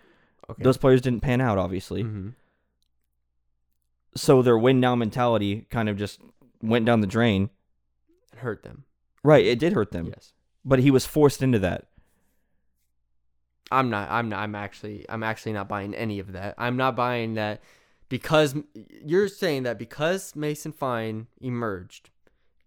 okay. 0.50 0.64
Those 0.64 0.78
players 0.78 1.02
didn't 1.02 1.22
pan 1.22 1.40
out, 1.40 1.60
obviously. 1.60 2.04
Mhm. 2.04 2.34
So 4.16 4.42
their 4.42 4.58
win 4.58 4.80
now 4.80 4.96
mentality 4.96 5.68
kind 5.70 5.88
of 5.88 5.96
just 5.96 6.20
went 6.62 6.86
down 6.86 7.02
the 7.02 7.08
drain. 7.08 7.50
And 8.32 8.42
hurt 8.42 8.64
them. 8.64 8.84
Right, 9.24 9.46
it 9.46 9.60
did 9.60 9.74
hurt 9.74 9.92
them. 9.92 10.08
Yes, 10.08 10.34
But 10.64 10.80
he 10.80 10.92
was 10.92 11.06
forced 11.06 11.42
into 11.42 11.60
that. 11.60 11.86
I'm 13.72 13.90
not. 13.90 14.10
I'm 14.10 14.30
not. 14.30 14.40
I'm 14.40 14.56
actually. 14.56 15.06
I'm 15.10 15.22
actually 15.24 15.54
not 15.54 15.68
buying 15.70 15.94
any 15.94 16.20
of 16.20 16.32
that. 16.34 16.56
I'm 16.58 16.76
not 16.76 16.96
buying 16.96 17.36
that 17.36 17.62
because 18.08 18.56
you're 19.06 19.28
saying 19.28 19.64
that 19.64 19.78
because 19.78 20.36
Mason 20.36 20.72
Fine 20.72 21.28
emerged 21.40 22.10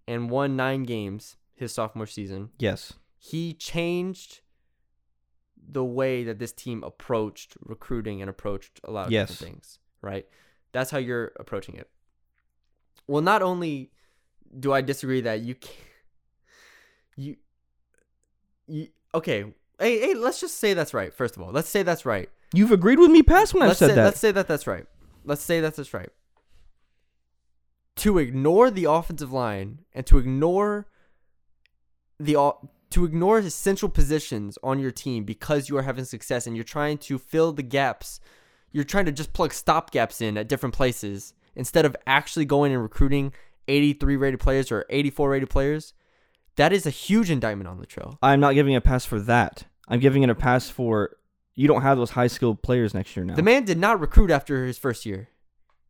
and 0.07 0.31
won 0.31 0.55
nine 0.55 0.85
games 0.85 1.37
his 1.55 1.73
sophomore 1.73 2.07
season, 2.07 2.51
Yes. 2.59 2.93
he 3.19 3.53
changed 3.53 4.41
the 5.57 5.85
way 5.85 6.23
that 6.25 6.39
this 6.39 6.53
team 6.53 6.85
approached 6.85 7.57
recruiting 7.61 8.21
and 8.21 8.29
approached 8.31 8.81
a 8.85 8.91
lot 8.93 9.07
of 9.07 9.13
Yes. 9.13 9.31
different 9.31 9.55
things, 9.55 9.79
right? 10.03 10.27
That's 10.73 10.91
how 10.93 10.99
you're 10.99 11.33
approaching 11.37 11.75
it. 11.77 11.89
Well, 13.07 13.23
not 13.23 13.43
only 13.43 13.91
do 14.59 14.73
I 14.73 14.81
disagree 14.81 15.23
that 15.23 15.41
you 15.41 15.55
can 15.55 15.75
you 17.17 17.37
you 18.67 18.89
okay, 19.15 19.45
hey, 19.79 20.01
hey, 20.01 20.15
let's 20.15 20.41
just 20.41 20.59
say 20.59 20.75
that's 20.75 20.95
right. 20.95 21.13
First 21.13 21.37
of 21.37 21.43
all, 21.43 21.51
let's 21.51 21.69
say 21.69 21.83
that's 21.83 22.07
right. 22.07 22.29
You've 22.55 22.73
agreed 22.73 22.99
with 22.99 23.11
me 23.11 23.23
past 23.23 23.55
when 23.55 23.63
I've 23.63 23.71
let's 23.71 23.79
said 23.79 23.91
say, 23.91 23.95
that. 23.97 24.05
Let's 24.05 24.21
say 24.21 24.31
that 24.33 24.49
that's 24.49 24.67
right. 24.67 24.87
Let's 25.25 25.43
say 25.43 25.61
that 25.61 25.77
that's 25.77 25.95
right. 25.95 26.11
To 27.97 28.19
ignore 28.19 28.71
the 28.71 28.85
offensive 28.85 29.33
line 29.33 29.81
and 29.93 30.07
to 30.07 30.19
ignore 30.19 30.87
the 32.19 32.53
to 32.91 33.05
ignore 33.05 33.39
essential 33.39 33.89
positions 33.89 34.59
on 34.63 34.79
your 34.79 34.91
team 34.91 35.25
because 35.25 35.69
you 35.69 35.77
are 35.79 35.83
having 35.83 36.05
success 36.05 36.47
and 36.47 36.57
you're 36.57 36.65
trying 36.65 36.99
to 36.99 37.19
fill 37.19 37.53
the 37.53 37.63
gaps. 37.63 38.21
You're 38.71 38.85
trying 38.85 39.07
to 39.07 39.13
just 39.13 39.33
plug 39.33 39.53
stop 39.53 39.91
gaps 39.91 40.21
in 40.21 40.37
at 40.37 40.49
different 40.49 40.75
places 40.75 41.35
instead 41.55 41.85
of 41.85 41.97
actually 42.07 42.45
going 42.45 42.73
and 42.73 42.83
recruiting 42.83 43.33
83 43.69 44.17
rated 44.17 44.41
players 44.41 44.73
or 44.73 44.85
84 44.91 45.31
rated 45.31 45.51
players. 45.51 45.95
That 46.57 46.73
is 46.73 46.87
a 46.87 46.91
huge 46.91 47.31
indictment 47.31 47.69
on 47.69 47.79
Littrell. 47.79 48.19
I'm 48.23 48.41
not 48.41 48.55
giving 48.55 48.75
a 48.75 48.81
pass 48.81 49.05
for 49.05 49.19
that. 49.21 49.65
I'm 49.89 50.01
giving 50.01 50.23
it 50.23 50.31
a 50.31 50.35
pass 50.35 50.69
for 50.69 51.17
you 51.55 51.69
don't 51.69 51.83
have 51.83 51.99
those 51.99 52.11
high 52.11 52.27
skilled 52.27 52.63
players 52.63 52.95
next 52.95 53.17
year 53.17 53.25
now. 53.25 53.35
The 53.35 53.43
man 53.43 53.65
did 53.65 53.79
not 53.79 54.01
recruit 54.01 54.31
after 54.31 54.67
his 54.67 54.79
first 54.79 55.05
year. 55.05 55.29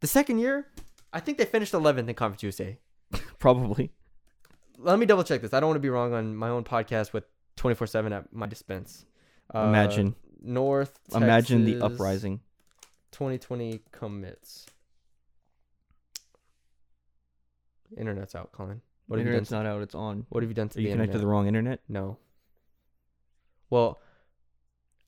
The 0.01 0.07
second 0.07 0.39
year, 0.39 0.67
I 1.13 1.21
think 1.21 1.39
they 1.39 1.45
finished 1.45 1.73
11th 1.73 2.09
in 2.09 2.15
Conference 2.15 2.43
USA. 2.43 2.79
Probably. 3.39 3.93
Let 4.79 4.99
me 4.99 5.07
double 5.07 5.23
check 5.23 5.43
this. 5.43 5.53
I 5.53 5.61
don't 5.61 5.69
want 5.69 5.77
to 5.77 5.81
be 5.81 5.91
wrong 5.91 6.13
on 6.13 6.35
my 6.35 6.49
own 6.49 6.65
podcast 6.65 7.13
with 7.13 7.25
24 7.57 7.87
7 7.87 8.13
at 8.13 8.33
my 8.33 8.47
dispense. 8.47 9.05
Uh, 9.55 9.61
Imagine. 9.61 10.15
North. 10.41 10.99
Imagine 11.15 11.65
the 11.65 11.85
uprising. 11.85 12.41
2020 13.13 13.81
commits. 13.93 14.67
Internet's 17.97 18.35
out, 18.35 18.53
Colin. 18.53 18.81
What 19.07 19.19
have 19.19 19.27
you 19.27 19.33
done? 19.33 19.39
Internet's 19.39 19.51
not 19.51 19.67
out, 19.67 19.83
it's 19.83 19.95
on. 19.95 20.27
What 20.29 20.43
have 20.43 20.51
you 20.51 20.55
done 20.55 20.69
to 20.71 20.79
Are 20.79 20.83
you 20.83 20.89
the 20.89 20.93
connected 20.95 21.11
internet? 21.11 21.21
to 21.21 21.27
the 21.27 21.27
wrong 21.27 21.47
internet? 21.47 21.81
No. 21.89 22.19
Well, 23.71 23.99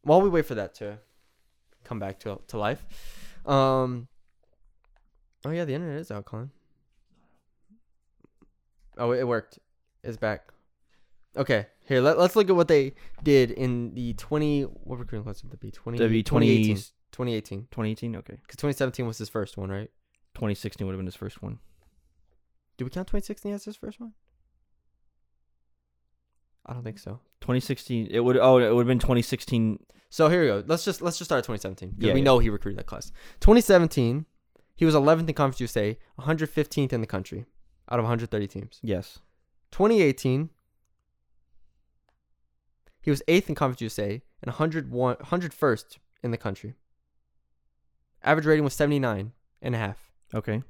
while 0.02 0.20
we 0.20 0.28
wait 0.28 0.46
for 0.46 0.54
that 0.56 0.74
to 0.76 0.98
come 1.84 1.98
back 1.98 2.18
to 2.20 2.40
to 2.48 2.58
life, 2.58 2.84
um, 3.46 4.08
oh 5.44 5.50
yeah, 5.50 5.64
the 5.64 5.74
internet 5.74 5.98
is 6.00 6.10
out, 6.10 6.24
Colin. 6.24 6.50
Oh, 8.96 9.12
it 9.12 9.26
worked. 9.26 9.58
It's 10.02 10.16
back. 10.16 10.52
Okay, 11.36 11.66
here 11.86 12.00
let, 12.00 12.18
let's 12.18 12.36
look 12.36 12.48
at 12.48 12.54
what 12.56 12.68
they 12.68 12.94
did 13.22 13.50
in 13.50 13.94
the 13.94 14.14
twenty. 14.14 14.62
What 14.62 14.98
recruiting 14.98 15.24
class 15.24 15.42
would 15.42 15.52
that 15.52 15.60
be? 15.60 15.70
20, 15.70 15.98
That'd 15.98 16.12
be 16.12 16.22
2018. 16.22 16.76
20 16.76 16.82
2018. 17.12 17.60
2018? 17.70 18.16
Okay. 18.16 18.34
Because 18.42 18.56
2017 18.56 19.06
was 19.06 19.18
his 19.18 19.28
first 19.28 19.56
one, 19.56 19.70
right? 19.70 19.90
2016 20.34 20.84
would 20.86 20.92
have 20.92 20.98
been 20.98 21.06
his 21.06 21.14
first 21.14 21.42
one. 21.42 21.58
Did 22.76 22.84
we 22.84 22.90
count 22.90 23.06
2016 23.08 23.52
as 23.52 23.64
his 23.64 23.76
first 23.76 24.00
one? 24.00 24.12
I 26.66 26.72
don't 26.72 26.82
think 26.82 26.98
so. 26.98 27.20
2016 27.42 28.08
it 28.10 28.20
would 28.20 28.36
oh 28.38 28.56
it 28.58 28.70
would 28.74 28.80
have 28.82 28.86
been 28.88 28.98
2016 28.98 29.78
So 30.08 30.28
here 30.28 30.40
we 30.40 30.46
go. 30.48 30.64
Let's 30.66 30.84
just 30.84 31.02
let's 31.02 31.18
just 31.18 31.28
start 31.28 31.38
at 31.38 31.44
2017 31.44 31.94
Yeah, 31.98 32.14
we 32.14 32.20
yeah. 32.20 32.24
know 32.24 32.38
he 32.38 32.48
recruited 32.50 32.78
that 32.78 32.86
class. 32.86 33.12
2017, 33.40 34.24
he 34.76 34.84
was 34.84 34.94
11th 34.94 35.28
in 35.28 35.34
Conference 35.34 35.60
USA, 35.60 35.98
115th 36.18 36.92
in 36.92 37.00
the 37.00 37.06
country 37.06 37.44
out 37.90 37.98
of 37.98 38.04
130 38.04 38.46
teams. 38.46 38.80
yes 38.82 39.18
2018, 39.72 40.48
he 43.02 43.10
was 43.10 43.22
8th 43.28 43.48
in 43.50 43.54
Conference 43.54 43.80
USA 43.82 44.22
and 44.42 44.48
101 44.48 45.16
101st 45.16 45.98
in 46.22 46.30
the 46.30 46.38
country. 46.38 46.74
Average 48.22 48.46
rating 48.46 48.64
was 48.64 48.72
79 48.74 49.32
and 49.60 49.74
a 49.74 49.78
half. 49.78 50.10
okay 50.34 50.62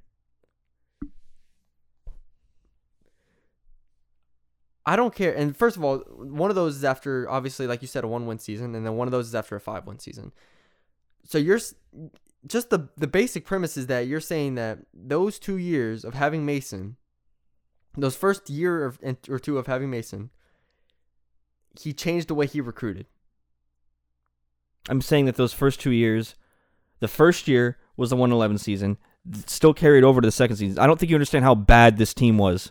I 4.87 4.97
don't 4.97 5.15
care. 5.15 5.35
And 5.35 5.57
first 5.57 5.77
of 5.77 5.85
all, 5.85 5.99
one 5.99 6.51
of 6.51 6.57
those 6.57 6.77
is 6.77 6.85
after 6.85 7.29
obviously, 7.31 7.67
like 7.67 7.83
you 7.83 7.89
said, 7.89 8.05
a 8.05 8.09
one-win 8.09 8.39
season, 8.39 8.75
and 8.75 8.85
then 8.85 8.97
one 8.97 9.09
of 9.09 9.13
those 9.13 9.29
is 9.29 9.35
after 9.35 9.57
a 9.57 9.61
five-win 9.61 9.99
season. 9.99 10.33
So 11.25 11.39
you're 11.39 11.61
just 12.47 12.71
the 12.71 12.89
the 12.97 13.07
basic 13.07 13.47
premise 13.47 13.77
is 13.77 13.87
that 13.87 14.07
you're 14.07 14.21
saying 14.21 14.57
that 14.57 14.81
those 14.93 15.39
two 15.39 15.57
years 15.57 16.05
of 16.05 16.15
having 16.15 16.45
Mason, 16.45 16.97
those 17.97 18.17
first 18.17 18.51
year 18.51 18.95
or 19.29 19.39
two 19.39 19.57
of 19.57 19.67
having 19.67 19.91
Mason, 19.91 20.31
he 21.81 21.93
changed 21.93 22.29
the 22.29 22.35
way 22.35 22.47
he 22.47 22.61
recruited. 22.61 23.07
I'm 24.89 25.01
saying 25.01 25.25
that 25.25 25.37
those 25.37 25.55
first 25.55 25.81
two 25.81 25.93
years 25.93 26.35
the 27.01 27.09
first 27.09 27.49
year 27.49 27.79
was 27.97 28.11
the 28.11 28.17
111 28.17 28.59
season 28.59 28.99
still 29.47 29.75
carried 29.75 30.05
over 30.05 30.21
to 30.21 30.27
the 30.27 30.33
second 30.33 30.57
season 30.57 30.79
I 30.79 30.87
don't 30.87 30.99
think 30.99 31.11
you 31.11 31.17
understand 31.17 31.45
how 31.45 31.55
bad 31.55 31.97
this 31.97 32.15
team 32.15 32.39
was 32.39 32.71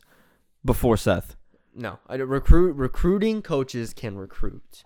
before 0.64 0.97
Seth 0.97 1.36
No, 1.76 1.99
I 2.07 2.17
don't- 2.17 2.30
recruit 2.30 2.74
recruiting 2.76 3.41
coaches 3.41 3.93
can 3.93 4.17
recruit. 4.17 4.84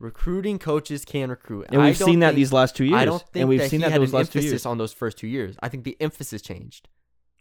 Recruiting 0.00 0.58
coaches 0.58 1.04
can 1.04 1.30
recruit. 1.30 1.66
and 1.70 1.80
I 1.80 1.86
we've 1.86 1.96
seen 1.96 2.18
that 2.20 2.28
think- 2.30 2.36
these 2.36 2.52
last 2.52 2.74
two 2.76 2.84
years 2.84 2.96
I 3.00 3.04
don't 3.04 3.22
think 3.22 3.40
and 3.42 3.48
we've 3.48 3.60
that 3.60 3.70
seen 3.70 3.80
he 3.80 3.84
that 3.84 3.92
had 3.92 4.00
those 4.00 4.12
last 4.12 4.32
two 4.32 4.40
years 4.40 4.66
on 4.66 4.76
those 4.78 4.92
first 4.92 5.16
two 5.18 5.28
years. 5.28 5.56
I 5.62 5.68
think 5.68 5.84
the 5.84 5.96
emphasis 6.00 6.42
changed. 6.42 6.88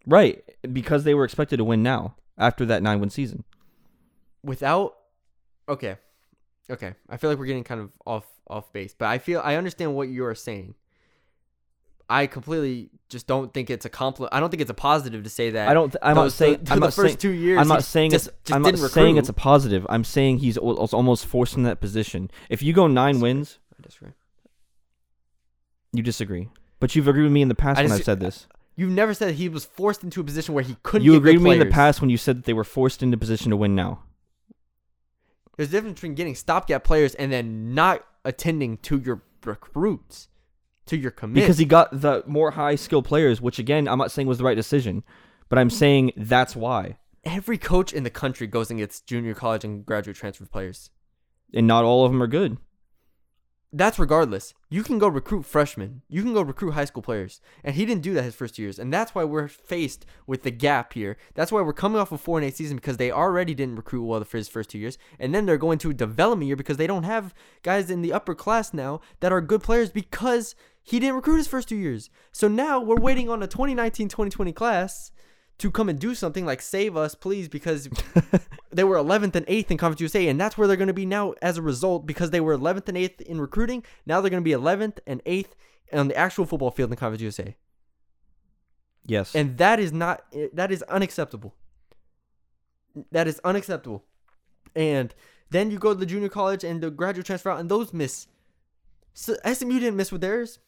right 0.06 0.44
because 0.72 1.04
they 1.06 1.14
were 1.14 1.24
expected 1.26 1.58
to 1.58 1.64
win 1.64 1.82
now 1.82 2.16
after 2.38 2.66
that 2.66 2.84
9 2.84 3.00
win 3.00 3.10
season 3.10 3.44
without 4.44 4.96
okay 5.70 5.96
okay 6.70 6.94
i 7.10 7.16
feel 7.18 7.30
like 7.30 7.40
we're 7.40 7.46
getting 7.46 7.64
kind 7.64 7.80
of 7.80 7.90
off 8.06 8.26
off 8.50 8.72
base 8.74 8.94
but 8.98 9.06
i 9.08 9.18
feel 9.18 9.40
i 9.46 9.56
understand 9.56 9.96
what 9.96 10.10
you're 10.10 10.36
saying 10.36 10.76
i 12.10 12.28
completely 12.28 12.90
just 13.10 13.28
don't 13.28 13.54
think 13.54 13.70
it's 13.70 13.86
a 13.86 13.90
compliment 13.90 14.34
i 14.34 14.40
don't 14.40 14.50
think 14.50 14.62
it's 14.62 14.72
a 14.72 14.74
positive 14.74 15.24
to 15.24 15.30
say 15.30 15.52
that 15.52 15.70
I 15.70 15.74
don't 15.74 15.90
th- 15.92 16.00
I'm 16.02 16.16
not 16.16 16.32
saying 16.32 16.60
the, 16.64 16.74
I'm 16.74 16.80
the 16.80 16.86
not 16.88 16.94
first 16.94 17.08
saying 17.10 17.18
two 17.18 17.30
years 17.32 17.60
I'm 17.60 17.68
not 17.68 17.84
saying 17.84 18.12
just, 18.12 18.28
it's 18.28 18.38
just 18.46 18.56
I'm 18.56 18.62
not 18.62 18.78
saying 18.78 19.18
it's 19.18 19.30
a 19.30 19.34
positive. 19.34 19.86
I'm 19.90 20.04
saying 20.04 20.40
he's 20.40 20.58
al- 20.58 20.80
al- 20.80 20.90
almost 20.94 21.26
forced 21.26 21.56
in 21.56 21.64
that 21.64 21.80
position. 21.80 22.30
If 22.50 22.62
you 22.64 22.74
go 22.74 22.88
nine 22.88 23.20
wins, 23.20 23.60
I 23.78 23.82
disagree. 23.84 24.12
you 25.94 26.02
disagree. 26.04 26.50
But 26.80 26.96
you've 26.96 27.08
agreed 27.08 27.24
with 27.24 27.32
me 27.32 27.42
in 27.42 27.48
the 27.50 27.56
past 27.56 27.80
I 27.80 27.84
when 27.84 27.92
I've 27.92 28.04
said 28.04 28.20
this. 28.20 28.48
you've 28.76 28.90
never 28.92 29.14
said 29.14 29.36
he 29.36 29.48
was 29.48 29.64
forced 29.64 30.04
into 30.04 30.20
a 30.20 30.24
position 30.24 30.54
where 30.56 30.64
he 30.64 30.76
couldn't 30.84 31.06
You 31.06 31.16
agreed 31.16 31.38
with 31.38 31.44
me 31.44 31.54
in 31.54 31.60
the 31.60 31.66
past 31.68 32.02
when 32.02 32.10
you 32.10 32.18
said 32.18 32.38
that 32.40 32.46
they 32.46 32.54
were 32.54 32.64
forced 32.64 33.04
into 33.04 33.18
position 33.18 33.52
to 33.52 33.58
win 33.58 33.76
now. 33.76 34.02
there's 35.56 35.70
a 35.70 35.72
difference 35.72 35.96
between 35.96 36.16
getting 36.16 36.36
stopgap 36.36 36.84
players 36.84 37.14
and 37.16 37.32
then 37.32 37.74
not 37.76 38.04
attending 38.26 38.78
to 38.78 38.98
your 39.00 39.22
recruits 39.46 40.28
to 40.88 40.98
your 40.98 41.12
commit 41.12 41.44
Because 41.44 41.58
he 41.58 41.66
got 41.66 42.02
the 42.02 42.24
more 42.28 42.52
high 42.52 42.76
skilled 42.76 43.06
players, 43.06 43.42
which 43.42 43.60
again 43.60 43.88
I'm 43.88 43.98
not 43.98 44.12
saying 44.12 44.28
was 44.28 44.38
the 44.38 44.44
right 44.44 44.56
decision, 44.56 45.04
but 45.50 45.58
I'm 45.60 45.70
saying 45.70 46.12
that's 46.18 46.56
why. 46.56 46.98
every 47.24 47.58
coach 47.58 47.94
in 47.94 48.04
the 48.04 48.10
country 48.10 48.48
goes 48.48 48.70
and 48.70 48.80
gets 48.80 49.00
junior 49.02 49.34
college 49.34 49.64
and 49.64 49.86
graduate 49.86 50.18
transfer 50.18 50.46
players 50.46 50.90
And 51.54 51.68
not 51.68 51.86
all 51.86 52.06
of 52.06 52.12
them 52.12 52.22
are 52.22 52.28
good. 52.28 52.58
that's 53.76 53.98
regardless. 53.98 54.54
You 54.70 54.84
can 54.84 55.00
go 55.00 55.08
recruit 55.08 55.46
freshmen. 55.46 56.04
You 56.08 56.22
can 56.22 56.34
go 56.34 56.44
recruit 56.44 56.72
high 56.72 56.86
school 56.86 57.02
players. 57.02 57.42
And 57.64 57.76
he 57.76 57.86
didn't 57.88 58.04
do 58.04 58.14
that 58.14 58.24
his 58.24 58.36
first 58.36 58.60
years. 58.60 58.78
And 58.78 58.94
that's 58.94 59.16
why 59.16 59.24
we're 59.24 59.48
faced 59.48 60.06
with 60.28 60.44
the 60.44 60.52
gap 60.52 60.94
here. 60.94 61.18
That's 61.34 61.52
why 61.52 61.62
we're 61.62 61.74
coming 61.74 62.00
off 62.00 62.12
a 62.12 62.18
4 62.20 62.38
and 62.38 62.46
8 62.46 62.56
season 62.56 62.78
because 62.78 62.98
they 62.98 63.12
already 63.12 63.56
didn't 63.56 63.78
recruit 63.78 64.04
well 64.06 64.24
for 64.26 64.38
his 64.38 64.48
first 64.48 64.70
two 64.70 64.78
years. 64.78 65.00
And 65.20 65.34
then 65.34 65.46
they're 65.48 65.58
going 65.58 65.80
to 65.80 65.90
a 65.90 65.94
development 65.94 66.48
year 66.48 66.56
because 66.56 66.78
they 66.78 66.86
don't 66.88 67.04
have 67.04 67.34
guys 67.64 67.90
in 67.90 68.04
the 68.04 68.14
upper 68.14 68.36
class 68.36 68.74
now 68.76 69.02
that 69.22 69.32
are 69.32 69.42
good 69.42 69.64
players 69.64 69.90
because 69.90 70.56
he 70.84 71.00
didn't 71.00 71.16
recruit 71.16 71.38
his 71.38 71.48
first 71.48 71.70
two 71.70 71.76
years. 71.78 72.10
So 72.32 72.48
now 72.48 72.80
we're 72.82 73.00
waiting 73.00 73.30
on 73.30 73.42
a 73.42 73.48
2019 73.48 74.10
2020 74.10 74.52
class 74.54 75.12
to 75.60 75.72
come 75.72 75.88
and 75.88 76.00
do 76.00 76.14
something 76.16 76.46
like 76.46 76.62
save 76.62 76.98
us, 76.98 77.16
please, 77.16 77.48
because 77.48 77.88
they 78.72 78.84
were 78.84 78.98
11th 78.98 79.36
and 79.36 79.46
8th 79.46 79.72
in 79.72 79.78
Conference 79.78 80.02
USA, 80.02 80.28
and 80.28 80.40
that's 80.42 80.58
where 80.58 80.68
they're 80.68 80.76
going 80.78 80.88
to 80.88 80.94
be 80.94 81.06
now 81.06 81.34
as 81.42 81.58
a 81.58 81.62
result 81.62 82.06
because 82.06 82.32
they 82.32 82.42
were 82.42 82.58
11th 82.58 82.90
and 82.90 82.98
8th 82.98 83.22
in 83.22 83.40
recruiting. 83.40 83.84
Now 84.06 84.20
they're 84.20 84.32
going 84.32 84.44
to 84.44 84.46
be 84.46 84.52
11th 84.56 84.98
and 85.08 85.24
8th 85.26 85.52
on 85.94 86.08
the 86.08 86.16
actual 86.18 86.46
football 86.46 86.72
field 86.72 86.92
in 86.92 86.98
Conference 86.98 87.22
USA, 87.22 87.56
Yes. 89.06 89.36
and 89.36 89.58
that 89.58 89.80
is 89.80 89.94
not 89.94 90.24
that 90.54 90.72
is 90.72 90.82
unacceptable. 90.84 91.54
That 93.12 93.28
is 93.28 93.40
unacceptable. 93.44 94.04
And 94.76 95.14
then 95.50 95.70
you 95.72 95.78
go 95.78 95.94
to 95.94 96.00
the 96.00 96.06
junior 96.06 96.30
college 96.30 96.64
and 96.64 96.82
the 96.82 96.90
graduate 96.90 97.26
transfer 97.28 97.52
out, 97.52 97.60
and 97.60 97.70
those 97.70 97.94
miss. 97.94 98.28
So 99.14 99.36
SMU 99.46 99.80
didn't 99.80 99.96
miss 99.98 100.12
with 100.12 100.22
theirs. 100.22 100.60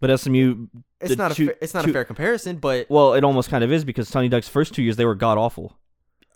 But 0.00 0.18
SMU 0.20 0.66
It's 1.00 1.16
not 1.16 1.30
a 1.30 1.34
fa- 1.34 1.62
it's 1.64 1.72
not 1.74 1.84
two- 1.84 1.90
a 1.90 1.92
fair 1.92 2.04
comparison, 2.04 2.56
but 2.58 2.86
well, 2.90 3.14
it 3.14 3.24
almost 3.24 3.48
kind 3.48 3.64
of 3.64 3.72
is 3.72 3.84
because 3.84 4.08
Sonny 4.08 4.28
Dykes' 4.28 4.48
first 4.48 4.74
two 4.74 4.82
years 4.82 4.96
they 4.96 5.04
were 5.04 5.14
god 5.14 5.38
awful. 5.38 5.76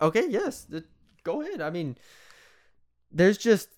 Okay, 0.00 0.26
yes. 0.28 0.66
Go 1.24 1.42
ahead. 1.42 1.60
I 1.60 1.70
mean, 1.70 1.96
there's 3.10 3.36
just 3.36 3.68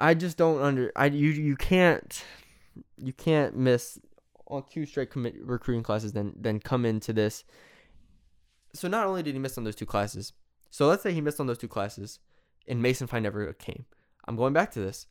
I 0.00 0.14
just 0.14 0.36
don't 0.36 0.60
under 0.60 0.92
I 0.96 1.06
you 1.06 1.28
you 1.30 1.56
can't 1.56 2.24
you 2.96 3.12
can't 3.12 3.56
miss 3.56 3.98
on 4.46 4.64
two 4.70 4.84
straight 4.86 5.10
commit 5.10 5.34
recruiting 5.42 5.82
classes 5.82 6.12
then 6.12 6.32
then 6.36 6.58
come 6.60 6.84
into 6.84 7.12
this. 7.12 7.44
So 8.74 8.88
not 8.88 9.06
only 9.06 9.22
did 9.22 9.34
he 9.34 9.38
miss 9.38 9.56
on 9.56 9.64
those 9.64 9.76
two 9.76 9.86
classes, 9.86 10.32
So 10.70 10.88
let's 10.88 11.02
say 11.04 11.12
he 11.12 11.20
missed 11.20 11.38
on 11.38 11.46
those 11.46 11.58
two 11.58 11.68
classes, 11.68 12.18
and 12.66 12.82
Mason 12.82 13.06
Fine 13.06 13.22
never 13.22 13.52
came. 13.52 13.84
I'm 14.26 14.34
going 14.36 14.52
back 14.52 14.72
to 14.72 14.80
this. 14.80 15.06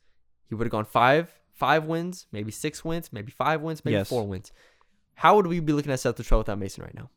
He 0.46 0.54
would 0.54 0.66
have 0.66 0.70
gone 0.72 0.84
five, 0.84 1.32
five 1.54 1.84
wins, 1.86 2.26
maybe 2.32 2.50
six 2.52 2.84
wins, 2.84 3.12
maybe 3.12 3.30
five 3.32 3.60
wins, 3.62 3.84
maybe 3.84 3.94
Yes. 3.94 4.08
four 4.08 4.26
wins. 4.26 4.52
How 5.14 5.36
would 5.36 5.46
we 5.46 5.60
be 5.60 5.72
looking 5.72 5.92
at 5.92 6.00
Seth 6.00 6.16
Littrell 6.16 6.38
without 6.38 6.58
Mason 6.58 6.82
right 6.82 6.94
now? 6.94 7.10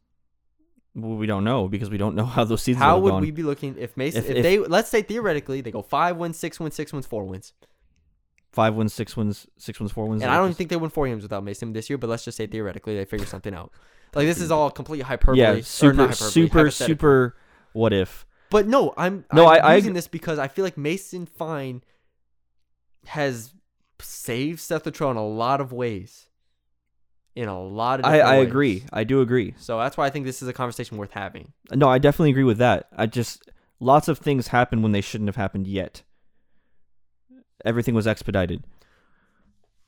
Well, 0.95 1.15
we 1.17 1.27
don't 1.27 1.43
know 1.43 1.67
because 1.67 1.89
we 1.89 1.97
don't 1.97 2.15
know 2.15 2.25
how 2.37 2.43
those 2.43 2.61
seasons 2.61 2.83
How 2.83 2.97
would 2.99 3.09
gone. 3.11 3.21
we 3.21 3.31
be 3.31 3.43
looking 3.43 3.75
if 3.77 3.95
Mason? 3.97 4.23
If- 4.23 4.29
If, 4.29 4.37
if- 4.37 4.43
they 4.43 4.57
let's 4.59 4.89
say 4.89 5.01
theoretically 5.01 5.61
they 5.61 5.71
go 5.71 5.81
five 5.81 6.17
wins, 6.17 6.37
six 6.37 6.59
wins, 6.59 6.75
six 6.75 6.93
wins, 6.93 7.05
four 7.05 7.23
wins, 7.25 7.53
Five 8.53 8.73
wins, 8.75 8.91
six 8.93 9.15
wins, 9.15 9.45
six 9.57 9.79
wins, 9.79 9.91
four 9.91 10.07
wins. 10.07 10.23
and 10.23 10.31
I 10.31 10.37
don't 10.37 10.55
think 10.55 10.69
they 10.71 10.77
win 10.77 10.89
four 10.89 11.05
games 11.05 11.21
without 11.21 11.43
Mason 11.43 11.73
this 11.73 11.89
year. 11.91 11.97
But 11.97 12.09
let's 12.09 12.23
just 12.25 12.37
say 12.37 12.47
theoretically 12.47 12.95
they 12.95 13.05
figure 13.05 13.25
something 13.25 13.53
out. 13.53 13.71
Like 14.15 14.25
this 14.25 14.39
is 14.41 14.49
all 14.51 14.71
complete 14.71 15.01
hyperbole. 15.01 15.37
Yeah, 15.39 15.59
super, 15.61 16.07
hyperbole, 16.07 16.31
super, 16.31 16.71
super. 16.71 17.35
What 17.73 17.91
if? 17.93 18.25
But 18.49 18.65
no, 18.65 18.93
I'm 18.97 19.25
No, 19.33 19.45
I'm 19.47 19.61
I- 19.63 19.67
I 19.73 19.75
using 19.75 19.91
ag- 19.91 19.95
this 19.95 20.07
because 20.07 20.39
I 20.39 20.47
feel 20.47 20.63
like 20.63 20.77
Mason 20.77 21.25
Fine 21.27 21.83
has 23.05 23.53
saved 24.01 24.59
Seth 24.59 24.83
Littrell 24.83 25.11
in 25.11 25.17
a 25.17 25.25
lot 25.27 25.61
of 25.61 25.71
ways. 25.71 26.27
In 27.35 27.47
a 27.47 27.61
lot 27.61 27.99
of 27.99 28.05
I, 28.05 28.19
I 28.19 28.39
ways. 28.39 28.47
agree. 28.47 28.83
I 28.91 29.03
do 29.03 29.21
agree. 29.21 29.53
So 29.57 29.77
that's 29.77 29.95
why 29.95 30.07
I 30.07 30.09
think 30.09 30.25
this 30.25 30.41
is 30.41 30.47
a 30.47 30.53
conversation 30.53 30.97
worth 30.97 31.11
having. 31.11 31.53
No, 31.71 31.87
I 31.87 31.99
definitely 31.99 32.31
agree 32.31 32.43
with 32.43 32.57
that. 32.57 32.87
I 32.95 33.05
just 33.05 33.49
lots 33.79 34.07
of 34.07 34.17
things 34.17 34.47
happen 34.47 34.81
when 34.81 34.91
they 34.91 35.01
shouldn't 35.01 35.27
have 35.27 35.35
happened 35.35 35.67
yet. 35.67 36.01
Everything 37.63 37.93
was 37.93 38.07
expedited. 38.07 38.63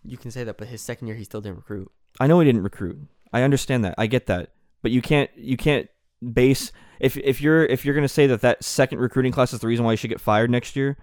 You 0.04 0.18
can 0.18 0.32
say 0.32 0.44
that, 0.44 0.58
but 0.58 0.68
his 0.68 0.82
second 0.82 1.08
year 1.08 1.16
he 1.16 1.24
still 1.24 1.42
didn't 1.42 1.58
recruit. 1.58 1.92
I 2.20 2.28
know 2.28 2.40
he 2.40 2.46
didn't 2.46 2.64
recruit. 2.64 3.00
I 3.34 3.42
understand 3.42 3.84
that. 3.84 3.96
I 3.98 4.08
get 4.08 4.28
that. 4.28 4.52
But 4.82 4.92
you 4.92 5.02
can't 5.02 5.30
you 5.36 5.58
can't 5.58 5.90
base 6.34 6.72
if 7.00 7.18
if 7.18 7.42
you're 7.42 7.66
if 7.66 7.86
you're 7.86 7.96
gonna 7.96 8.08
say 8.08 8.28
that 8.28 8.42
that 8.42 8.64
second 8.64 9.00
recruiting 9.00 9.32
class 9.32 9.54
is 9.54 9.60
the 9.60 9.68
reason 9.68 9.86
why 9.86 9.92
you 9.92 9.98
should 9.98 10.10
get 10.10 10.22
fired 10.22 10.50
next 10.50 10.76
year. 10.76 10.98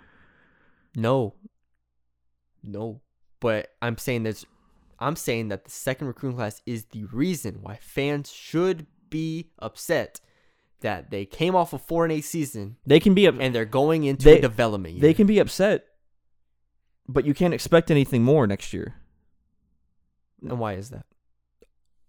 No. 0.95 1.35
No. 2.67 3.01
But 3.41 3.69
I'm 3.81 3.97
saying 3.99 4.25
there's 4.25 4.45
I'm 4.99 5.17
saying 5.17 5.49
that 5.49 5.65
the 5.65 5.71
second 5.71 6.07
recruiting 6.07 6.37
class 6.39 6.63
is 6.67 6.87
the 6.87 7.05
reason 7.05 7.59
why 7.63 7.79
fans 7.81 8.33
should 8.33 8.87
be 9.11 9.51
upset 9.59 10.21
that 10.81 11.11
they 11.11 11.25
came 11.27 11.55
off 11.55 11.73
a 11.73 11.79
four 11.79 12.05
and 12.05 12.13
eight 12.13 12.25
season 12.25 12.77
They 12.87 13.01
can 13.01 13.15
be 13.15 13.27
up, 13.29 13.37
and 13.39 13.55
they're 13.55 13.65
going 13.65 14.05
into 14.05 14.25
They- 14.25 14.39
a 14.39 14.43
development 14.43 14.95
year. 14.95 15.03
they 15.03 15.15
can 15.15 15.27
be 15.27 15.39
upset, 15.39 15.85
but 17.09 17.25
you 17.25 17.35
can't 17.35 17.55
expect 17.55 17.91
anything 17.91 18.23
more 18.23 18.47
next 18.47 18.73
year. 18.73 18.95
and 20.43 20.59
why 20.59 20.75
is 20.75 20.91
that? 20.91 21.07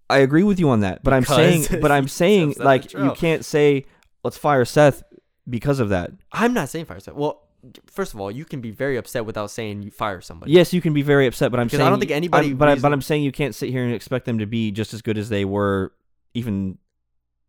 I 0.10 0.20
agree 0.20 0.44
with 0.44 0.60
you 0.60 0.70
on 0.70 0.82
that, 0.82 1.04
but 1.04 1.14
I'm 1.14 1.24
saying, 1.26 1.66
but 1.82 1.92
I'm 1.92 2.08
saying, 2.08 2.56
like 2.58 2.94
you 2.94 3.12
can't 3.14 3.44
say 3.44 3.86
let's 4.24 4.38
fire 4.38 4.64
Seth 4.66 5.04
because 5.50 5.80
of 5.80 5.90
that. 5.90 6.12
I'm 6.32 6.54
not 6.54 6.70
saying 6.70 6.86
fire 6.86 7.00
Seth. 7.00 7.16
Well, 7.16 7.47
first 7.90 8.14
of 8.14 8.20
all, 8.20 8.32
you 8.32 8.46
can 8.46 8.62
be 8.62 8.72
very 8.72 8.98
upset 8.98 9.26
without 9.26 9.52
saying 9.52 9.82
you 9.84 9.92
fire 9.92 10.22
somebody. 10.22 10.52
Yes, 10.52 10.74
you 10.74 10.82
can 10.82 10.94
be 10.94 11.02
very 11.02 11.28
upset, 11.28 11.52
but 11.52 11.60
I'm 11.60 11.68
Because 11.68 11.78
saying 11.78 11.88
I 11.88 11.90
don't 11.90 12.00
think 12.00 12.12
anybody 12.12 12.48
I'm- 12.50 12.58
but 12.58 12.70
I, 12.70 12.76
but 12.76 12.94
I'm 12.94 13.02
saying 13.02 13.24
you 13.24 13.32
can't 13.32 13.56
sit 13.56 13.70
here 13.70 13.84
and 13.84 13.94
expect 13.94 14.26
them 14.26 14.40
to 14.40 14.46
be 14.46 14.72
just 14.72 14.94
as 14.94 15.02
good 15.02 15.18
as 15.18 15.30
they 15.30 15.44
were, 15.46 15.94
even, 16.34 16.78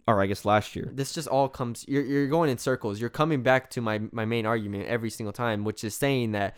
or 0.06 0.20
I 0.22 0.26
guess 0.26 0.44
last 0.44 0.74
year. 0.74 0.90
This 0.92 1.12
just 1.12 1.28
all 1.28 1.48
comes. 1.48 1.84
You're 1.86 2.04
you're 2.04 2.26
going 2.28 2.50
in 2.50 2.58
circles. 2.58 3.00
You're 3.00 3.10
coming 3.10 3.42
back 3.42 3.70
to 3.70 3.80
my 3.80 4.00
my 4.12 4.24
main 4.24 4.46
argument 4.46 4.86
every 4.86 5.10
single 5.10 5.32
time, 5.32 5.64
which 5.64 5.84
is 5.84 5.94
saying 5.94 6.32
that 6.32 6.56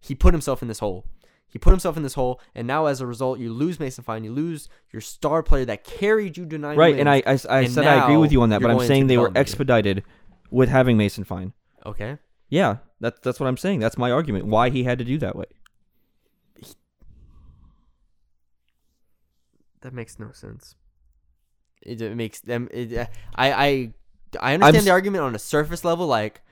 he 0.00 0.14
put 0.14 0.34
himself 0.34 0.62
in 0.62 0.68
this 0.68 0.78
hole. 0.80 1.06
He 1.52 1.58
put 1.58 1.70
himself 1.70 1.96
in 1.96 2.04
this 2.04 2.14
hole, 2.14 2.40
and 2.54 2.64
now 2.68 2.86
as 2.86 3.00
a 3.00 3.06
result, 3.06 3.40
you 3.40 3.52
lose 3.52 3.80
Mason 3.80 4.04
Fine. 4.04 4.22
You 4.22 4.30
lose 4.32 4.68
your 4.92 5.00
star 5.00 5.42
player 5.42 5.64
that 5.64 5.82
carried 5.82 6.36
you 6.36 6.46
to 6.46 6.58
nine 6.58 6.76
Right, 6.76 6.90
wins. 6.94 7.00
and 7.00 7.08
I 7.08 7.16
I, 7.26 7.38
I 7.48 7.60
and 7.62 7.72
said 7.72 7.86
I 7.86 8.04
agree 8.04 8.18
with 8.18 8.30
you 8.30 8.42
on 8.42 8.50
that, 8.50 8.62
but 8.62 8.70
I'm 8.70 8.86
saying 8.86 9.08
they 9.08 9.18
were 9.18 9.32
expedited 9.34 10.04
with 10.50 10.68
having 10.68 10.96
Mason 10.96 11.24
fine. 11.24 11.52
okay. 11.84 12.18
Yeah, 12.50 12.78
that's 13.00 13.18
that's 13.20 13.40
what 13.40 13.46
I'm 13.46 13.56
saying. 13.56 13.80
That's 13.80 13.96
my 13.96 14.10
argument. 14.10 14.44
Why 14.46 14.68
he 14.70 14.84
had 14.84 14.98
to 14.98 15.04
do 15.04 15.16
that 15.18 15.34
way. 15.36 15.46
That 19.82 19.94
makes 19.94 20.18
no 20.18 20.30
sense. 20.32 20.74
It, 21.82 22.02
it 22.02 22.14
makes 22.16 22.40
them. 22.40 22.68
It, 22.70 22.92
uh, 22.94 23.06
I 23.34 23.52
I 23.52 23.92
I 24.40 24.54
understand 24.54 24.76
s- 24.78 24.84
the 24.84 24.90
argument 24.90 25.24
on 25.24 25.34
a 25.34 25.38
surface 25.38 25.84
level, 25.84 26.06
like, 26.06 26.42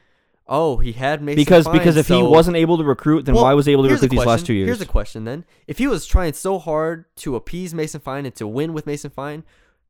oh, 0.47 0.79
he 0.79 0.93
had 0.93 1.21
Mason 1.23 1.37
Because 1.37 1.65
Fine, 1.65 1.79
because 1.79 1.97
if 1.99 2.09
he 2.09 2.23
wasn't 2.23 2.57
able 2.57 2.79
to 2.79 2.85
recruit, 2.85 3.27
then 3.27 3.35
Well, 3.35 3.45
why 3.45 3.53
was 3.55 3.67
he 3.67 3.73
able 3.73 3.85
to 3.85 3.91
recruit 3.91 4.09
these 4.11 4.25
last 4.25 4.47
two 4.47 4.55
years? 4.55 4.69
Here's 4.69 4.79
the 4.79 4.87
question 4.87 5.25
then: 5.25 5.45
If 5.67 5.77
he 5.79 5.87
was 5.87 6.07
trying 6.07 6.33
so 6.33 6.59
hard 6.59 7.05
to 7.17 7.37
appease 7.37 7.75
Mason 7.75 8.01
Fine 8.01 8.25
and 8.25 8.35
to 8.37 8.47
win 8.47 8.73
with 8.73 8.87
Mason 8.87 9.11
Fine, 9.11 9.45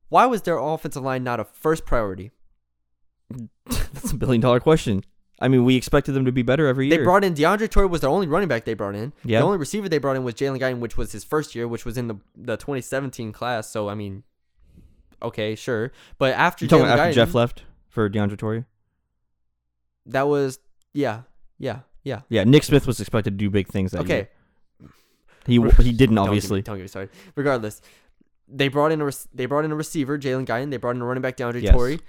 why 0.09 0.27
was 0.27 0.43
their 0.43 0.59
offensive 0.59 1.05
line 1.05 1.23
not 1.23 1.39
a 1.39 1.45
first 1.45 1.87
priority? 1.87 2.33
That's 3.67 4.11
a 4.11 4.17
billion 4.17 4.41
dollar 4.41 4.59
question. 4.59 5.05
I 5.41 5.47
mean, 5.49 5.65
we 5.65 5.77
expected 5.77 6.13
them 6.13 6.25
to 6.25 6.33
be 6.33 6.43
better 6.43 6.67
every 6.67 6.89
year. 6.89 6.99
They 6.99 7.05
brought 7.05 7.23
in 7.23 7.35
DeAndre 7.35 7.71
Torrey 7.71 7.87
was 7.87 8.01
their 8.01 8.11
only 8.11 8.27
running 8.27 8.49
back 8.49 8.65
they 8.65 8.75
brought 8.75 8.95
in. 8.97 9.13
Yeah. 9.25 9.39
The 9.39 9.45
only 9.47 9.59
receiver 9.59 9.89
they 9.89 9.99
brought 9.99 10.17
in 10.17 10.25
was 10.25 10.35
Jalen 10.35 10.59
Guyton, 10.59 10.81
which 10.81 10.97
was 10.97 11.13
his 11.13 11.23
first 11.23 11.55
year, 11.55 11.69
which 11.69 11.85
was 11.85 11.97
in 11.97 12.09
the 12.09 12.17
the 12.37 12.57
2017 12.57 13.33
class. 13.33 13.69
So 13.71 13.89
I 13.89 13.95
mean, 13.95 14.25
okay, 15.23 15.55
sure. 15.55 15.93
But 16.19 16.35
after 16.35 16.65
you 16.65 16.69
talking 16.69 16.87
after 16.87 17.05
Guyton, 17.11 17.15
Jeff 17.15 17.35
left 17.35 17.63
for 17.89 18.09
DeAndre 18.11 18.37
Torrey? 18.39 18.65
that 20.07 20.27
was 20.27 20.59
yeah, 20.93 21.23
yeah, 21.59 21.81
yeah. 22.03 22.23
Yeah, 22.29 22.45
Nick 22.45 22.65
Smith 22.65 22.87
was 22.87 22.99
expected 22.99 23.33
to 23.33 23.37
do 23.37 23.51
big 23.51 23.69
things 23.69 23.93
that 23.93 24.01
Okay, 24.01 24.29
year. 24.81 24.91
He 25.47 25.83
he 25.85 25.93
didn't 25.93 26.17
Don't 26.17 26.25
get 26.27 26.31
me- 26.31 26.37
obviously. 26.37 26.63
Don't 26.63 26.77
get 26.77 26.83
me 26.83 26.89
started. 26.89 27.11
Regardless, 27.37 27.81
they 28.49 28.69
brought 28.69 28.91
in 28.93 29.01
a 29.01 29.11
they 29.35 29.47
brought 29.47 29.65
in 29.65 29.71
a 29.71 29.77
receiver, 29.77 30.19
Jalen 30.19 30.47
Guyton. 30.47 30.71
They 30.71 30.77
brought 30.79 30.97
in 30.97 31.03
a 31.03 31.05
running 31.05 31.23
back, 31.23 31.37
DeAndre 31.37 31.63
Yes. 31.63 31.75
Torrey. 31.75 32.01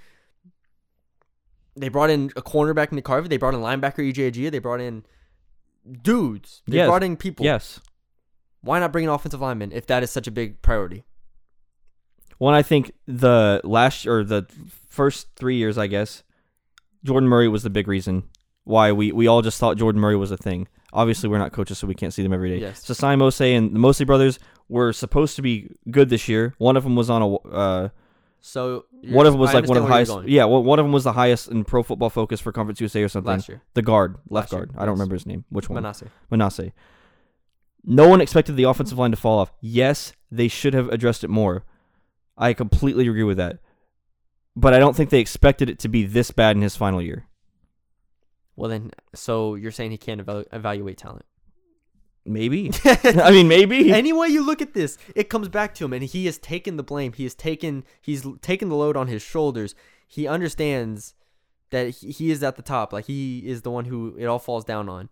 They 1.79 1.89
brought 1.89 2.09
in 2.09 2.31
a 2.35 2.41
cornerback, 2.41 2.91
Nick 2.91 3.07
Harvey. 3.07 3.27
They 3.29 3.37
brought 3.37 3.53
in 3.53 3.61
linebacker, 3.61 3.99
EJ 3.99 4.31
Ejiya. 4.31 4.51
They 4.51 4.59
brought 4.59 4.81
in 4.81 5.05
dudes. 6.03 6.61
They 6.67 6.77
Yes. 6.77 6.87
brought 6.87 7.03
in 7.03 7.15
people. 7.15 7.45
Yes. 7.45 7.79
Why 8.61 8.79
not 8.79 8.91
bring 8.91 9.05
an 9.05 9.11
offensive 9.11 9.39
lineman 9.39 9.71
if 9.71 9.87
that 9.87 10.03
is 10.03 10.11
such 10.11 10.27
a 10.27 10.31
big 10.31 10.61
priority? 10.61 11.05
One, 12.37 12.53
I 12.53 12.61
think 12.61 12.91
the 13.07 13.61
last 13.63 14.05
or 14.05 14.23
the 14.23 14.45
first 14.87 15.27
three 15.35 15.55
years, 15.55 15.77
I 15.77 15.87
guess, 15.87 16.23
Jordan 17.03 17.29
Murray 17.29 17.47
was 17.47 17.63
the 17.63 17.69
big 17.69 17.87
reason 17.87 18.23
why 18.65 18.91
we, 18.91 19.11
we 19.11 19.27
all 19.27 19.41
just 19.41 19.59
thought 19.59 19.77
Jordan 19.77 20.01
Murray 20.01 20.15
was 20.15 20.31
a 20.31 20.37
thing. 20.37 20.67
Obviously, 20.91 21.29
we're 21.29 21.37
not 21.37 21.51
coaches, 21.53 21.77
so 21.77 21.87
we 21.87 21.95
can't 21.95 22.13
see 22.13 22.23
them 22.23 22.33
every 22.33 22.49
day. 22.49 22.57
Yes. 22.59 22.83
Sosaia 22.83 23.17
Mose 23.17 23.41
and 23.41 23.73
the 23.75 23.79
Mosley 23.79 24.05
brothers 24.05 24.39
were 24.67 24.91
supposed 24.91 25.35
to 25.35 25.41
be 25.41 25.69
good 25.91 26.09
this 26.09 26.27
year. 26.27 26.53
One 26.57 26.75
of 26.77 26.83
them 26.83 26.95
was 26.95 27.09
on 27.09 27.21
a 27.21 27.35
uh, 27.35 27.89
So 28.41 28.85
one 29.03 29.25
of 29.25 29.33
them 29.33 29.39
was 29.39 29.49
I 29.51 29.53
like 29.55 29.67
one 29.67 29.77
of 29.77 29.83
the 29.83 29.89
understand 29.91 29.91
where 29.91 29.99
you're 29.99 30.21
highest. 30.23 30.29
Yeah, 30.29 30.45
well, 30.45 30.63
one 30.63 30.79
of 30.79 30.85
them 30.85 30.93
was 30.93 31.03
the 31.03 31.11
highest 31.13 31.49
in 31.49 31.63
Pro 31.65 31.83
Football 31.83 32.09
Focus 32.09 32.39
for 32.39 32.51
Conference 32.51 32.79
USA 32.79 33.03
or 33.03 33.09
something. 33.09 33.31
last 33.31 33.49
year, 33.49 33.61
The 33.73 33.81
guard, 33.81 34.15
left 34.29 34.51
Last 34.51 34.51
year, 34.53 34.65
guard. 34.67 34.81
I 34.81 34.85
don't 34.85 34.93
remember 34.95 35.15
his 35.15 35.25
name. 35.25 35.45
Which 35.49 35.69
one? 35.69 35.75
Manasseh. 35.75 36.07
Manasseh. 36.31 36.71
No 37.85 38.07
one 38.07 38.21
expected 38.21 38.55
the 38.55 38.63
offensive 38.63 38.97
line 38.97 39.11
to 39.11 39.17
fall 39.17 39.39
off. 39.39 39.51
Yes, 39.61 40.13
they 40.31 40.47
should 40.47 40.73
have 40.73 40.89
addressed 40.89 41.23
it 41.23 41.29
more. 41.29 41.65
I 42.37 42.53
completely 42.53 43.07
agree 43.07 43.23
with 43.23 43.37
that. 43.37 43.59
But 44.55 44.73
I 44.73 44.79
don't 44.79 44.95
think 44.95 45.09
they 45.09 45.19
expected 45.19 45.69
it 45.69 45.79
to 45.79 45.89
be 45.89 46.05
this 46.05 46.31
bad 46.31 46.55
in 46.55 46.61
his 46.61 46.75
final 46.75 47.01
year. 47.01 47.25
Well 48.55 48.69
then, 48.69 48.91
so 49.15 49.55
you're 49.55 49.71
saying 49.71 49.91
he 49.91 49.97
can't 49.97 50.25
evalu- 50.25 50.45
evaluate 50.51 50.97
talent? 50.97 51.25
Maybe. 52.29 52.71
I 52.85 53.31
mean, 53.31 53.47
maybe. 53.47 53.91
Any 53.91 54.13
way 54.13 54.27
you 54.27 54.45
look 54.45 54.61
at 54.61 54.75
this, 54.75 54.99
it 55.15 55.29
comes 55.29 55.49
back 55.49 55.73
to 55.75 55.85
him, 55.85 55.93
and 55.93 56.03
he 56.03 56.27
has 56.27 56.37
taken 56.37 56.77
the 56.77 56.83
blame. 56.83 57.13
He 57.13 57.23
has 57.23 57.33
taken 57.33 57.83
he's 57.99 58.23
taken 58.41 58.69
the 58.69 58.75
load 58.75 58.95
on 58.95 59.07
his 59.07 59.23
shoulders. 59.23 59.73
He 60.07 60.27
understands 60.27 61.15
that 61.71 61.89
he, 61.89 62.11
he 62.11 62.31
is 62.31 62.43
at 62.43 62.55
the 62.55 62.61
top, 62.61 62.93
like 62.93 63.05
he 63.05 63.39
is 63.39 63.63
the 63.63 63.71
one 63.71 63.85
who 63.85 64.15
it 64.15 64.25
all 64.25 64.37
falls 64.37 64.63
down 64.63 64.87
on. 64.87 65.09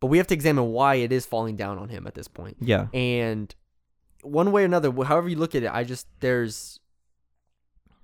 But 0.00 0.08
we 0.08 0.18
have 0.18 0.26
to 0.26 0.34
examine 0.34 0.72
why 0.72 0.96
it 0.96 1.12
is 1.12 1.24
falling 1.24 1.54
down 1.54 1.78
on 1.78 1.88
him 1.88 2.08
at 2.08 2.14
this 2.14 2.26
point. 2.26 2.56
yeah. 2.60 2.88
And 2.92 3.54
one 4.22 4.50
way 4.50 4.62
or 4.62 4.66
another, 4.66 4.90
however 5.04 5.28
you 5.28 5.36
look 5.36 5.54
at 5.54 5.62
it, 5.62 5.70
I 5.72 5.84
just 5.84 6.08
there's 6.18 6.80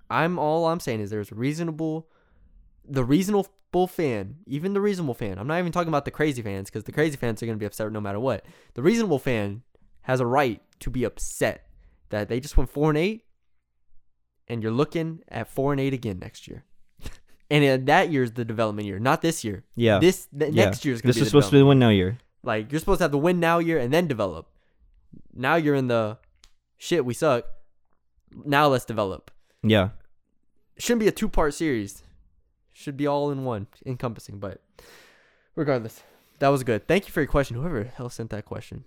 I'm 0.08 0.38
all 0.38 0.66
I'm 0.66 0.78
saying 0.78 1.00
is 1.00 1.10
there's 1.10 1.32
reasonable 1.32 2.08
the 2.88 3.04
reasonable 3.04 3.48
fan, 3.88 4.36
even 4.46 4.72
the 4.72 4.80
reasonable 4.80 5.14
fan. 5.14 5.38
I'm 5.38 5.46
not 5.46 5.58
even 5.58 5.72
talking 5.72 5.88
about 5.88 6.04
the 6.04 6.10
crazy 6.10 6.42
fans 6.42 6.70
because 6.70 6.84
the 6.84 6.92
crazy 6.92 7.16
fans 7.16 7.42
are 7.42 7.46
going 7.46 7.58
to 7.58 7.60
be 7.60 7.66
upset 7.66 7.90
no 7.92 8.00
matter 8.00 8.20
what. 8.20 8.44
The 8.74 8.82
reasonable 8.82 9.18
fan 9.18 9.62
has 10.02 10.20
a 10.20 10.26
right 10.26 10.62
to 10.80 10.90
be 10.90 11.04
upset 11.04 11.66
that 12.10 12.28
they 12.28 12.40
just 12.40 12.56
went 12.56 12.70
4 12.70 12.90
and 12.90 12.98
8 12.98 13.24
and 14.48 14.62
you're 14.62 14.72
looking 14.72 15.20
at 15.28 15.48
4 15.48 15.72
and 15.72 15.80
8 15.80 15.92
again 15.92 16.18
next 16.18 16.48
year. 16.48 16.64
and 17.50 17.64
uh, 17.64 17.84
that 17.86 18.10
year's 18.10 18.32
the 18.32 18.44
development 18.44 18.86
year, 18.86 18.98
not 18.98 19.20
this 19.20 19.44
year. 19.44 19.64
Yeah. 19.76 19.98
This 19.98 20.26
th- 20.36 20.52
yeah. 20.52 20.64
next 20.64 20.84
year's 20.84 21.02
going 21.02 21.12
to 21.12 21.18
be 21.18 21.22
is 21.22 21.28
supposed 21.28 21.48
to 21.48 21.52
be 21.52 21.58
the 21.58 21.66
win 21.66 21.78
now 21.78 21.90
year. 21.90 22.18
like 22.42 22.72
you're 22.72 22.80
supposed 22.80 22.98
to 22.98 23.04
have 23.04 23.12
the 23.12 23.18
win 23.18 23.40
now 23.40 23.58
year 23.58 23.78
and 23.78 23.92
then 23.92 24.06
develop. 24.06 24.48
Now 25.34 25.56
you're 25.56 25.74
in 25.74 25.88
the 25.88 26.18
shit 26.78 27.04
we 27.04 27.14
suck. 27.14 27.44
Now 28.44 28.68
let's 28.68 28.84
develop. 28.84 29.30
Yeah. 29.62 29.90
Shouldn't 30.78 31.00
be 31.00 31.08
a 31.08 31.12
two 31.12 31.28
part 31.28 31.54
series. 31.54 32.02
Should 32.78 32.96
be 32.96 33.08
all 33.08 33.32
in 33.32 33.44
one, 33.44 33.66
encompassing. 33.84 34.38
But 34.38 34.60
regardless, 35.56 36.04
that 36.38 36.48
was 36.48 36.62
good. 36.62 36.86
Thank 36.86 37.08
you 37.08 37.12
for 37.12 37.20
your 37.20 37.26
question. 37.26 37.56
Whoever 37.56 37.82
the 37.82 37.90
hell 37.90 38.08
sent 38.08 38.30
that 38.30 38.44
question. 38.44 38.84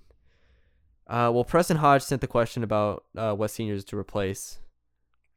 Uh, 1.07 1.29
well, 1.33 1.43
Preston 1.43 1.75
Hodge 1.75 2.01
sent 2.03 2.21
the 2.21 2.27
question 2.27 2.63
about 2.63 3.03
uh, 3.17 3.33
what 3.33 3.51
seniors 3.51 3.83
to 3.85 3.97
replace. 3.97 4.59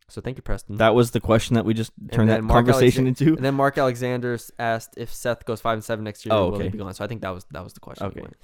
So 0.09 0.21
thank 0.21 0.37
you, 0.37 0.43
Preston. 0.43 0.77
That 0.77 0.95
was 0.95 1.11
the 1.11 1.19
question 1.21 1.55
that 1.55 1.65
we 1.65 1.75
just 1.75 1.91
turned 2.13 2.29
that 2.31 2.45
Mark 2.45 2.65
conversation 2.65 3.09
into. 3.09 3.35
and 3.35 3.45
then 3.45 3.55
Mark 3.55 3.77
Alexander 3.77 4.39
asked 4.61 4.95
if 4.97 5.13
Seth 5.13 5.45
goes 5.47 5.61
five 5.61 5.75
and 5.75 5.83
seven 5.83 6.05
next 6.05 6.25
year, 6.25 6.33
Oh, 6.33 6.45
okay. 6.45 6.51
will 6.59 6.63
he 6.63 6.69
be 6.69 6.79
gone? 6.79 6.95
So 6.95 7.03
I 7.05 7.09
think 7.09 7.23
that 7.23 7.35
was 7.35 7.45
that 7.51 7.65
was 7.65 7.73
the 7.73 7.81
question. 7.81 8.07
Okay. 8.07 8.21
Okay. 8.21 8.35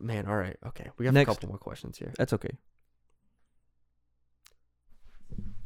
Man, 0.00 0.26
all 0.26 0.36
right, 0.36 0.56
okay. 0.68 0.90
We 0.98 1.04
have 1.06 1.14
Next. 1.14 1.30
a 1.30 1.34
couple 1.34 1.48
more 1.50 1.58
questions 1.58 1.98
here. 1.98 2.12
That's 2.16 2.32
okay. 2.32 2.56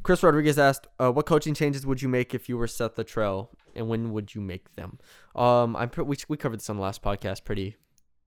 Chris 0.03 0.23
Rodriguez 0.23 0.57
asked, 0.57 0.87
uh, 0.99 1.11
"What 1.11 1.25
coaching 1.25 1.53
changes 1.53 1.85
would 1.85 2.01
you 2.01 2.09
make 2.09 2.33
if 2.33 2.49
you 2.49 2.57
were 2.57 2.67
Seth 2.67 2.95
Littrell, 2.95 3.49
and 3.75 3.87
when 3.87 4.11
would 4.13 4.33
you 4.35 4.41
make 4.41 4.75
them?" 4.75 4.99
Um, 5.35 5.75
I'm 5.75 5.89
pre- 5.89 6.03
we 6.03 6.17
we 6.27 6.37
covered 6.37 6.59
this 6.59 6.69
on 6.69 6.77
the 6.77 6.81
last 6.81 7.01
podcast, 7.01 7.43
pretty 7.43 7.75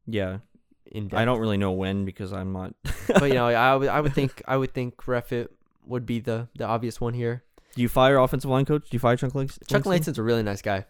Yeah, 0.06 0.38
in 0.86 1.08
depth. 1.08 1.20
I 1.20 1.24
don't 1.24 1.40
really 1.40 1.56
know 1.56 1.72
when 1.72 2.04
because 2.04 2.32
I'm 2.32 2.52
not. 2.52 2.74
but 3.08 3.24
you 3.24 3.34
know, 3.34 3.46
I 3.46 3.74
would 3.76 3.88
I 3.88 4.00
would 4.00 4.14
think 4.14 4.42
I 4.48 4.56
would 4.56 4.72
think 4.72 5.06
Refit 5.06 5.52
would 5.86 6.06
be 6.06 6.20
the 6.20 6.48
the 6.56 6.64
obvious 6.64 7.00
one 7.00 7.14
here. 7.14 7.44
Do 7.74 7.82
you 7.82 7.88
fire 7.88 8.18
offensive 8.18 8.50
line 8.50 8.64
coach? 8.64 8.88
Do 8.88 8.94
you 8.94 9.00
fire 9.00 9.16
Chuck 9.16 9.34
Langston? 9.34 9.66
Chuck 9.68 9.84
Langston's 9.84 10.18
a 10.18 10.22
really 10.22 10.44
nice 10.44 10.62
guy. 10.62 10.86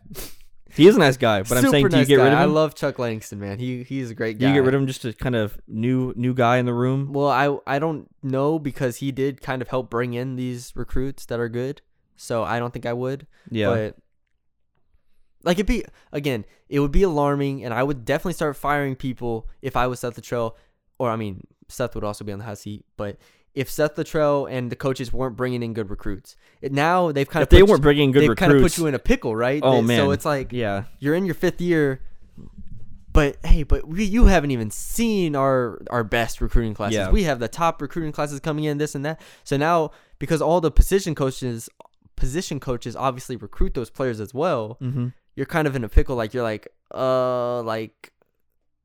He 0.75 0.89
is 0.89 0.97
a 0.97 0.99
nice 0.99 1.17
guy, 1.17 1.43
but 1.43 1.57
I'm 1.57 1.71
saying, 1.71 1.89
do 1.89 1.97
you 1.97 2.01
nice 2.01 2.09
get 2.09 2.17
rid 2.17 2.27
of 2.27 2.33
him? 2.33 2.39
I 2.39 2.45
love 2.45 2.75
Chuck 2.75 2.99
Langston, 2.99 3.39
man. 3.39 3.59
He 3.59 3.83
he's 3.85 4.11
a 4.11 4.15
great 4.15 4.39
guy. 4.39 4.41
do 4.41 4.45
guy. 4.47 4.49
you 4.49 4.55
get 4.61 4.67
rid 4.67 4.75
of 4.75 4.81
him 4.81 4.87
just 4.87 5.03
to 5.03 5.13
kind 5.13 5.37
of 5.37 5.59
new 5.69 6.13
new 6.17 6.35
guy 6.35 6.57
in 6.57 6.67
the 6.67 6.75
room? 6.75 7.13
Well, 7.13 7.29
I 7.29 7.57
I 7.67 7.79
don't 7.79 8.09
know 8.23 8.59
because 8.59 8.97
he 8.97 9.13
did 9.13 9.41
kind 9.41 9.63
of 9.63 9.69
help 9.69 9.91
bring 9.91 10.15
in 10.15 10.37
these 10.37 10.73
recruits 10.75 11.27
that 11.27 11.39
are 11.39 11.49
good. 11.49 11.81
So 12.17 12.45
I 12.45 12.59
don't 12.59 12.73
think 12.73 12.87
I 12.87 12.93
would. 12.93 13.27
Yeah, 13.51 13.69
But 13.69 13.97
like 15.45 15.57
it'd 15.57 15.67
be 15.67 15.85
again, 16.13 16.45
it 16.69 16.81
would 16.81 16.93
be 16.93 17.03
alarming, 17.03 17.65
and 17.65 17.73
I 17.73 17.83
would 17.83 18.05
definitely 18.05 18.35
start 18.35 18.57
firing 18.57 18.97
people 18.97 19.49
if 19.63 19.77
I 19.77 19.87
was 19.87 20.01
Seth 20.01 20.17
Littrell, 20.17 20.55
or 20.99 21.11
I 21.11 21.17
mean 21.17 21.47
Seth 21.69 21.95
would 21.95 22.05
also 22.05 22.25
be 22.25 22.33
on 22.33 22.39
the 22.39 22.45
hot 22.45 22.59
seat. 22.59 22.85
But 22.97 23.19
if 23.55 23.71
Seth 23.71 23.95
Littrell 23.95 24.51
and 24.51 24.71
the 24.71 24.77
coaches 24.77 25.13
weren't 25.13 25.37
bringing 25.37 25.63
in 25.63 25.75
good 25.75 25.91
recruits, 25.91 26.37
it, 26.61 26.73
now 26.73 27.13
they've 27.13 27.29
kind 27.29 27.43
if 27.43 27.47
of 27.47 27.51
they 27.51 27.61
put 27.61 27.69
weren't 27.71 27.79
you, 27.81 27.83
bringing 27.83 28.11
good 28.11 28.23
they've 28.23 28.29
recruits, 28.31 28.41
kind 28.49 28.53
of 28.53 28.63
put 28.63 28.79
you 28.79 28.87
in 28.87 28.95
a 28.95 28.99
pickle, 28.99 29.35
right? 29.37 29.61
Oh, 29.63 29.77
They- 29.77 29.83
man. 29.83 29.99
So 29.99 30.11
it's 30.11 30.25
like 30.25 30.53
yeah, 30.53 30.85
you're 30.99 31.15
in 31.15 31.25
your 31.25 31.35
fifth 31.35 31.61
year. 31.61 32.01
But 33.13 33.37
hey, 33.45 33.63
but 33.63 33.87
we, 33.87 34.03
you 34.03 34.25
haven't 34.25 34.51
even 34.51 34.73
seen 34.73 35.37
our 35.37 35.81
our 35.89 36.03
best 36.03 36.41
recruiting 36.41 36.75
classes. 36.75 36.97
Yeah. 36.97 37.11
We 37.11 37.23
have 37.23 37.39
the 37.39 37.47
top 37.47 37.81
recruiting 37.81 38.11
classes 38.11 38.41
coming 38.41 38.65
in, 38.65 38.79
this 38.79 38.97
and 38.97 39.05
that. 39.05 39.21
So 39.45 39.57
now, 39.57 39.93
because 40.19 40.43
all 40.43 40.61
the 40.61 40.73
position 40.73 41.15
coaches, 41.15 41.69
position 42.17 42.59
coaches 42.59 42.97
obviously 42.97 43.37
recruit 43.37 43.75
those 43.75 43.89
players 43.89 44.19
as 44.19 44.35
well. 44.35 44.79
mm-hmm. 44.83 45.09
You're 45.37 45.47
kind 45.47 45.69
of 45.69 45.77
in 45.77 45.85
a 45.85 45.89
pickle. 45.89 46.17
Like 46.17 46.35
you're 46.35 46.43
like, 46.43 46.67
uh, 46.93 47.63
like 47.63 48.13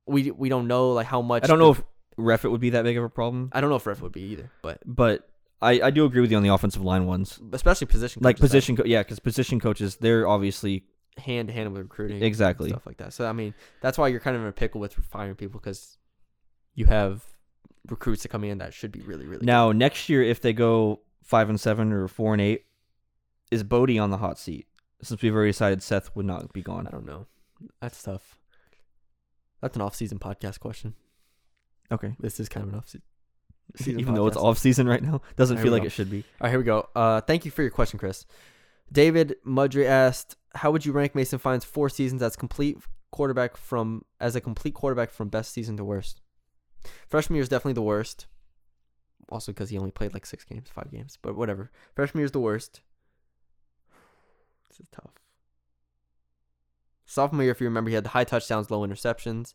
we 0.05 0.29
we 0.29 0.47
don't 0.47 0.67
know 0.67 0.91
like 0.91 1.07
how 1.07 1.23
much. 1.23 1.43
I 1.43 1.47
don't 1.47 1.57
know 1.59 1.71
if 1.71 1.81
Refit 2.19 2.51
would 2.51 2.61
be 2.61 2.71
that 2.71 2.83
big 2.83 2.97
of 2.97 3.03
a 3.03 3.09
problem, 3.09 3.49
I 3.53 3.61
don't 3.61 3.69
know 3.69 3.75
if 3.77 3.85
ref 3.87 4.01
would 4.01 4.11
be 4.11 4.21
either, 4.21 4.51
but 4.61 4.79
but 4.85 5.29
I 5.61 5.81
I 5.81 5.89
do 5.91 6.05
agree 6.05 6.21
with 6.21 6.31
you 6.31 6.37
on 6.37 6.43
the 6.43 6.49
offensive 6.53 6.81
line 6.83 7.05
ones. 7.05 7.39
especially 7.53 7.87
position 7.87 8.21
Like 8.23 8.35
coaches, 8.37 8.49
position, 8.51 8.75
co- 8.77 8.85
yeah, 8.85 9.01
because 9.01 9.19
position 9.19 9.59
coaches, 9.59 9.97
they're 9.97 10.27
obviously 10.27 10.85
hand 11.17 11.47
to 11.49 11.53
hand 11.53 11.71
with 11.73 11.81
recruiting, 11.81 12.21
Exactly. 12.23 12.69
stuff 12.69 12.85
like 12.85 12.97
that. 12.97 13.13
So 13.13 13.27
I 13.27 13.33
mean, 13.33 13.53
that's 13.81 13.97
why 13.97 14.07
you're 14.07 14.19
kind 14.21 14.35
of 14.35 14.41
in 14.43 14.47
a 14.47 14.51
pickle 14.53 14.79
with 14.81 14.93
firing 14.93 15.35
people 15.35 15.59
because 15.59 15.97
you 16.75 16.85
have 16.85 17.23
recruits 17.89 18.23
that 18.23 18.29
come 18.29 18.43
in 18.43 18.57
that 18.59 18.73
should 18.73 18.91
be 18.91 18.99
really 19.01 19.25
really. 19.25 19.45
now 19.45 19.71
next 19.71 20.09
year 20.09 20.21
if 20.21 20.39
they 20.41 20.53
go 20.53 20.99
five 21.23 21.49
and 21.49 21.59
seven 21.59 21.91
or 21.91 22.07
four 22.07 22.33
and 22.33 22.41
eight, 22.41 22.65
is 23.51 23.63
Bodie 23.63 23.99
on 23.99 24.09
the 24.11 24.17
hot 24.17 24.37
seat? 24.39 24.67
Since 25.01 25.21
we've 25.21 25.33
already 25.33 25.49
decided 25.51 25.81
Seth 25.81 26.13
would 26.15 26.25
not 26.25 26.51
be 26.53 26.61
good. 26.61 26.71
I 26.71 26.75
gone. 26.75 26.87
don't 26.91 27.05
know. 27.05 27.25
That's 27.81 28.01
tough. 28.03 28.37
That's 29.61 29.75
an 29.75 29.81
off-season 29.81 30.19
podcast 30.19 30.59
question. 30.59 30.93
Okay, 31.91 32.15
This 32.19 32.39
is 32.39 32.49
kind 32.49 32.65
of 32.67 32.73
an 32.73 32.79
off-season. 32.79 33.01
even 33.99 34.13
though 34.15 34.27
it's 34.27 34.37
off 34.37 34.57
season 34.57 34.87
right 34.87 35.01
now, 35.01 35.21
doesn't 35.35 35.57
There 35.57 35.63
feel 35.63 35.71
we 35.71 35.75
like 35.79 35.83
go. 35.83 35.87
it 35.87 35.91
should 35.91 36.09
be. 36.09 36.23
All 36.39 36.45
right, 36.45 36.49
here 36.49 36.59
we 36.59 36.65
go. 36.65 36.87
Uh, 36.95 37.21
thank 37.21 37.45
you 37.45 37.51
for 37.51 37.61
your 37.61 37.71
question, 37.71 37.99
Chris. 37.99 38.25
David 38.91 39.35
Mudry 39.45 39.85
asked, 39.85 40.35
"How 40.55 40.71
would 40.71 40.85
you 40.85 40.91
rank 40.91 41.13
Mason 41.13 41.37
Fine's 41.39 41.63
four 41.65 41.89
seasons 41.89 42.21
as 42.23 42.35
complete 42.35 42.77
quarterback 43.11 43.55
from 43.57 44.03
as 44.19 44.35
a 44.35 44.41
complete 44.41 44.73
quarterback 44.73 45.11
from 45.11 45.29
best 45.29 45.51
season 45.53 45.77
to 45.77 45.83
worst?" 45.83 46.21
Freshman 47.07 47.35
year 47.35 47.43
is 47.43 47.49
definitely 47.49 47.73
the 47.73 47.81
worst. 47.83 48.25
Also, 49.29 49.51
because 49.51 49.69
he 49.69 49.77
only 49.77 49.91
played 49.91 50.13
like 50.13 50.25
six 50.25 50.43
games, 50.43 50.69
five 50.73 50.89
games, 50.91 51.17
but 51.21 51.35
whatever. 51.35 51.69
Freshman 51.95 52.21
year 52.21 52.25
is 52.25 52.31
the 52.31 52.39
worst. 52.39 52.81
This 54.69 54.79
is 54.79 54.87
tough. 54.91 55.11
Sophomore 57.05 57.43
year, 57.43 57.51
if 57.51 57.61
you 57.61 57.67
remember, 57.67 57.89
he 57.89 57.95
had 57.95 58.07
high 58.07 58.23
touchdowns, 58.23 58.71
low 58.71 58.87
interceptions. 58.87 59.53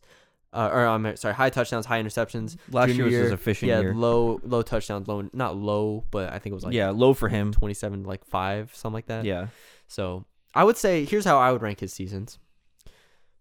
Uh, 0.55 0.69
or 0.71 0.85
I'm 0.87 1.15
sorry, 1.17 1.33
high 1.35 1.49
touchdowns, 1.49 1.85
high 1.85 2.01
interceptions. 2.01 2.55
Last 2.71 2.87
Junior 2.87 3.07
year 3.09 3.19
was 3.21 3.31
his 3.31 3.39
efficient 3.39 3.71
had 3.71 3.81
year. 3.83 3.93
low, 3.93 4.39
low 4.43 4.61
touchdowns, 4.61 5.07
low, 5.07 5.27
not 5.33 5.57
low, 5.57 6.05
but 6.11 6.31
I 6.31 6.39
think 6.39 6.53
it 6.53 6.55
was 6.55 6.63
like 6.63 6.73
yeah, 6.73 6.91
low 6.91 7.13
for 7.13 7.27
him. 7.27 7.51
27 7.51 8.03
like 8.03 8.23
5 8.25 8.73
something 8.73 8.93
like 8.93 9.07
that 9.07 9.25
Yeah, 9.25 9.47
so 9.87 10.25
i 10.53 10.63
would 10.63 10.77
say 10.77 11.03
here's 11.03 11.25
how 11.25 11.37
i 11.37 11.51
would 11.51 11.61
rank 11.61 11.81
his 11.81 11.91
seasons 11.91 12.39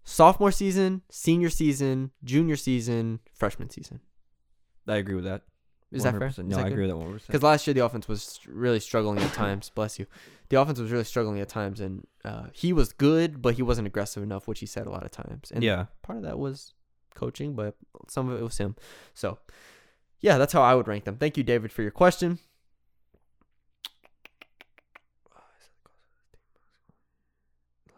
sophomore 0.03 0.51
season 0.51 1.03
senior 1.11 1.49
season 1.51 2.11
junior 2.23 2.57
season 2.57 3.20
freshman 3.32 3.70
season 3.70 4.01
I 4.86 4.97
agree 4.97 5.15
with 5.15 5.24
that. 5.24 5.43
is 5.93 6.03
that 6.03 6.19
fair 6.19 6.28
100%. 6.28 6.45
No, 6.47 6.59
I 6.59 6.66
agree 6.66 6.82
with 6.82 6.91
that 6.91 6.97
one 6.97 7.12
percent. 7.12 7.27
because 7.28 7.43
last 7.43 7.66
year 7.66 7.73
the 7.74 7.85
offense 7.85 8.07
was 8.09 8.41
really 8.47 8.81
struggling 8.81 9.19
at 9.20 9.32
times 9.32 9.70
bless 9.74 9.99
you 9.99 10.07
the 10.51 10.61
offense 10.61 10.78
was 10.78 10.91
really 10.91 11.05
struggling 11.05 11.41
at 11.41 11.49
times 11.49 11.81
and 11.81 12.07
uh, 12.24 12.47
he 12.53 12.73
was 12.73 12.93
good 12.93 13.41
but 13.41 13.55
he 13.55 13.62
wasn't 13.62 13.86
aggressive 13.86 14.23
enough 14.23 14.47
which 14.49 14.61
he 14.61 14.66
said 14.66 14.86
a 14.86 14.91
lot 14.91 15.05
of 15.05 15.11
times 15.11 15.51
and 15.55 15.62
Yeah, 15.62 15.86
part 16.03 16.19
of 16.19 16.24
that 16.24 16.39
was 16.39 16.74
coaching 17.15 17.55
but 17.55 17.74
some 18.09 18.28
of 18.28 18.39
it 18.39 18.43
was 18.43 18.59
him 18.59 18.77
so 19.12 19.39
yeah 20.20 20.39
that's 20.39 20.53
how 20.53 20.62
i 20.62 20.74
would 20.74 20.89
rank 20.89 21.05
them 21.05 21.16
thank 21.16 21.36
you 21.36 21.43
david 21.43 21.73
for 21.73 21.82
your 21.82 21.91
question 21.91 22.39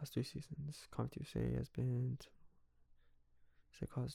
last 0.06 0.14
two 0.14 0.22
seasons 0.22 0.86
Conference 0.92 1.30
USA 1.34 1.56
has 1.56 1.68
been 1.68 2.16
is 3.74 3.82
it 3.82 3.90
cause 3.90 4.14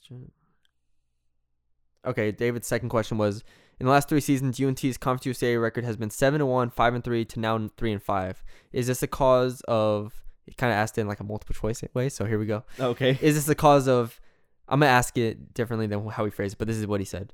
Okay, 2.04 2.32
David's 2.32 2.66
second 2.66 2.88
question 2.88 3.16
was 3.16 3.44
in 3.78 3.86
the 3.86 3.92
last 3.92 4.08
three 4.08 4.20
seasons 4.20 4.58
UNT's 4.60 4.96
Conference 4.96 5.26
USA 5.26 5.56
record 5.56 5.84
has 5.84 5.96
been 5.96 6.10
seven 6.10 6.40
and 6.40 6.50
one, 6.50 6.70
five 6.70 6.94
and 6.94 7.04
three 7.04 7.24
to 7.26 7.38
now 7.38 7.70
three 7.76 7.92
and 7.92 8.02
five. 8.02 8.42
Is 8.72 8.86
this 8.88 9.02
a 9.02 9.06
cause 9.06 9.60
of 9.68 10.24
he 10.46 10.54
kind 10.54 10.72
of 10.72 10.78
asked 10.78 10.98
in 10.98 11.06
like 11.06 11.20
a 11.20 11.24
multiple 11.24 11.54
choice 11.54 11.84
way, 11.94 12.08
so 12.08 12.24
here 12.24 12.38
we 12.38 12.46
go. 12.46 12.64
okay. 12.80 13.18
Is 13.20 13.36
this 13.36 13.48
a 13.48 13.54
cause 13.54 13.86
of? 13.86 14.18
I'm 14.68 14.80
gonna 14.80 14.90
ask 14.92 15.16
it 15.18 15.54
differently 15.54 15.86
than 15.86 16.06
how 16.08 16.24
he 16.24 16.30
phrased 16.30 16.54
it, 16.54 16.58
but 16.58 16.68
this 16.68 16.76
is 16.76 16.86
what 16.86 17.00
he 17.00 17.04
said: 17.06 17.32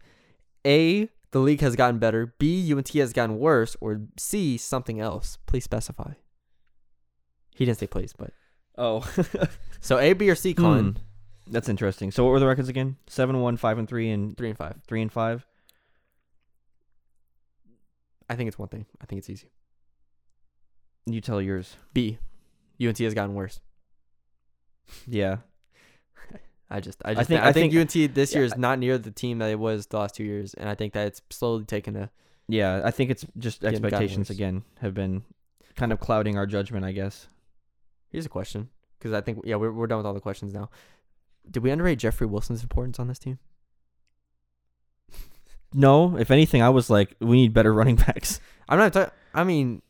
A, 0.66 1.09
the 1.30 1.38
league 1.40 1.60
has 1.60 1.76
gotten 1.76 1.98
better. 1.98 2.34
B, 2.38 2.72
UNT 2.72 2.88
has 2.94 3.12
gotten 3.12 3.38
worse. 3.38 3.76
Or 3.80 4.00
C, 4.18 4.56
something 4.56 4.98
else. 5.00 5.38
Please 5.46 5.64
specify. 5.64 6.12
He 7.55 7.64
didn't 7.64 7.78
say 7.78 7.86
please, 7.86 8.14
but 8.16 8.32
Oh, 8.76 9.05
so 9.80 9.98
A, 9.98 10.12
B, 10.12 10.30
or 10.30 10.34
C, 10.36 10.55
Colin. 10.55 10.92
Hmm. 10.92 11.52
that's 11.52 11.68
interesting. 11.68 12.10
So 12.12 12.24
what 12.24 12.30
were 12.30 12.38
the 12.40 12.46
records 12.46 12.68
again? 12.68 12.96
Seven, 13.09 13.40
one, 13.40 13.56
five, 13.56 13.76
and 13.78 13.88
three, 13.88 14.10
and 14.10 14.36
Three 14.36 14.48
and 14.50 14.56
five. 14.56 14.76
three 14.86 15.02
and 15.02 15.10
five. 15.12 15.44
I 18.30 18.36
think 18.36 18.48
it's 18.48 18.59
one 18.59 18.68
thing. 18.68 18.86
I 19.00 19.06
think 19.06 19.18
it's 19.20 19.30
easy. 19.30 19.50
You 21.06 21.20
tell 21.20 21.40
yours. 21.40 21.76
B, 21.94 22.18
UNT 22.80 22.98
has 22.98 23.14
gotten 23.14 23.34
worse. 23.34 23.60
Yeah, 25.06 25.38
I 26.70 26.81
just, 26.81 27.01
I 27.05 27.11
I 27.11 27.15
just, 27.15 27.28
think- 27.28 27.39
think, 27.40 27.45
I, 27.45 27.49
I 27.49 27.53
think, 27.53 27.73
think- 27.73 28.07
UNT 28.09 28.15
this 28.15 28.32
yeah, 28.32 28.39
year 28.39 28.45
is 28.47 28.57
not 28.57 28.78
near 28.78 28.99
the 28.99 29.11
team 29.11 29.39
that 29.39 29.51
it 29.51 29.59
was 29.59 29.86
the 29.86 29.99
last 29.99 30.15
two 30.15 30.24
years, 30.24 30.53
and 30.55 30.69
I 30.69 30.74
think 30.74 30.93
that 30.93 31.07
it's 31.07 31.23
slowly 31.31 31.65
taken 31.65 31.97
a. 31.97 32.11
yeah. 32.49 32.82
I 32.85 32.90
think 32.90 33.11
it's 33.11 33.24
just 33.39 33.65
expectations 33.65 34.28
again 34.31 34.62
have 34.81 34.93
been 34.95 35.23
kind 35.77 35.93
of 35.93 36.01
clouding 36.01 36.36
our 36.36 36.47
judgment. 36.47 36.85
I 36.85 36.93
guess. 36.93 37.28
Here's 38.11 38.27
a 38.27 38.28
question, 38.28 38.69
because 38.99 39.12
I 39.12 39.20
think 39.23 39.40
yeah, 39.45 39.57
we're 39.57 39.73
we're 39.73 39.86
done 39.86 39.99
with 39.99 40.07
all 40.07 40.15
the 40.15 40.20
questions 40.20 40.53
now. 40.53 40.69
Did 41.51 41.62
we 41.62 41.70
underrate 41.70 41.99
Jeffrey 41.99 42.27
Wilson's 42.27 42.62
importance 42.62 42.99
on 42.99 43.09
this 43.09 43.19
team? 43.19 43.39
No, 45.74 46.16
if 46.16 46.31
anything, 46.31 46.62
I 46.62 46.70
was 46.70 46.89
like, 46.89 47.15
we 47.20 47.36
need 47.36 47.53
better 47.53 47.73
running 47.74 47.97
backs. 48.07 48.40
I'm 48.69 48.78
not. 48.78 48.93
talking. 48.93 49.12
I 49.35 49.45
mean, 49.45 49.82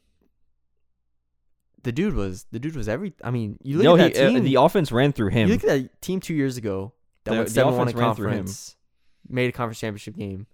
the 1.82 1.92
dude 1.92 2.14
was 2.14 2.44
the 2.50 2.58
dude 2.58 2.76
was 2.76 2.88
every. 2.88 3.12
I 3.22 3.30
mean, 3.30 3.58
you 3.62 3.76
look 3.76 3.84
no, 3.84 3.94
at 3.96 4.14
that 4.14 4.16
he, 4.16 4.22
uh, 4.26 4.30
team. 4.30 4.44
the 4.44 4.54
offense 4.56 4.90
ran 4.92 5.12
through 5.12 5.30
him. 5.30 5.48
you 5.48 5.54
look 5.54 5.64
at 5.64 5.68
that 5.68 6.02
team 6.02 6.20
two 6.20 6.34
years 6.34 6.56
ago 6.56 6.92
that 7.24 7.32
The- 7.32 7.36
went 7.38 7.50
seven 7.50 7.74
one 7.76 7.82
in 7.88 7.94
offense 7.94 8.00
ran 8.00 8.14
through 8.14 8.26
him. 8.28 8.36
conference, 8.38 8.76
made 9.28 9.48
a 9.48 9.52
conference 9.52 9.80
championship 9.80 10.16
game. 10.16 10.46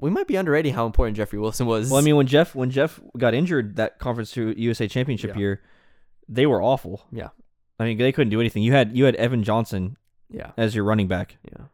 We 0.00 0.10
might 0.10 0.28
be 0.28 0.36
underrating 0.36 0.74
how 0.74 0.86
important 0.86 1.16
Jeffrey 1.16 1.38
Wilson 1.40 1.66
was. 1.66 1.90
Well, 1.90 2.00
I 2.00 2.04
mean, 2.04 2.14
when 2.16 2.26
Jeff 2.28 2.54
when 2.54 2.70
Jeff 2.70 3.00
got 3.16 3.34
injured 3.34 3.76
that 3.76 3.98
conference 3.98 4.30
to 4.32 4.54
USA 4.56 4.86
championship 4.86 5.30
Yeah. 5.34 5.38
year, 5.40 5.62
they 6.28 6.46
were 6.46 6.62
awful. 6.62 7.06
Yeah. 7.10 7.28
I 7.80 7.84
mean, 7.84 7.98
they 7.98 8.12
couldn't 8.12 8.30
do 8.30 8.40
anything. 8.40 8.62
You 8.62 8.72
had 8.72 8.96
you 8.96 9.04
had 9.06 9.16
Evan 9.16 9.42
Johnson 9.42 9.96
yeah, 10.30 10.52
as 10.56 10.74
your 10.74 10.84
running 10.84 11.08
back. 11.08 11.38
yeah. 11.50 11.64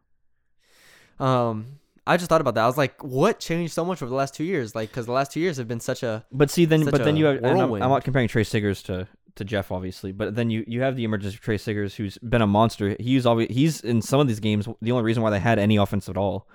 Um, 1.20 1.78
I 2.06 2.16
just 2.16 2.28
thought 2.28 2.40
about 2.40 2.54
that. 2.56 2.64
I 2.64 2.66
was 2.66 2.76
like, 2.76 3.02
what 3.02 3.40
changed 3.40 3.72
so 3.72 3.84
much 3.84 4.02
over 4.02 4.10
the 4.10 4.14
last 4.16 4.34
two 4.34 4.44
years? 4.44 4.74
Like, 4.74 4.90
because 4.90 5.06
the 5.06 5.12
last 5.12 5.32
two 5.32 5.40
years 5.40 5.56
have 5.56 5.66
been 5.68 5.80
such 5.80 6.02
a 6.02 6.24
But 6.30 6.50
see, 6.50 6.64
then 6.64 6.84
but 6.84 7.02
then 7.04 7.16
you 7.16 7.26
have. 7.26 7.44
I'm. 7.44 7.60
I'm 7.60 7.78
not 7.78 8.04
comparing 8.04 8.28
Trey 8.28 8.44
Siggers 8.44 8.82
to 8.84 9.08
to 9.36 9.44
Jeff, 9.44 9.72
obviously, 9.72 10.12
but 10.12 10.34
then 10.34 10.50
you 10.50 10.64
you 10.66 10.82
have 10.82 10.96
the 10.96 11.04
emergence 11.04 11.34
of 11.34 11.40
Trey 11.40 11.56
Siggers, 11.56 11.94
who's 11.94 12.18
been 12.18 12.42
a 12.42 12.46
monster. 12.46 12.96
He's 13.00 13.26
always 13.26 13.48
he's 13.48 13.80
in 13.80 14.02
some 14.02 14.20
of 14.20 14.28
these 14.28 14.40
games 14.40 14.68
the 14.80 14.92
only 14.92 15.04
reason 15.04 15.22
why 15.22 15.30
they 15.30 15.40
had 15.40 15.58
any 15.58 15.76
offense 15.76 16.08
at 16.08 16.16
all. 16.16 16.48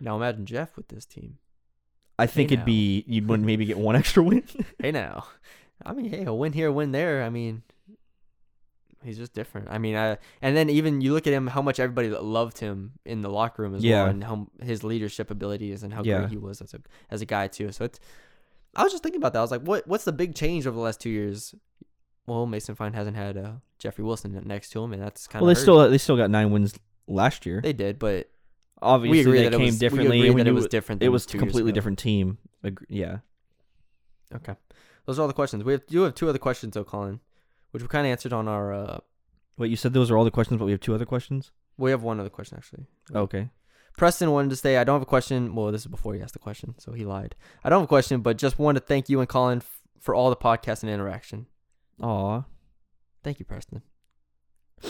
now. 0.00 0.16
Imagine 0.16 0.46
Jeff 0.46 0.76
with 0.76 0.88
this 0.88 1.06
team. 1.06 1.38
I 2.18 2.26
think 2.26 2.50
Hey 2.50 2.54
it'd 2.54 2.66
be 2.66 3.04
you'd 3.06 3.28
maybe 3.28 3.64
get 3.64 3.78
one 3.78 3.94
extra 4.02 4.22
win. 4.22 4.44
Hey 4.78 4.90
now, 4.90 5.26
I 5.84 5.92
mean, 5.92 6.10
hey, 6.10 6.24
a 6.24 6.34
win 6.34 6.52
here, 6.52 6.68
a 6.68 6.72
win 6.72 6.92
there. 6.92 7.22
I 7.22 7.30
mean, 7.30 7.62
he's 9.04 9.18
just 9.18 9.32
different. 9.32 9.68
I 9.70 9.78
mean, 9.78 9.96
I 9.96 10.18
and 10.42 10.56
then 10.56 10.68
even 10.70 11.00
you 11.00 11.12
look 11.12 11.26
at 11.26 11.32
him, 11.32 11.46
how 11.46 11.62
much 11.62 11.78
everybody 11.80 12.08
loved 12.10 12.58
him 12.58 12.92
in 13.04 13.22
the 13.22 13.30
locker 13.30 13.62
room 13.62 13.74
as 13.74 13.84
Yeah. 13.84 14.02
well, 14.02 14.10
and 14.10 14.24
how 14.24 14.48
his 14.62 14.82
leadership 14.84 15.30
abilities 15.30 15.82
and 15.82 15.92
how 15.94 16.02
Yeah. 16.02 16.18
great 16.18 16.30
he 16.30 16.36
was 16.36 16.60
as 16.60 16.74
a 16.74 16.80
as 17.10 17.20
a 17.22 17.26
guy 17.26 17.48
too. 17.48 17.72
So 17.72 17.84
it's, 17.84 17.98
I 18.76 18.82
was 18.82 18.92
just 18.92 19.02
thinking 19.02 19.20
about 19.20 19.32
that. 19.32 19.38
I 19.40 19.42
was 19.42 19.50
like, 19.50 19.62
what 19.62 19.86
what's 19.86 20.04
the 20.04 20.12
big 20.12 20.34
change 20.34 20.66
over 20.66 20.74
the 20.76 20.82
last 20.82 21.00
two 21.00 21.10
years? 21.10 21.54
Well, 22.26 22.44
Mason 22.46 22.74
Fine 22.74 22.92
hasn't 22.92 23.16
had 23.16 23.36
uh, 23.38 23.52
Jeffrey 23.78 24.04
Wilson 24.04 24.38
next 24.44 24.70
to 24.70 24.82
him, 24.84 24.92
and 24.92 25.02
that's 25.02 25.26
kind 25.26 25.40
of 25.42 25.46
well, 25.46 25.54
they 25.54 25.60
still 25.60 25.90
they 25.90 25.98
still 25.98 26.16
got 26.16 26.30
nine 26.30 26.50
wins 26.50 26.74
last 27.06 27.46
year. 27.46 27.60
they 27.62 27.72
did, 27.72 27.98
but 27.98 28.28
Obviously, 28.80 29.10
we 29.18 29.20
agree 29.22 29.38
they 29.38 29.44
that 29.48 29.56
came 29.56 29.66
was, 29.66 29.78
differently. 29.78 30.20
We 30.20 30.28
agree 30.28 30.42
that 30.42 30.48
it 30.50 30.52
was 30.52 30.66
different. 30.68 31.02
it 31.02 31.08
was 31.08 31.24
a 31.34 31.38
completely 31.38 31.72
different 31.72 31.98
team. 31.98 32.38
Yeah. 32.88 33.18
Okay. 34.34 34.54
Those 35.06 35.18
are 35.18 35.22
all 35.22 35.28
the 35.28 35.34
questions. 35.34 35.64
We 35.64 35.72
have 35.72 35.86
do 35.86 36.02
have 36.02 36.14
two 36.14 36.28
other 36.28 36.38
questions 36.38 36.74
though, 36.74 36.84
Colin, 36.84 37.20
which 37.70 37.82
we 37.82 37.88
kind 37.88 38.06
of 38.06 38.10
answered 38.10 38.32
on 38.32 38.48
our. 38.48 38.72
Uh, 38.72 38.98
Wait, 39.56 39.70
you 39.70 39.76
said 39.76 39.92
those 39.92 40.10
are 40.10 40.16
all 40.16 40.24
the 40.24 40.30
questions, 40.30 40.58
but 40.58 40.64
we 40.66 40.70
have 40.70 40.80
two 40.80 40.94
other 40.94 41.04
questions. 41.06 41.50
we 41.76 41.90
have 41.90 42.02
one 42.02 42.20
other 42.20 42.30
question 42.30 42.56
actually. 42.56 42.86
Okay. 43.14 43.50
Preston 43.96 44.30
wanted 44.30 44.50
to 44.50 44.56
say, 44.56 44.76
I 44.76 44.84
don't 44.84 44.94
have 44.94 45.02
a 45.02 45.06
question. 45.06 45.56
Well, 45.56 45.72
this 45.72 45.80
is 45.80 45.88
before 45.88 46.14
he 46.14 46.22
asked 46.22 46.34
the 46.34 46.38
question, 46.38 46.76
so 46.78 46.92
he 46.92 47.04
lied. 47.04 47.34
I 47.64 47.68
don't 47.68 47.80
have 47.80 47.84
a 47.86 47.88
question, 47.88 48.20
but 48.20 48.38
just 48.38 48.56
wanted 48.56 48.80
to 48.80 48.86
thank 48.86 49.08
you 49.08 49.18
and 49.18 49.28
Colin 49.28 49.58
f- 49.58 49.80
for 49.98 50.14
all 50.14 50.30
the 50.30 50.36
podcast 50.36 50.82
and 50.84 50.90
interaction. 50.92 51.46
Aw, 52.00 52.42
Thank 53.24 53.40
you, 53.40 53.44
Preston. 53.44 53.82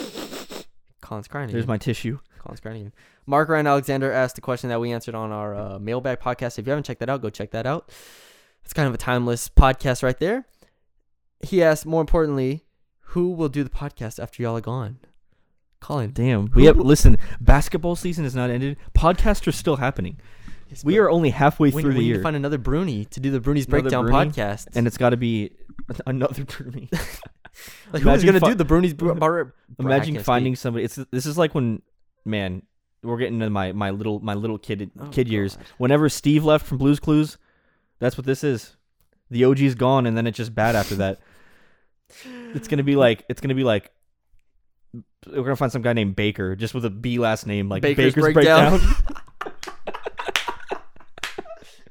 Colin's 1.01 1.27
crying. 1.27 1.47
there's 1.49 1.63
again. 1.63 1.67
my 1.73 1.77
tissue. 1.77 2.19
Colin's 2.37 2.59
crying 2.59 2.81
again. 2.81 2.93
Mark 3.25 3.49
Ryan 3.49 3.65
Alexander 3.67 4.11
asked 4.11 4.37
a 4.37 4.41
question 4.41 4.69
that 4.69 4.79
we 4.79 4.91
answered 4.91 5.15
on 5.15 5.31
our 5.31 5.55
uh, 5.55 5.79
mailbag 5.79 6.19
podcast. 6.19 6.59
If 6.59 6.67
you 6.67 6.71
haven't 6.71 6.83
checked 6.85 6.99
that 6.99 7.09
out, 7.09 7.21
go 7.21 7.29
check 7.31 7.49
that 7.51 7.65
out. 7.65 7.91
It's 8.63 8.73
kind 8.73 8.87
of 8.87 8.93
a 8.93 8.97
timeless 8.97 9.49
podcast 9.49 10.03
right 10.03 10.19
there. 10.19 10.45
He 11.41 11.63
asked, 11.63 11.85
more 11.85 12.01
importantly, 12.01 12.65
who 13.13 13.31
will 13.31 13.49
do 13.49 13.63
the 13.63 13.69
podcast 13.69 14.21
after 14.21 14.41
y'all 14.43 14.57
are 14.57 14.61
gone? 14.61 14.97
Colin. 15.79 16.11
Damn. 16.13 16.49
We 16.53 16.65
have 16.65 16.77
listen. 16.77 17.17
Basketball 17.39 17.95
season 17.95 18.25
is 18.25 18.35
not 18.35 18.49
ended. 18.49 18.77
Podcasts 18.93 19.47
are 19.47 19.51
still 19.53 19.77
happening. 19.77 20.19
Yes, 20.69 20.83
We 20.83 20.97
are 20.99 21.09
only 21.09 21.29
halfway 21.31 21.71
we, 21.71 21.81
through 21.81 21.91
we 21.91 21.95
the 21.95 21.99
need 22.01 22.05
year, 22.07 22.17
to 22.17 22.21
find 22.23 22.35
another 22.35 22.57
Bruni 22.59 23.05
to 23.05 23.19
do 23.19 23.31
the 23.31 23.39
Bruni's 23.39 23.65
Another 23.65 23.81
Breakdown 23.83 24.05
Bruni? 24.05 24.29
podcast. 24.29 24.67
and 24.75 24.85
it's 24.85 24.97
got 24.97 25.11
to 25.11 25.17
be 25.17 25.51
another 26.05 26.43
Bruni. 26.43 26.89
like, 27.93 28.03
who's 28.03 28.23
gonna 28.23 28.39
fi- 28.39 28.49
do 28.49 28.55
the 28.55 28.65
Bruni's 28.65 28.93
Br- 28.93 29.11
I 29.23 29.43
Imagine 29.79 30.19
finding 30.19 30.55
somebody. 30.55 30.85
It's 30.85 30.95
this 31.11 31.25
is 31.25 31.37
like 31.37 31.55
when, 31.55 31.81
man, 32.25 32.61
we're 33.01 33.17
getting 33.17 33.35
into 33.35 33.49
my 33.49 33.71
my 33.71 33.89
little 33.89 34.19
my 34.19 34.33
little 34.35 34.57
kid 34.59 34.91
Oh, 34.99 35.07
kid 35.07 35.27
years. 35.27 35.57
Whenever 35.77 36.07
Steve 36.09 36.43
left 36.43 36.67
from 36.67 36.77
Blue's 36.77 36.99
Clues, 36.99 37.37
that's 37.99 38.17
what 38.17 38.25
this 38.27 38.43
is. 38.43 38.75
The 39.31 39.45
OG's 39.45 39.75
gone, 39.75 40.05
and 40.05 40.15
then 40.17 40.27
it's 40.27 40.37
just 40.37 40.53
bad 40.53 40.75
after 40.75 40.95
that. 40.95 41.19
It's 42.55 42.67
gonna 42.67 42.83
be 42.83 42.95
like 42.95 43.25
it's 43.29 43.41
gonna 43.41 43.55
be 43.55 43.63
like 43.63 43.91
we're 45.27 45.43
gonna 45.43 45.55
find 45.55 45.71
some 45.71 45.81
guy 45.81 45.93
named 45.93 46.15
Baker 46.15 46.55
just 46.55 46.73
with 46.73 46.85
a 46.85 46.89
B 46.89 47.19
last 47.19 47.45
name 47.45 47.69
like 47.69 47.81
Baker's 47.81 48.15
Baker's, 48.15 48.33
Breakdown. 48.33 48.79
Breakdown. 48.79 48.95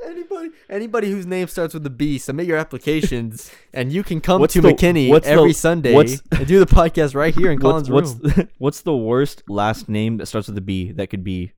Anybody, 0.05 0.51
anybody 0.71 1.11
whose 1.11 1.27
name 1.27 1.49
starts 1.49 1.75
with 1.75 1.85
a 1.85 1.91
B, 1.91 2.19
submit 2.19 2.47
your 2.47 2.57
applications, 2.57 3.51
and 3.75 3.93
you 3.93 4.03
can 4.03 4.21
come 4.21 4.41
What's 4.41 4.55
to 4.55 4.61
the- 4.61 4.71
McKinney 4.71 5.09
what's 5.11 5.27
the- 5.27 5.33
every 5.33 5.53
Sunday 5.53 5.93
what's- 5.95 6.23
and 6.33 6.47
do 6.47 6.59
the 6.61 6.67
podcast 6.67 7.15
right 7.15 7.35
here 7.35 7.51
in 7.51 7.59
what's 7.61 7.89
Colin's 7.89 7.91
what's 7.91 8.11
room. 8.13 8.21
the, 8.23 8.49
what's 8.59 8.81
the 8.83 8.97
worst 8.97 9.43
last 9.49 9.89
name 9.89 10.17
that 10.19 10.27
starts 10.27 10.49
with 10.49 10.57
a 10.57 10.61
B 10.63 10.93
that 10.93 11.09
could 11.09 11.25
be 11.25 11.53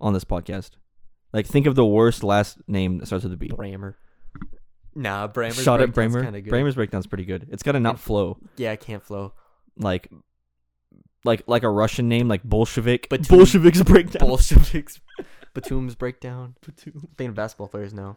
on 0.00 0.14
this 0.14 0.24
podcast? 0.24 0.70
Like 1.32 1.46
think 1.46 1.66
of 1.66 1.74
the 1.74 1.84
worst 1.84 2.22
last 2.24 2.58
name 2.66 2.98
that 2.98 3.06
starts 3.06 3.24
with 3.24 3.32
a 3.32 3.36
B. 3.36 3.48
Bramer. 3.48 3.94
Nah, 4.94 5.28
Bramer's 5.28 5.62
Shot 5.62 5.80
at 5.80 5.92
breakdown's 5.92 6.26
Bramer. 6.26 6.48
Bramer's 6.48 6.74
breakdown's 6.74 7.06
pretty 7.06 7.24
good. 7.24 7.48
It's 7.50 7.62
got 7.62 7.72
to 7.72 7.80
not 7.80 8.00
flow 8.00 8.38
Yeah, 8.56 8.72
it 8.72 8.80
can't 8.80 9.02
flow. 9.02 9.32
like 9.76 10.10
like 11.24 11.42
like 11.46 11.62
a 11.62 11.70
Russian 11.70 12.08
name 12.08 12.28
like 12.28 12.42
Bolshevik. 12.42 13.08
Batum. 13.08 13.26
Bolshevik's 13.38 13.82
breakdown. 13.82 14.26
Bolsheviks. 14.26 15.00
Batum's 15.54 15.94
breakdown. 15.94 16.56
Batum. 16.64 17.08
thinking 17.16 17.28
of 17.28 17.34
basketball 17.34 17.68
players 17.68 17.92
now. 17.94 18.16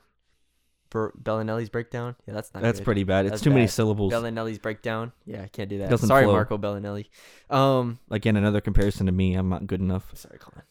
Ber- 0.90 1.14
Belinelli's 1.22 1.70
breakdown. 1.70 2.16
Yeah, 2.28 2.34
that's 2.36 2.54
not. 2.54 2.62
That's 2.64 2.80
good. 2.80 2.86
pretty 2.86 3.04
bad. 3.04 3.26
It's 3.26 3.32
That's 3.34 3.44
too 3.44 3.50
many 3.50 3.68
syllables. 3.68 4.14
Belinelli's 4.14 4.60
breakdown. 4.60 5.12
Yeah, 5.26 5.42
I 5.42 5.48
can't 5.48 5.70
do 5.70 5.80
that. 5.80 5.90
Doesn't 5.90 6.08
Sorry, 6.08 6.24
flow. 6.24 6.34
Marco 6.34 6.58
Belinelli. 6.58 7.08
Um, 7.50 8.00
Again, 8.12 8.36
another 8.38 8.62
comparison 8.62 9.08
to 9.08 9.12
me. 9.12 9.34
I'm 9.34 9.50
not 9.50 9.66
good 9.68 9.80
enough. 9.82 10.12
sorry, 10.14 10.38
Colin. 10.38 10.64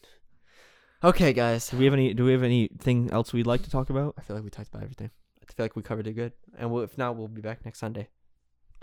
Okay, 1.04 1.32
guys. 1.32 1.68
Do 1.68 1.76
we 1.78 1.84
have 1.86 1.94
any? 1.94 2.14
Do 2.14 2.24
we 2.24 2.32
have 2.32 2.44
anything 2.44 3.10
else 3.10 3.32
we'd 3.32 3.46
like 3.46 3.62
to 3.64 3.70
talk 3.70 3.90
about? 3.90 4.14
I 4.16 4.22
feel 4.22 4.36
like 4.36 4.44
we 4.44 4.50
talked 4.50 4.68
about 4.68 4.84
everything. 4.84 5.10
I 5.52 5.54
feel 5.54 5.64
like 5.64 5.76
we 5.76 5.82
covered 5.82 6.06
it 6.06 6.14
good. 6.14 6.32
And 6.58 6.70
we'll, 6.70 6.82
if 6.82 6.96
not, 6.96 7.16
we'll 7.16 7.28
be 7.28 7.42
back 7.42 7.64
next 7.64 7.78
Sunday. 7.78 8.08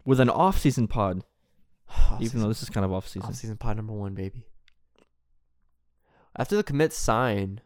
With 0.05 0.19
an 0.19 0.29
off-season 0.29 0.87
pod, 0.87 1.23
Off 1.89 2.21
even 2.21 2.41
though 2.41 2.47
this 2.47 2.61
is 2.61 2.69
kind 2.69 2.85
of 2.85 2.93
off-season. 2.93 3.27
off 3.27 3.35
season 3.35 3.57
pod 3.57 3.77
number 3.77 3.93
one, 3.93 4.13
baby. 4.13 4.45
After 6.37 6.55
the 6.55 6.63
commit 6.63 6.93
sign, 6.93 7.61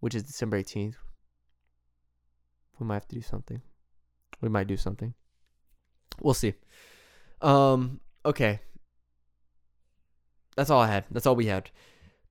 which 0.00 0.14
is 0.14 0.22
December 0.22 0.58
eighteenth, 0.58 0.96
we 2.78 2.86
might 2.86 2.94
have 2.94 3.08
to 3.08 3.14
do 3.14 3.22
something. 3.22 3.62
We 4.40 4.48
might 4.48 4.66
do 4.66 4.76
something. 4.76 5.14
We'll 6.20 6.34
see. 6.34 6.54
Um. 7.40 8.00
Okay. 8.24 8.60
That's 10.56 10.68
all 10.68 10.80
I 10.80 10.88
had. 10.88 11.06
That's 11.10 11.26
all 11.26 11.34
we 11.34 11.46
had. 11.46 11.70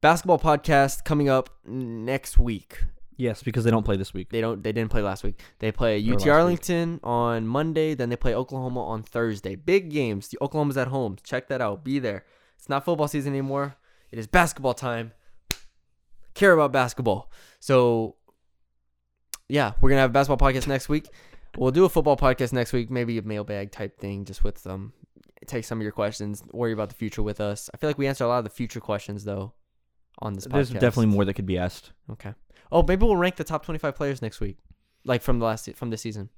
Basketball 0.02 0.40
podcast 0.40 1.04
coming 1.04 1.30
up 1.30 1.50
next 1.66 2.38
week. 2.38 2.84
Yes, 3.18 3.44
because 3.44 3.64
they 3.64 3.72
don't 3.72 3.84
play 3.84 3.98
this 3.98 4.14
week. 4.14 4.30
They 4.30 4.42
don't. 4.42 4.64
They 4.64 4.72
didn't 4.72 4.90
play 4.92 5.02
last 5.02 5.24
week. 5.24 5.40
They 5.60 5.72
play 5.72 5.98
Or 5.98 6.14
UT 6.14 6.14
last 6.14 6.26
week. 6.26 6.34
Arlington 6.34 7.00
on 7.04 7.48
Monday. 7.48 7.94
Then 7.94 8.10
they 8.10 8.16
play 8.16 8.34
Oklahoma 8.34 8.84
on 8.86 9.04
Thursday. 9.04 9.56
Big 9.56 9.92
games. 9.92 10.30
The 10.30 10.38
Oklahoma's 10.42 10.78
at 10.78 10.88
home. 10.88 11.18
Check 11.24 11.48
that 11.50 11.62
out. 11.62 11.84
Be 11.84 12.00
there. 12.00 12.26
It's 12.58 12.70
not 12.70 12.86
football 12.86 13.08
season 13.08 13.34
anymore. 13.34 13.76
It 14.12 14.20
is 14.20 14.28
basketball 14.28 14.74
time. 14.74 15.14
Care 16.34 16.54
about 16.54 16.72
basketball. 16.72 17.32
So, 17.60 18.16
yeah, 19.50 19.74
we're 19.82 19.90
gonna 19.90 20.02
have 20.02 20.12
a 20.12 20.14
basketball 20.14 20.50
podcast 20.50 20.68
next 20.68 20.90
week. 20.90 21.08
We'll 21.58 21.72
do 21.72 21.86
a 21.86 21.90
football 21.90 22.18
podcast 22.18 22.54
next 22.54 22.72
week. 22.72 22.90
Maybe 22.90 23.18
a 23.18 23.22
mailbag 23.22 23.72
type 23.72 24.00
thing, 24.00 24.26
just 24.26 24.44
with 24.44 24.58
some. 24.58 24.94
Take 25.48 25.66
some 25.66 25.80
of 25.80 25.84
your 25.84 25.92
questions. 25.92 26.44
Worry 26.54 26.72
about 26.72 26.90
the 26.90 26.96
future 26.96 27.24
with 27.24 27.42
us. 27.42 27.70
I 27.74 27.78
feel 27.78 27.90
like 27.90 27.98
we 27.98 28.08
answer 28.08 28.24
a 28.24 28.28
lot 28.28 28.38
of 28.38 28.44
the 28.46 28.50
future 28.52 28.80
questions 28.80 29.24
though. 29.26 29.54
On 30.20 30.34
this 30.34 30.46
podcast. 30.46 30.52
There's 30.52 30.70
definitely 30.70 31.08
more 31.08 31.26
that 31.26 31.34
could 31.34 31.46
be 31.48 31.58
asked. 31.58 31.92
Okay. 32.12 32.34
Oh, 32.72 32.84
maybe 32.84 33.06
we'll 33.06 33.18
rank 33.18 33.36
the 33.36 33.44
top 33.44 33.66
25 33.66 33.96
players 33.96 34.22
next 34.22 34.40
week, 34.40 34.58
like 35.04 35.22
from 35.22 35.40
the 35.40 35.46
last 35.46 35.70
from 35.76 35.90
this 35.90 36.02
season. 36.02 36.30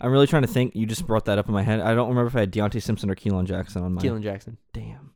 I'm 0.00 0.10
really 0.10 0.26
trying 0.26 0.42
to 0.42 0.48
think. 0.48 0.74
You 0.74 0.86
just 0.86 1.06
brought 1.06 1.26
that 1.26 1.38
up 1.38 1.48
in 1.48 1.54
my 1.54 1.62
head. 1.62 1.80
I 1.80 1.94
don't 1.94 2.08
remember 2.08 2.28
if 2.28 2.36
I 2.36 2.40
had 2.40 2.52
Deontay 2.52 2.82
Simpson 2.82 3.08
or 3.10 3.14
Keelan 3.14 3.44
Jackson 3.44 3.82
on 3.82 3.94
my. 3.94 4.02
Keelan 4.02 4.22
Jackson. 4.22 4.58
Damn, 4.72 5.12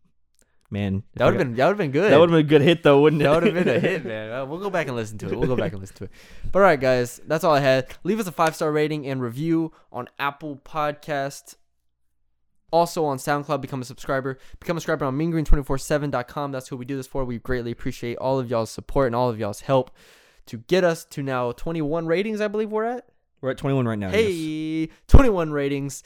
man, 0.70 1.03
That 1.15 1.24
would 1.27 1.35
have 1.35 1.39
been 1.45 1.57
that 1.57 1.65
would 1.66 1.70
have 1.73 1.78
been 1.78 1.91
good. 1.91 2.12
that 2.12 2.19
would 2.20 2.31
have 2.31 2.37
been 2.39 2.47
a 2.47 2.49
good 2.49 2.62
hit 2.62 2.82
though, 2.82 3.01
wouldn't 3.01 3.20
it? 3.20 3.24
That 3.24 3.35
would 3.43 3.55
have 3.55 3.65
been 3.65 3.77
a 3.77 3.81
hit, 3.81 4.05
man. 4.07 4.49
We'll 4.49 4.61
go 4.61 4.70
back 4.70 4.87
and 4.87 4.97
listen 4.97 5.19
to 5.19 5.27
it. 5.28 5.37
We'll 5.39 5.49
go 5.49 5.57
back 5.57 5.73
and 5.73 5.81
listen 5.81 5.97
to 5.97 6.05
it. 6.05 6.11
But 6.53 6.61
all 6.61 6.65
right, 6.65 6.81
guys, 6.81 7.20
that's 7.27 7.43
all 7.45 7.55
I 7.55 7.61
had. 7.61 7.89
Leave 8.05 8.20
us 8.20 8.27
a 8.27 8.32
five 8.32 8.55
star 8.55 8.70
rating 8.70 9.07
and 9.07 9.20
review 9.20 9.73
on 9.93 10.09
Apple 10.19 10.61
Podcast. 10.65 11.57
Also 12.72 13.05
on 13.05 13.18
SoundCloud, 13.18 13.60
become 13.60 13.82
a 13.82 13.84
subscriber. 13.84 14.38
Become 14.60 14.76
a 14.76 14.80
subscriber 14.80 15.05
on 15.05 15.18
meangreen247.com. 15.18 16.52
That's 16.52 16.68
who 16.68 16.76
we 16.76 16.84
do 16.84 16.97
this 16.97 17.06
for. 17.06 17.24
We 17.24 17.38
greatly 17.38 17.70
appreciate 17.72 18.16
all 18.18 18.38
of 18.38 18.51
y'all's 18.51 18.70
support 18.70 19.06
and 19.09 19.16
all 19.16 19.28
of 19.28 19.38
y'all's 19.38 19.60
help 19.62 19.90
to 20.47 20.59
get 20.59 20.84
us 20.84 21.05
to 21.06 21.22
now 21.22 21.52
21 21.52 22.06
ratings, 22.06 22.40
I 22.40 22.48
believe 22.48 22.70
we're 22.70 22.84
at. 22.84 23.06
We're 23.40 23.51
at 23.51 23.59
21 23.59 23.86
right 23.86 23.98
now. 23.98 24.10
Hey, 24.10 24.30
yes. 24.30 24.88
21 25.09 25.52
ratings. 25.52 26.02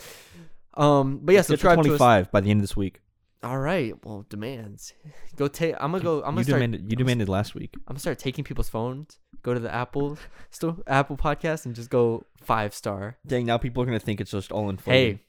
Um, 0.75 1.21
but 1.23 1.33
yeah, 1.33 1.39
Let's 1.39 1.49
to 1.49 1.53
subscribe 1.55 1.77
to, 1.77 1.93
us. 1.95 1.99
25 1.99 2.33
by 2.33 2.41
the 2.41 2.51
end 2.51 2.61
of 2.61 2.63
this 2.63 2.77
week. 2.77 3.01
All 3.43 3.59
right. 3.59 3.95
Well, 4.05 4.25
demands. 4.29 4.95
Go 5.37 5.49
take. 5.49 5.75
I'm 5.79 5.93
gonna 5.93 6.03
go. 6.03 6.19
I'm 6.19 6.31
gonna 6.31 6.39
you 6.39 6.45
start. 6.45 6.61
demanded. 6.61 6.91
You 6.91 6.97
demanded 6.97 7.29
last 7.29 7.55
week. 7.55 7.71
I'm 7.75 7.95
gonna 7.95 8.01
start 8.01 8.19
taking 8.19 8.45
people's 8.45 8.69
phones. 8.69 9.19
Go 9.43 9.53
to 9.53 9.61
the 9.61 9.73
Apple 9.73 10.17
store, 10.51 10.77
Apple 10.87 11.17
Podcast, 11.17 11.67
and 11.67 11.75
just 11.75 11.91
go 11.91 12.25
five 12.41 12.73
star. 12.73 13.19
Dang, 13.27 13.45
now 13.45 13.59
people 13.59 13.83
are 13.83 13.87
gonna 13.87 13.99
think 13.99 14.21
it's 14.21 14.31
just 14.31 14.53
all 14.53 14.71
in. 14.71 14.79
Hey, 14.79 15.21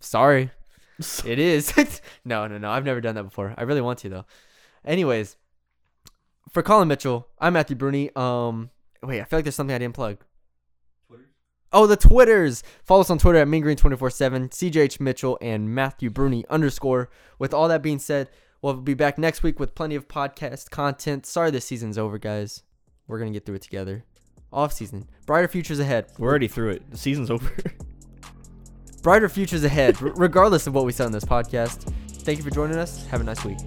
sorry, 0.00 0.50
it 1.24 1.38
is. 1.38 1.72
no, 2.24 2.46
no, 2.46 2.58
no. 2.58 2.70
I've 2.70 2.84
never 2.84 3.00
done 3.00 3.14
that 3.14 3.24
before. 3.24 3.54
I 3.56 3.62
really 3.62 3.80
want 3.80 3.98
to 4.00 4.08
though. 4.08 4.26
Anyways, 4.84 5.36
for 6.50 6.62
Colin 6.62 6.88
Mitchell, 6.88 7.28
I'm 7.38 7.54
Matthew 7.54 7.76
Bruni. 7.76 8.10
Um, 8.14 8.70
wait, 9.02 9.20
I 9.20 9.24
feel 9.24 9.38
like 9.38 9.44
there's 9.44 9.54
something 9.54 9.74
I 9.74 9.78
didn't 9.78 9.94
plug. 9.94 10.18
Twitter? 11.08 11.24
Oh, 11.72 11.86
the 11.86 11.96
Twitters. 11.96 12.62
Follow 12.84 13.00
us 13.00 13.10
on 13.10 13.18
Twitter 13.18 13.38
at 13.38 13.48
MeanGreen247, 13.48 14.50
CJH 14.50 15.00
Mitchell, 15.00 15.38
and 15.40 15.74
Matthew 15.74 16.08
Bruni 16.08 16.44
underscore. 16.48 17.10
With 17.38 17.52
all 17.52 17.68
that 17.68 17.82
being 17.82 17.98
said, 17.98 18.30
we'll 18.62 18.74
be 18.74 18.94
back 18.94 19.18
next 19.18 19.42
week 19.42 19.58
with 19.58 19.74
plenty 19.74 19.96
of 19.96 20.08
podcast 20.08 20.70
content. 20.70 21.26
Sorry 21.26 21.50
this 21.50 21.64
season's 21.64 21.98
over, 21.98 22.18
guys. 22.18 22.62
We're 23.08 23.18
going 23.18 23.32
to 23.32 23.36
get 23.36 23.44
through 23.44 23.56
it 23.56 23.62
together. 23.62 24.04
Off 24.52 24.72
season. 24.72 25.08
Brighter 25.26 25.48
futures 25.48 25.80
ahead. 25.80 26.06
We're 26.18 26.28
already 26.28 26.48
through 26.48 26.70
it. 26.70 26.90
The 26.90 26.96
season's 26.96 27.30
over. 27.30 27.52
Brighter 29.06 29.28
futures 29.28 29.62
ahead, 29.62 30.02
regardless 30.18 30.66
of 30.66 30.74
what 30.74 30.84
we 30.84 30.90
said 30.90 31.06
on 31.06 31.12
this 31.12 31.24
podcast. 31.24 31.82
Thank 32.24 32.38
you 32.38 32.42
for 32.42 32.50
joining 32.50 32.76
us. 32.76 33.06
Have 33.06 33.20
a 33.20 33.24
nice 33.24 33.44
week. 33.44 33.58